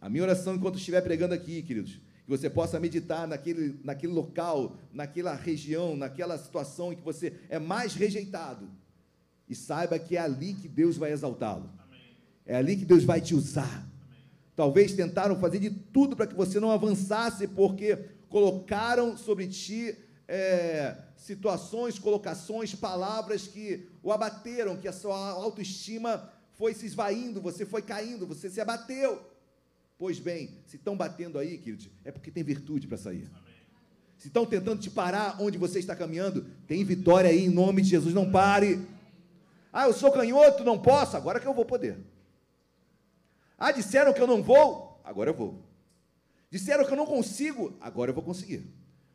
A 0.00 0.08
minha 0.08 0.22
oração 0.22 0.54
enquanto 0.54 0.78
estiver 0.78 1.00
pregando 1.00 1.34
aqui, 1.34 1.62
queridos, 1.62 1.94
que 1.94 2.28
você 2.28 2.48
possa 2.48 2.78
meditar 2.78 3.26
naquele, 3.26 3.80
naquele 3.82 4.12
local, 4.12 4.76
naquela 4.92 5.34
região, 5.34 5.96
naquela 5.96 6.38
situação 6.38 6.92
em 6.92 6.96
que 6.96 7.02
você 7.02 7.32
é 7.48 7.58
mais 7.58 7.94
rejeitado. 7.94 8.68
E 9.48 9.54
saiba 9.56 9.98
que 9.98 10.16
é 10.16 10.20
ali 10.20 10.54
que 10.54 10.68
Deus 10.68 10.96
vai 10.96 11.10
exaltá-lo. 11.10 11.68
É 12.46 12.54
ali 12.54 12.76
que 12.76 12.84
Deus 12.84 13.02
vai 13.02 13.20
te 13.20 13.34
usar. 13.34 13.91
Talvez 14.54 14.92
tentaram 14.92 15.38
fazer 15.38 15.58
de 15.58 15.70
tudo 15.70 16.14
para 16.14 16.26
que 16.26 16.34
você 16.34 16.60
não 16.60 16.70
avançasse, 16.70 17.48
porque 17.48 17.96
colocaram 18.28 19.16
sobre 19.16 19.46
ti 19.46 19.96
é, 20.28 20.96
situações, 21.16 21.98
colocações, 21.98 22.74
palavras 22.74 23.46
que 23.46 23.88
o 24.02 24.12
abateram, 24.12 24.76
que 24.76 24.88
a 24.88 24.92
sua 24.92 25.30
autoestima 25.30 26.30
foi 26.52 26.74
se 26.74 26.86
esvaindo, 26.86 27.40
você 27.40 27.64
foi 27.64 27.82
caindo, 27.82 28.26
você 28.26 28.50
se 28.50 28.60
abateu. 28.60 29.20
Pois 29.98 30.18
bem, 30.18 30.50
se 30.66 30.76
estão 30.76 30.96
batendo 30.96 31.38
aí, 31.38 31.58
queridos, 31.58 31.88
é 32.04 32.10
porque 32.10 32.30
tem 32.30 32.42
virtude 32.42 32.86
para 32.86 32.98
sair. 32.98 33.30
Se 34.18 34.28
estão 34.28 34.46
tentando 34.46 34.80
te 34.80 34.90
parar 34.90 35.36
onde 35.40 35.58
você 35.58 35.78
está 35.78 35.96
caminhando, 35.96 36.46
tem 36.66 36.84
vitória 36.84 37.30
aí 37.30 37.46
em 37.46 37.50
nome 37.50 37.82
de 37.82 37.88
Jesus. 37.88 38.14
Não 38.14 38.30
pare. 38.30 38.80
Ah, 39.72 39.86
eu 39.86 39.92
sou 39.92 40.12
canhoto, 40.12 40.62
não 40.62 40.78
posso. 40.78 41.16
Agora 41.16 41.40
que 41.40 41.46
eu 41.46 41.54
vou 41.54 41.64
poder. 41.64 41.98
Ah, 43.62 43.70
disseram 43.70 44.12
que 44.12 44.20
eu 44.20 44.26
não 44.26 44.42
vou. 44.42 45.00
Agora 45.04 45.30
eu 45.30 45.34
vou. 45.34 45.62
Disseram 46.50 46.84
que 46.84 46.90
eu 46.90 46.96
não 46.96 47.06
consigo, 47.06 47.76
agora 47.80 48.10
eu 48.10 48.14
vou 48.14 48.24
conseguir. 48.24 48.66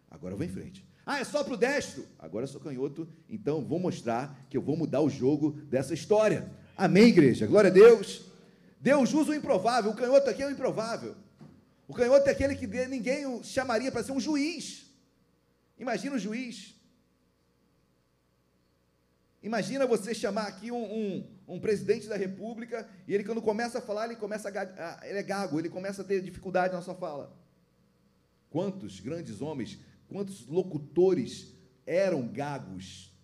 Agora 0.09 0.33
eu 0.35 0.37
vou 0.37 0.45
em 0.45 0.49
frente. 0.49 0.87
Ah, 1.05 1.19
é 1.19 1.25
só 1.25 1.43
para 1.43 1.53
o 1.53 1.57
destro. 1.57 2.07
Agora 2.17 2.45
eu 2.45 2.47
sou 2.47 2.61
canhoto, 2.61 3.09
então 3.27 3.65
vou 3.65 3.77
mostrar 3.77 4.47
que 4.49 4.55
eu 4.55 4.61
vou 4.61 4.77
mudar 4.77 5.01
o 5.01 5.09
jogo 5.09 5.51
dessa 5.63 5.93
história. 5.93 6.49
Amém, 6.77 7.07
igreja? 7.07 7.45
Glória 7.45 7.69
a 7.69 7.73
Deus. 7.73 8.21
Deus 8.79 9.13
usa 9.13 9.31
o 9.31 9.35
improvável. 9.35 9.91
O 9.91 9.95
canhoto 9.95 10.29
aqui 10.29 10.41
é 10.41 10.47
o 10.47 10.51
improvável. 10.51 11.13
O 11.85 11.93
canhoto 11.93 12.29
é 12.29 12.31
aquele 12.31 12.55
que 12.55 12.67
ninguém 12.87 13.25
o 13.25 13.43
chamaria 13.43 13.91
para 13.91 14.01
ser 14.01 14.13
um 14.13 14.19
juiz. 14.19 14.85
Imagina 15.77 16.15
o 16.15 16.19
juiz. 16.19 16.73
Imagina 19.43 19.85
você 19.85 20.15
chamar 20.15 20.47
aqui 20.47 20.71
um, 20.71 20.85
um, 20.85 21.36
um, 21.47 21.59
presidente 21.59 22.07
da 22.07 22.17
república 22.17 22.87
e 23.07 23.13
ele, 23.13 23.23
quando 23.23 23.41
começa 23.41 23.79
a 23.79 23.81
falar, 23.81 24.05
ele 24.05 24.15
começa 24.15 24.49
a, 24.49 25.07
ele 25.07 25.19
é 25.19 25.23
gago, 25.23 25.59
ele 25.59 25.69
começa 25.69 26.01
a 26.01 26.05
ter 26.05 26.21
dificuldade 26.21 26.73
na 26.73 26.81
sua 26.81 26.95
fala. 26.95 27.35
Quantos 28.49 28.99
grandes 28.99 29.41
homens, 29.41 29.79
quantos 30.07 30.45
locutores 30.47 31.53
eram 31.85 32.27
gagos 32.27 33.15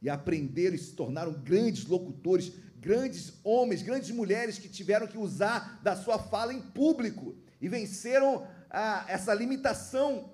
e 0.00 0.08
aprenderam 0.08 0.74
e 0.74 0.78
se 0.78 0.94
tornaram 0.94 1.32
grandes 1.32 1.86
locutores, 1.86 2.52
grandes 2.80 3.34
homens, 3.44 3.82
grandes 3.82 4.10
mulheres 4.10 4.58
que 4.58 4.68
tiveram 4.68 5.06
que 5.06 5.18
usar 5.18 5.80
da 5.82 5.94
sua 5.94 6.18
fala 6.18 6.52
em 6.52 6.60
público 6.60 7.36
e 7.60 7.68
venceram 7.68 8.46
a, 8.68 9.04
essa 9.08 9.32
limitação 9.32 10.32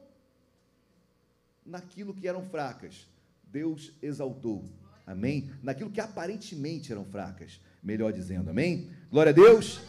naquilo 1.66 2.14
que 2.14 2.26
eram 2.26 2.42
fracas. 2.42 3.06
Deus 3.44 3.92
exaltou. 4.00 4.64
Amém? 5.08 5.50
Naquilo 5.62 5.90
que 5.90 6.02
aparentemente 6.02 6.92
eram 6.92 7.02
fracas. 7.02 7.58
Melhor 7.82 8.12
dizendo, 8.12 8.50
amém? 8.50 8.90
Glória 9.10 9.30
a 9.30 9.34
Deus. 9.34 9.80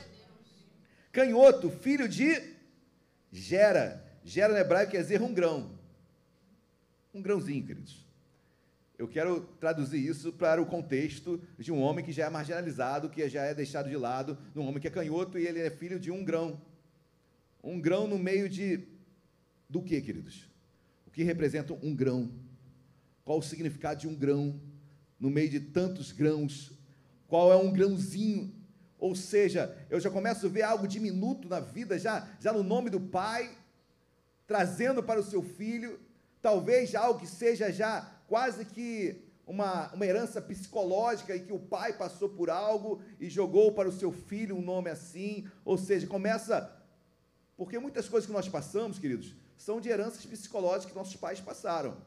Canhoto, 1.11 1.69
filho 1.69 2.07
de 2.07 2.55
Gera. 3.29 4.01
Gera 4.23 4.53
no 4.53 4.59
hebraico 4.59 4.93
quer 4.93 5.01
dizer 5.01 5.21
um 5.21 5.33
grão. 5.33 5.77
Um 7.13 7.21
grãozinho, 7.21 7.65
queridos. 7.65 8.07
Eu 8.97 9.09
quero 9.09 9.41
traduzir 9.59 9.99
isso 9.99 10.31
para 10.31 10.61
o 10.61 10.65
contexto 10.65 11.41
de 11.57 11.69
um 11.69 11.81
homem 11.81 12.03
que 12.03 12.13
já 12.13 12.27
é 12.27 12.29
marginalizado, 12.29 13.09
que 13.09 13.27
já 13.27 13.43
é 13.43 13.53
deixado 13.53 13.89
de 13.89 13.97
lado, 13.97 14.37
de 14.53 14.59
um 14.59 14.65
homem 14.65 14.79
que 14.79 14.87
é 14.87 14.91
canhoto 14.91 15.37
e 15.37 15.45
ele 15.45 15.59
é 15.59 15.69
filho 15.69 15.99
de 15.99 16.09
um 16.09 16.23
grão. 16.23 16.61
Um 17.61 17.77
grão 17.81 18.07
no 18.07 18.17
meio 18.17 18.47
de. 18.47 18.87
Do 19.67 19.81
que, 19.81 19.99
queridos? 19.99 20.49
O 21.05 21.11
que 21.11 21.23
representa 21.23 21.73
um 21.73 21.93
grão? 21.93 22.31
Qual 23.25 23.39
o 23.39 23.43
significado 23.43 23.99
de 23.99 24.07
um 24.07 24.15
grão 24.15 24.68
no 25.19 25.29
meio 25.29 25.49
de 25.49 25.59
tantos 25.59 26.11
grãos? 26.11 26.71
Qual 27.27 27.51
é 27.51 27.55
um 27.55 27.71
grãozinho? 27.71 28.53
Ou 28.97 29.15
seja, 29.15 29.75
eu 29.89 29.99
já 29.99 30.09
começo 30.09 30.45
a 30.45 30.49
ver 30.49 30.63
algo 30.63 30.87
diminuto 30.87 31.47
na 31.47 31.59
vida, 31.59 31.97
já, 31.97 32.27
já 32.39 32.51
no 32.51 32.63
nome 32.63 32.89
do 32.89 32.99
pai, 32.99 33.49
trazendo 34.45 35.01
para 35.01 35.19
o 35.19 35.23
seu 35.23 35.41
filho, 35.41 35.99
talvez 36.41 36.93
algo 36.95 37.19
que 37.19 37.27
seja 37.27 37.71
já 37.71 38.01
quase 38.27 38.65
que 38.65 39.21
uma, 39.45 39.91
uma 39.93 40.05
herança 40.05 40.41
psicológica 40.41 41.35
e 41.35 41.39
que 41.41 41.53
o 41.53 41.59
pai 41.59 41.93
passou 41.93 42.29
por 42.29 42.49
algo 42.49 43.01
e 43.19 43.29
jogou 43.29 43.71
para 43.71 43.89
o 43.89 43.91
seu 43.91 44.11
filho 44.11 44.55
um 44.55 44.61
nome 44.61 44.89
assim, 44.89 45.47
ou 45.63 45.77
seja, 45.77 46.05
começa 46.05 46.77
porque 47.59 47.77
muitas 47.77 48.07
coisas 48.07 48.25
que 48.25 48.31
nós 48.31 48.47
passamos, 48.47 48.97
queridos, 48.97 49.35
são 49.57 49.81
de 49.81 49.89
heranças 49.89 50.25
psicológicas 50.25 50.93
que 50.93 50.97
nossos 50.97 51.17
pais 51.17 51.41
passaram. 51.41 51.97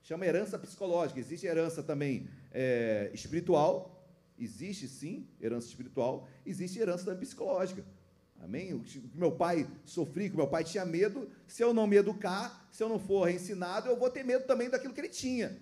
Chama 0.00 0.24
herança 0.24 0.56
psicológica. 0.56 1.18
Existe 1.18 1.44
herança 1.44 1.82
também 1.82 2.28
é, 2.52 3.10
espiritual. 3.12 4.06
Existe 4.38 4.86
sim 4.88 5.28
herança 5.40 5.68
espiritual. 5.68 6.28
Existe 6.44 6.78
herança 6.78 7.04
também 7.04 7.20
psicológica. 7.20 7.84
Amém? 8.40 8.74
O 8.74 8.80
que 8.80 9.00
meu 9.14 9.32
pai 9.32 9.68
sofria, 9.84 10.28
que 10.28 10.36
meu 10.36 10.48
pai 10.48 10.64
tinha 10.64 10.84
medo, 10.84 11.30
se 11.46 11.62
eu 11.62 11.72
não 11.72 11.86
me 11.86 11.96
educar, 11.96 12.68
se 12.72 12.82
eu 12.82 12.88
não 12.88 12.98
for 12.98 13.30
ensinado, 13.30 13.88
eu 13.88 13.96
vou 13.96 14.10
ter 14.10 14.24
medo 14.24 14.44
também 14.46 14.68
daquilo 14.68 14.92
que 14.92 15.00
ele 15.00 15.08
tinha. 15.08 15.56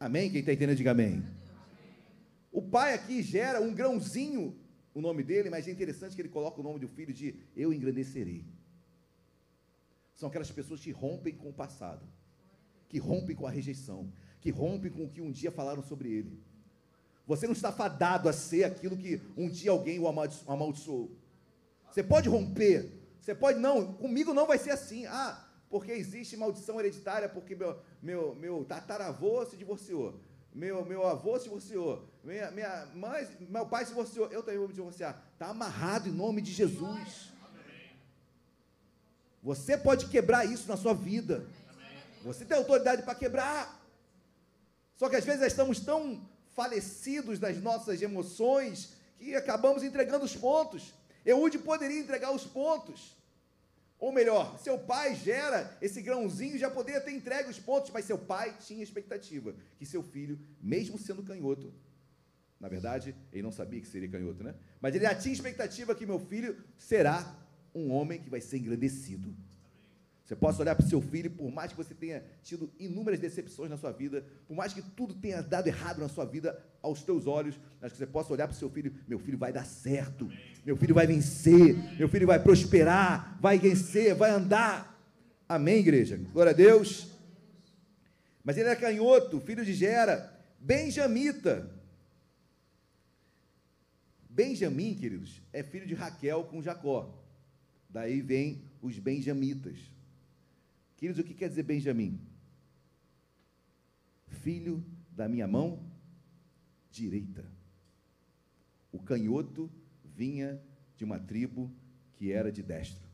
Amém? 0.00 0.30
Quem 0.30 0.40
está 0.40 0.52
entendendo, 0.52 0.76
diga 0.76 0.92
amém. 0.92 1.22
O 2.50 2.62
pai 2.62 2.94
aqui 2.94 3.22
gera 3.22 3.60
um 3.60 3.74
grãozinho 3.74 4.58
o 4.94 5.00
nome 5.00 5.22
dele, 5.22 5.48
mas 5.48 5.68
é 5.68 5.70
interessante 5.70 6.14
que 6.14 6.22
ele 6.22 6.28
coloca 6.28 6.60
o 6.60 6.62
nome 6.62 6.80
do 6.80 6.88
filho 6.88 7.12
de 7.12 7.34
Eu 7.54 7.72
engrandecerei. 7.72 8.44
São 10.14 10.28
aquelas 10.28 10.50
pessoas 10.50 10.80
que 10.80 10.90
rompem 10.90 11.34
com 11.34 11.50
o 11.50 11.52
passado, 11.52 12.04
que 12.88 12.98
rompem 12.98 13.36
com 13.36 13.46
a 13.46 13.50
rejeição, 13.50 14.12
que 14.40 14.50
rompem 14.50 14.90
com 14.90 15.04
o 15.04 15.08
que 15.08 15.20
um 15.20 15.30
dia 15.30 15.50
falaram 15.50 15.82
sobre 15.82 16.10
ele. 16.10 16.40
Você 17.26 17.46
não 17.46 17.52
está 17.52 17.70
fadado 17.70 18.28
a 18.28 18.32
ser 18.32 18.64
aquilo 18.64 18.96
que 18.96 19.20
um 19.36 19.48
dia 19.48 19.70
alguém 19.70 19.98
o 19.98 20.08
amaldiçoou. 20.08 21.10
Você 21.90 22.02
pode 22.02 22.28
romper, 22.28 22.90
você 23.20 23.34
pode, 23.34 23.58
não, 23.58 23.92
comigo 23.94 24.32
não 24.32 24.46
vai 24.46 24.58
ser 24.58 24.70
assim. 24.70 25.06
Ah, 25.06 25.46
porque 25.68 25.92
existe 25.92 26.36
maldição 26.36 26.80
hereditária, 26.80 27.28
porque 27.28 27.54
meu, 27.54 27.78
meu, 28.02 28.34
meu 28.34 28.64
tataravô 28.64 29.44
se 29.44 29.56
divorciou 29.56 30.18
meu, 30.58 30.84
meu 30.84 31.06
avô 31.06 31.38
se 31.38 31.44
divorciou, 31.44 32.08
minha, 32.24 32.50
minha 32.50 32.86
mãe, 32.94 33.26
meu 33.48 33.66
pai 33.66 33.84
se 33.84 33.90
divorciou, 33.90 34.28
eu 34.28 34.42
também 34.42 34.58
vou 34.58 34.68
me 34.68 34.74
divorciar. 34.74 35.22
Está 35.32 35.48
amarrado 35.48 36.08
em 36.08 36.12
nome 36.12 36.42
de 36.42 36.52
Jesus. 36.52 37.32
Você 39.42 39.76
pode 39.78 40.06
quebrar 40.06 40.44
isso 40.44 40.68
na 40.68 40.76
sua 40.76 40.92
vida. 40.92 41.46
Você 42.24 42.44
tem 42.44 42.56
autoridade 42.56 43.02
para 43.02 43.14
quebrar. 43.14 43.77
Só 44.98 45.08
que 45.08 45.16
às 45.16 45.24
vezes 45.24 45.46
estamos 45.46 45.80
tão 45.80 46.28
falecidos 46.54 47.38
nas 47.38 47.56
nossas 47.62 48.02
emoções 48.02 48.92
que 49.16 49.34
acabamos 49.34 49.82
entregando 49.82 50.24
os 50.24 50.36
pontos. 50.36 50.92
Eude 51.24 51.58
poderia 51.58 52.00
entregar 52.00 52.32
os 52.32 52.44
pontos. 52.44 53.16
Ou 53.98 54.12
melhor, 54.12 54.58
seu 54.58 54.78
pai 54.78 55.14
gera 55.14 55.76
esse 55.80 56.02
grãozinho, 56.02 56.58
já 56.58 56.70
poderia 56.70 57.00
ter 57.00 57.12
entregue 57.12 57.48
os 57.48 57.58
pontos, 57.58 57.90
mas 57.92 58.04
seu 58.04 58.18
pai 58.18 58.56
tinha 58.66 58.82
expectativa 58.82 59.54
que 59.78 59.86
seu 59.86 60.02
filho, 60.02 60.38
mesmo 60.60 60.98
sendo 60.98 61.22
canhoto, 61.22 61.72
na 62.60 62.68
verdade, 62.68 63.14
ele 63.32 63.42
não 63.42 63.52
sabia 63.52 63.80
que 63.80 63.86
seria 63.86 64.08
canhoto, 64.08 64.42
né? 64.42 64.54
Mas 64.80 64.94
ele 64.94 65.04
já 65.04 65.14
tinha 65.14 65.32
expectativa 65.32 65.94
que 65.94 66.04
meu 66.04 66.18
filho 66.18 66.56
será 66.76 67.36
um 67.72 67.92
homem 67.92 68.20
que 68.20 68.28
vai 68.28 68.40
ser 68.40 68.58
engrandecido. 68.58 69.34
Você 70.28 70.36
possa 70.36 70.60
olhar 70.60 70.74
para 70.74 70.84
o 70.84 70.88
seu 70.88 71.00
filho, 71.00 71.30
por 71.30 71.50
mais 71.50 71.70
que 71.70 71.76
você 71.78 71.94
tenha 71.94 72.22
tido 72.42 72.70
inúmeras 72.78 73.18
decepções 73.18 73.70
na 73.70 73.78
sua 73.78 73.90
vida, 73.90 74.22
por 74.46 74.54
mais 74.54 74.74
que 74.74 74.82
tudo 74.82 75.14
tenha 75.14 75.40
dado 75.40 75.68
errado 75.68 76.00
na 76.00 76.08
sua 76.10 76.26
vida 76.26 76.62
aos 76.82 77.02
teus 77.02 77.26
olhos, 77.26 77.58
mas 77.80 77.92
que 77.92 77.96
você 77.96 78.06
possa 78.06 78.34
olhar 78.34 78.46
para 78.46 78.54
o 78.54 78.58
seu 78.58 78.68
filho, 78.68 78.94
meu 79.08 79.18
filho 79.18 79.38
vai 79.38 79.54
dar 79.54 79.64
certo, 79.64 80.30
meu 80.66 80.76
filho 80.76 80.94
vai 80.94 81.06
vencer, 81.06 81.74
meu 81.96 82.10
filho 82.10 82.26
vai 82.26 82.38
prosperar, 82.38 83.38
vai 83.40 83.58
vencer, 83.58 84.14
vai 84.14 84.30
andar. 84.30 85.02
Amém, 85.48 85.78
igreja? 85.78 86.20
Glória 86.30 86.50
a 86.50 86.54
Deus. 86.54 87.08
Mas 88.44 88.58
ele 88.58 88.68
era 88.68 88.78
canhoto, 88.78 89.40
filho 89.40 89.64
de 89.64 89.72
Gera, 89.72 90.30
benjamita. 90.60 91.70
Benjamim, 94.28 94.94
queridos, 94.94 95.40
é 95.54 95.62
filho 95.62 95.86
de 95.86 95.94
Raquel 95.94 96.44
com 96.44 96.60
Jacó. 96.60 97.18
Daí 97.88 98.20
vem 98.20 98.62
os 98.82 98.98
benjamitas. 98.98 99.96
Queridos, 100.98 101.20
o 101.20 101.24
que 101.24 101.32
quer 101.32 101.48
dizer 101.48 101.62
Benjamim? 101.62 102.20
Filho 104.26 104.84
da 105.12 105.28
minha 105.28 105.46
mão 105.46 105.88
direita. 106.90 107.48
O 108.90 108.98
canhoto 108.98 109.70
vinha 110.04 110.60
de 110.96 111.04
uma 111.04 111.20
tribo 111.20 111.72
que 112.14 112.32
era 112.32 112.50
de 112.50 112.64
destro. 112.64 113.08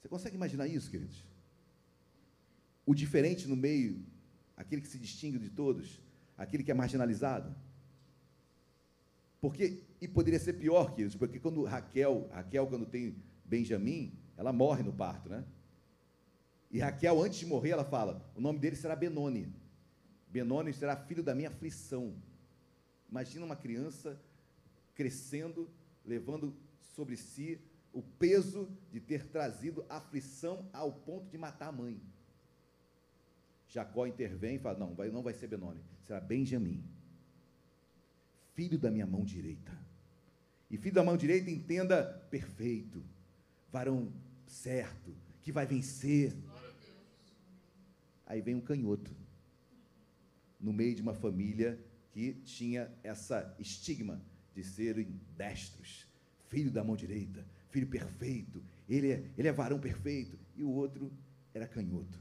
Você 0.00 0.08
consegue 0.08 0.34
imaginar 0.34 0.66
isso, 0.66 0.90
queridos? 0.90 1.24
O 2.84 2.92
diferente 2.92 3.46
no 3.46 3.54
meio, 3.54 4.04
aquele 4.56 4.82
que 4.82 4.88
se 4.88 4.98
distingue 4.98 5.38
de 5.38 5.48
todos, 5.48 6.00
aquele 6.36 6.64
que 6.64 6.72
é 6.72 6.74
marginalizado. 6.74 7.54
Porque, 9.40 9.84
e 10.00 10.08
poderia 10.08 10.40
ser 10.40 10.54
pior, 10.54 10.92
queridos, 10.92 11.14
porque 11.14 11.38
quando 11.38 11.62
Raquel, 11.62 12.28
Raquel, 12.32 12.66
quando 12.66 12.84
tem 12.84 13.14
Benjamim, 13.44 14.12
ela 14.36 14.52
morre 14.52 14.82
no 14.82 14.92
parto, 14.92 15.28
né? 15.28 15.44
E 16.70 16.78
Raquel, 16.78 17.20
antes 17.22 17.38
de 17.38 17.46
morrer, 17.46 17.70
ela 17.70 17.84
fala: 17.84 18.24
o 18.34 18.40
nome 18.40 18.58
dele 18.58 18.76
será 18.76 18.96
Benoni. 18.96 19.52
Benoni 20.28 20.72
será 20.72 20.96
filho 20.96 21.22
da 21.22 21.34
minha 21.34 21.48
aflição. 21.48 22.14
Imagina 23.10 23.44
uma 23.44 23.56
criança 23.56 24.18
crescendo, 24.94 25.68
levando 26.04 26.56
sobre 26.94 27.16
si 27.16 27.60
o 27.92 28.02
peso 28.02 28.70
de 28.90 29.00
ter 29.00 29.26
trazido 29.26 29.84
aflição 29.88 30.66
ao 30.72 30.92
ponto 30.92 31.28
de 31.28 31.36
matar 31.36 31.68
a 31.68 31.72
mãe. 31.72 32.00
Jacó 33.68 34.06
intervém 34.06 34.56
e 34.56 34.58
fala: 34.58 34.78
não, 34.78 34.94
não 34.94 35.22
vai 35.22 35.34
ser 35.34 35.48
Benoni, 35.48 35.80
será 36.06 36.20
Benjamim, 36.20 36.82
filho 38.54 38.78
da 38.78 38.90
minha 38.90 39.06
mão 39.06 39.24
direita. 39.24 39.72
E 40.70 40.78
filho 40.78 40.94
da 40.94 41.04
mão 41.04 41.18
direita, 41.18 41.50
entenda 41.50 42.02
perfeito, 42.30 43.04
varão 43.72 44.12
certo, 44.46 45.16
que 45.40 45.50
vai 45.50 45.66
vencer. 45.66 46.36
Aí 48.26 48.40
vem 48.40 48.54
um 48.54 48.60
canhoto, 48.60 49.10
no 50.60 50.72
meio 50.72 50.94
de 50.94 51.02
uma 51.02 51.14
família 51.14 51.78
que 52.12 52.34
tinha 52.44 52.92
essa 53.02 53.54
estigma 53.58 54.20
de 54.54 54.62
serem 54.62 55.18
destros, 55.36 56.06
filho 56.48 56.70
da 56.70 56.84
mão 56.84 56.94
direita, 56.94 57.44
filho 57.70 57.86
perfeito, 57.86 58.62
ele 58.88 59.10
é, 59.10 59.24
ele 59.36 59.48
é 59.48 59.52
varão 59.52 59.80
perfeito, 59.80 60.38
e 60.54 60.62
o 60.62 60.70
outro 60.70 61.10
era 61.54 61.66
canhoto. 61.66 62.20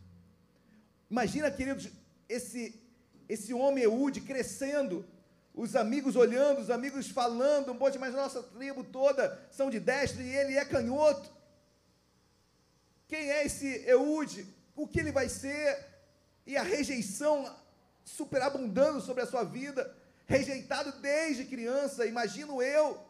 Imagina, 1.09 1.51
queridos, 1.51 1.89
esse, 2.27 2.81
esse 3.27 3.53
homem 3.53 3.83
Eude 3.83 4.21
crescendo, 4.21 5.05
os 5.53 5.75
amigos 5.75 6.15
olhando, 6.15 6.61
os 6.61 6.69
amigos 6.69 7.09
falando, 7.09 7.75
poxa, 7.75 7.99
mas 7.99 8.13
nossa 8.13 8.41
tribo 8.41 8.83
toda 8.85 9.45
são 9.51 9.69
de 9.69 9.79
destro 9.79 10.21
e 10.21 10.33
ele 10.33 10.53
é 10.55 10.63
canhoto. 10.63 11.40
Quem 13.11 13.29
é 13.29 13.45
esse 13.45 13.67
Eude? 13.85 14.47
O 14.73 14.87
que 14.87 15.01
ele 15.01 15.11
vai 15.11 15.27
ser? 15.27 15.67
E 16.47 16.55
a 16.55 16.63
rejeição 16.63 17.35
superabundando 18.05 19.01
sobre 19.01 19.21
a 19.21 19.27
sua 19.27 19.43
vida, 19.43 19.93
rejeitado 20.25 20.93
desde 21.01 21.43
criança, 21.43 22.05
imagino 22.05 22.61
eu. 22.61 23.05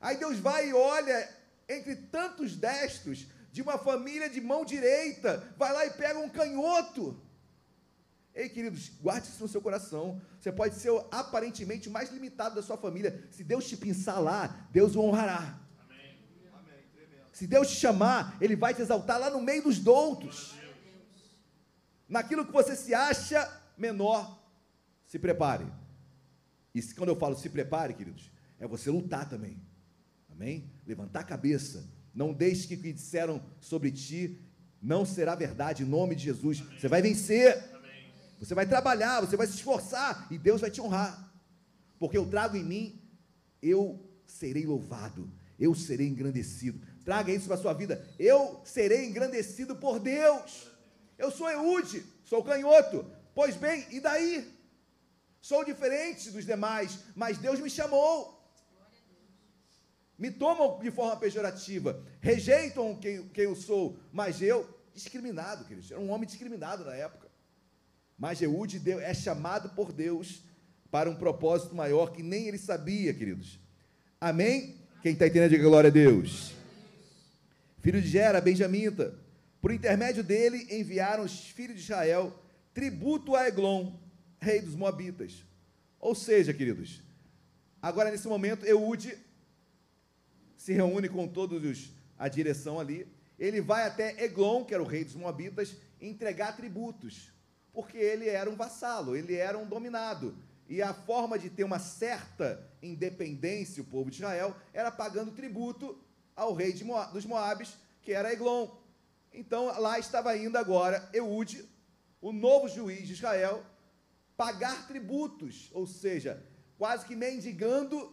Aí 0.00 0.16
Deus 0.16 0.38
vai 0.38 0.68
e 0.68 0.72
olha 0.72 1.28
entre 1.68 1.96
tantos 1.96 2.54
destros 2.54 3.26
de 3.50 3.60
uma 3.60 3.76
família 3.76 4.30
de 4.30 4.40
mão 4.40 4.64
direita, 4.64 5.52
vai 5.56 5.72
lá 5.72 5.84
e 5.86 5.90
pega 5.90 6.20
um 6.20 6.28
canhoto. 6.28 7.20
Ei, 8.32 8.48
queridos, 8.48 8.88
guarde 9.00 9.26
isso 9.26 9.42
no 9.42 9.48
seu 9.48 9.60
coração. 9.60 10.22
Você 10.40 10.52
pode 10.52 10.76
ser 10.76 10.92
aparentemente 11.10 11.88
o 11.88 11.92
mais 11.92 12.12
limitado 12.12 12.54
da 12.54 12.62
sua 12.62 12.76
família. 12.76 13.20
Se 13.32 13.42
Deus 13.42 13.68
te 13.68 13.76
pensar 13.76 14.20
lá, 14.20 14.68
Deus 14.70 14.94
o 14.94 15.00
honrará. 15.00 15.58
Se 17.40 17.46
Deus 17.46 17.70
te 17.70 17.76
chamar, 17.76 18.36
Ele 18.38 18.54
vai 18.54 18.74
te 18.74 18.82
exaltar 18.82 19.18
lá 19.18 19.30
no 19.30 19.40
meio 19.40 19.62
dos 19.62 19.78
doutos. 19.78 20.54
Naquilo 22.06 22.44
que 22.44 22.52
você 22.52 22.76
se 22.76 22.92
acha 22.92 23.50
menor, 23.78 24.38
se 25.06 25.18
prepare. 25.18 25.64
E 26.74 26.82
quando 26.92 27.08
eu 27.08 27.16
falo 27.16 27.34
se 27.34 27.48
prepare, 27.48 27.94
queridos, 27.94 28.30
é 28.58 28.66
você 28.66 28.90
lutar 28.90 29.26
também. 29.26 29.56
Amém? 30.30 30.70
Levantar 30.86 31.20
a 31.20 31.24
cabeça. 31.24 31.88
Não 32.14 32.34
deixe 32.34 32.68
que 32.68 32.74
o 32.74 32.82
que 32.82 32.92
disseram 32.92 33.42
sobre 33.58 33.90
ti 33.90 34.38
não 34.82 35.06
será 35.06 35.34
verdade, 35.34 35.82
em 35.82 35.86
nome 35.86 36.14
de 36.14 36.24
Jesus. 36.24 36.60
Você 36.78 36.88
vai 36.88 37.00
vencer. 37.00 37.56
Você 38.38 38.54
vai 38.54 38.66
trabalhar, 38.66 39.22
você 39.22 39.34
vai 39.34 39.46
se 39.46 39.54
esforçar 39.54 40.26
e 40.30 40.36
Deus 40.36 40.60
vai 40.60 40.70
te 40.70 40.82
honrar. 40.82 41.32
Porque 41.98 42.18
eu 42.18 42.26
trago 42.26 42.54
em 42.58 42.64
mim, 42.64 43.00
eu 43.62 43.98
serei 44.26 44.66
louvado, 44.66 45.32
eu 45.58 45.74
serei 45.74 46.06
engrandecido. 46.06 46.89
Traga 47.04 47.32
isso 47.32 47.46
para 47.46 47.56
a 47.56 47.60
sua 47.60 47.72
vida. 47.72 48.06
Eu 48.18 48.60
serei 48.64 49.06
engrandecido 49.06 49.76
por 49.76 49.98
Deus. 49.98 50.70
Eu 51.18 51.30
sou 51.30 51.48
Eude, 51.50 52.04
sou 52.24 52.42
canhoto. 52.42 53.10
Pois 53.34 53.56
bem, 53.56 53.86
e 53.90 54.00
daí? 54.00 54.60
Sou 55.40 55.64
diferente 55.64 56.30
dos 56.30 56.44
demais, 56.44 56.98
mas 57.14 57.38
Deus 57.38 57.58
me 57.60 57.70
chamou. 57.70 58.38
Me 60.18 60.30
tomam 60.30 60.78
de 60.80 60.90
forma 60.90 61.16
pejorativa, 61.16 62.04
rejeitam 62.20 62.94
quem, 62.96 63.26
quem 63.28 63.44
eu 63.44 63.56
sou, 63.56 63.98
mas 64.12 64.42
eu, 64.42 64.68
discriminado, 64.92 65.64
queridos, 65.64 65.90
era 65.90 65.98
um 65.98 66.10
homem 66.10 66.26
discriminado 66.26 66.84
na 66.84 66.94
época. 66.94 67.26
Mas 68.18 68.36
Jeude 68.36 68.82
é 69.00 69.14
chamado 69.14 69.70
por 69.70 69.92
Deus 69.92 70.42
para 70.90 71.08
um 71.08 71.14
propósito 71.14 71.74
maior 71.74 72.12
que 72.12 72.22
nem 72.22 72.48
ele 72.48 72.58
sabia, 72.58 73.14
queridos. 73.14 73.58
Amém? 74.20 74.76
Quem 75.02 75.14
está 75.14 75.26
entendendo, 75.26 75.52
diga 75.52 75.64
glória 75.64 75.88
a 75.88 75.90
Deus. 75.90 76.59
Filho 77.80 78.00
de 78.00 78.08
Gera, 78.08 78.40
Benjamita. 78.40 79.18
Por 79.60 79.72
intermédio 79.72 80.22
dele 80.22 80.66
enviaram 80.70 81.24
os 81.24 81.48
filhos 81.48 81.76
de 81.76 81.82
Israel 81.82 82.38
tributo 82.72 83.34
a 83.34 83.48
Eglon, 83.48 83.92
rei 84.38 84.60
dos 84.60 84.74
Moabitas. 84.74 85.44
Ou 85.98 86.14
seja, 86.14 86.54
queridos, 86.54 87.02
agora 87.82 88.10
nesse 88.10 88.28
momento 88.28 88.64
Eude 88.64 89.18
se 90.56 90.72
reúne 90.72 91.08
com 91.08 91.26
todos 91.26 91.62
os 91.64 91.92
a 92.18 92.28
direção 92.28 92.78
ali. 92.78 93.06
Ele 93.38 93.60
vai 93.60 93.86
até 93.86 94.22
Eglon, 94.22 94.64
que 94.64 94.74
era 94.74 94.82
o 94.82 94.86
rei 94.86 95.04
dos 95.04 95.14
Moabitas, 95.14 95.76
entregar 96.00 96.56
tributos 96.56 97.30
porque 97.72 97.96
ele 97.96 98.28
era 98.28 98.50
um 98.50 98.56
vassalo, 98.56 99.16
ele 99.16 99.34
era 99.34 99.58
um 99.58 99.66
dominado. 99.66 100.36
E 100.68 100.82
a 100.82 100.94
forma 100.94 101.38
de 101.38 101.50
ter 101.50 101.64
uma 101.64 101.78
certa 101.78 102.64
independência, 102.82 103.82
o 103.82 103.86
povo 103.86 104.10
de 104.10 104.16
Israel, 104.16 104.56
era 104.72 104.90
pagando 104.90 105.32
tributo 105.32 105.98
ao 106.40 106.54
rei 106.54 106.72
Moab, 106.82 107.12
dos 107.12 107.26
Moabes, 107.26 107.76
que 108.00 108.12
era 108.12 108.32
Eglon. 108.32 108.66
Então 109.30 109.66
lá 109.78 109.98
estava 109.98 110.34
indo 110.34 110.56
agora 110.56 111.06
Eude, 111.12 111.68
o 112.18 112.32
novo 112.32 112.66
juiz 112.66 113.06
de 113.06 113.12
Israel, 113.12 113.62
pagar 114.38 114.86
tributos, 114.88 115.68
ou 115.72 115.86
seja, 115.86 116.42
quase 116.78 117.04
que 117.04 117.14
mendigando 117.14 118.10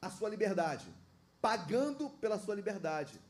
a 0.00 0.08
sua 0.08 0.30
liberdade, 0.30 0.86
pagando 1.42 2.08
pela 2.08 2.38
sua 2.38 2.54
liberdade, 2.54 3.20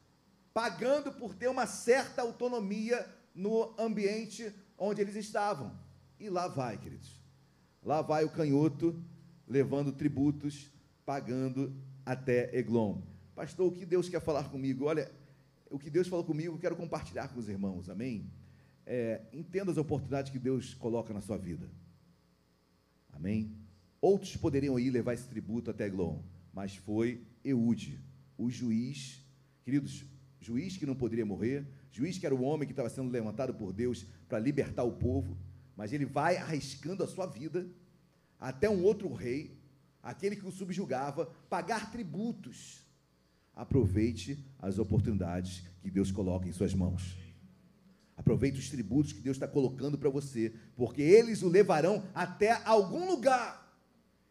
pagando 0.54 1.10
por 1.10 1.34
ter 1.34 1.48
uma 1.48 1.66
certa 1.66 2.22
autonomia 2.22 3.04
no 3.34 3.74
ambiente 3.76 4.54
onde 4.78 5.00
eles 5.00 5.16
estavam. 5.16 5.76
E 6.20 6.30
lá 6.30 6.46
vai, 6.46 6.78
queridos. 6.78 7.20
Lá 7.82 8.02
vai 8.02 8.24
o 8.24 8.30
canhoto 8.30 9.02
levando 9.48 9.90
tributos, 9.90 10.70
pagando 11.04 11.74
até 12.06 12.56
Eglon. 12.56 13.11
Pastor, 13.42 13.66
o 13.66 13.72
que 13.72 13.84
Deus 13.84 14.08
quer 14.08 14.20
falar 14.20 14.48
comigo? 14.50 14.84
Olha, 14.84 15.10
o 15.68 15.76
que 15.76 15.90
Deus 15.90 16.06
falou 16.06 16.24
comigo, 16.24 16.54
eu 16.54 16.60
quero 16.60 16.76
compartilhar 16.76 17.26
com 17.26 17.40
os 17.40 17.48
irmãos, 17.48 17.90
amém? 17.90 18.30
É, 18.86 19.20
entenda 19.32 19.72
as 19.72 19.76
oportunidades 19.76 20.30
que 20.30 20.38
Deus 20.38 20.74
coloca 20.74 21.12
na 21.12 21.20
sua 21.20 21.36
vida, 21.36 21.68
amém? 23.12 23.52
Outros 24.00 24.36
poderiam 24.36 24.78
ir 24.78 24.90
levar 24.90 25.14
esse 25.14 25.26
tributo 25.26 25.72
até 25.72 25.86
Eglon, 25.86 26.20
mas 26.54 26.76
foi 26.76 27.20
Eude, 27.44 27.98
o 28.38 28.48
juiz, 28.48 29.26
queridos, 29.64 30.04
juiz 30.40 30.76
que 30.76 30.86
não 30.86 30.94
poderia 30.94 31.26
morrer, 31.26 31.66
juiz 31.90 32.18
que 32.18 32.26
era 32.26 32.34
o 32.36 32.42
homem 32.42 32.64
que 32.64 32.72
estava 32.72 32.90
sendo 32.90 33.10
levantado 33.10 33.52
por 33.52 33.72
Deus 33.72 34.06
para 34.28 34.38
libertar 34.38 34.84
o 34.84 34.92
povo, 34.92 35.36
mas 35.76 35.92
ele 35.92 36.06
vai 36.06 36.36
arriscando 36.36 37.02
a 37.02 37.08
sua 37.08 37.26
vida 37.26 37.68
até 38.38 38.70
um 38.70 38.84
outro 38.84 39.12
rei, 39.12 39.58
aquele 40.00 40.36
que 40.36 40.46
o 40.46 40.52
subjugava, 40.52 41.26
pagar 41.50 41.90
tributos. 41.90 42.81
Aproveite 43.54 44.42
as 44.58 44.78
oportunidades 44.78 45.62
que 45.82 45.90
Deus 45.90 46.10
coloca 46.10 46.48
em 46.48 46.52
suas 46.52 46.74
mãos. 46.74 47.16
Aproveite 48.16 48.58
os 48.58 48.70
tributos 48.70 49.12
que 49.12 49.20
Deus 49.20 49.36
está 49.36 49.48
colocando 49.48 49.98
para 49.98 50.08
você, 50.08 50.52
porque 50.76 51.02
eles 51.02 51.42
o 51.42 51.48
levarão 51.48 52.04
até 52.14 52.52
algum 52.64 53.06
lugar. 53.08 53.62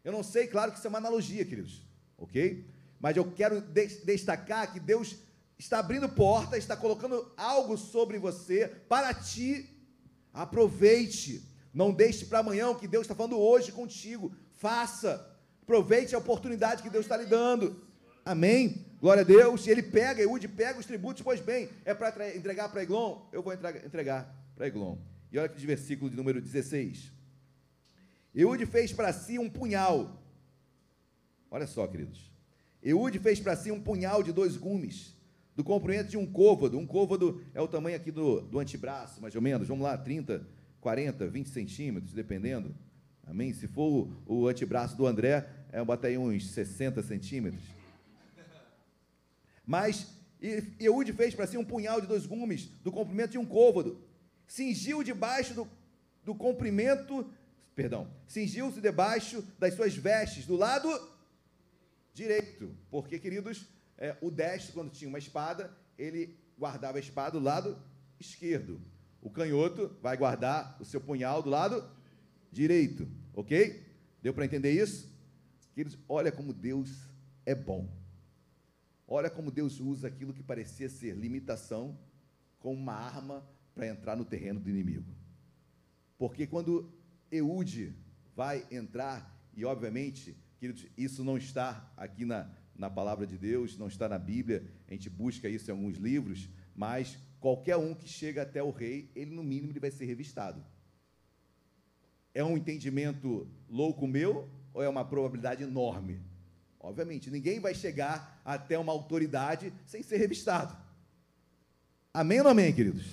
Eu 0.04 0.12
não 0.12 0.22
sei, 0.22 0.46
claro 0.46 0.72
que 0.72 0.78
isso 0.78 0.86
é 0.86 0.90
uma 0.90 0.98
analogia, 0.98 1.44
queridos, 1.44 1.82
ok? 2.16 2.66
Mas 2.98 3.16
eu 3.16 3.30
quero 3.30 3.60
de 3.60 3.86
destacar 4.04 4.72
que 4.72 4.80
Deus 4.80 5.16
está 5.58 5.78
abrindo 5.78 6.08
porta, 6.08 6.56
está 6.56 6.76
colocando 6.76 7.30
algo 7.36 7.76
sobre 7.76 8.18
você 8.18 8.68
para 8.88 9.14
ti. 9.14 9.68
Aproveite, 10.32 11.46
não 11.72 11.92
deixe 11.92 12.24
para 12.24 12.40
amanhã 12.40 12.70
o 12.70 12.76
que 12.76 12.88
Deus 12.88 13.02
está 13.02 13.14
falando 13.14 13.38
hoje 13.38 13.70
contigo. 13.72 14.34
Faça, 14.52 15.38
aproveite 15.62 16.14
a 16.14 16.18
oportunidade 16.18 16.82
que 16.82 16.90
Deus 16.90 17.04
está 17.04 17.16
lhe 17.16 17.26
dando. 17.26 17.84
Amém? 18.24 18.91
Glória 19.02 19.22
a 19.22 19.24
Deus. 19.24 19.66
E 19.66 19.70
ele 19.70 19.82
pega, 19.82 20.22
Eude 20.22 20.46
pega 20.46 20.78
os 20.78 20.86
tributos, 20.86 21.24
pois 21.24 21.40
bem, 21.40 21.68
é 21.84 21.92
para 21.92 22.36
entregar 22.36 22.68
para 22.68 22.84
Eglon? 22.84 23.20
Eu 23.32 23.42
vou 23.42 23.52
entregar 23.52 24.32
para 24.54 24.68
Eglon. 24.68 24.96
E 25.32 25.38
olha 25.38 25.46
aqui 25.46 25.58
de 25.58 25.66
versículo 25.66 26.08
de 26.08 26.16
número 26.16 26.40
16. 26.40 27.10
Eude 28.32 28.64
fez 28.64 28.92
para 28.92 29.12
si 29.12 29.40
um 29.40 29.50
punhal. 29.50 30.22
Olha 31.50 31.66
só, 31.66 31.84
queridos. 31.88 32.30
Eude 32.80 33.18
fez 33.18 33.40
para 33.40 33.56
si 33.56 33.72
um 33.72 33.80
punhal 33.80 34.22
de 34.22 34.30
dois 34.32 34.56
gumes 34.56 35.16
do 35.56 35.64
comprimento 35.64 36.08
de 36.08 36.16
um 36.16 36.24
côvado. 36.24 36.78
Um 36.78 36.86
côvado 36.86 37.42
é 37.52 37.60
o 37.60 37.66
tamanho 37.66 37.96
aqui 37.96 38.12
do, 38.12 38.40
do 38.40 38.60
antebraço, 38.60 39.20
mais 39.20 39.34
ou 39.34 39.42
menos. 39.42 39.66
Vamos 39.66 39.82
lá, 39.82 39.98
30, 39.98 40.46
40, 40.80 41.26
20 41.26 41.48
centímetros, 41.48 42.12
dependendo. 42.12 42.72
Amém? 43.26 43.52
Se 43.52 43.66
for 43.66 44.08
o, 44.28 44.42
o 44.44 44.46
antebraço 44.46 44.96
do 44.96 45.08
André, 45.08 45.44
é 45.72 45.84
bota 45.84 46.06
aí 46.06 46.16
uns 46.16 46.52
60 46.52 47.02
centímetros. 47.02 47.81
Mas 49.66 50.08
Eude 50.80 51.12
fez 51.12 51.34
para 51.34 51.46
si 51.46 51.56
um 51.56 51.64
punhal 51.64 52.00
de 52.00 52.06
dois 52.06 52.26
gumes 52.26 52.66
do 52.82 52.90
comprimento 52.90 53.32
de 53.32 53.38
um 53.38 53.46
côvado. 53.46 54.02
Cingiu 54.46 55.02
debaixo 55.02 55.54
do, 55.54 55.68
do 56.24 56.34
comprimento, 56.34 57.30
perdão, 57.74 58.10
cingiu-se 58.26 58.80
debaixo 58.80 59.42
das 59.58 59.74
suas 59.74 59.94
vestes, 59.94 60.46
do 60.46 60.56
lado 60.56 60.88
direito. 62.12 62.74
Porque, 62.90 63.18
queridos, 63.18 63.66
é, 63.96 64.16
o 64.20 64.30
destro, 64.30 64.74
quando 64.74 64.90
tinha 64.90 65.08
uma 65.08 65.18
espada, 65.18 65.72
ele 65.96 66.36
guardava 66.58 66.98
a 66.98 67.00
espada 67.00 67.38
do 67.38 67.44
lado 67.44 67.80
esquerdo. 68.18 68.80
O 69.20 69.30
canhoto 69.30 69.96
vai 70.02 70.16
guardar 70.16 70.76
o 70.80 70.84
seu 70.84 71.00
punhal 71.00 71.42
do 71.42 71.48
lado 71.48 71.88
direito. 72.50 73.08
Ok? 73.32 73.86
Deu 74.20 74.34
para 74.34 74.44
entender 74.44 74.72
isso? 74.72 75.08
Queridos, 75.74 75.98
olha 76.08 76.32
como 76.32 76.52
Deus 76.52 77.08
é 77.46 77.54
bom. 77.54 78.01
Olha 79.14 79.28
como 79.28 79.50
Deus 79.50 79.78
usa 79.78 80.08
aquilo 80.08 80.32
que 80.32 80.42
parecia 80.42 80.88
ser 80.88 81.14
limitação 81.14 81.98
como 82.58 82.80
uma 82.80 82.94
arma 82.94 83.46
para 83.74 83.86
entrar 83.86 84.16
no 84.16 84.24
terreno 84.24 84.58
do 84.58 84.70
inimigo. 84.70 85.14
Porque 86.16 86.46
quando 86.46 86.90
Eude 87.30 87.94
vai 88.34 88.66
entrar, 88.70 89.38
e 89.54 89.66
obviamente, 89.66 90.34
queridos, 90.58 90.86
isso 90.96 91.22
não 91.22 91.36
está 91.36 91.92
aqui 91.94 92.24
na, 92.24 92.50
na 92.74 92.88
palavra 92.88 93.26
de 93.26 93.36
Deus, 93.36 93.76
não 93.76 93.86
está 93.86 94.08
na 94.08 94.18
Bíblia, 94.18 94.66
a 94.88 94.94
gente 94.94 95.10
busca 95.10 95.46
isso 95.46 95.70
em 95.70 95.74
alguns 95.74 95.98
livros, 95.98 96.48
mas 96.74 97.18
qualquer 97.38 97.76
um 97.76 97.94
que 97.94 98.08
chega 98.08 98.40
até 98.40 98.62
o 98.62 98.70
rei, 98.70 99.10
ele 99.14 99.34
no 99.34 99.44
mínimo 99.44 99.72
ele 99.72 99.80
vai 99.80 99.90
ser 99.90 100.06
revistado. 100.06 100.64
É 102.32 102.42
um 102.42 102.56
entendimento 102.56 103.46
louco 103.68 104.06
meu 104.06 104.48
ou 104.72 104.82
é 104.82 104.88
uma 104.88 105.04
probabilidade 105.04 105.62
enorme? 105.62 106.31
Obviamente, 106.82 107.30
ninguém 107.30 107.60
vai 107.60 107.74
chegar 107.74 108.42
até 108.44 108.76
uma 108.76 108.92
autoridade 108.92 109.72
sem 109.86 110.02
ser 110.02 110.16
revistado. 110.16 110.76
Amém 112.12 112.38
ou 112.38 112.44
não 112.44 112.50
amém, 112.50 112.72
queridos? 112.72 113.06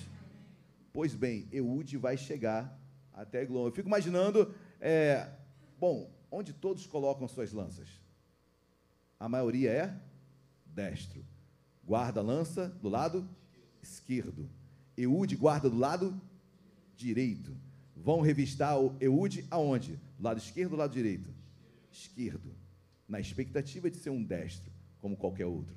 Pois 0.92 1.14
bem, 1.14 1.48
Eude 1.52 1.96
vai 1.96 2.16
chegar 2.16 2.76
até 3.12 3.42
Eglon. 3.42 3.66
Eu 3.66 3.72
fico 3.72 3.88
imaginando, 3.88 4.52
é, 4.80 5.28
bom, 5.78 6.10
onde 6.30 6.52
todos 6.52 6.84
colocam 6.84 7.28
suas 7.28 7.52
lanças? 7.52 7.88
A 9.20 9.28
maioria 9.28 9.70
é 9.70 9.94
destro. 10.66 11.24
Guarda 11.84 12.20
a 12.20 12.24
lança 12.24 12.68
do 12.82 12.88
lado 12.88 13.28
esquerdo. 13.80 14.50
Eude 14.96 15.36
guarda 15.36 15.70
do 15.70 15.78
lado 15.78 16.20
direito. 16.96 17.56
Vão 17.94 18.20
revistar 18.20 18.80
o 18.80 18.96
Eude 19.00 19.46
aonde? 19.48 19.98
Do 20.18 20.24
lado 20.24 20.38
esquerdo 20.38 20.72
ou 20.72 20.76
do 20.76 20.80
lado 20.80 20.92
direito? 20.92 21.30
Esquerdo. 21.92 22.59
Na 23.10 23.18
expectativa 23.18 23.90
de 23.90 23.96
ser 23.96 24.10
um 24.10 24.22
destro, 24.22 24.70
como 25.00 25.16
qualquer 25.16 25.44
outro. 25.44 25.74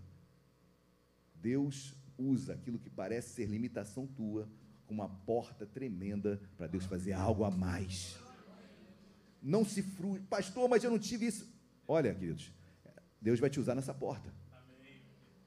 Deus 1.34 1.95
usa 2.15 2.53
aquilo 2.53 2.77
que 2.77 2.91
parece 2.91 3.34
ser 3.34 3.47
limitação 3.47 4.05
tua 4.05 4.47
como 4.85 5.01
uma 5.01 5.10
porta 5.10 5.65
tremenda 5.65 6.39
para 6.55 6.68
Deus 6.68 6.85
fazer 6.85 7.14
algo 7.14 7.43
a 7.43 7.49
mais. 7.49 8.19
Não 9.41 9.65
se 9.65 9.81
frustre, 9.81 10.27
pastor, 10.27 10.69
mas 10.69 10.84
eu 10.84 10.91
não 10.91 10.99
tive 10.99 11.26
isso. 11.26 11.51
Olha, 11.88 12.14
queridos, 12.14 12.51
Deus 13.19 13.39
vai 13.39 13.49
te 13.49 13.60
usar 13.60 13.73
nessa 13.73 13.95
porta. 13.95 14.31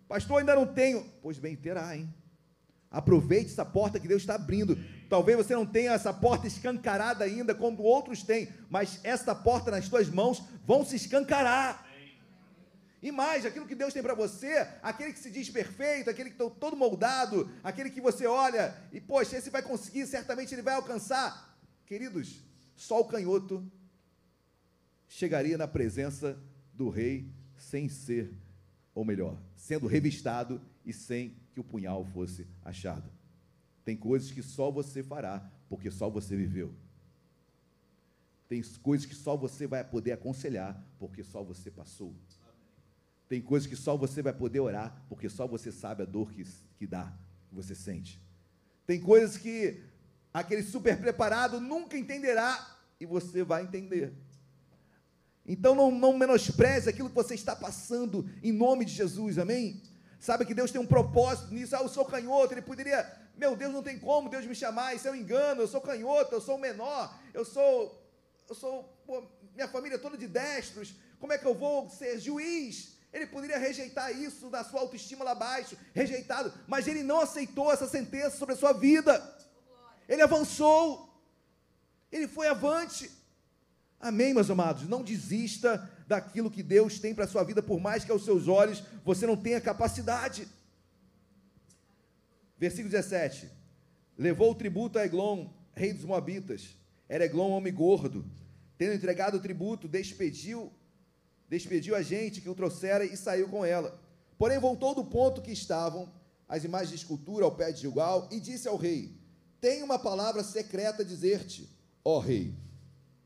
Pastor, 0.09 0.41
ainda 0.41 0.57
não 0.57 0.67
tenho. 0.67 1.09
Pois 1.23 1.39
bem, 1.39 1.55
terá, 1.55 1.97
hein? 1.97 2.13
Aproveite 2.91 3.53
essa 3.53 3.65
porta 3.65 4.01
que 4.01 4.09
Deus 4.09 4.23
está 4.23 4.35
abrindo. 4.35 4.77
Talvez 5.09 5.37
você 5.37 5.55
não 5.55 5.65
tenha 5.65 5.93
essa 5.93 6.13
porta 6.13 6.47
escancarada 6.47 7.25
ainda, 7.25 7.55
como 7.55 7.83
outros 7.83 8.23
têm, 8.23 8.49
mas 8.69 9.01
esta 9.05 9.35
porta 9.35 9.71
nas 9.71 9.89
tuas 9.89 10.09
mãos 10.09 10.43
vão 10.65 10.85
se 10.85 10.97
escancarar. 10.97 11.87
E 13.03 13.13
mais, 13.13 13.47
aquilo 13.47 13.67
que 13.67 13.75
Deus 13.75 13.93
tem 13.93 14.03
para 14.03 14.15
você, 14.15 14.67
aquele 14.83 15.13
que 15.13 15.19
se 15.19 15.31
diz 15.31 15.49
perfeito, 15.49 16.11
aquele 16.11 16.31
que 16.31 16.43
está 16.43 16.51
todo 16.51 16.77
moldado, 16.77 17.51
aquele 17.63 17.91
que 17.91 18.01
você 18.01 18.27
olha 18.27 18.77
e, 18.93 19.01
poxa, 19.01 19.37
esse 19.37 19.51
vai 19.51 19.63
conseguir, 19.63 20.07
certamente 20.07 20.55
ele 20.55 20.63
vai 20.63 20.75
alcançar. 20.75 21.57
Queridos, 21.85 22.43
só 22.75 23.01
o 23.01 23.05
canhoto 23.05 23.65
chegaria 25.07 25.57
na 25.57 25.69
presença 25.69 26.37
do 26.75 26.89
rei 26.89 27.31
sem 27.57 27.89
ser, 27.89 28.37
ou 28.95 29.05
melhor, 29.05 29.41
sendo 29.55 29.87
revistado 29.87 30.61
e 30.85 30.93
sem 30.93 31.37
que 31.53 31.61
o 31.61 31.65
punhal 31.65 32.05
fosse 32.07 32.47
achado. 32.65 33.16
Tem 33.87 33.97
coisas 33.97 34.33
que 34.33 34.43
só 34.43 34.69
você 34.69 35.01
fará, 35.01 35.49
porque 35.69 35.93
só 35.93 36.11
você 36.11 36.35
viveu. 36.35 36.75
Tem 38.49 38.61
coisas 38.83 39.07
que 39.07 39.15
só 39.15 39.37
você 39.37 39.65
vai 39.65 39.85
poder 39.85 40.11
aconselhar, 40.11 40.85
porque 40.99 41.23
só 41.23 41.45
você 41.45 41.71
passou. 41.71 42.13
Tem 43.29 43.41
coisas 43.41 43.69
que 43.69 43.77
só 43.77 43.97
você 43.97 44.23
vai 44.23 44.33
poder 44.33 44.59
orar, 44.59 45.07
porque 45.09 45.29
só 45.29 45.47
você 45.47 45.71
sabe 45.71 46.03
a 46.03 46.05
dor 46.05 46.33
que, 46.33 46.45
que 46.77 46.85
dá, 46.85 47.17
que 47.49 47.55
você 47.55 47.77
sente. 47.77 48.21
Tem 48.85 49.01
coisas 49.01 49.37
que 49.37 49.81
aquele 50.35 50.65
super 50.65 50.99
preparado 50.99 51.61
nunca 51.61 51.97
entenderá 51.97 52.77
e 52.99 53.07
você 53.07 53.45
vai 53.45 53.63
entender. 53.63 54.13
Então 55.47 55.77
não, 55.77 55.93
não 55.93 56.19
menospreze 56.19 56.91
aquilo 56.91 57.09
que 57.09 57.15
você 57.15 57.37
está 57.37 57.55
passando 57.55 58.29
em 58.43 58.51
nome 58.51 58.85
de 58.85 58.95
Jesus, 58.95 59.39
amém? 59.39 59.81
Sabe 60.19 60.45
que 60.45 60.55
Deus 60.55 60.73
tem 60.73 60.81
um 60.81 60.87
propósito 60.87 61.55
nisso. 61.55 61.77
Ah, 61.77 61.83
eu 61.83 61.89
sou 61.89 62.05
canhoto, 62.05 62.53
ele 62.53 62.63
poderia, 62.63 63.05
meu 63.37 63.55
Deus, 63.55 63.73
não 63.73 63.83
tem 63.83 63.99
como 63.99 64.29
Deus 64.29 64.47
me 64.47 64.55
chamar, 64.55 64.95
isso 64.95 65.07
é 65.07 65.11
um 65.11 65.15
engano, 65.15 65.63
eu 65.63 65.69
sou 65.69 65.81
canhoto, 65.81 66.35
eu 66.35 66.41
sou 66.41 66.59
menor, 66.59 67.15
eu 67.35 67.45
sou, 67.45 68.03
eu 68.49 68.55
sou, 68.55 68.85
pô, 69.07 69.23
minha 69.55 69.69
família 69.69 69.97
é 69.97 69.99
toda 69.99 70.17
de 70.17 70.27
destros, 70.27 70.95
como 71.19 71.33
é 71.33 71.39
que 71.39 71.47
eu 71.47 71.55
vou 71.55 71.89
ser 71.91 72.19
juiz? 72.19 72.97
Ele 73.13 73.27
poderia 73.27 73.59
rejeitar 73.59 74.11
isso 74.15 74.51
da 74.51 74.63
sua 74.63 74.81
autoestima 74.81 75.25
lá 75.25 75.31
abaixo, 75.33 75.77
rejeitado, 75.95 76.53
mas 76.67 76.87
ele 76.87 77.03
não 77.03 77.21
aceitou 77.21 77.73
essa 77.73 77.89
sentença 77.89 78.37
sobre 78.37 78.55
a 78.55 78.59
sua 78.59 78.73
vida. 78.73 79.35
Ele 80.09 80.23
avançou, 80.23 81.09
ele 82.13 82.29
foi 82.29 82.47
avante. 82.49 83.11
Amém, 83.99 84.35
meus 84.35 84.51
amados? 84.51 84.87
Não 84.87 85.03
desista 85.03 85.91
daquilo 86.07 86.51
que 86.51 86.63
Deus 86.63 86.99
tem 86.99 87.15
para 87.15 87.25
a 87.25 87.29
sua 87.29 87.43
vida, 87.43 87.63
por 87.63 87.81
mais 87.81 88.05
que 88.05 88.13
aos 88.13 88.25
seus 88.25 88.47
olhos 88.49 88.83
você 89.05 89.27
não 89.27 89.37
tenha 89.37 89.61
capacidade. 89.61 90.47
Versículo 92.59 92.91
17: 92.91 93.51
Levou 94.17 94.51
o 94.51 94.55
tributo 94.55 94.99
a 94.99 95.05
Eglon, 95.05 95.49
rei 95.75 95.93
dos 95.93 96.05
Moabitas. 96.05 96.77
Era 97.09 97.25
Eglon 97.25 97.51
homem 97.51 97.73
gordo. 97.73 98.25
Tendo 98.79 98.95
entregado 98.95 99.37
o 99.37 99.41
tributo, 99.41 99.89
despediu, 99.89 100.73
despediu 101.49 101.95
a 101.95 102.03
gente 102.03 102.41
que 102.41 102.49
o 102.49 102.55
trouxera 102.55 103.05
e 103.05 103.17
saiu 103.17 103.49
com 103.49 103.65
ela. 103.65 103.99
Porém, 104.37 104.59
voltou 104.59 104.95
do 104.95 105.05
ponto 105.05 105.41
que 105.41 105.53
estavam 105.53 106.13
as 106.49 106.65
imagens 106.65 106.91
de 106.91 106.97
escultura 106.97 107.45
ao 107.45 107.55
pé 107.55 107.73
de 107.73 107.83
Gilgal 107.83 108.29
e 108.31 108.41
disse 108.41 108.69
ao 108.69 108.77
rei: 108.77 109.17
Tenho 109.61 109.85
uma 109.85 109.99
palavra 109.99 110.43
secreta 110.43 111.03
a 111.03 111.07
dizer-te, 111.07 111.69
ó 112.05 112.19
rei. 112.19 112.55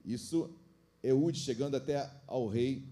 Isso 0.05 0.57
Eude 1.03 1.39
chegando 1.39 1.77
até 1.77 2.11
ao 2.27 2.47
rei, 2.47 2.87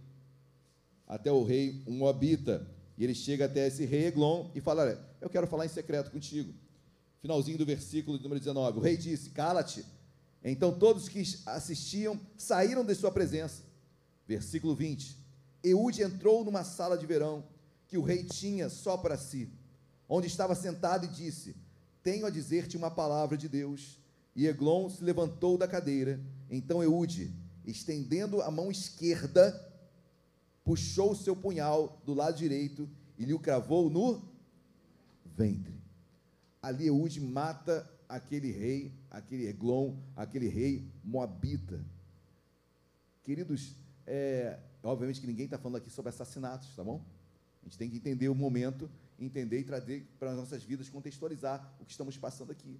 até 1.06 1.30
o 1.30 1.44
rei 1.44 1.82
um 1.86 1.92
Moabita. 1.92 2.66
E 2.98 3.04
ele 3.04 3.14
chega 3.14 3.44
até 3.44 3.68
esse 3.68 3.84
rei 3.84 4.06
Eglon 4.06 4.50
e 4.56 4.60
fala: 4.60 4.82
Olha, 4.82 4.98
eu 5.20 5.30
quero 5.30 5.46
falar 5.46 5.64
em 5.64 5.68
secreto 5.68 6.10
contigo. 6.10 6.52
Finalzinho 7.20 7.56
do 7.56 7.64
versículo 7.64 8.18
número 8.18 8.40
19. 8.40 8.78
O 8.78 8.82
rei 8.82 8.96
disse: 8.96 9.30
Cala-te. 9.30 9.84
Então 10.42 10.76
todos 10.76 11.08
que 11.08 11.22
assistiam 11.46 12.20
saíram 12.36 12.84
de 12.84 12.94
sua 12.96 13.12
presença. 13.12 13.62
Versículo 14.26 14.74
20. 14.74 15.16
Eude 15.62 16.02
entrou 16.02 16.44
numa 16.44 16.64
sala 16.64 16.98
de 16.98 17.06
verão 17.06 17.44
que 17.86 17.96
o 17.96 18.02
rei 18.02 18.24
tinha 18.24 18.68
só 18.68 18.96
para 18.96 19.16
si, 19.16 19.48
onde 20.08 20.26
estava 20.26 20.56
sentado 20.56 21.06
e 21.06 21.08
disse: 21.08 21.54
Tenho 22.02 22.26
a 22.26 22.30
dizer-te 22.30 22.76
uma 22.76 22.90
palavra 22.90 23.36
de 23.36 23.48
Deus. 23.48 23.98
E 24.34 24.46
Eglon 24.46 24.90
se 24.90 25.04
levantou 25.04 25.56
da 25.56 25.68
cadeira. 25.68 26.20
Então 26.50 26.82
Eude 26.82 27.32
estendendo 27.64 28.40
a 28.40 28.50
mão 28.50 28.70
esquerda, 28.70 29.67
puxou 30.68 31.12
o 31.12 31.16
seu 31.16 31.34
punhal 31.34 31.98
do 32.04 32.12
lado 32.12 32.36
direito 32.36 32.86
e 33.16 33.24
lhe 33.24 33.32
o 33.32 33.38
cravou 33.38 33.88
no 33.88 34.22
ventre. 35.24 35.80
Ali 36.60 36.88
Eude 36.88 37.22
mata 37.22 37.90
aquele 38.06 38.50
rei, 38.50 38.92
aquele 39.10 39.46
Eglon, 39.46 39.96
aquele 40.14 40.46
rei 40.46 40.86
moabita. 41.02 41.82
Queridos, 43.24 43.76
é, 44.06 44.58
obviamente 44.82 45.22
que 45.22 45.26
ninguém 45.26 45.46
está 45.46 45.56
falando 45.56 45.76
aqui 45.76 45.88
sobre 45.88 46.10
assassinatos, 46.10 46.76
tá 46.76 46.84
bom? 46.84 47.02
A 47.62 47.64
gente 47.64 47.78
tem 47.78 47.88
que 47.88 47.96
entender 47.96 48.28
o 48.28 48.34
momento, 48.34 48.90
entender 49.18 49.60
e 49.60 49.64
trazer 49.64 50.06
para 50.18 50.32
as 50.32 50.36
nossas 50.36 50.62
vidas, 50.62 50.90
contextualizar 50.90 51.66
o 51.80 51.86
que 51.86 51.92
estamos 51.92 52.18
passando 52.18 52.52
aqui. 52.52 52.78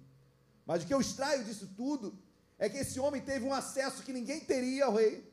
Mas 0.63 0.83
o 0.83 0.85
que 0.85 0.93
eu 0.93 1.01
extraio 1.01 1.43
disso 1.43 1.67
tudo 1.75 2.15
é 2.59 2.69
que 2.69 2.77
esse 2.77 2.99
homem 2.99 3.19
teve 3.19 3.45
um 3.45 3.53
acesso 3.53 4.03
que 4.03 4.13
ninguém 4.13 4.41
teria 4.41 4.85
ao 4.85 4.93
rei. 4.93 5.27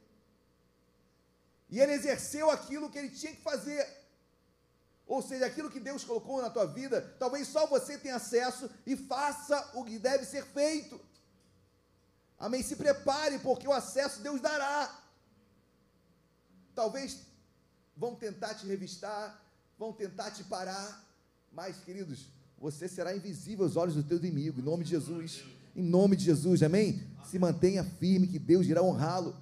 E 1.68 1.80
ele 1.80 1.92
exerceu 1.92 2.50
aquilo 2.50 2.90
que 2.90 2.98
ele 2.98 3.10
tinha 3.10 3.34
que 3.34 3.42
fazer. 3.42 3.86
Ou 5.06 5.22
seja, 5.22 5.46
aquilo 5.46 5.70
que 5.70 5.80
Deus 5.80 6.04
colocou 6.04 6.42
na 6.42 6.50
tua 6.50 6.66
vida, 6.66 7.00
talvez 7.18 7.46
só 7.48 7.66
você 7.66 7.96
tenha 7.96 8.16
acesso 8.16 8.68
e 8.84 8.96
faça 8.96 9.70
o 9.74 9.84
que 9.84 9.98
deve 9.98 10.24
ser 10.24 10.44
feito. 10.44 11.00
Amém? 12.38 12.62
Se 12.62 12.76
prepare, 12.76 13.38
porque 13.38 13.66
o 13.66 13.72
acesso 13.72 14.20
Deus 14.20 14.40
dará. 14.40 14.92
Talvez 16.74 17.20
vão 17.96 18.14
tentar 18.14 18.54
te 18.54 18.66
revistar, 18.66 19.42
vão 19.78 19.92
tentar 19.92 20.30
te 20.30 20.44
parar, 20.44 21.04
mas, 21.52 21.78
queridos, 21.78 22.26
você 22.58 22.86
será 22.88 23.16
invisível 23.16 23.64
aos 23.64 23.76
olhos 23.76 23.94
do 23.94 24.02
teu 24.02 24.18
inimigo, 24.18 24.60
em 24.60 24.64
nome 24.64 24.84
de 24.84 24.90
Jesus. 24.90 25.44
Em 25.74 25.82
nome 25.82 26.16
de 26.16 26.24
Jesus, 26.24 26.62
amém? 26.62 27.02
Se 27.24 27.38
mantenha 27.38 27.84
firme, 27.84 28.26
que 28.26 28.38
Deus 28.38 28.66
irá 28.66 28.82
honrá-lo. 28.82 29.36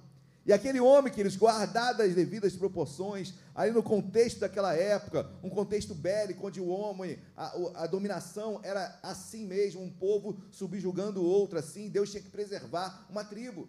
E 0.45 0.53
aquele 0.53 0.79
homem, 0.79 1.11
que 1.11 1.19
eles 1.19 1.35
guardadas 1.35 2.07
as 2.07 2.13
devidas 2.13 2.55
proporções, 2.55 3.33
aí 3.55 3.71
no 3.71 3.81
contexto 3.81 4.39
daquela 4.39 4.75
época, 4.75 5.27
um 5.41 5.49
contexto 5.49 5.95
bélico, 5.95 6.45
onde 6.45 6.61
o 6.61 6.67
homem, 6.67 7.17
a, 7.35 7.83
a, 7.83 7.87
dominação 7.87 8.59
era 8.63 8.99
assim 9.01 9.43
mesmo, 9.47 9.81
um 9.81 9.89
povo 9.89 10.39
subjugando 10.51 11.19
o 11.19 11.25
outro, 11.25 11.57
assim, 11.57 11.89
Deus 11.89 12.11
tinha 12.11 12.21
que 12.21 12.29
preservar 12.29 13.07
uma 13.09 13.23
tribo. 13.23 13.67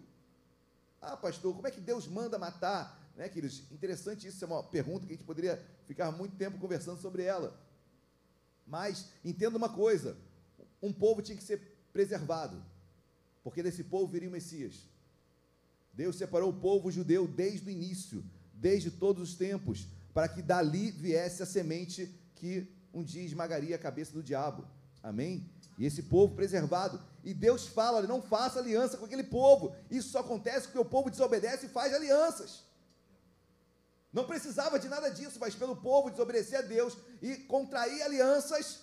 Ah, 1.01 1.17
pastor, 1.17 1.55
como 1.55 1.67
é 1.67 1.71
que 1.71 1.81
Deus 1.81 2.07
manda 2.07 2.37
matar? 2.37 3.11
Né, 3.15 3.27
queridos? 3.27 3.63
Interessante 3.71 4.27
isso, 4.27 4.43
é 4.43 4.47
uma 4.47 4.61
pergunta 4.61 5.07
que 5.07 5.13
a 5.13 5.15
gente 5.15 5.25
poderia 5.25 5.59
ficar 5.85 6.11
muito 6.11 6.35
tempo 6.35 6.59
conversando 6.59 7.01
sobre 7.01 7.23
ela. 7.23 7.59
Mas 8.67 9.07
entenda 9.25 9.57
uma 9.57 9.69
coisa: 9.69 10.15
um 10.79 10.93
povo 10.93 11.23
tinha 11.23 11.37
que 11.37 11.43
ser 11.43 11.59
preservado, 11.91 12.63
porque 13.43 13.63
desse 13.63 13.83
povo 13.83 14.05
viria 14.11 14.29
o 14.29 14.31
Messias. 14.31 14.87
Deus 15.97 16.15
separou 16.15 16.51
o 16.51 16.59
povo 16.67 16.91
judeu 16.91 17.27
desde 17.27 17.67
o 17.67 17.71
início, 17.71 18.23
desde 18.53 18.91
todos 18.91 19.21
os 19.27 19.35
tempos. 19.35 19.87
para 20.13 20.27
que 20.27 20.41
dali 20.41 20.89
viesse 20.89 21.43
a 21.43 21.45
semente 21.45 22.11
que 22.35 22.67
um 22.91 23.03
dia 23.03 23.23
esmagaria 23.23 23.75
a 23.75 23.79
cabeça 23.79 24.11
do 24.11 24.23
diabo. 24.23 24.65
Amém? 25.03 25.47
E 25.77 25.85
esse 25.85 26.01
povo 26.03 26.33
preservado. 26.33 26.99
E 27.23 27.35
Deus 27.35 27.67
fala: 27.67 28.01
não 28.01 28.19
faça 28.19 28.57
aliança 28.59 28.97
com 28.97 29.05
aquele 29.05 29.23
povo. 29.23 29.75
Isso 29.91 30.09
só 30.09 30.19
acontece 30.19 30.67
porque 30.67 30.79
o 30.79 30.85
povo 30.95 31.11
desobedece 31.11 31.67
e 31.67 31.69
faz 31.69 31.93
alianças. 31.93 32.63
Não 34.11 34.25
precisava 34.25 34.79
de 34.79 34.87
nada 34.87 35.09
disso, 35.09 35.37
mas 35.39 35.53
pelo 35.53 35.75
povo 35.75 36.09
desobedecer 36.09 36.59
a 36.59 36.63
Deus 36.63 36.97
e 37.21 37.35
contrair 37.53 38.01
alianças, 38.01 38.81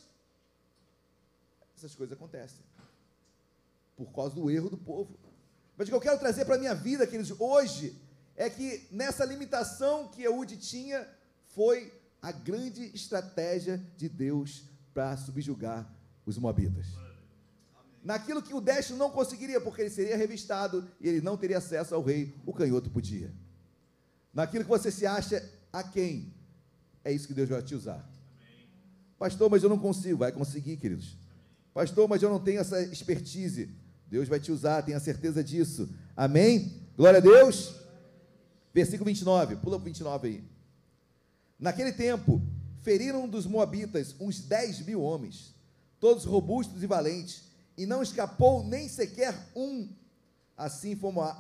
essas 1.77 1.95
coisas 1.97 2.17
acontecem. 2.17 2.65
Por 3.97 4.13
causa 4.13 4.35
do 4.37 4.49
erro 4.49 4.71
do 4.71 4.79
povo. 4.79 5.24
Mas 5.77 5.89
o 5.89 5.91
que 5.91 5.97
eu 5.97 6.01
quero 6.01 6.19
trazer 6.19 6.45
para 6.45 6.55
a 6.57 6.59
minha 6.59 6.75
vida, 6.75 7.07
queridos, 7.07 7.33
hoje, 7.39 7.97
é 8.37 8.49
que 8.49 8.87
nessa 8.91 9.25
limitação 9.25 10.09
que 10.09 10.23
Eude 10.23 10.57
tinha, 10.57 11.07
foi 11.55 11.93
a 12.21 12.33
grande 12.33 12.85
estratégia 12.95 13.79
de 13.97 14.09
Deus 14.09 14.65
para 14.93 15.17
subjugar 15.17 15.91
os 16.25 16.39
moabitas. 16.39 16.87
Naquilo 18.03 18.43
que 18.43 18.55
o 18.55 18.61
destro 18.61 18.97
não 18.97 19.11
conseguiria, 19.11 19.61
porque 19.61 19.81
ele 19.83 19.91
seria 19.91 20.17
revistado 20.17 20.87
e 21.01 21.09
ele 21.09 21.21
não 21.21 21.37
teria 21.37 21.59
acesso 21.59 21.95
ao 21.95 22.03
rei, 22.03 22.35
o 22.45 22.53
canhoto 22.53 22.91
podia. 22.91 23.33
Naquilo 24.33 24.65
que 24.65 24.71
você 24.71 24.91
se 24.91 25.07
acha 25.07 25.43
a 25.73 25.83
quem, 25.83 26.35
é 27.05 27.13
isso 27.13 27.27
que 27.27 27.35
Deus 27.35 27.49
vai 27.49 27.63
te 27.63 27.75
usar. 27.75 28.05
Pastor, 29.19 29.49
mas 29.51 29.63
eu 29.63 29.69
não 29.69 29.79
consigo. 29.79 30.19
Vai 30.19 30.33
conseguir, 30.33 30.77
queridos. 30.77 31.17
Pastor, 31.73 32.09
mas 32.09 32.23
eu 32.23 32.31
não 32.31 32.39
tenho 32.41 32.61
essa 32.61 32.81
expertise. 32.83 33.71
Deus 34.09 34.29
vai 34.29 34.39
te 34.39 34.53
usar, 34.53 34.83
tenha 34.83 35.01
certeza 35.01 35.43
disso. 35.43 35.89
Amém? 36.17 36.81
Glória 36.97 37.19
a 37.19 37.23
Deus. 37.23 37.75
Versículo 38.73 39.07
29, 39.07 39.57
pula 39.57 39.77
para 39.79 39.85
29 39.85 40.29
aí. 40.29 40.45
Naquele 41.59 41.93
tempo, 41.93 42.43
feriram 42.83 43.29
dos 43.29 43.47
Moabitas 43.47 44.15
uns 44.21 44.41
10 44.41 44.87
mil 44.87 45.01
homens, 45.01 45.55
todos 45.99 46.25
robustos 46.25 46.83
e 46.83 46.87
valentes, 46.87 47.45
e 47.77 47.87
não 47.87 48.03
escapou 48.03 48.65
nem 48.65 48.89
sequer 48.89 49.35
um. 49.55 49.89
Assim 50.57 50.97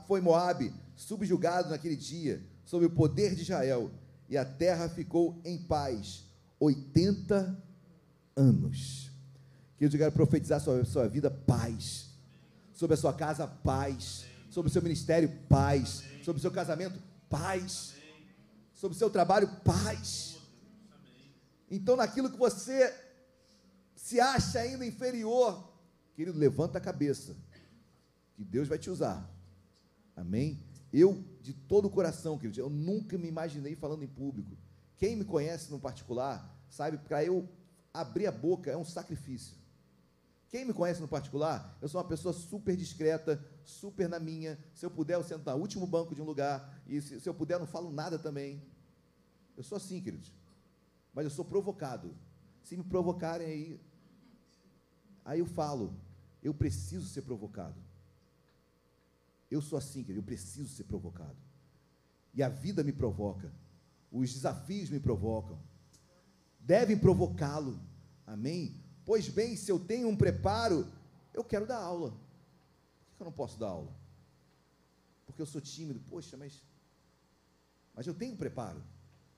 foi 0.06 0.20
Moabe 0.20 0.72
subjugado 0.96 1.70
naquele 1.70 1.96
dia, 1.96 2.42
sob 2.64 2.86
o 2.86 2.90
poder 2.90 3.34
de 3.34 3.42
Israel, 3.42 3.90
e 4.28 4.36
a 4.36 4.44
terra 4.44 4.88
ficou 4.88 5.40
em 5.44 5.58
paz 5.58 6.24
80 6.58 7.62
anos. 8.36 9.10
Que 9.76 9.84
eu 9.84 9.90
quero 9.90 10.12
profetizar 10.12 10.60
sobre 10.60 10.82
a 10.82 10.86
sua 10.86 11.08
vida 11.08 11.30
paz, 11.30 12.13
sobre 12.74 12.94
a 12.94 12.96
sua 12.96 13.14
casa 13.14 13.46
paz, 13.46 14.26
sobre 14.50 14.68
o 14.68 14.72
seu 14.72 14.82
ministério 14.82 15.30
paz, 15.48 16.02
sobre 16.22 16.38
o 16.38 16.42
seu 16.42 16.50
casamento 16.50 17.00
paz, 17.30 17.94
sobre 18.74 18.94
o 18.94 18.98
seu 18.98 19.08
trabalho 19.08 19.48
paz. 19.64 20.38
Então, 21.70 21.96
naquilo 21.96 22.30
que 22.30 22.36
você 22.36 22.94
se 23.96 24.20
acha 24.20 24.58
ainda 24.58 24.84
inferior, 24.84 25.72
querido, 26.14 26.38
levanta 26.38 26.78
a 26.78 26.80
cabeça, 26.80 27.34
que 28.34 28.44
Deus 28.44 28.68
vai 28.68 28.78
te 28.78 28.90
usar. 28.90 29.28
Amém? 30.14 30.62
Eu, 30.92 31.24
de 31.40 31.52
todo 31.52 31.86
o 31.86 31.90
coração, 31.90 32.38
querido, 32.38 32.60
eu 32.60 32.68
nunca 32.68 33.16
me 33.16 33.26
imaginei 33.26 33.74
falando 33.74 34.02
em 34.02 34.08
público. 34.08 34.56
Quem 34.96 35.16
me 35.16 35.24
conhece 35.24 35.70
no 35.70 35.80
particular, 35.80 36.56
sabe, 36.68 36.98
para 36.98 37.24
eu 37.24 37.48
abrir 37.92 38.26
a 38.26 38.32
boca 38.32 38.70
é 38.70 38.76
um 38.76 38.84
sacrifício. 38.84 39.56
Quem 40.54 40.64
me 40.64 40.72
conhece 40.72 41.00
no 41.00 41.08
particular, 41.08 41.76
eu 41.82 41.88
sou 41.88 42.00
uma 42.00 42.06
pessoa 42.06 42.32
super 42.32 42.76
discreta, 42.76 43.44
super 43.64 44.08
na 44.08 44.20
minha. 44.20 44.56
Se 44.72 44.86
eu 44.86 44.90
puder, 44.98 45.14
eu 45.14 45.24
sento 45.24 45.44
no 45.50 45.56
último 45.56 45.84
banco 45.84 46.14
de 46.14 46.22
um 46.22 46.24
lugar. 46.24 46.80
E 46.86 47.02
se, 47.02 47.18
se 47.18 47.28
eu 47.28 47.34
puder, 47.34 47.54
eu 47.54 47.58
não 47.58 47.66
falo 47.66 47.90
nada 47.90 48.20
também. 48.20 48.62
Eu 49.56 49.64
sou 49.64 49.74
assim, 49.74 50.00
queridos. 50.00 50.32
Mas 51.12 51.24
eu 51.24 51.30
sou 51.32 51.44
provocado. 51.44 52.14
Se 52.62 52.76
me 52.76 52.84
provocarem 52.84 53.48
aí, 53.48 53.80
aí 55.24 55.40
eu 55.40 55.46
falo. 55.46 55.92
Eu 56.40 56.54
preciso 56.54 57.08
ser 57.08 57.22
provocado. 57.22 57.82
Eu 59.50 59.60
sou 59.60 59.76
assim, 59.76 60.04
querido, 60.04 60.20
eu 60.20 60.24
preciso 60.24 60.68
ser 60.68 60.84
provocado. 60.84 61.36
E 62.32 62.44
a 62.44 62.48
vida 62.48 62.84
me 62.84 62.92
provoca. 62.92 63.52
Os 64.08 64.32
desafios 64.32 64.88
me 64.88 65.00
provocam. 65.00 65.58
Devem 66.60 66.96
provocá-lo. 66.96 67.76
Amém? 68.24 68.83
Pois 69.04 69.28
bem, 69.28 69.56
se 69.56 69.70
eu 69.70 69.78
tenho 69.78 70.08
um 70.08 70.16
preparo, 70.16 70.90
eu 71.32 71.44
quero 71.44 71.66
dar 71.66 71.78
aula. 71.78 72.10
Por 72.10 73.16
que 73.16 73.22
eu 73.22 73.26
não 73.26 73.32
posso 73.32 73.58
dar 73.58 73.68
aula? 73.68 73.94
Porque 75.26 75.42
eu 75.42 75.46
sou 75.46 75.60
tímido. 75.60 76.00
Poxa, 76.08 76.36
mas. 76.36 76.62
Mas 77.94 78.06
eu 78.06 78.14
tenho 78.14 78.34
um 78.34 78.36
preparo. 78.36 78.82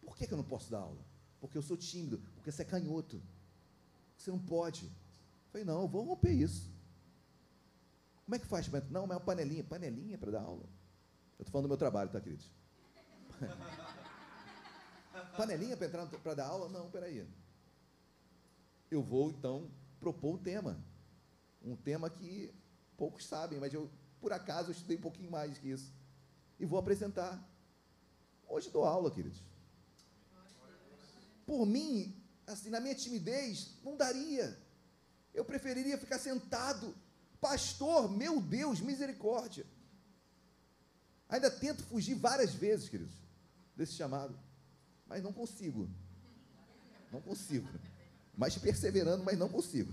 Por 0.01 0.16
que 0.16 0.32
eu 0.32 0.36
não 0.36 0.44
posso 0.44 0.70
dar 0.70 0.78
aula? 0.78 1.05
Porque 1.40 1.59
eu 1.59 1.62
sou 1.62 1.76
tímido. 1.76 2.18
Porque 2.34 2.52
você 2.52 2.62
é 2.62 2.64
canhoto. 2.64 3.20
Você 4.16 4.30
não 4.30 4.38
pode. 4.38 4.86
Eu 4.86 5.51
falei, 5.51 5.64
não, 5.64 5.82
eu 5.82 5.88
vou 5.88 6.05
romper 6.05 6.32
isso. 6.32 6.70
Como 8.24 8.34
é 8.34 8.38
que 8.38 8.47
faz? 8.47 8.68
Não, 8.90 9.06
mas 9.06 9.16
é 9.16 9.18
uma 9.18 9.20
panelinha. 9.20 9.64
Panelinha 9.64 10.16
para 10.16 10.30
dar 10.30 10.43
aula. 10.43 10.64
Eu 11.38 11.43
estou 11.43 11.52
falando 11.52 11.66
do 11.66 11.68
meu 11.68 11.76
trabalho, 11.76 12.10
tá, 12.10 12.20
queridos? 12.20 12.51
panelinha 15.36 15.76
para 15.76 15.86
entrar 15.86 16.06
para 16.06 16.34
dar 16.34 16.47
aula? 16.47 16.68
Não, 16.68 16.90
peraí. 16.90 17.26
Eu 18.90 19.02
vou 19.02 19.30
então 19.30 19.70
propor 19.98 20.34
um 20.34 20.38
tema. 20.38 20.78
Um 21.62 21.76
tema 21.76 22.08
que 22.08 22.54
poucos 22.96 23.26
sabem, 23.26 23.58
mas 23.58 23.72
eu, 23.74 23.90
por 24.20 24.32
acaso, 24.32 24.70
estudei 24.70 24.96
um 24.96 25.00
pouquinho 25.00 25.30
mais 25.30 25.58
que 25.58 25.68
isso. 25.70 25.92
E 26.58 26.64
vou 26.64 26.78
apresentar. 26.78 27.42
Hoje 28.48 28.70
dou 28.70 28.84
aula, 28.84 29.10
queridos. 29.10 29.42
Por 31.44 31.66
mim, 31.66 32.14
assim, 32.46 32.70
na 32.70 32.80
minha 32.80 32.94
timidez, 32.94 33.76
não 33.84 33.96
daria. 33.96 34.56
Eu 35.34 35.44
preferiria 35.44 35.98
ficar 35.98 36.18
sentado 36.18 36.94
Pastor, 37.40 38.10
meu 38.10 38.40
Deus, 38.40 38.80
misericórdia. 38.80 39.66
Ainda 41.28 41.50
tento 41.50 41.82
fugir 41.84 42.14
várias 42.14 42.54
vezes, 42.54 42.88
queridos, 42.88 43.14
desse 43.76 43.92
chamado, 43.92 44.38
mas 45.06 45.22
não 45.22 45.32
consigo. 45.32 45.88
Não 47.12 47.20
consigo. 47.20 47.68
Mas 48.36 48.58
perseverando, 48.58 49.24
mas 49.24 49.38
não 49.38 49.48
consigo. 49.48 49.92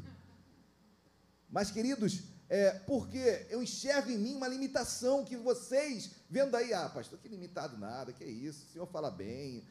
Mas, 1.50 1.72
queridos, 1.72 2.24
é, 2.50 2.72
porque 2.72 3.48
eu 3.50 3.64
enxergo 3.64 4.10
em 4.12 4.18
mim 4.18 4.36
uma 4.36 4.48
limitação 4.48 5.24
que 5.24 5.38
vocês, 5.38 6.12
vendo 6.30 6.56
aí, 6.56 6.74
ah, 6.74 6.90
pastor, 6.90 7.18
que 7.20 7.28
limitado 7.28 7.78
nada, 7.78 8.12
que 8.12 8.24
é 8.24 8.28
isso, 8.28 8.66
o 8.66 8.70
senhor 8.72 8.88
fala 8.88 9.10
bem. 9.10 9.64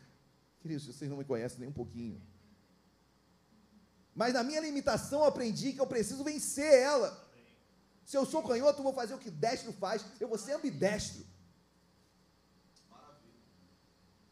Queridos, 0.60 0.86
vocês 0.86 1.10
não 1.10 1.16
me 1.16 1.24
conhecem 1.24 1.60
nem 1.60 1.68
um 1.68 1.72
pouquinho. 1.72 2.20
Mas 4.14 4.34
na 4.34 4.42
minha 4.42 4.60
limitação 4.60 5.20
eu 5.20 5.26
aprendi 5.26 5.72
que 5.72 5.80
eu 5.80 5.86
preciso 5.86 6.24
vencer 6.24 6.72
ela. 6.72 7.28
Se 8.04 8.16
eu 8.16 8.26
sou 8.26 8.42
canhoto, 8.42 8.78
eu 8.78 8.84
vou 8.84 8.92
fazer 8.92 9.14
o 9.14 9.18
que 9.18 9.30
destro 9.30 9.72
faz. 9.72 10.04
Eu 10.20 10.28
vou 10.28 10.38
ser 10.38 10.52
ambidestro. 10.52 11.24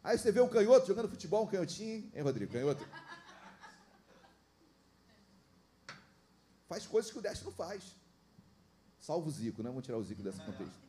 Aí 0.03 0.17
você 0.17 0.31
vê 0.31 0.41
um 0.41 0.49
canhoto 0.49 0.87
jogando 0.87 1.09
futebol, 1.09 1.43
um 1.43 1.47
canhotinho, 1.47 2.11
hein, 2.13 2.21
Rodrigo? 2.21 2.51
Canhoto. 2.51 2.83
Faz 6.71 6.87
coisas 6.87 7.11
que 7.11 7.19
o 7.19 7.21
destro 7.21 7.47
não 7.47 7.51
faz. 7.51 7.83
Salvo 9.01 9.27
o 9.27 9.31
Zico, 9.31 9.61
né? 9.61 9.67
Vamos 9.67 9.83
tirar 9.83 9.97
o 9.97 10.03
Zico 10.05 10.23
desse 10.23 10.39
contexto. 10.39 10.79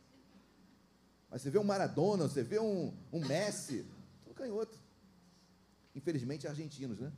Mas 1.29 1.41
você 1.41 1.49
vê 1.49 1.59
um 1.59 1.63
Maradona, 1.65 2.23
você 2.25 2.41
vê 2.41 2.57
um, 2.57 2.97
um 3.11 3.19
Messi, 3.19 3.85
tudo 4.23 4.33
canhoto. 4.33 4.79
Infelizmente, 5.93 6.47
argentinos, 6.47 7.01
né? 7.01 7.11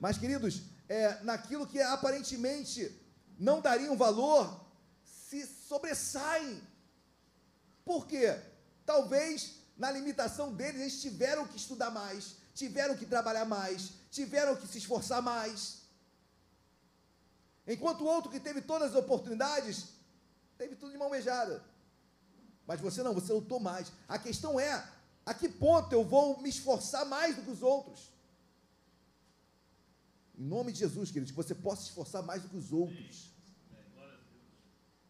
Mas, 0.00 0.16
queridos, 0.16 0.62
é, 0.88 1.22
naquilo 1.24 1.66
que 1.66 1.78
aparentemente 1.78 2.90
não 3.38 3.60
dariam 3.60 3.98
valor 3.98 4.58
se 5.04 5.46
sobressaem. 5.46 6.62
Por 7.84 8.06
quê? 8.06 8.34
Talvez 8.86 9.60
na 9.76 9.90
limitação 9.90 10.54
deles 10.54 10.80
eles 10.80 11.02
tiveram 11.02 11.46
que 11.46 11.58
estudar 11.58 11.90
mais, 11.90 12.36
tiveram 12.54 12.96
que 12.96 13.04
trabalhar 13.04 13.44
mais, 13.44 13.92
tiveram 14.10 14.56
que 14.56 14.66
se 14.66 14.78
esforçar 14.78 15.20
mais. 15.20 15.84
Enquanto 17.66 18.02
o 18.02 18.06
outro 18.06 18.30
que 18.30 18.38
teve 18.38 18.60
todas 18.60 18.90
as 18.90 18.96
oportunidades, 18.96 19.88
teve 20.56 20.76
tudo 20.76 20.92
de 20.92 20.98
mão 20.98 21.10
beijada. 21.10 21.62
Mas 22.66 22.80
você 22.80 23.02
não, 23.02 23.14
você 23.14 23.32
lutou 23.32 23.58
mais. 23.58 23.92
A 24.08 24.18
questão 24.18 24.58
é, 24.58 24.84
a 25.24 25.34
que 25.34 25.48
ponto 25.48 25.92
eu 25.92 26.04
vou 26.04 26.40
me 26.40 26.48
esforçar 26.48 27.04
mais 27.06 27.36
do 27.36 27.42
que 27.42 27.50
os 27.50 27.62
outros? 27.62 28.12
Em 30.38 30.44
nome 30.44 30.72
de 30.72 30.78
Jesus, 30.78 31.10
queridos, 31.10 31.30
que 31.30 31.36
você 31.36 31.54
possa 31.54 31.82
se 31.82 31.88
esforçar 31.88 32.22
mais 32.22 32.42
do 32.42 32.48
que 32.48 32.56
os 32.56 32.72
outros. 32.72 33.32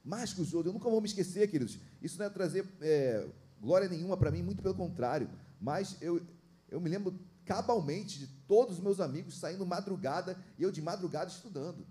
Mais 0.05 0.33
que 0.33 0.41
os 0.41 0.55
outros. 0.55 0.73
Eu 0.73 0.79
nunca 0.79 0.89
vou 0.89 1.01
me 1.01 1.09
esquecer, 1.09 1.51
queridos. 1.51 1.79
Isso 2.01 2.19
não 2.19 2.27
é 2.27 2.31
trazer 2.31 2.67
é, 2.81 3.29
glória 3.61 3.89
nenhuma 3.89 4.17
para 4.17 4.31
mim, 4.31 4.43
muito 4.43 4.63
pelo 4.63 4.75
contrário. 4.75 5.29
Mas 5.61 6.01
eu, 6.01 6.25
eu 6.69 6.81
me 6.81 6.89
lembro 6.89 7.19
cabalmente 7.45 8.19
de 8.19 8.27
todos 8.47 8.77
os 8.77 8.83
meus 8.83 9.01
amigos 9.01 9.39
saindo 9.39 9.67
madrugada 9.67 10.39
e 10.59 10.63
eu 10.63 10.71
de 10.71 10.81
madrugada 10.81 11.31
estudando. 11.31 11.87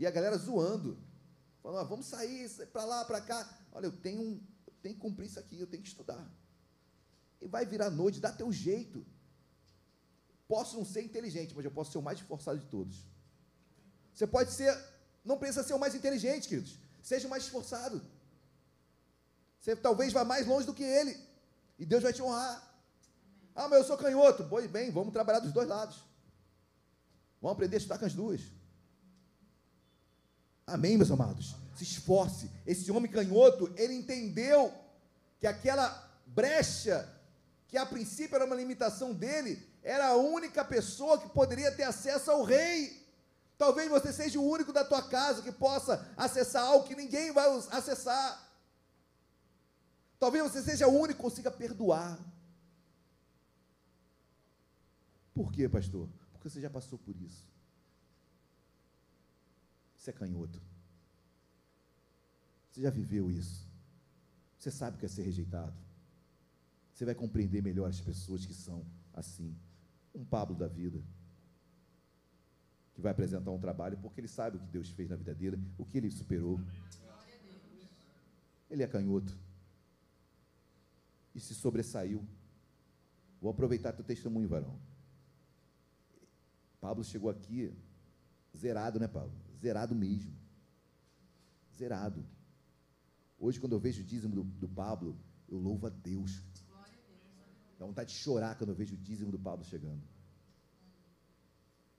E 0.00 0.06
a 0.06 0.10
galera 0.10 0.38
zoando. 0.38 0.98
Falando, 1.62 1.80
ah, 1.80 1.84
vamos 1.84 2.06
sair 2.06 2.48
para 2.72 2.86
lá, 2.86 3.04
para 3.04 3.20
cá. 3.20 3.38
Olha, 3.70 3.84
eu 3.84 3.92
tenho, 3.92 4.42
eu 4.66 4.72
tenho 4.80 4.94
que 4.94 5.00
cumprir 5.00 5.26
isso 5.26 5.38
aqui, 5.38 5.60
eu 5.60 5.66
tenho 5.66 5.82
que 5.82 5.90
estudar. 5.90 6.26
E 7.38 7.46
vai 7.46 7.66
virar 7.66 7.90
noite, 7.90 8.18
dá 8.18 8.32
teu 8.32 8.50
jeito. 8.50 9.06
Posso 10.48 10.78
não 10.78 10.86
ser 10.86 11.02
inteligente, 11.02 11.54
mas 11.54 11.66
eu 11.66 11.70
posso 11.70 11.92
ser 11.92 11.98
o 11.98 12.02
mais 12.02 12.18
esforçado 12.18 12.58
de 12.58 12.64
todos. 12.64 13.06
Você 14.14 14.26
pode 14.26 14.52
ser, 14.52 14.74
não 15.22 15.36
precisa 15.36 15.62
ser 15.62 15.74
o 15.74 15.78
mais 15.78 15.94
inteligente, 15.94 16.48
queridos. 16.48 16.78
Seja 17.02 17.26
o 17.26 17.30
mais 17.30 17.44
esforçado. 17.44 18.02
Você 19.60 19.76
talvez 19.76 20.14
vá 20.14 20.24
mais 20.24 20.46
longe 20.46 20.66
do 20.66 20.72
que 20.72 20.82
ele. 20.82 21.14
E 21.78 21.84
Deus 21.84 22.02
vai 22.02 22.14
te 22.14 22.22
honrar. 22.22 22.56
Ah, 23.54 23.68
mas 23.68 23.80
eu 23.80 23.84
sou 23.84 23.98
canhoto. 23.98 24.46
Pois 24.48 24.66
bem, 24.70 24.90
vamos 24.90 25.12
trabalhar 25.12 25.40
dos 25.40 25.52
dois 25.52 25.68
lados. 25.68 26.02
Vamos 27.42 27.54
aprender 27.54 27.76
a 27.76 27.78
estudar 27.78 27.98
com 27.98 28.06
as 28.06 28.14
duas. 28.14 28.59
Amém, 30.70 30.96
meus 30.96 31.10
amados? 31.10 31.56
Se 31.74 31.82
esforce. 31.82 32.48
Esse 32.64 32.90
homem 32.92 33.10
canhoto, 33.10 33.72
ele 33.76 33.94
entendeu 33.94 34.72
que 35.40 35.46
aquela 35.46 35.88
brecha, 36.26 37.08
que 37.66 37.76
a 37.76 37.84
princípio 37.84 38.36
era 38.36 38.44
uma 38.44 38.54
limitação 38.54 39.12
dele, 39.12 39.60
era 39.82 40.08
a 40.08 40.16
única 40.16 40.64
pessoa 40.64 41.18
que 41.18 41.28
poderia 41.30 41.72
ter 41.72 41.82
acesso 41.82 42.30
ao 42.30 42.44
rei. 42.44 43.04
Talvez 43.58 43.90
você 43.90 44.12
seja 44.12 44.38
o 44.38 44.48
único 44.48 44.72
da 44.72 44.84
tua 44.84 45.02
casa 45.02 45.42
que 45.42 45.50
possa 45.50 46.08
acessar 46.16 46.64
algo 46.64 46.86
que 46.86 46.94
ninguém 46.94 47.32
vai 47.32 47.48
acessar. 47.72 48.48
Talvez 50.20 50.44
você 50.44 50.62
seja 50.62 50.86
o 50.86 50.94
único 50.94 51.16
que 51.16 51.22
consiga 51.22 51.50
perdoar. 51.50 52.18
Por 55.34 55.50
quê, 55.50 55.68
pastor? 55.68 56.08
Porque 56.32 56.48
você 56.48 56.60
já 56.60 56.70
passou 56.70 56.98
por 56.98 57.16
isso. 57.16 57.49
Você 60.00 60.08
é 60.08 60.12
canhoto. 60.14 60.58
Você 62.70 62.80
já 62.80 62.88
viveu 62.88 63.30
isso. 63.30 63.68
Você 64.56 64.70
sabe 64.70 64.96
o 64.96 64.98
que 64.98 65.04
é 65.04 65.08
ser 65.08 65.24
rejeitado. 65.24 65.76
Você 66.94 67.04
vai 67.04 67.14
compreender 67.14 67.62
melhor 67.62 67.86
as 67.86 68.00
pessoas 68.00 68.46
que 68.46 68.54
são 68.54 68.82
assim. 69.12 69.54
Um 70.14 70.24
Pablo 70.24 70.56
da 70.56 70.66
vida. 70.66 71.04
Que 72.94 73.02
vai 73.02 73.12
apresentar 73.12 73.50
um 73.50 73.60
trabalho 73.60 73.98
porque 73.98 74.22
ele 74.22 74.28
sabe 74.28 74.56
o 74.56 74.60
que 74.60 74.68
Deus 74.68 74.88
fez 74.88 75.10
na 75.10 75.16
vida 75.16 75.34
dele, 75.34 75.62
o 75.76 75.84
que 75.84 75.98
ele 75.98 76.10
superou. 76.10 76.58
Ele 78.70 78.82
é 78.82 78.86
canhoto. 78.86 79.38
E 81.34 81.40
se 81.40 81.54
sobressaiu. 81.54 82.26
Vou 83.38 83.50
aproveitar 83.50 83.92
teu 83.92 84.04
testemunho, 84.04 84.48
varão. 84.48 84.80
Pablo 86.80 87.04
chegou 87.04 87.28
aqui 87.28 87.70
zerado, 88.56 88.98
né, 88.98 89.06
Pablo? 89.06 89.49
Zerado 89.60 89.94
mesmo. 89.94 90.34
Zerado. 91.76 92.24
Hoje, 93.38 93.60
quando 93.60 93.72
eu 93.72 93.80
vejo 93.80 94.02
o 94.02 94.04
dízimo 94.04 94.34
do, 94.34 94.44
do 94.44 94.68
Pablo, 94.68 95.18
eu 95.48 95.58
louvo 95.58 95.86
a 95.86 95.90
Deus. 95.90 96.42
Dá 97.78 97.86
vontade 97.86 98.12
de 98.12 98.18
chorar 98.18 98.56
quando 98.56 98.70
eu 98.70 98.76
vejo 98.76 98.94
o 98.94 98.98
dízimo 98.98 99.30
do 99.30 99.38
Pablo 99.38 99.64
chegando. 99.64 100.02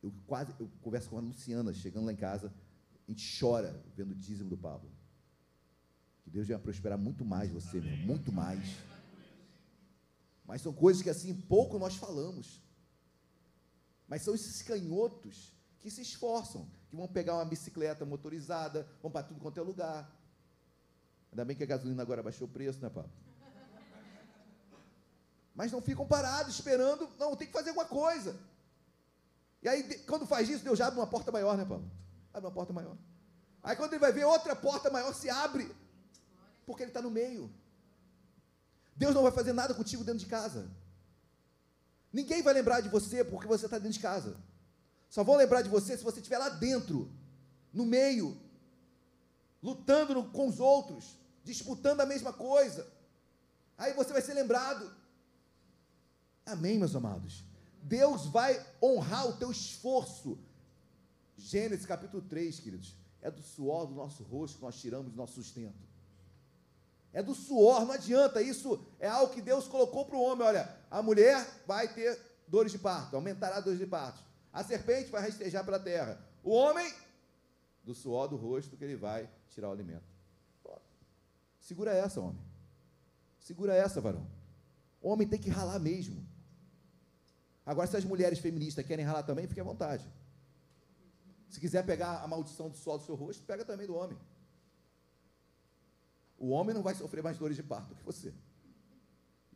Eu 0.01 0.11
quase, 0.25 0.53
eu 0.59 0.69
converso 0.81 1.09
com 1.09 1.17
a 1.17 1.21
Luciana, 1.21 1.73
chegando 1.73 2.05
lá 2.05 2.13
em 2.13 2.15
casa, 2.15 2.53
a 3.07 3.11
gente 3.11 3.39
chora 3.39 3.83
vendo 3.95 4.11
o 4.11 4.15
dízimo 4.15 4.49
do 4.49 4.57
Pablo. 4.57 4.91
Que 6.23 6.29
Deus 6.29 6.47
venha 6.47 6.59
prosperar 6.59 6.97
muito 6.97 7.23
mais 7.25 7.51
você, 7.51 7.79
meu, 7.79 7.97
muito 7.97 8.31
mais. 8.31 8.63
Mas 10.45 10.61
são 10.61 10.73
coisas 10.73 11.01
que 11.01 11.09
assim 11.09 11.33
pouco 11.33 11.77
nós 11.77 11.95
falamos. 11.95 12.61
Mas 14.07 14.21
são 14.23 14.35
esses 14.35 14.61
canhotos 14.61 15.53
que 15.81 15.89
se 15.89 16.01
esforçam, 16.01 16.69
que 16.89 16.95
vão 16.95 17.07
pegar 17.07 17.33
uma 17.33 17.45
bicicleta 17.45 18.05
motorizada, 18.05 18.87
vão 19.01 19.11
para 19.11 19.23
tudo 19.23 19.39
quanto 19.39 19.59
é 19.59 19.63
lugar. 19.63 20.09
Ainda 21.31 21.43
bem 21.43 21.55
que 21.55 21.63
a 21.63 21.67
gasolina 21.67 22.01
agora 22.01 22.21
baixou 22.21 22.47
o 22.47 22.51
preço, 22.51 22.79
né, 22.81 22.89
Pablo? 22.89 23.11
Mas 25.55 25.71
não 25.71 25.81
ficam 25.81 26.05
parados 26.07 26.53
esperando, 26.53 27.09
não, 27.17 27.35
tem 27.35 27.47
que 27.47 27.53
fazer 27.53 27.69
alguma 27.69 27.85
coisa. 27.85 28.39
E 29.61 29.67
aí, 29.67 29.83
quando 30.05 30.25
faz 30.25 30.49
isso, 30.49 30.63
Deus 30.63 30.77
já 30.77 30.87
abre 30.87 30.99
uma 30.99 31.07
porta 31.07 31.31
maior, 31.31 31.57
né, 31.57 31.65
Paulo? 31.65 31.89
Abre 32.33 32.47
uma 32.47 32.53
porta 32.53 32.71
maior. 32.71 32.97
Aí 33.63 33.75
quando 33.75 33.93
ele 33.93 33.99
vai 33.99 34.11
ver 34.11 34.25
outra 34.25 34.55
porta 34.55 34.89
maior 34.89 35.13
se 35.13 35.29
abre, 35.29 35.69
porque 36.65 36.83
ele 36.83 36.89
está 36.89 37.01
no 37.01 37.11
meio. 37.11 37.51
Deus 38.95 39.13
não 39.13 39.23
vai 39.23 39.31
fazer 39.31 39.53
nada 39.53 39.73
contigo 39.73 40.03
dentro 40.03 40.19
de 40.19 40.25
casa. 40.25 40.69
Ninguém 42.13 42.41
vai 42.41 42.53
lembrar 42.53 42.81
de 42.81 42.89
você 42.89 43.23
porque 43.23 43.47
você 43.47 43.65
está 43.65 43.77
dentro 43.77 43.93
de 43.93 43.99
casa. 43.99 44.37
Só 45.11 45.25
vão 45.25 45.35
lembrar 45.35 45.61
de 45.61 45.67
você 45.67 45.97
se 45.97 46.05
você 46.05 46.21
estiver 46.21 46.37
lá 46.37 46.47
dentro, 46.47 47.11
no 47.73 47.85
meio, 47.85 48.41
lutando 49.61 50.23
com 50.31 50.47
os 50.47 50.61
outros, 50.61 51.17
disputando 51.43 51.99
a 51.99 52.05
mesma 52.05 52.31
coisa. 52.31 52.87
Aí 53.77 53.91
você 53.91 54.13
vai 54.13 54.21
ser 54.21 54.33
lembrado. 54.33 54.89
Amém, 56.45 56.79
meus 56.79 56.95
amados? 56.95 57.43
Deus 57.83 58.25
vai 58.27 58.65
honrar 58.81 59.27
o 59.27 59.35
teu 59.35 59.51
esforço. 59.51 60.39
Gênesis 61.37 61.85
capítulo 61.85 62.23
3, 62.23 62.61
queridos. 62.61 62.95
É 63.21 63.29
do 63.29 63.41
suor 63.41 63.87
do 63.87 63.93
nosso 63.93 64.23
rosto 64.23 64.59
que 64.59 64.63
nós 64.63 64.79
tiramos 64.79 65.13
nosso 65.13 65.33
sustento. 65.33 65.91
É 67.11 67.21
do 67.21 67.35
suor, 67.35 67.81
não 67.81 67.91
adianta. 67.91 68.41
Isso 68.41 68.81
é 68.97 69.09
algo 69.09 69.33
que 69.33 69.41
Deus 69.41 69.67
colocou 69.67 70.05
para 70.05 70.15
o 70.15 70.23
homem. 70.23 70.47
Olha, 70.47 70.73
a 70.89 71.01
mulher 71.01 71.45
vai 71.67 71.93
ter 71.93 72.17
dores 72.47 72.71
de 72.71 72.79
parto, 72.79 73.17
aumentará 73.17 73.59
dores 73.59 73.77
de 73.77 73.85
parto. 73.85 74.30
A 74.51 74.63
serpente 74.63 75.09
vai 75.09 75.21
rastejar 75.21 75.63
pela 75.63 75.79
terra. 75.79 76.21
O 76.43 76.51
homem, 76.51 76.93
do 77.83 77.95
suor 77.95 78.27
do 78.27 78.35
rosto 78.35 78.77
que 78.77 78.83
ele 78.83 78.95
vai 78.95 79.29
tirar 79.49 79.69
o 79.69 79.71
alimento. 79.71 80.11
Segura 81.59 81.93
essa, 81.93 82.19
homem. 82.19 82.41
Segura 83.39 83.73
essa, 83.75 84.01
varão. 84.01 84.27
O 85.01 85.09
homem 85.09 85.27
tem 85.27 85.39
que 85.39 85.49
ralar 85.49 85.79
mesmo. 85.79 86.27
Agora, 87.65 87.87
se 87.87 87.95
as 87.95 88.03
mulheres 88.03 88.39
feministas 88.39 88.85
querem 88.85 89.05
ralar 89.05 89.23
também, 89.23 89.47
fique 89.47 89.61
à 89.61 89.63
vontade. 89.63 90.05
Se 91.49 91.59
quiser 91.59 91.85
pegar 91.85 92.21
a 92.23 92.27
maldição 92.27 92.69
do 92.69 92.77
suor 92.77 92.97
do 92.97 93.05
seu 93.05 93.15
rosto, 93.15 93.43
pega 93.43 93.63
também 93.63 93.87
do 93.87 93.95
homem. 93.95 94.17
O 96.37 96.49
homem 96.49 96.73
não 96.73 96.81
vai 96.81 96.95
sofrer 96.95 97.21
mais 97.21 97.37
dores 97.37 97.55
de 97.55 97.63
parto 97.63 97.95
que 97.95 98.03
você. 98.03 98.33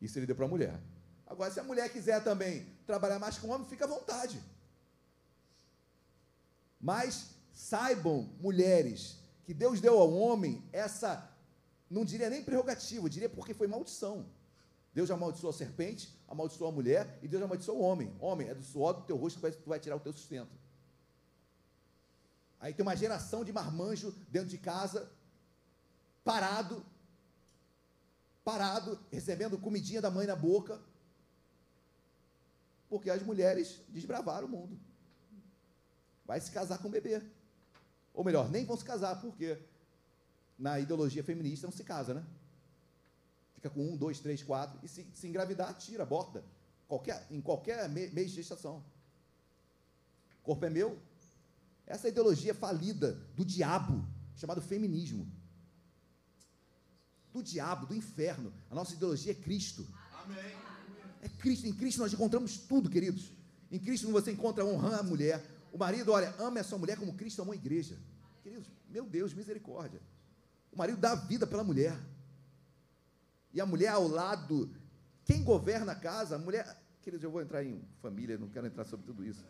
Isso 0.00 0.18
ele 0.18 0.26
deu 0.26 0.36
para 0.36 0.44
a 0.44 0.48
mulher. 0.48 0.80
Agora, 1.26 1.50
se 1.50 1.58
a 1.58 1.64
mulher 1.64 1.90
quiser 1.90 2.22
também 2.22 2.64
trabalhar 2.86 3.18
mais 3.18 3.38
com 3.38 3.48
o 3.48 3.50
homem, 3.50 3.66
fica 3.66 3.84
à 3.84 3.88
vontade. 3.88 4.40
Mas 6.86 7.34
saibam, 7.52 8.30
mulheres, 8.38 9.18
que 9.44 9.52
Deus 9.52 9.80
deu 9.80 9.98
ao 9.98 10.12
homem 10.12 10.62
essa, 10.72 11.28
não 11.90 12.04
diria 12.04 12.30
nem 12.30 12.44
prerrogativa, 12.44 13.10
diria 13.10 13.28
porque 13.28 13.52
foi 13.52 13.66
maldição. 13.66 14.24
Deus 14.94 15.10
amaldiçoou 15.10 15.50
a 15.50 15.52
serpente, 15.52 16.16
amaldiçoou 16.28 16.70
a 16.70 16.72
mulher 16.72 17.18
e 17.20 17.26
Deus 17.26 17.42
amaldiçoou 17.42 17.80
o 17.80 17.82
homem. 17.82 18.14
Homem, 18.20 18.46
é 18.46 18.54
do 18.54 18.62
suor 18.62 18.94
do 18.94 19.02
teu 19.02 19.16
rosto 19.16 19.40
que 19.40 19.50
tu 19.50 19.68
vai 19.68 19.80
tirar 19.80 19.96
o 19.96 20.00
teu 20.00 20.12
sustento. 20.12 20.56
Aí 22.60 22.72
tem 22.72 22.84
uma 22.84 22.96
geração 22.96 23.44
de 23.44 23.52
marmanjo 23.52 24.14
dentro 24.28 24.48
de 24.48 24.58
casa, 24.58 25.10
parado, 26.22 26.86
parado, 28.44 28.96
recebendo 29.10 29.58
comidinha 29.58 30.00
da 30.00 30.08
mãe 30.08 30.24
na 30.24 30.36
boca, 30.36 30.80
porque 32.88 33.10
as 33.10 33.24
mulheres 33.24 33.80
desbravaram 33.88 34.46
o 34.46 34.50
mundo. 34.50 34.85
Vai 36.26 36.40
se 36.40 36.50
casar 36.50 36.78
com 36.78 36.88
o 36.88 36.90
bebê. 36.90 37.22
Ou 38.12 38.24
melhor, 38.24 38.50
nem 38.50 38.64
vão 38.64 38.76
se 38.76 38.84
casar, 38.84 39.20
porque 39.20 39.58
na 40.58 40.80
ideologia 40.80 41.22
feminista 41.22 41.66
não 41.66 41.72
se 41.72 41.84
casa, 41.84 42.14
né? 42.14 42.24
Fica 43.54 43.70
com 43.70 43.80
um, 43.80 43.96
dois, 43.96 44.20
três, 44.20 44.42
quatro, 44.42 44.78
e 44.82 44.88
se, 44.88 45.06
se 45.14 45.26
engravidar, 45.26 45.74
tira, 45.74 46.02
aborta. 46.02 46.44
Qualquer, 46.88 47.26
em 47.30 47.40
qualquer 47.40 47.88
mês 47.88 48.30
de 48.30 48.36
gestação. 48.36 48.84
O 50.40 50.44
corpo 50.44 50.64
é 50.64 50.70
meu. 50.70 50.98
Essa 51.86 52.08
ideologia 52.08 52.54
falida 52.54 53.12
do 53.34 53.44
diabo, 53.44 54.04
chamado 54.36 54.60
feminismo. 54.60 55.30
Do 57.32 57.42
diabo, 57.42 57.86
do 57.86 57.94
inferno. 57.94 58.52
A 58.70 58.74
nossa 58.74 58.94
ideologia 58.94 59.32
é 59.32 59.34
Cristo. 59.34 59.86
Amém. 60.22 60.56
É 61.22 61.28
Cristo. 61.28 61.66
Em 61.66 61.72
Cristo 61.72 61.98
nós 61.98 62.12
encontramos 62.12 62.56
tudo, 62.58 62.88
queridos. 62.88 63.32
Em 63.70 63.78
Cristo 63.78 64.10
você 64.10 64.32
encontra 64.32 64.64
honrar 64.64 65.00
a 65.00 65.02
mulher. 65.02 65.44
O 65.76 65.78
marido, 65.78 66.10
olha, 66.10 66.34
ama 66.38 66.58
a 66.58 66.64
sua 66.64 66.78
mulher 66.78 66.96
como 66.96 67.12
Cristo 67.12 67.42
amou 67.42 67.52
a 67.52 67.54
igreja. 67.54 67.98
Queridos, 68.42 68.66
meu 68.88 69.04
Deus, 69.04 69.34
misericórdia. 69.34 70.00
O 70.72 70.78
marido 70.78 70.96
dá 70.96 71.12
a 71.12 71.16
vida 71.16 71.46
pela 71.46 71.62
mulher. 71.62 71.94
E 73.52 73.60
a 73.60 73.66
mulher 73.66 73.88
ao 73.88 74.08
lado, 74.08 74.74
quem 75.22 75.44
governa 75.44 75.92
a 75.92 75.94
casa, 75.94 76.36
a 76.36 76.38
mulher. 76.38 76.64
Queridos, 77.02 77.22
eu 77.22 77.30
vou 77.30 77.42
entrar 77.42 77.62
em 77.62 77.84
família, 78.00 78.38
não 78.38 78.48
quero 78.48 78.66
entrar 78.66 78.86
sobre 78.86 79.04
tudo 79.04 79.22
isso. 79.22 79.44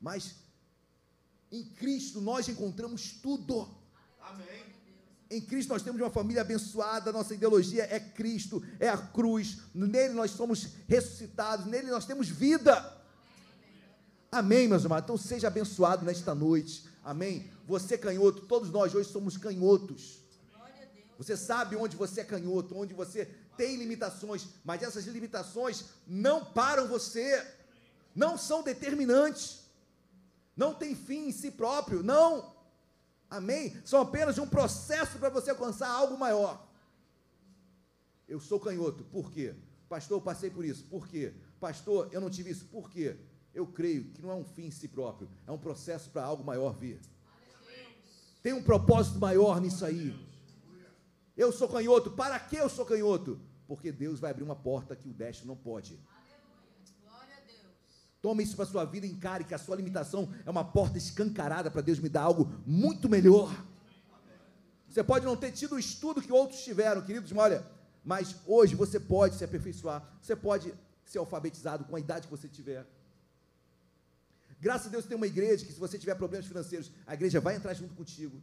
Mas 0.00 0.36
em 1.52 1.62
Cristo 1.62 2.22
nós 2.22 2.48
encontramos 2.48 3.20
tudo. 3.20 3.68
Amém. 4.18 4.64
Em 5.28 5.42
Cristo 5.42 5.68
nós 5.68 5.82
temos 5.82 6.00
uma 6.00 6.10
família 6.10 6.40
abençoada, 6.40 7.12
nossa 7.12 7.34
ideologia 7.34 7.82
é 7.82 8.00
Cristo, 8.00 8.64
é 8.80 8.88
a 8.88 8.96
cruz, 8.96 9.58
nele 9.74 10.14
nós 10.14 10.30
somos 10.30 10.68
ressuscitados, 10.88 11.66
nele 11.66 11.90
nós 11.90 12.06
temos 12.06 12.30
vida. 12.30 12.96
Amém, 14.30 14.68
meus 14.68 14.84
amados? 14.84 15.04
Então 15.04 15.16
seja 15.16 15.48
abençoado 15.48 16.04
nesta 16.04 16.34
noite. 16.34 16.88
Amém? 17.02 17.50
Você 17.66 17.96
canhoto, 17.96 18.42
todos 18.42 18.70
nós 18.70 18.94
hoje 18.94 19.10
somos 19.10 19.36
canhotos. 19.36 20.20
Você 21.18 21.36
sabe 21.36 21.76
onde 21.76 21.96
você 21.96 22.20
é 22.20 22.24
canhoto, 22.24 22.76
onde 22.76 22.92
você 22.92 23.24
tem 23.56 23.76
limitações, 23.76 24.48
mas 24.64 24.82
essas 24.82 25.06
limitações 25.06 25.84
não 26.06 26.44
param 26.44 26.86
você, 26.86 27.46
não 28.14 28.36
são 28.36 28.62
determinantes, 28.62 29.60
não 30.56 30.74
tem 30.74 30.94
fim 30.94 31.28
em 31.28 31.32
si 31.32 31.50
próprio, 31.50 32.02
não. 32.02 32.54
Amém? 33.30 33.80
São 33.84 34.00
apenas 34.02 34.38
um 34.38 34.46
processo 34.46 35.18
para 35.18 35.30
você 35.30 35.50
alcançar 35.50 35.88
algo 35.88 36.18
maior. 36.18 36.66
Eu 38.28 38.40
sou 38.40 38.60
canhoto, 38.60 39.04
por 39.04 39.30
quê? 39.30 39.54
Pastor, 39.88 40.18
eu 40.18 40.22
passei 40.22 40.50
por 40.50 40.64
isso, 40.64 40.84
por 40.84 41.06
quê? 41.08 41.32
Pastor, 41.58 42.08
eu 42.12 42.20
não 42.20 42.28
tive 42.28 42.50
isso, 42.50 42.66
por 42.66 42.90
quê? 42.90 43.16
Eu 43.56 43.66
creio 43.66 44.04
que 44.12 44.20
não 44.20 44.30
é 44.30 44.34
um 44.34 44.44
fim 44.44 44.66
em 44.66 44.70
si 44.70 44.86
próprio, 44.86 45.30
é 45.46 45.50
um 45.50 45.56
processo 45.56 46.10
para 46.10 46.22
algo 46.22 46.44
maior 46.44 46.74
vir. 46.74 47.00
Tem 48.42 48.52
um 48.52 48.62
propósito 48.62 49.18
maior 49.18 49.58
nisso 49.62 49.82
aí. 49.82 50.14
Eu 51.34 51.50
sou 51.50 51.66
canhoto, 51.66 52.10
para 52.10 52.38
que 52.38 52.56
eu 52.56 52.68
sou 52.68 52.84
canhoto? 52.84 53.40
Porque 53.66 53.90
Deus 53.90 54.20
vai 54.20 54.30
abrir 54.30 54.42
uma 54.42 54.54
porta 54.54 54.94
que 54.94 55.08
o 55.08 55.14
destro 55.14 55.46
não 55.46 55.56
pode. 55.56 55.98
Tome 58.20 58.42
isso 58.44 58.54
para 58.54 58.66
a 58.66 58.68
sua 58.68 58.84
vida 58.84 59.06
encare 59.06 59.42
que 59.42 59.54
a 59.54 59.58
sua 59.58 59.76
limitação 59.76 60.28
é 60.44 60.50
uma 60.50 60.64
porta 60.64 60.98
escancarada 60.98 61.70
para 61.70 61.80
Deus 61.80 61.98
me 61.98 62.10
dar 62.10 62.24
algo 62.24 62.52
muito 62.66 63.08
melhor. 63.08 63.50
Você 64.86 65.02
pode 65.02 65.24
não 65.24 65.34
ter 65.34 65.52
tido 65.52 65.76
o 65.76 65.78
estudo 65.78 66.20
que 66.20 66.30
outros 66.30 66.62
tiveram, 66.62 67.00
queridos, 67.00 67.32
mas 67.32 67.42
olha, 67.42 67.66
mas 68.04 68.36
hoje 68.46 68.74
você 68.74 69.00
pode 69.00 69.34
se 69.36 69.44
aperfeiçoar, 69.44 70.06
você 70.20 70.36
pode 70.36 70.74
ser 71.06 71.16
alfabetizado 71.16 71.86
com 71.86 71.96
a 71.96 72.00
idade 72.00 72.26
que 72.26 72.30
você 72.30 72.48
tiver. 72.48 72.86
Graças 74.60 74.86
a 74.86 74.90
Deus 74.90 75.04
tem 75.04 75.16
uma 75.16 75.26
igreja 75.26 75.64
que 75.64 75.72
se 75.72 75.78
você 75.78 75.98
tiver 75.98 76.14
problemas 76.14 76.46
financeiros, 76.46 76.90
a 77.06 77.14
igreja 77.14 77.40
vai 77.40 77.56
entrar 77.56 77.74
junto 77.74 77.94
contigo. 77.94 78.40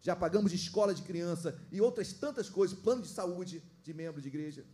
Já 0.00 0.14
pagamos 0.16 0.50
de 0.50 0.56
escola 0.56 0.94
de 0.94 1.02
criança 1.02 1.58
e 1.70 1.80
outras 1.80 2.12
tantas 2.12 2.48
coisas, 2.48 2.78
plano 2.78 3.02
de 3.02 3.08
saúde 3.08 3.62
de 3.82 3.94
membro 3.94 4.20
de 4.20 4.28
igreja. 4.28 4.64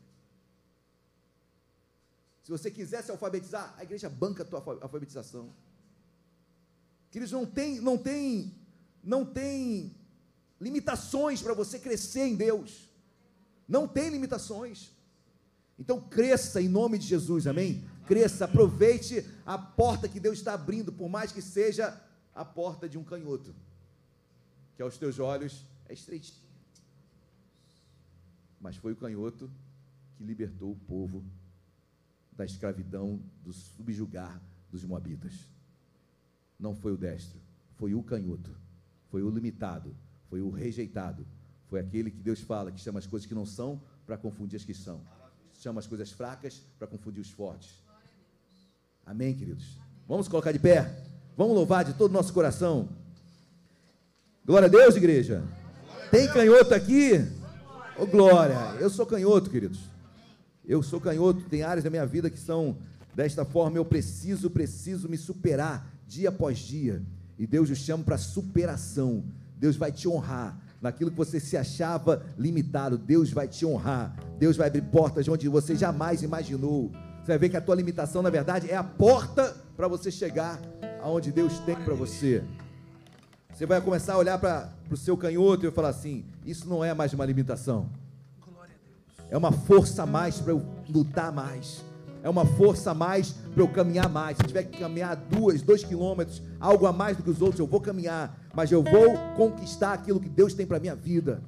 Se 2.43 2.51
você 2.51 2.71
quiser 2.71 3.03
se 3.03 3.11
alfabetizar, 3.11 3.75
a 3.77 3.83
igreja 3.83 4.09
banca 4.09 4.43
a 4.43 4.47
tua 4.47 4.61
alfabetização. 4.81 5.53
Queridos, 7.11 7.33
não 7.33 7.45
tem, 7.45 7.81
não 7.81 7.99
tem, 7.99 8.55
não 9.03 9.25
tem 9.25 9.95
limitações 10.61 11.43
para 11.43 11.53
você 11.53 11.79
crescer 11.79 12.27
em 12.27 12.37
Deus. 12.37 12.89
Não 13.67 13.87
tem 13.87 14.09
limitações. 14.09 14.91
Então 15.79 16.01
cresça 16.01 16.61
em 16.61 16.69
nome 16.69 16.99
de 16.99 17.07
Jesus, 17.07 17.47
amém? 17.47 17.87
Cresça, 18.09 18.47
aproveite 18.47 19.23
a 19.45 19.59
porta 19.59 20.09
que 20.09 20.19
Deus 20.19 20.39
está 20.39 20.55
abrindo, 20.55 20.91
por 20.91 21.11
mais 21.11 21.31
que 21.31 21.43
seja 21.43 21.95
a 22.35 22.43
porta 22.43 22.89
de 22.89 22.97
um 22.97 23.05
canhoto, 23.05 23.55
que 24.75 24.81
aos 24.81 24.97
teus 24.97 25.19
olhos 25.19 25.63
é 25.87 25.93
estreitinho. 25.93 26.49
Mas 28.59 28.77
foi 28.77 28.93
o 28.93 28.97
canhoto 28.97 29.51
que 30.17 30.25
libertou 30.25 30.73
o 30.73 30.77
povo 30.77 31.23
da 32.33 32.47
escravidão, 32.47 33.21
do 33.45 33.53
subjugar 33.53 34.41
dos 34.71 34.85
moabitas. 34.85 35.35
Não 36.59 36.75
foi 36.75 36.93
o 36.93 36.97
destro, 36.97 37.39
foi 37.77 37.95
o 37.95 38.03
canhoto, 38.03 38.57
foi 39.11 39.23
o 39.23 39.29
limitado, 39.29 39.95
foi 40.31 40.41
o 40.41 40.49
rejeitado, 40.49 41.27
foi 41.67 41.81
aquele 41.81 42.11
que 42.11 42.23
Deus 42.23 42.41
fala 42.41 42.73
que 42.73 42.81
chama 42.81 43.01
as 43.01 43.07
coisas 43.07 43.27
que 43.27 43.35
não 43.35 43.45
são 43.45 43.83
para 44.07 44.17
confundir 44.17 44.57
as 44.57 44.65
que 44.65 44.73
são, 44.73 45.03
chama 45.53 45.79
as 45.79 45.87
coisas 45.87 46.11
fracas 46.11 46.63
para 46.79 46.89
confundir 46.89 47.21
os 47.21 47.31
fortes. 47.31 47.87
Amém, 49.09 49.35
queridos? 49.35 49.65
Vamos 50.07 50.29
colocar 50.29 50.53
de 50.53 50.59
pé, 50.59 50.95
vamos 51.35 51.55
louvar 51.55 51.83
de 51.83 51.95
todo 51.95 52.11
o 52.11 52.13
nosso 52.13 52.31
coração. 52.31 52.91
Glória 54.45 54.67
a 54.67 54.69
Deus, 54.69 54.97
igreja. 54.97 55.43
Tem 56.11 56.29
canhoto 56.29 56.75
aqui? 56.75 57.15
Ô, 57.99 58.03
oh, 58.03 58.07
glória. 58.07 58.55
Eu 58.79 58.91
sou 58.91 59.07
canhoto, 59.07 59.49
queridos. 59.49 59.79
Eu 60.63 60.83
sou 60.83 61.01
canhoto, 61.01 61.41
tem 61.49 61.63
áreas 61.63 61.85
da 61.85 61.89
minha 61.89 62.05
vida 62.05 62.29
que 62.29 62.39
são 62.39 62.77
desta 63.15 63.47
forma. 63.47 63.79
Eu 63.79 63.85
preciso, 63.87 64.51
preciso 64.51 65.09
me 65.09 65.17
superar 65.17 65.91
dia 66.07 66.29
após 66.29 66.59
dia. 66.59 67.03
E 67.39 67.47
Deus 67.47 67.71
nos 67.71 67.79
chama 67.79 68.05
para 68.05 68.19
superação. 68.19 69.25
Deus 69.57 69.75
vai 69.75 69.91
te 69.91 70.07
honrar. 70.07 70.55
Naquilo 70.83 71.11
que 71.11 71.17
você 71.17 71.41
se 71.41 71.57
achava 71.57 72.27
limitado, 72.37 72.99
Deus 72.99 73.31
vai 73.31 73.49
te 73.49 73.65
honrar. 73.65 74.15
Deus 74.39 74.55
vai 74.55 74.67
abrir 74.67 74.83
portas 74.83 75.27
onde 75.29 75.49
você 75.49 75.75
jamais 75.75 76.23
imaginou. 76.23 76.93
Você 77.29 77.33
vai 77.33 77.39
ver 77.41 77.49
que 77.51 77.59
a 77.59 77.61
tua 77.61 77.75
limitação, 77.75 78.23
na 78.23 78.31
verdade, 78.31 78.71
é 78.71 78.75
a 78.75 78.83
porta 78.83 79.55
para 79.77 79.87
você 79.87 80.11
chegar 80.11 80.59
aonde 81.03 81.31
Deus 81.31 81.59
tem 81.59 81.77
para 81.77 81.93
você. 81.93 82.43
Você 83.53 83.67
vai 83.67 83.83
começar 83.83 84.15
a 84.15 84.17
olhar 84.17 84.39
para 84.39 84.73
o 84.91 84.97
seu 84.97 85.15
canhoto 85.15 85.67
e 85.67 85.71
falar 85.71 85.91
assim: 85.91 86.25
Isso 86.47 86.67
não 86.67 86.83
é 86.83 86.95
mais 86.95 87.13
uma 87.13 87.27
limitação 87.27 87.91
é 89.31 89.37
uma 89.37 89.53
força 89.53 90.05
a 90.05 90.07
mais 90.07 90.41
para 90.41 90.53
eu 90.53 90.63
lutar 90.89 91.31
mais. 91.31 91.85
É 92.23 92.31
uma 92.31 92.47
força 92.47 92.93
a 92.93 92.95
mais 92.95 93.33
para 93.33 93.63
eu 93.63 93.69
caminhar 93.69 94.09
mais. 94.09 94.39
Se 94.39 94.45
tiver 94.45 94.63
que 94.63 94.79
caminhar 94.79 95.15
duas, 95.15 95.61
dois 95.61 95.85
quilômetros, 95.85 96.41
algo 96.59 96.87
a 96.87 96.95
mais 96.95 97.19
do 97.19 97.23
que 97.23 97.29
os 97.29 97.43
outros, 97.43 97.61
eu 97.61 97.67
vou 97.67 97.79
caminhar. 97.79 98.41
Mas 98.55 98.73
eu 98.73 98.83
vou 98.83 99.19
conquistar 99.37 99.93
aquilo 99.93 100.19
que 100.19 100.31
Deus 100.31 100.55
tem 100.55 100.67
para 100.67 100.79
a 100.79 100.81
minha 100.81 100.97
vida. 100.97 101.43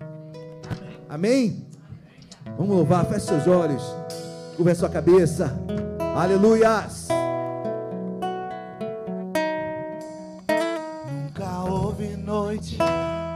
Amém? 1.09 1.67
Vamos 2.59 2.77
louvar, 2.77 3.07
feche 3.07 3.29
seus 3.29 3.47
olhos. 3.47 3.83
Curva 4.61 4.73
a 4.73 4.75
sua 4.75 4.91
cabeça. 4.91 5.59
Aleluias. 6.15 7.09
Nunca 11.11 11.65
houve 11.65 12.09
noite 12.19 12.77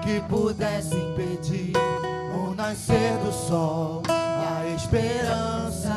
que 0.03 0.21
pudesse 0.29 0.95
impedir 0.95 1.73
o 2.37 2.55
nascer 2.55 3.17
do 3.25 3.33
sol 3.33 4.03
esperança 4.77 5.95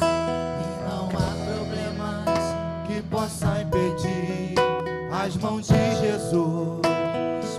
e 0.00 0.88
não 0.88 1.08
há 1.08 1.30
problemas 1.52 2.86
que 2.86 3.02
possa 3.02 3.60
impedir 3.60 4.54
as 5.12 5.36
mãos 5.36 5.66
de 5.66 5.96
Jesus 6.00 6.80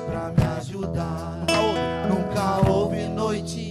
para 0.07 0.29
me 0.29 0.57
ajudar. 0.57 1.45
Nunca 2.09 2.67
houve 2.67 3.07
noite 3.09 3.70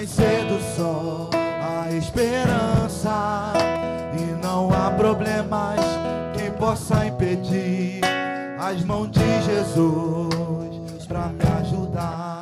o 0.00 0.02
nascer 0.02 0.46
do 0.46 0.58
sol, 0.74 1.30
a 1.34 1.92
esperança 1.92 3.52
e 4.18 4.42
não 4.42 4.72
há 4.72 4.90
problemas 4.92 5.78
que 6.34 6.50
possa 6.52 7.06
impedir 7.06 8.00
as 8.58 8.82
mãos 8.82 9.10
de 9.10 9.42
Jesus 9.42 11.06
para 11.06 11.28
me 11.28 11.44
ajudar. 11.60 12.39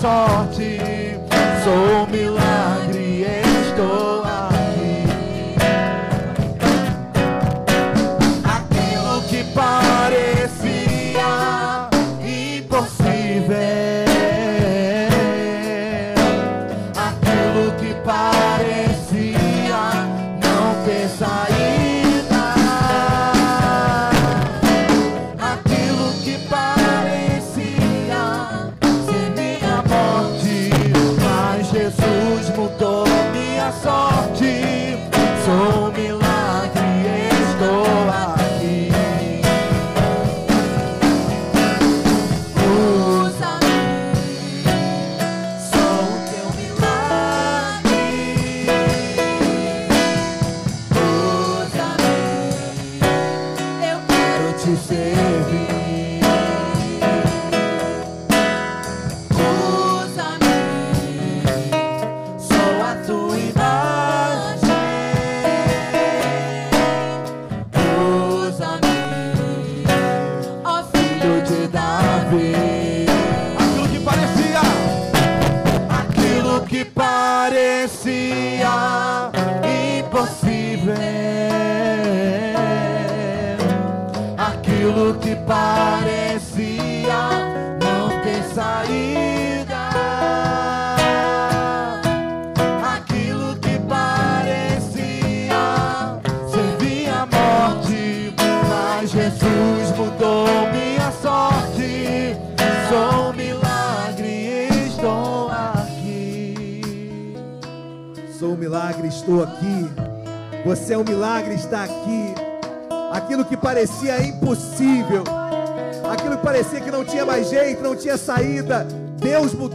sorte, 0.00 0.78
sou 1.64 2.02
um 2.02 2.06
milagre. 2.06 2.85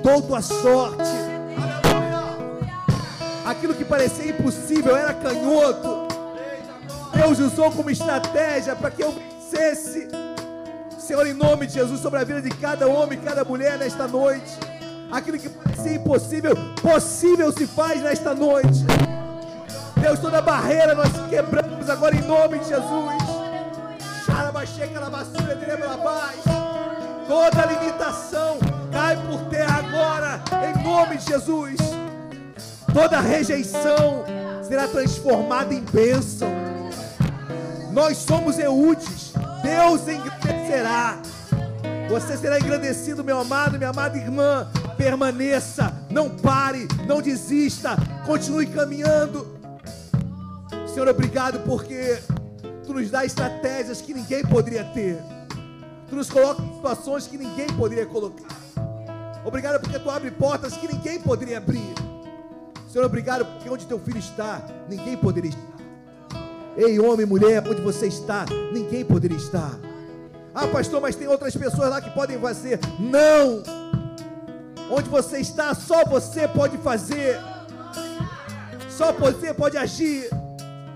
Tua 0.01 0.41
sorte. 0.41 1.09
Aquilo 3.45 3.73
que 3.73 3.85
parecia 3.85 4.31
impossível 4.31 4.95
era 4.95 5.13
canhoto. 5.13 6.07
Deus 7.13 7.39
usou 7.39 7.71
como 7.71 7.89
estratégia 7.89 8.75
para 8.75 8.89
que 8.89 9.03
eu 9.03 9.11
vencesse. 9.11 10.07
Senhor, 10.97 11.27
em 11.27 11.33
nome 11.33 11.67
de 11.67 11.73
Jesus, 11.73 11.99
sobre 11.99 12.19
a 12.19 12.23
vida 12.23 12.41
de 12.41 12.49
cada 12.49 12.87
homem 12.87 13.19
e 13.19 13.21
cada 13.21 13.43
mulher 13.43 13.77
nesta 13.77 14.07
noite. 14.07 14.57
Aquilo 15.11 15.37
que 15.37 15.49
parecia 15.49 15.95
impossível, 15.95 16.55
possível 16.81 17.51
se 17.51 17.67
faz 17.67 18.01
nesta 18.01 18.33
noite. 18.33 18.85
Deus, 19.97 20.19
toda 20.19 20.41
barreira 20.41 20.95
nós 20.95 21.09
quebramos 21.29 21.89
agora 21.89 22.15
em 22.15 22.21
nome 22.21 22.59
de 22.59 22.69
Jesus. 22.69 23.21
Toda 27.27 27.65
limitação 27.65 28.80
cai 28.91 29.15
por 29.25 29.39
terra 29.49 29.79
agora, 29.79 30.41
em 30.67 30.83
nome 30.83 31.17
de 31.17 31.25
Jesus. 31.25 31.77
Toda 32.93 33.21
rejeição 33.21 34.25
será 34.67 34.87
transformada 34.87 35.73
em 35.73 35.81
bênção. 35.81 36.49
Nós 37.91 38.17
somos 38.17 38.59
Eudes, 38.59 39.33
Deus 39.63 40.07
engrandecerá. 40.07 41.17
Você 42.09 42.35
será 42.37 42.59
engrandecido, 42.59 43.23
meu 43.23 43.39
amado, 43.39 43.77
minha 43.77 43.89
amada 43.89 44.17
irmã. 44.17 44.69
Permaneça, 44.97 45.93
não 46.09 46.29
pare, 46.29 46.87
não 47.07 47.21
desista, 47.21 47.95
continue 48.25 48.67
caminhando. 48.67 49.59
Senhor, 50.85 51.07
obrigado 51.07 51.59
porque 51.61 52.19
tu 52.85 52.93
nos 52.93 53.09
dá 53.09 53.25
estratégias 53.25 54.01
que 54.01 54.13
ninguém 54.13 54.43
poderia 54.43 54.83
ter. 54.83 55.17
Tu 56.09 56.15
nos 56.15 56.29
coloca 56.29 56.61
em 56.61 56.73
situações 56.75 57.27
que 57.27 57.37
ninguém 57.37 57.67
poderia 57.67 58.05
colocar. 58.05 58.60
Obrigado 59.43 59.79
porque 59.79 59.97
tu 59.97 60.09
abre 60.09 60.31
portas 60.31 60.77
que 60.77 60.87
ninguém 60.87 61.19
poderia 61.19 61.57
abrir. 61.57 61.93
Senhor, 62.87 63.05
obrigado 63.05 63.45
porque 63.45 63.69
onde 63.69 63.87
teu 63.87 63.99
filho 63.99 64.19
está, 64.19 64.61
ninguém 64.89 65.17
poderia 65.17 65.49
estar. 65.49 65.71
Ei, 66.77 66.99
homem, 66.99 67.25
mulher, 67.25 67.63
onde 67.67 67.81
você 67.81 68.07
está, 68.07 68.45
ninguém 68.71 69.03
poderia 69.03 69.37
estar. 69.37 69.77
Ah, 70.53 70.67
pastor, 70.67 71.01
mas 71.01 71.15
tem 71.15 71.27
outras 71.27 71.55
pessoas 71.55 71.89
lá 71.89 72.01
que 72.01 72.09
podem 72.11 72.39
fazer. 72.39 72.79
Não! 72.99 73.63
Onde 74.89 75.09
você 75.09 75.39
está, 75.39 75.73
só 75.73 76.03
você 76.05 76.47
pode 76.47 76.77
fazer. 76.77 77.39
Só 78.89 79.13
você 79.13 79.53
pode 79.53 79.77
agir. 79.77 80.29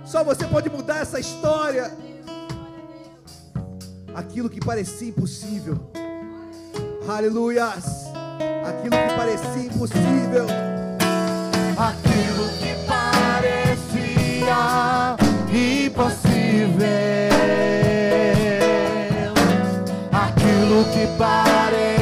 Só 0.05 0.23
você 0.23 0.45
pode 0.45 0.69
mudar 0.69 0.97
essa 0.97 1.19
história. 1.19 1.91
Aquilo 4.13 4.49
que 4.49 4.59
parecia 4.59 5.09
impossível. 5.09 5.79
Aleluias. 7.07 8.04
Aquilo 8.67 8.97
que 8.97 9.13
parecia 9.15 9.63
impossível. 9.63 10.47
Aquilo 11.77 12.45
que 12.59 12.71
parecia 12.87 14.61
impossível. 15.51 16.85
Aquilo 20.11 20.85
que 20.93 21.07
parecia 21.17 21.94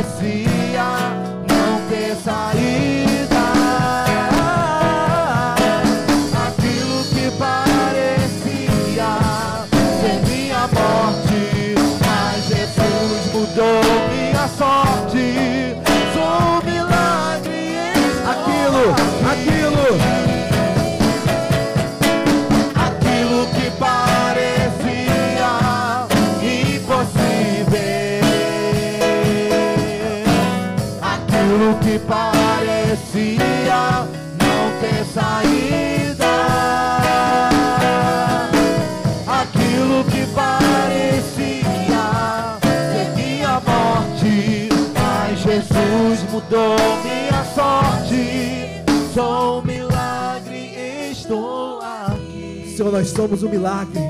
mudou 46.34 46.76
minha 47.04 47.46
sorte. 47.54 48.84
Sou 49.14 49.60
um 49.60 49.62
milagre, 49.62 51.12
estou 51.12 51.80
aqui. 51.80 52.74
Senhor, 52.76 52.92
nós 52.92 53.10
somos 53.10 53.44
um 53.44 53.50
milagre. 53.50 54.02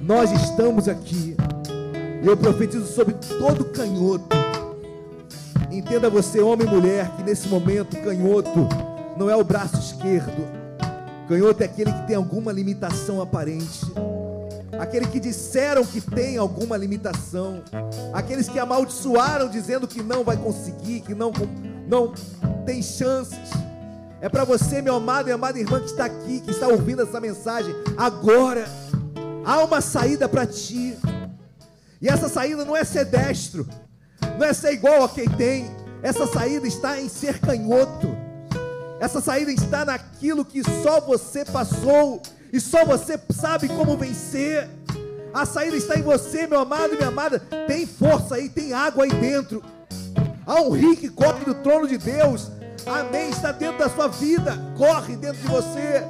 Nós 0.00 0.30
estamos 0.30 0.88
aqui. 0.88 1.36
Eu 2.22 2.36
profetizo 2.36 2.86
sobre 2.86 3.14
todo 3.40 3.64
canhoto. 3.64 4.36
Entenda 5.68 6.08
você, 6.08 6.40
homem 6.40 6.68
e 6.68 6.70
mulher, 6.70 7.10
que 7.16 7.24
nesse 7.24 7.48
momento 7.48 7.96
canhoto 7.96 8.68
não 9.16 9.28
é 9.28 9.34
o 9.34 9.42
braço 9.42 9.78
esquerdo. 9.78 10.46
Canhoto 11.28 11.60
é 11.60 11.66
aquele 11.66 11.92
que 11.92 12.06
tem 12.06 12.14
alguma 12.14 12.52
limitação 12.52 13.20
aparente. 13.20 13.80
Aquele 14.78 15.06
que 15.06 15.20
disseram 15.20 15.84
que 15.84 16.00
tem 16.00 16.36
alguma 16.36 16.76
limitação. 16.76 17.62
Aqueles 18.12 18.48
que 18.48 18.58
amaldiçoaram 18.58 19.48
dizendo 19.48 19.86
que 19.86 20.02
não 20.02 20.24
vai 20.24 20.36
conseguir, 20.36 21.00
que 21.00 21.14
não, 21.14 21.32
não 21.86 22.12
tem 22.64 22.82
chances. 22.82 23.50
É 24.20 24.28
para 24.28 24.44
você, 24.44 24.80
meu 24.80 24.94
amado 24.94 25.28
e 25.28 25.32
amada 25.32 25.58
irmã 25.58 25.80
que 25.80 25.86
está 25.86 26.04
aqui, 26.04 26.40
que 26.40 26.50
está 26.50 26.68
ouvindo 26.68 27.02
essa 27.02 27.20
mensagem. 27.20 27.74
Agora, 27.96 28.66
há 29.44 29.62
uma 29.64 29.80
saída 29.80 30.28
para 30.28 30.46
ti. 30.46 30.96
E 32.00 32.08
essa 32.08 32.28
saída 32.28 32.64
não 32.64 32.76
é 32.76 32.84
ser 32.84 33.04
destro, 33.04 33.68
não 34.38 34.46
é 34.46 34.52
ser 34.52 34.72
igual 34.72 35.04
a 35.04 35.08
quem 35.08 35.28
tem. 35.28 35.70
Essa 36.02 36.26
saída 36.26 36.66
está 36.66 37.00
em 37.00 37.08
ser 37.08 37.38
canhoto. 37.40 38.08
Essa 39.00 39.20
saída 39.20 39.52
está 39.52 39.84
naquilo 39.84 40.44
que 40.44 40.62
só 40.82 41.00
você 41.00 41.44
passou 41.44 42.22
e 42.52 42.60
só 42.60 42.84
você 42.84 43.18
sabe 43.30 43.66
como 43.68 43.96
vencer. 43.96 44.68
A 45.32 45.46
saída 45.46 45.76
está 45.76 45.96
em 45.96 46.02
você, 46.02 46.46
meu 46.46 46.60
amado 46.60 46.92
e 46.92 46.96
minha 46.96 47.08
amada. 47.08 47.40
Tem 47.66 47.86
força 47.86 48.34
aí, 48.34 48.50
tem 48.50 48.74
água 48.74 49.04
aí 49.04 49.10
dentro. 49.10 49.64
Há 50.46 50.60
um 50.60 50.70
rio 50.70 50.94
que 50.94 51.08
corre 51.08 51.44
do 51.46 51.54
trono 51.54 51.88
de 51.88 51.96
Deus. 51.96 52.50
Amém. 52.86 53.30
Está 53.30 53.52
dentro 53.52 53.78
da 53.78 53.88
sua 53.88 54.08
vida. 54.08 54.58
Corre 54.76 55.16
dentro 55.16 55.40
de 55.40 55.48
você. 55.48 56.04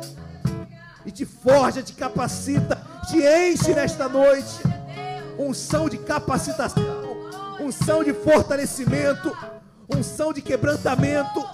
E 1.07 1.13
te 1.13 1.25
forja, 1.25 1.83
te 1.83 1.93
capacita, 1.93 2.81
te 3.09 3.19
enche 3.19 3.73
nesta 3.73 4.09
noite. 4.09 4.63
Unção 5.39 5.89
de 5.89 5.99
capacitação, 5.99 6.85
unção 7.61 8.05
de 8.05 8.13
fortalecimento, 8.13 9.37
unção 9.89 10.33
de 10.33 10.43
quebrantamento, 10.43 11.45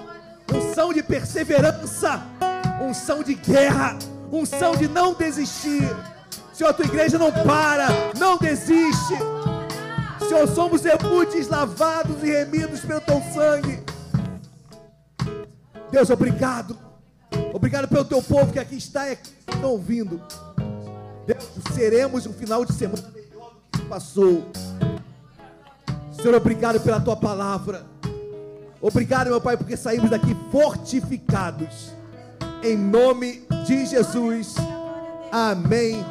unção 0.52 0.92
de 0.92 1.02
perseverança, 1.02 2.22
unção 2.82 3.22
de 3.22 3.34
guerra, 3.34 3.96
unção 4.32 4.76
de 4.76 4.88
não 4.88 5.14
desistir. 5.14 5.88
Senhor, 6.52 6.72
tua 6.74 6.84
igreja 6.84 7.18
não 7.18 7.30
para, 7.30 7.88
não 8.18 8.36
desiste. 8.36 9.14
Senhor, 10.28 10.46
somos 10.48 10.82
repúdios 10.82 11.48
lavados 11.48 12.22
e 12.22 12.26
remidos 12.26 12.80
pelo 12.80 13.00
teu 13.00 13.22
sangue. 13.32 13.82
Deus, 15.90 16.10
obrigado. 16.10 16.76
Obrigado 17.52 17.88
pelo 17.88 18.04
teu 18.04 18.22
povo 18.22 18.52
que 18.52 18.58
aqui 18.58 18.76
está 18.76 19.08
e 19.08 19.12
aqui 19.12 19.32
estão 19.48 19.70
ouvindo. 19.70 20.20
Deus, 21.26 21.44
seremos 21.74 22.26
um 22.26 22.32
final 22.32 22.64
de 22.64 22.72
semana 22.72 23.10
melhor 23.14 23.54
do 23.70 23.78
que 23.78 23.84
passou. 23.86 24.46
Senhor, 26.12 26.34
obrigado 26.34 26.80
pela 26.80 27.00
tua 27.00 27.16
palavra. 27.16 27.86
Obrigado, 28.80 29.28
meu 29.28 29.40
Pai, 29.40 29.56
porque 29.56 29.76
saímos 29.76 30.10
daqui 30.10 30.36
fortificados. 30.50 31.97
Em 32.62 32.76
nome 32.76 33.46
de 33.66 33.86
Jesus. 33.86 34.56
Amém. 35.30 36.04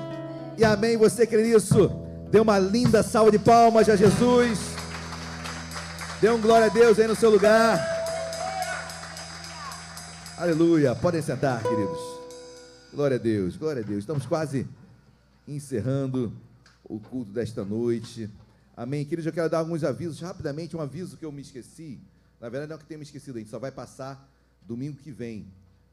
E 0.57 0.63
amém. 0.63 0.95
Você 0.95 1.27
crê 1.27 1.43
nisso? 1.43 1.89
Dê 2.31 2.39
uma 2.39 2.57
linda 2.57 3.03
salva 3.03 3.31
de 3.31 3.39
palmas 3.39 3.89
a 3.89 3.95
Jesus. 3.95 4.59
Dê 6.21 6.29
um 6.29 6.39
glória 6.39 6.67
a 6.67 6.69
Deus 6.69 6.97
aí 6.97 7.07
no 7.07 7.15
seu 7.15 7.29
lugar. 7.29 7.79
Aleluia. 10.37 10.95
Podem 10.95 11.21
sentar, 11.21 11.61
queridos. 11.61 11.99
Glória 12.93 13.17
a 13.17 13.19
Deus, 13.19 13.57
glória 13.57 13.81
a 13.81 13.85
Deus. 13.85 13.99
Estamos 13.99 14.25
quase 14.25 14.65
encerrando 15.47 16.31
o 16.83 16.99
culto 16.99 17.31
desta 17.31 17.65
noite. 17.65 18.29
Amém. 18.75 19.03
Queridos, 19.03 19.25
eu 19.25 19.33
quero 19.33 19.49
dar 19.49 19.59
alguns 19.59 19.83
avisos, 19.83 20.21
rapidamente, 20.21 20.77
um 20.77 20.81
aviso 20.81 21.17
que 21.17 21.25
eu 21.25 21.31
me 21.31 21.41
esqueci. 21.41 21.99
Na 22.39 22.47
verdade, 22.47 22.69
não 22.69 22.77
é 22.77 22.79
que 22.79 22.85
tenha 22.85 22.97
me 22.97 23.03
esquecido, 23.03 23.35
a 23.35 23.39
gente 23.39 23.49
só 23.49 23.59
vai 23.59 23.71
passar 23.71 24.31
domingo 24.61 24.97
que 24.97 25.11
vem. 25.11 25.45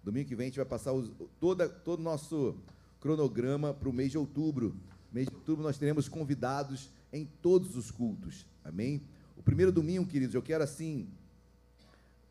Domingo 0.04 0.28
que 0.28 0.36
vem 0.36 0.44
a 0.44 0.48
gente 0.48 0.56
vai 0.56 0.66
passar 0.66 0.92
os, 0.92 1.10
toda, 1.40 1.66
todo 1.66 2.00
o 2.00 2.02
nosso 2.02 2.54
cronograma 3.00 3.72
para 3.72 3.88
o 3.88 3.92
mês 3.92 4.10
de 4.10 4.18
outubro. 4.18 4.76
Mês 5.10 5.26
de 5.26 5.34
outubro 5.34 5.62
nós 5.62 5.78
teremos 5.78 6.10
convidados 6.10 6.90
em 7.10 7.24
todos 7.40 7.74
os 7.74 7.90
cultos. 7.90 8.46
Amém? 8.62 9.02
O 9.34 9.42
primeiro 9.42 9.72
domingo, 9.72 10.06
queridos, 10.06 10.34
eu 10.34 10.42
quero 10.42 10.62
assim. 10.62 11.08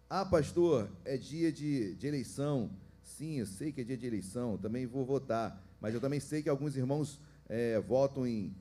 Ah, 0.07 0.23
pastor, 0.23 0.87
é 1.03 1.17
dia 1.17 1.51
de, 1.51 1.95
de 1.95 2.05
eleição. 2.05 2.69
Sim, 3.01 3.39
eu 3.39 3.47
sei 3.47 3.71
que 3.71 3.81
é 3.81 3.83
dia 3.83 3.97
de 3.97 4.05
eleição, 4.05 4.55
também 4.55 4.85
vou 4.85 5.03
votar. 5.03 5.59
Mas 5.81 5.95
eu 5.95 5.99
também 5.99 6.19
sei 6.19 6.43
que 6.43 6.49
alguns 6.49 6.75
irmãos 6.77 7.19
é, 7.49 7.79
votam 7.79 8.27
em, 8.27 8.55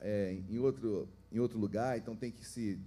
é, 0.00 0.36
em, 0.50 0.58
outro, 0.58 1.08
em 1.30 1.38
outro 1.38 1.56
lugar, 1.56 1.96
então 1.96 2.16
tem 2.16 2.32
que 2.32 2.44
se 2.44 2.80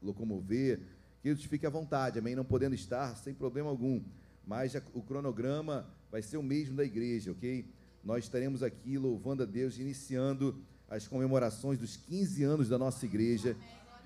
locomover. 0.00 0.80
Queridos, 1.20 1.44
fique 1.44 1.66
à 1.66 1.70
vontade, 1.70 2.20
amém? 2.20 2.36
Não 2.36 2.44
podendo 2.44 2.76
estar, 2.76 3.16
sem 3.16 3.34
problema 3.34 3.68
algum. 3.68 4.00
Mas 4.46 4.74
o 4.92 5.02
cronograma 5.02 5.86
vai 6.10 6.22
ser 6.22 6.36
o 6.36 6.42
mesmo 6.42 6.76
da 6.76 6.84
igreja, 6.84 7.32
ok? 7.32 7.66
Nós 8.04 8.24
estaremos 8.24 8.62
aqui 8.62 8.98
louvando 8.98 9.42
a 9.42 9.46
Deus, 9.46 9.78
iniciando 9.78 10.56
as 10.88 11.08
comemorações 11.08 11.78
dos 11.78 11.96
15 11.96 12.44
anos 12.44 12.68
da 12.68 12.78
nossa 12.78 13.04
igreja. 13.06 13.56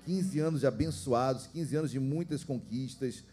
15 0.05 0.39
anos 0.39 0.59
de 0.61 0.67
abençoados, 0.67 1.47
15 1.47 1.75
anos 1.75 1.91
de 1.91 1.99
muitas 1.99 2.43
conquistas. 2.43 3.23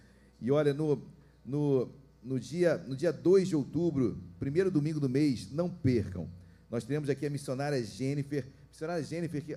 E 0.40 0.50
olha, 0.50 0.74
no, 0.74 1.02
no, 1.44 1.88
no, 2.22 2.38
dia, 2.38 2.76
no 2.78 2.96
dia 2.96 3.12
2 3.12 3.48
de 3.48 3.56
outubro, 3.56 4.18
primeiro 4.38 4.70
domingo 4.70 5.00
do 5.00 5.08
mês, 5.08 5.50
não 5.52 5.70
percam. 5.70 6.28
Nós 6.70 6.84
teremos 6.84 7.08
aqui 7.08 7.24
a 7.24 7.30
missionária 7.30 7.82
Jennifer. 7.82 8.46
Missionária 8.68 9.02
Jennifer, 9.02 9.42
que 9.42 9.56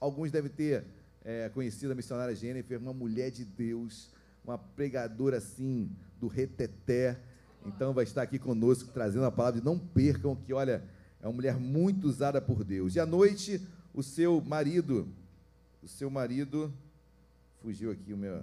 alguns 0.00 0.30
devem 0.30 0.50
ter 0.50 0.84
é, 1.24 1.48
conhecido 1.50 1.92
a 1.92 1.94
missionária 1.94 2.34
Jennifer, 2.34 2.78
uma 2.78 2.94
mulher 2.94 3.30
de 3.30 3.44
Deus, 3.44 4.10
uma 4.44 4.56
pregadora 4.56 5.38
assim, 5.38 5.90
do 6.20 6.28
reteté. 6.28 7.18
Então 7.66 7.92
vai 7.92 8.04
estar 8.04 8.22
aqui 8.22 8.38
conosco 8.38 8.90
trazendo 8.92 9.24
a 9.24 9.32
palavra. 9.32 9.60
Não 9.62 9.78
percam 9.78 10.36
que, 10.36 10.52
olha, 10.52 10.84
é 11.22 11.26
uma 11.26 11.32
mulher 11.32 11.58
muito 11.58 12.06
usada 12.06 12.40
por 12.40 12.62
Deus. 12.62 12.94
E 12.94 13.00
à 13.00 13.06
noite, 13.06 13.60
o 13.94 14.02
seu 14.02 14.40
marido, 14.40 15.08
o 15.82 15.88
seu 15.88 16.10
marido, 16.10 16.72
fugiu 17.62 17.90
aqui 17.90 18.12
o 18.12 18.16
meu. 18.16 18.42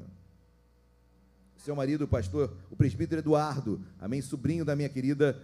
Seu 1.57 1.75
marido, 1.75 2.03
o 2.05 2.07
pastor, 2.07 2.53
o 2.69 2.75
presbítero 2.75 3.19
Eduardo, 3.19 3.81
amém? 3.99 4.21
Sobrinho 4.21 4.63
da 4.63 4.75
minha 4.75 4.89
querida 4.89 5.41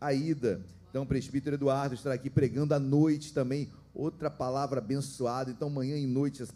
Aida. 0.00 0.60
Então, 0.90 1.02
o 1.02 1.06
presbítero 1.06 1.56
Eduardo 1.56 1.94
estará 1.94 2.14
aqui 2.14 2.30
pregando 2.30 2.74
à 2.74 2.78
noite 2.78 3.32
também. 3.32 3.70
Outra 3.94 4.30
palavra 4.30 4.78
abençoada. 4.78 5.50
Então, 5.50 5.70
manhã 5.70 5.96
e 5.96 6.06
noite 6.06 6.42
assim, 6.42 6.52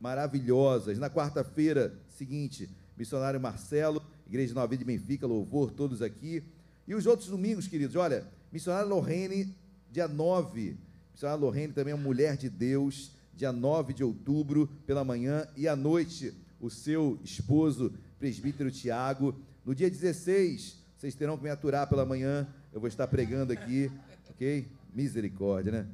maravilhosas. 0.00 0.98
Na 0.98 1.10
quarta-feira 1.10 1.94
seguinte, 2.08 2.68
missionário 3.00 3.40
Marcelo, 3.40 4.02
Igreja 4.26 4.52
Nova 4.52 4.76
de 4.76 4.84
Benfica, 4.84 5.26
louvor, 5.26 5.70
todos 5.70 6.02
aqui. 6.02 6.42
E 6.86 6.94
os 6.94 7.06
outros 7.06 7.28
domingos, 7.28 7.66
queridos, 7.66 7.96
olha, 7.96 8.26
missionária 8.52 8.86
Lorene, 8.86 9.56
dia 9.90 10.06
9. 10.06 10.76
Missionária 11.10 11.42
Lorene 11.42 11.72
também 11.72 11.92
é 11.92 11.94
uma 11.94 12.04
mulher 12.04 12.36
de 12.36 12.50
Deus, 12.50 13.12
dia 13.34 13.52
9 13.52 13.94
de 13.94 14.04
outubro, 14.04 14.68
pela 14.86 15.02
manhã. 15.02 15.48
E 15.56 15.66
à 15.66 15.74
noite, 15.74 16.34
o 16.60 16.68
seu 16.68 17.18
esposo, 17.24 17.90
presbítero 18.18 18.70
Tiago. 18.70 19.34
No 19.64 19.74
dia 19.74 19.90
16, 19.90 20.76
vocês 20.98 21.14
terão 21.14 21.38
que 21.38 21.42
me 21.42 21.50
aturar 21.50 21.88
pela 21.88 22.04
manhã. 22.04 22.46
Eu 22.70 22.80
vou 22.80 22.88
estar 22.88 23.06
pregando 23.08 23.50
aqui, 23.50 23.90
ok? 24.28 24.68
Misericórdia, 24.92 25.72
né? 25.72 25.86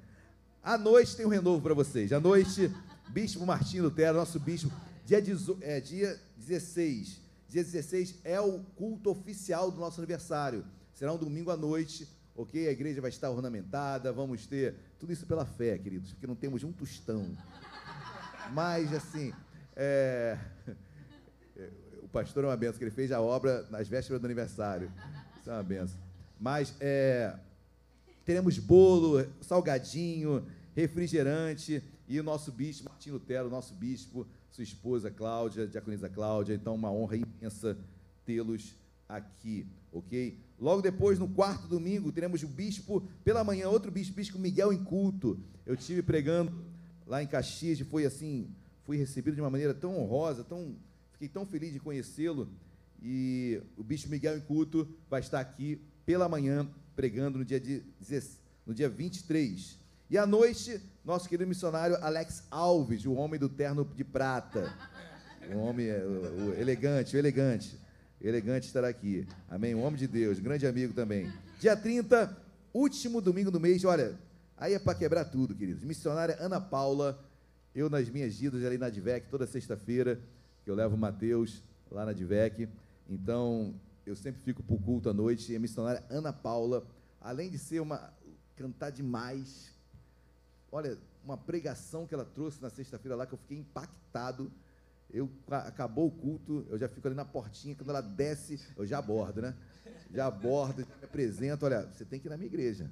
À 0.61 0.77
noite 0.77 1.15
tem 1.15 1.25
um 1.25 1.29
renovo 1.29 1.63
para 1.63 1.73
vocês. 1.73 2.13
À 2.13 2.19
noite, 2.19 2.69
Bispo 3.09 3.47
Martim 3.47 3.79
Lutero, 3.79 4.19
nosso 4.19 4.41
bispo, 4.41 4.73
dia, 5.07 5.23
é, 5.61 5.81
dia 5.81 6.21
16. 6.37 7.21
Dia 7.49 7.63
16 7.63 8.17
é 8.25 8.41
o 8.41 8.59
culto 8.75 9.09
oficial 9.11 9.71
do 9.71 9.79
nosso 9.79 10.01
aniversário. 10.01 10.65
Será 10.93 11.13
um 11.13 11.19
domingo 11.19 11.51
à 11.51 11.57
noite, 11.57 12.09
ok? 12.35 12.67
A 12.67 12.73
igreja 12.73 13.01
vai 13.01 13.11
estar 13.11 13.31
ornamentada, 13.31 14.13
vamos 14.13 14.47
ter 14.47 14.75
tudo 14.99 15.13
isso 15.13 15.25
pela 15.25 15.47
fé, 15.47 15.79
queridos, 15.79 16.13
porque 16.13 16.27
não 16.27 16.35
temos 16.35 16.65
um 16.65 16.73
tostão. 16.73 17.37
Mas, 18.53 18.93
assim, 18.93 19.33
é... 19.77 20.37
o 22.03 22.09
pastor 22.09 22.45
é 22.45 22.49
uma 22.49 22.57
benção, 22.57 22.79
que 22.79 22.85
ele 22.85 22.91
fez 22.91 23.13
a 23.13 23.21
obra 23.21 23.65
nas 23.71 23.87
vésperas 23.87 24.21
do 24.21 24.25
aniversário. 24.25 24.91
Isso 25.39 25.49
é 25.49 25.53
uma 25.53 25.63
benção. 25.63 26.01
Mas 26.41 26.75
é... 26.81 27.39
teremos 28.25 28.59
bolo, 28.59 29.25
salgadinho, 29.41 30.45
refrigerante 30.75 31.81
e 32.09 32.19
o 32.19 32.23
nosso 32.23 32.51
bispo, 32.51 32.89
Martim 32.89 33.11
Lutero, 33.11 33.49
nosso 33.49 33.75
bispo, 33.75 34.27
sua 34.57 34.65
esposa 34.65 35.11
Cláudia, 35.11 35.67
diaconisa 35.67 36.09
Cláudia. 36.09 36.55
Então, 36.55 36.75
uma 36.75 36.91
honra 36.91 37.17
imensa 37.17 37.77
tê-los 38.25 38.75
aqui, 39.07 39.67
ok? 39.93 40.39
Logo 40.59 40.81
depois, 40.81 41.19
no 41.19 41.29
quarto 41.29 41.69
domingo, 41.69 42.11
teremos 42.11 42.43
o 42.43 42.49
bispo, 42.49 43.07
pela 43.23 43.45
manhã, 43.45 43.69
outro 43.69 43.91
bispo, 43.91 44.17
bispo 44.17 44.39
Miguel 44.39 44.73
em 44.73 44.83
culto. 44.83 45.39
Eu 45.67 45.77
tive 45.77 46.03
pregando 46.03 46.65
lá 47.07 47.23
em 47.23 47.27
Caxias 47.27 47.79
e 47.79 47.85
foi 47.85 48.07
assim, 48.07 48.49
fui 48.85 48.97
recebido 48.97 49.35
de 49.35 49.43
uma 49.43 49.51
maneira 49.51 49.75
tão 49.75 49.99
honrosa, 49.99 50.43
tão, 50.43 50.75
fiquei 51.13 51.29
tão 51.29 51.45
feliz 51.45 51.75
de 51.75 51.79
conhecê-lo. 51.79 52.49
E 53.03 53.61
o 53.77 53.85
bispo 53.85 54.09
Miguel 54.09 54.39
em 54.39 54.41
culto 54.41 54.89
vai 55.11 55.21
estar 55.21 55.39
aqui 55.39 55.79
pela 56.07 56.31
manhã, 56.31 56.67
pregando 56.97 57.39
no 57.39 57.45
dia, 57.45 57.61
de, 57.61 57.83
no 58.65 58.73
dia 58.73 58.89
23. 58.89 59.79
E 60.09 60.17
à 60.17 60.25
noite, 60.25 60.81
nosso 61.05 61.29
querido 61.29 61.49
missionário 61.49 61.97
Alex 62.01 62.45
Alves, 62.49 63.05
o 63.07 63.15
homem 63.15 63.41
do 63.41 63.49
terno 63.49 63.85
de 63.85 64.05
prata. 64.05 64.73
O 65.53 65.59
homem 65.59 65.91
o, 65.91 66.51
o 66.51 66.55
elegante, 66.55 67.17
o 67.17 67.19
elegante. 67.19 67.77
O 68.21 68.27
elegante 68.27 68.69
estará 68.69 68.87
aqui. 68.87 69.27
Amém? 69.49 69.75
Um 69.75 69.83
homem 69.83 69.99
de 69.99 70.07
Deus, 70.07 70.39
grande 70.39 70.65
amigo 70.65 70.95
também. 70.95 71.33
Dia 71.59 71.77
30, 71.77 72.37
último 72.73 73.21
domingo 73.21 73.51
do 73.51 73.59
mês. 73.59 73.85
Olha, 73.85 74.17
aí 74.57 74.75
é 74.75 74.79
para 74.79 74.95
quebrar 74.95 75.25
tudo, 75.25 75.57
queridos. 75.57 75.83
Missionária 75.83 76.37
Ana 76.39 76.61
Paula, 76.61 77.19
eu 77.75 77.91
nas 77.91 78.09
minhas 78.09 78.41
idas 78.41 78.65
ali 78.65 78.79
na 78.79 78.89
Divec, 78.89 79.27
toda 79.29 79.45
sexta-feira, 79.45 80.21
que 80.65 80.71
eu 80.71 80.77
levo 80.77 80.95
o 80.95 80.99
Mateus 80.99 81.65
lá 81.91 82.07
na 82.07 82.13
Divec. 82.13 82.69
Então, 83.11 83.75
eu 84.07 84.15
sempre 84.15 84.41
fico 84.41 84.63
para 84.63 84.77
o 84.77 84.79
culto 84.79 85.11
à 85.11 85.13
noite. 85.13 85.53
E 85.53 85.57
a 85.57 85.59
missionária 85.59 86.05
Ana 86.09 86.33
Paula, 86.33 86.87
além 87.21 87.51
de 87.51 87.59
ser 87.59 87.81
uma 87.81 88.15
cantar 88.55 88.91
demais, 88.91 89.76
Olha, 90.71 90.97
uma 91.25 91.37
pregação 91.37 92.07
que 92.07 92.15
ela 92.15 92.25
trouxe 92.25 92.61
na 92.61 92.71
sexta-feira 92.71 93.17
lá 93.17 93.27
que 93.27 93.35
eu 93.35 93.39
fiquei 93.39 93.59
impactado. 93.59 94.51
Eu 95.11 95.31
acabou 95.49 96.09
o 96.09 96.11
culto, 96.11 96.67
eu 96.69 96.77
já 96.77 96.89
fico 96.89 97.07
ali 97.07 97.17
na 97.17 97.25
portinha, 97.25 97.75
quando 97.77 97.91
ela 97.91 98.01
desce, 98.01 98.61
eu 98.77 98.85
já 98.85 98.99
abordo, 98.99 99.41
né? 99.41 99.55
Já 100.13 100.27
abordo, 100.27 100.83
já 100.83 100.97
me 100.97 101.05
apresento, 101.05 101.65
olha, 101.65 101.83
você 101.83 102.05
tem 102.05 102.19
que 102.19 102.27
ir 102.27 102.31
na 102.31 102.37
minha 102.37 102.49
igreja. 102.49 102.91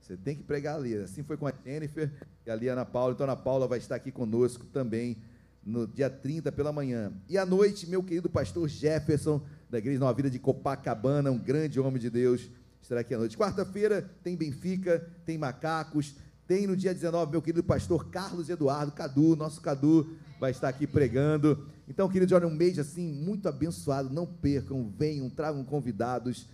Você 0.00 0.16
tem 0.16 0.36
que 0.36 0.42
pregar 0.42 0.76
ali. 0.76 0.94
Assim 0.96 1.22
foi 1.22 1.36
com 1.36 1.46
a 1.46 1.52
Jennifer 1.64 2.10
e 2.44 2.50
ali 2.50 2.68
a 2.68 2.72
Ana 2.72 2.84
Paula. 2.84 3.14
Então 3.14 3.26
a 3.26 3.32
Ana 3.32 3.40
Paula 3.40 3.66
vai 3.66 3.78
estar 3.78 3.94
aqui 3.94 4.10
conosco 4.10 4.66
também 4.66 5.16
no 5.64 5.86
dia 5.86 6.10
30 6.10 6.50
pela 6.52 6.72
manhã. 6.72 7.12
E 7.28 7.38
à 7.38 7.46
noite, 7.46 7.88
meu 7.88 8.02
querido 8.02 8.28
pastor 8.28 8.68
Jefferson, 8.68 9.40
da 9.70 9.78
Igreja 9.78 10.00
Nova 10.00 10.12
Vida 10.12 10.28
de 10.28 10.38
Copacabana, 10.38 11.30
um 11.30 11.38
grande 11.38 11.78
homem 11.78 12.00
de 12.00 12.10
Deus, 12.10 12.50
estará 12.82 13.00
aqui 13.00 13.14
à 13.14 13.18
noite. 13.18 13.38
Quarta-feira 13.38 14.10
tem 14.22 14.36
Benfica, 14.36 15.08
tem 15.24 15.38
Macacos, 15.38 16.16
tem 16.46 16.66
no 16.66 16.76
dia 16.76 16.92
19 16.92 17.30
meu 17.30 17.42
querido 17.42 17.62
pastor 17.62 18.08
Carlos 18.08 18.48
Eduardo 18.48 18.92
Cadu, 18.92 19.36
nosso 19.36 19.60
Cadu 19.60 20.16
vai 20.40 20.50
estar 20.50 20.68
aqui 20.68 20.86
pregando. 20.86 21.68
Então, 21.88 22.08
queridos, 22.08 22.32
olha, 22.32 22.48
um 22.48 22.54
mês 22.54 22.78
assim 22.78 23.12
muito 23.12 23.48
abençoado. 23.48 24.10
Não 24.10 24.26
percam, 24.26 24.92
venham, 24.98 25.30
tragam 25.30 25.64
convidados. 25.64 26.48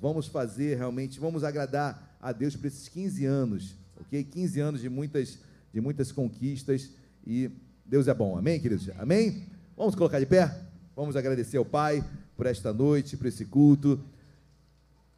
vamos 0.00 0.26
fazer 0.26 0.76
realmente, 0.76 1.18
vamos 1.18 1.42
agradar 1.42 2.16
a 2.20 2.30
Deus 2.30 2.54
por 2.54 2.66
esses 2.66 2.88
15 2.88 3.24
anos, 3.24 3.74
ok? 4.00 4.22
15 4.22 4.60
anos 4.60 4.80
de 4.80 4.88
muitas, 4.88 5.38
de 5.72 5.80
muitas 5.80 6.12
conquistas 6.12 6.90
e 7.26 7.50
Deus 7.84 8.08
é 8.08 8.14
bom, 8.14 8.38
amém, 8.38 8.60
queridos? 8.60 8.88
Amém? 8.98 9.46
Vamos 9.76 9.94
colocar 9.94 10.20
de 10.20 10.26
pé? 10.26 10.56
Vamos 10.94 11.16
agradecer 11.16 11.56
ao 11.56 11.64
Pai 11.64 12.04
por 12.36 12.46
esta 12.46 12.72
noite, 12.72 13.16
por 13.16 13.26
esse 13.26 13.44
culto. 13.44 14.00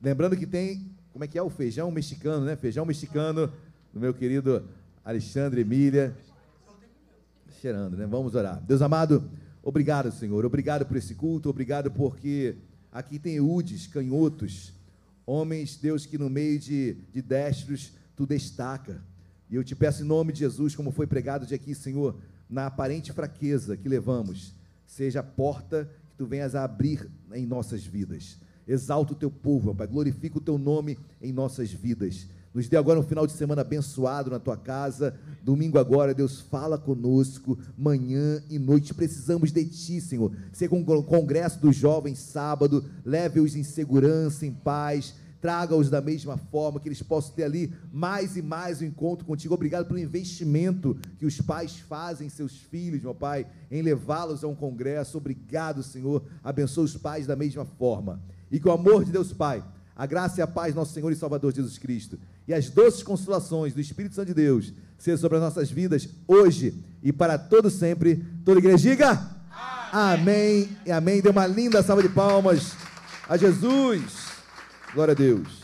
Lembrando 0.01 0.37
que 0.37 0.47
tem, 0.47 0.91
como 1.13 1.25
é 1.25 1.29
que 1.29 1.39
é 1.39 1.43
o 1.43 1.51
feijão 1.51 1.91
mexicano, 1.91 2.45
né? 2.45 2.57
Feijão 2.57 2.85
mexicano 2.87 3.53
do 3.95 4.01
meu 4.01 4.13
querido 4.13 4.65
Alexandre 5.05 5.61
Emília. 5.61 6.17
Cheirando, 7.61 7.97
né? 7.97 8.05
Vamos 8.05 8.35
orar. 8.35 8.61
Deus 8.67 8.83
amado, 8.83 9.31
obrigado, 9.63 10.11
Senhor. 10.11 10.45
Obrigado 10.45 10.85
por 10.85 10.97
esse 10.97 11.15
culto, 11.15 11.49
obrigado 11.49 11.93
porque 11.93 12.57
aqui 12.91 13.21
tem 13.21 13.37
eudes, 13.37 13.87
canhotos, 13.87 14.73
homens, 15.25 15.77
Deus, 15.77 16.07
que 16.07 16.19
no 16.19 16.29
meio 16.29 16.59
de, 16.59 16.95
de 17.13 17.23
destros 17.23 17.93
tu 18.17 18.27
destaca. 18.27 19.01
E 19.49 19.55
eu 19.55 19.63
te 19.63 19.77
peço 19.77 20.03
em 20.03 20.07
nome 20.07 20.33
de 20.33 20.41
Jesus, 20.41 20.75
como 20.75 20.91
foi 20.91 21.07
pregado 21.07 21.47
de 21.47 21.55
aqui, 21.55 21.73
Senhor, 21.73 22.17
na 22.51 22.67
aparente 22.67 23.13
fraqueza 23.13 23.77
que 23.77 23.89
levamos, 23.89 24.57
seja 24.85 25.21
a 25.21 25.23
porta 25.23 25.89
que 26.11 26.17
tu 26.17 26.27
venhas 26.27 26.57
a 26.57 26.65
abrir 26.65 27.09
em 27.33 27.47
nossas 27.47 27.85
vidas. 27.85 28.41
Exalta 28.67 29.13
o 29.13 29.17
teu 29.17 29.31
povo, 29.31 29.73
Pai, 29.73 29.87
glorifica 29.87 30.39
o 30.39 30.41
teu 30.41 30.59
nome 30.59 30.99
em 31.23 31.33
nossas 31.33 31.71
vidas. 31.71 32.27
Nos 32.55 32.69
dê 32.69 32.77
agora 32.77 33.01
um 33.01 33.03
final 33.03 33.27
de 33.27 33.33
semana 33.33 33.63
abençoado 33.63 34.31
na 34.31 34.39
tua 34.39 34.57
casa. 34.57 35.19
Domingo 35.43 35.77
agora, 35.77 36.15
Deus 36.15 36.41
fala 36.41 36.79
conosco, 36.79 37.59
manhã 37.77 38.41
e 38.49 38.61
noite. 38.61 38.95
Precisamos 38.95 39.51
de 39.51 39.65
ti, 39.65 40.01
Senhor. 40.01 40.31
Ser 40.53 40.69
com 40.69 40.81
o 40.81 41.03
congresso 41.03 41.61
dos 41.61 41.75
jovens 41.75 42.21
sábado, 42.21 42.85
leve-os 43.05 43.57
em 43.57 43.65
segurança, 43.65 44.47
em 44.47 44.53
paz 44.53 45.15
traga-os 45.45 45.91
da 45.91 46.01
mesma 46.01 46.39
forma, 46.39 46.81
que 46.81 46.89
eles 46.89 47.03
possam 47.03 47.35
ter 47.35 47.45
ali 47.45 47.71
mais 47.93 48.35
e 48.35 48.41
mais 48.41 48.81
um 48.81 48.87
encontro 48.87 49.27
contigo. 49.27 49.53
Obrigado 49.53 49.85
pelo 49.85 49.99
investimento 49.99 50.97
que 51.19 51.27
os 51.27 51.39
pais 51.39 51.79
fazem 51.81 52.29
em 52.29 52.31
seus 52.31 52.57
filhos, 52.57 53.03
meu 53.03 53.15
Pai, 53.15 53.47
em 53.71 53.83
levá-los 53.83 54.43
a 54.43 54.49
um 54.49 54.55
congresso. 54.55 55.19
Obrigado, 55.19 55.83
Senhor. 55.83 56.25
Abençoa 56.43 56.85
os 56.85 56.97
pais 56.97 57.27
da 57.27 57.37
mesma 57.37 57.67
forma. 57.67 58.23
E 58.51 58.59
que 58.59 58.67
o 58.67 58.73
amor 58.73 59.05
de 59.05 59.13
Deus 59.13 59.35
Pai, 59.35 59.63
a 59.95 60.07
graça 60.07 60.41
e 60.41 60.43
a 60.43 60.47
paz 60.47 60.75
nosso 60.75 60.95
Senhor 60.95 61.13
e 61.13 61.17
Salvador 61.17 61.55
Jesus 61.55 61.77
Cristo 61.77 62.19
e 62.47 62.55
as 62.55 62.69
doces 62.69 63.03
consolações 63.03 63.73
do 63.73 63.81
Espírito 63.81 64.15
Santo 64.15 64.29
de 64.29 64.35
Deus 64.35 64.73
sejam 64.99 65.19
sobre 65.19 65.39
as 65.39 65.45
nossas 65.45 65.71
vidas 65.71 66.09
hoje 66.27 66.75
e 67.03 67.13
para 67.13 67.39
todo 67.39 67.71
sempre. 67.71 68.25
Toda 68.45 68.59
igreja 68.59 68.79
diga 68.79 69.11
amém. 69.93 70.21
amém 70.21 70.69
e 70.87 70.93
amém. 70.93 71.21
Dê 71.21 71.29
uma 71.29 71.47
linda 71.47 71.83
salva 71.83 72.03
de 72.03 72.09
palmas 72.09 72.73
a 73.29 73.37
Jesus. 73.37 74.03
Glória 74.95 75.13
a 75.13 75.15
Deus. 75.15 75.64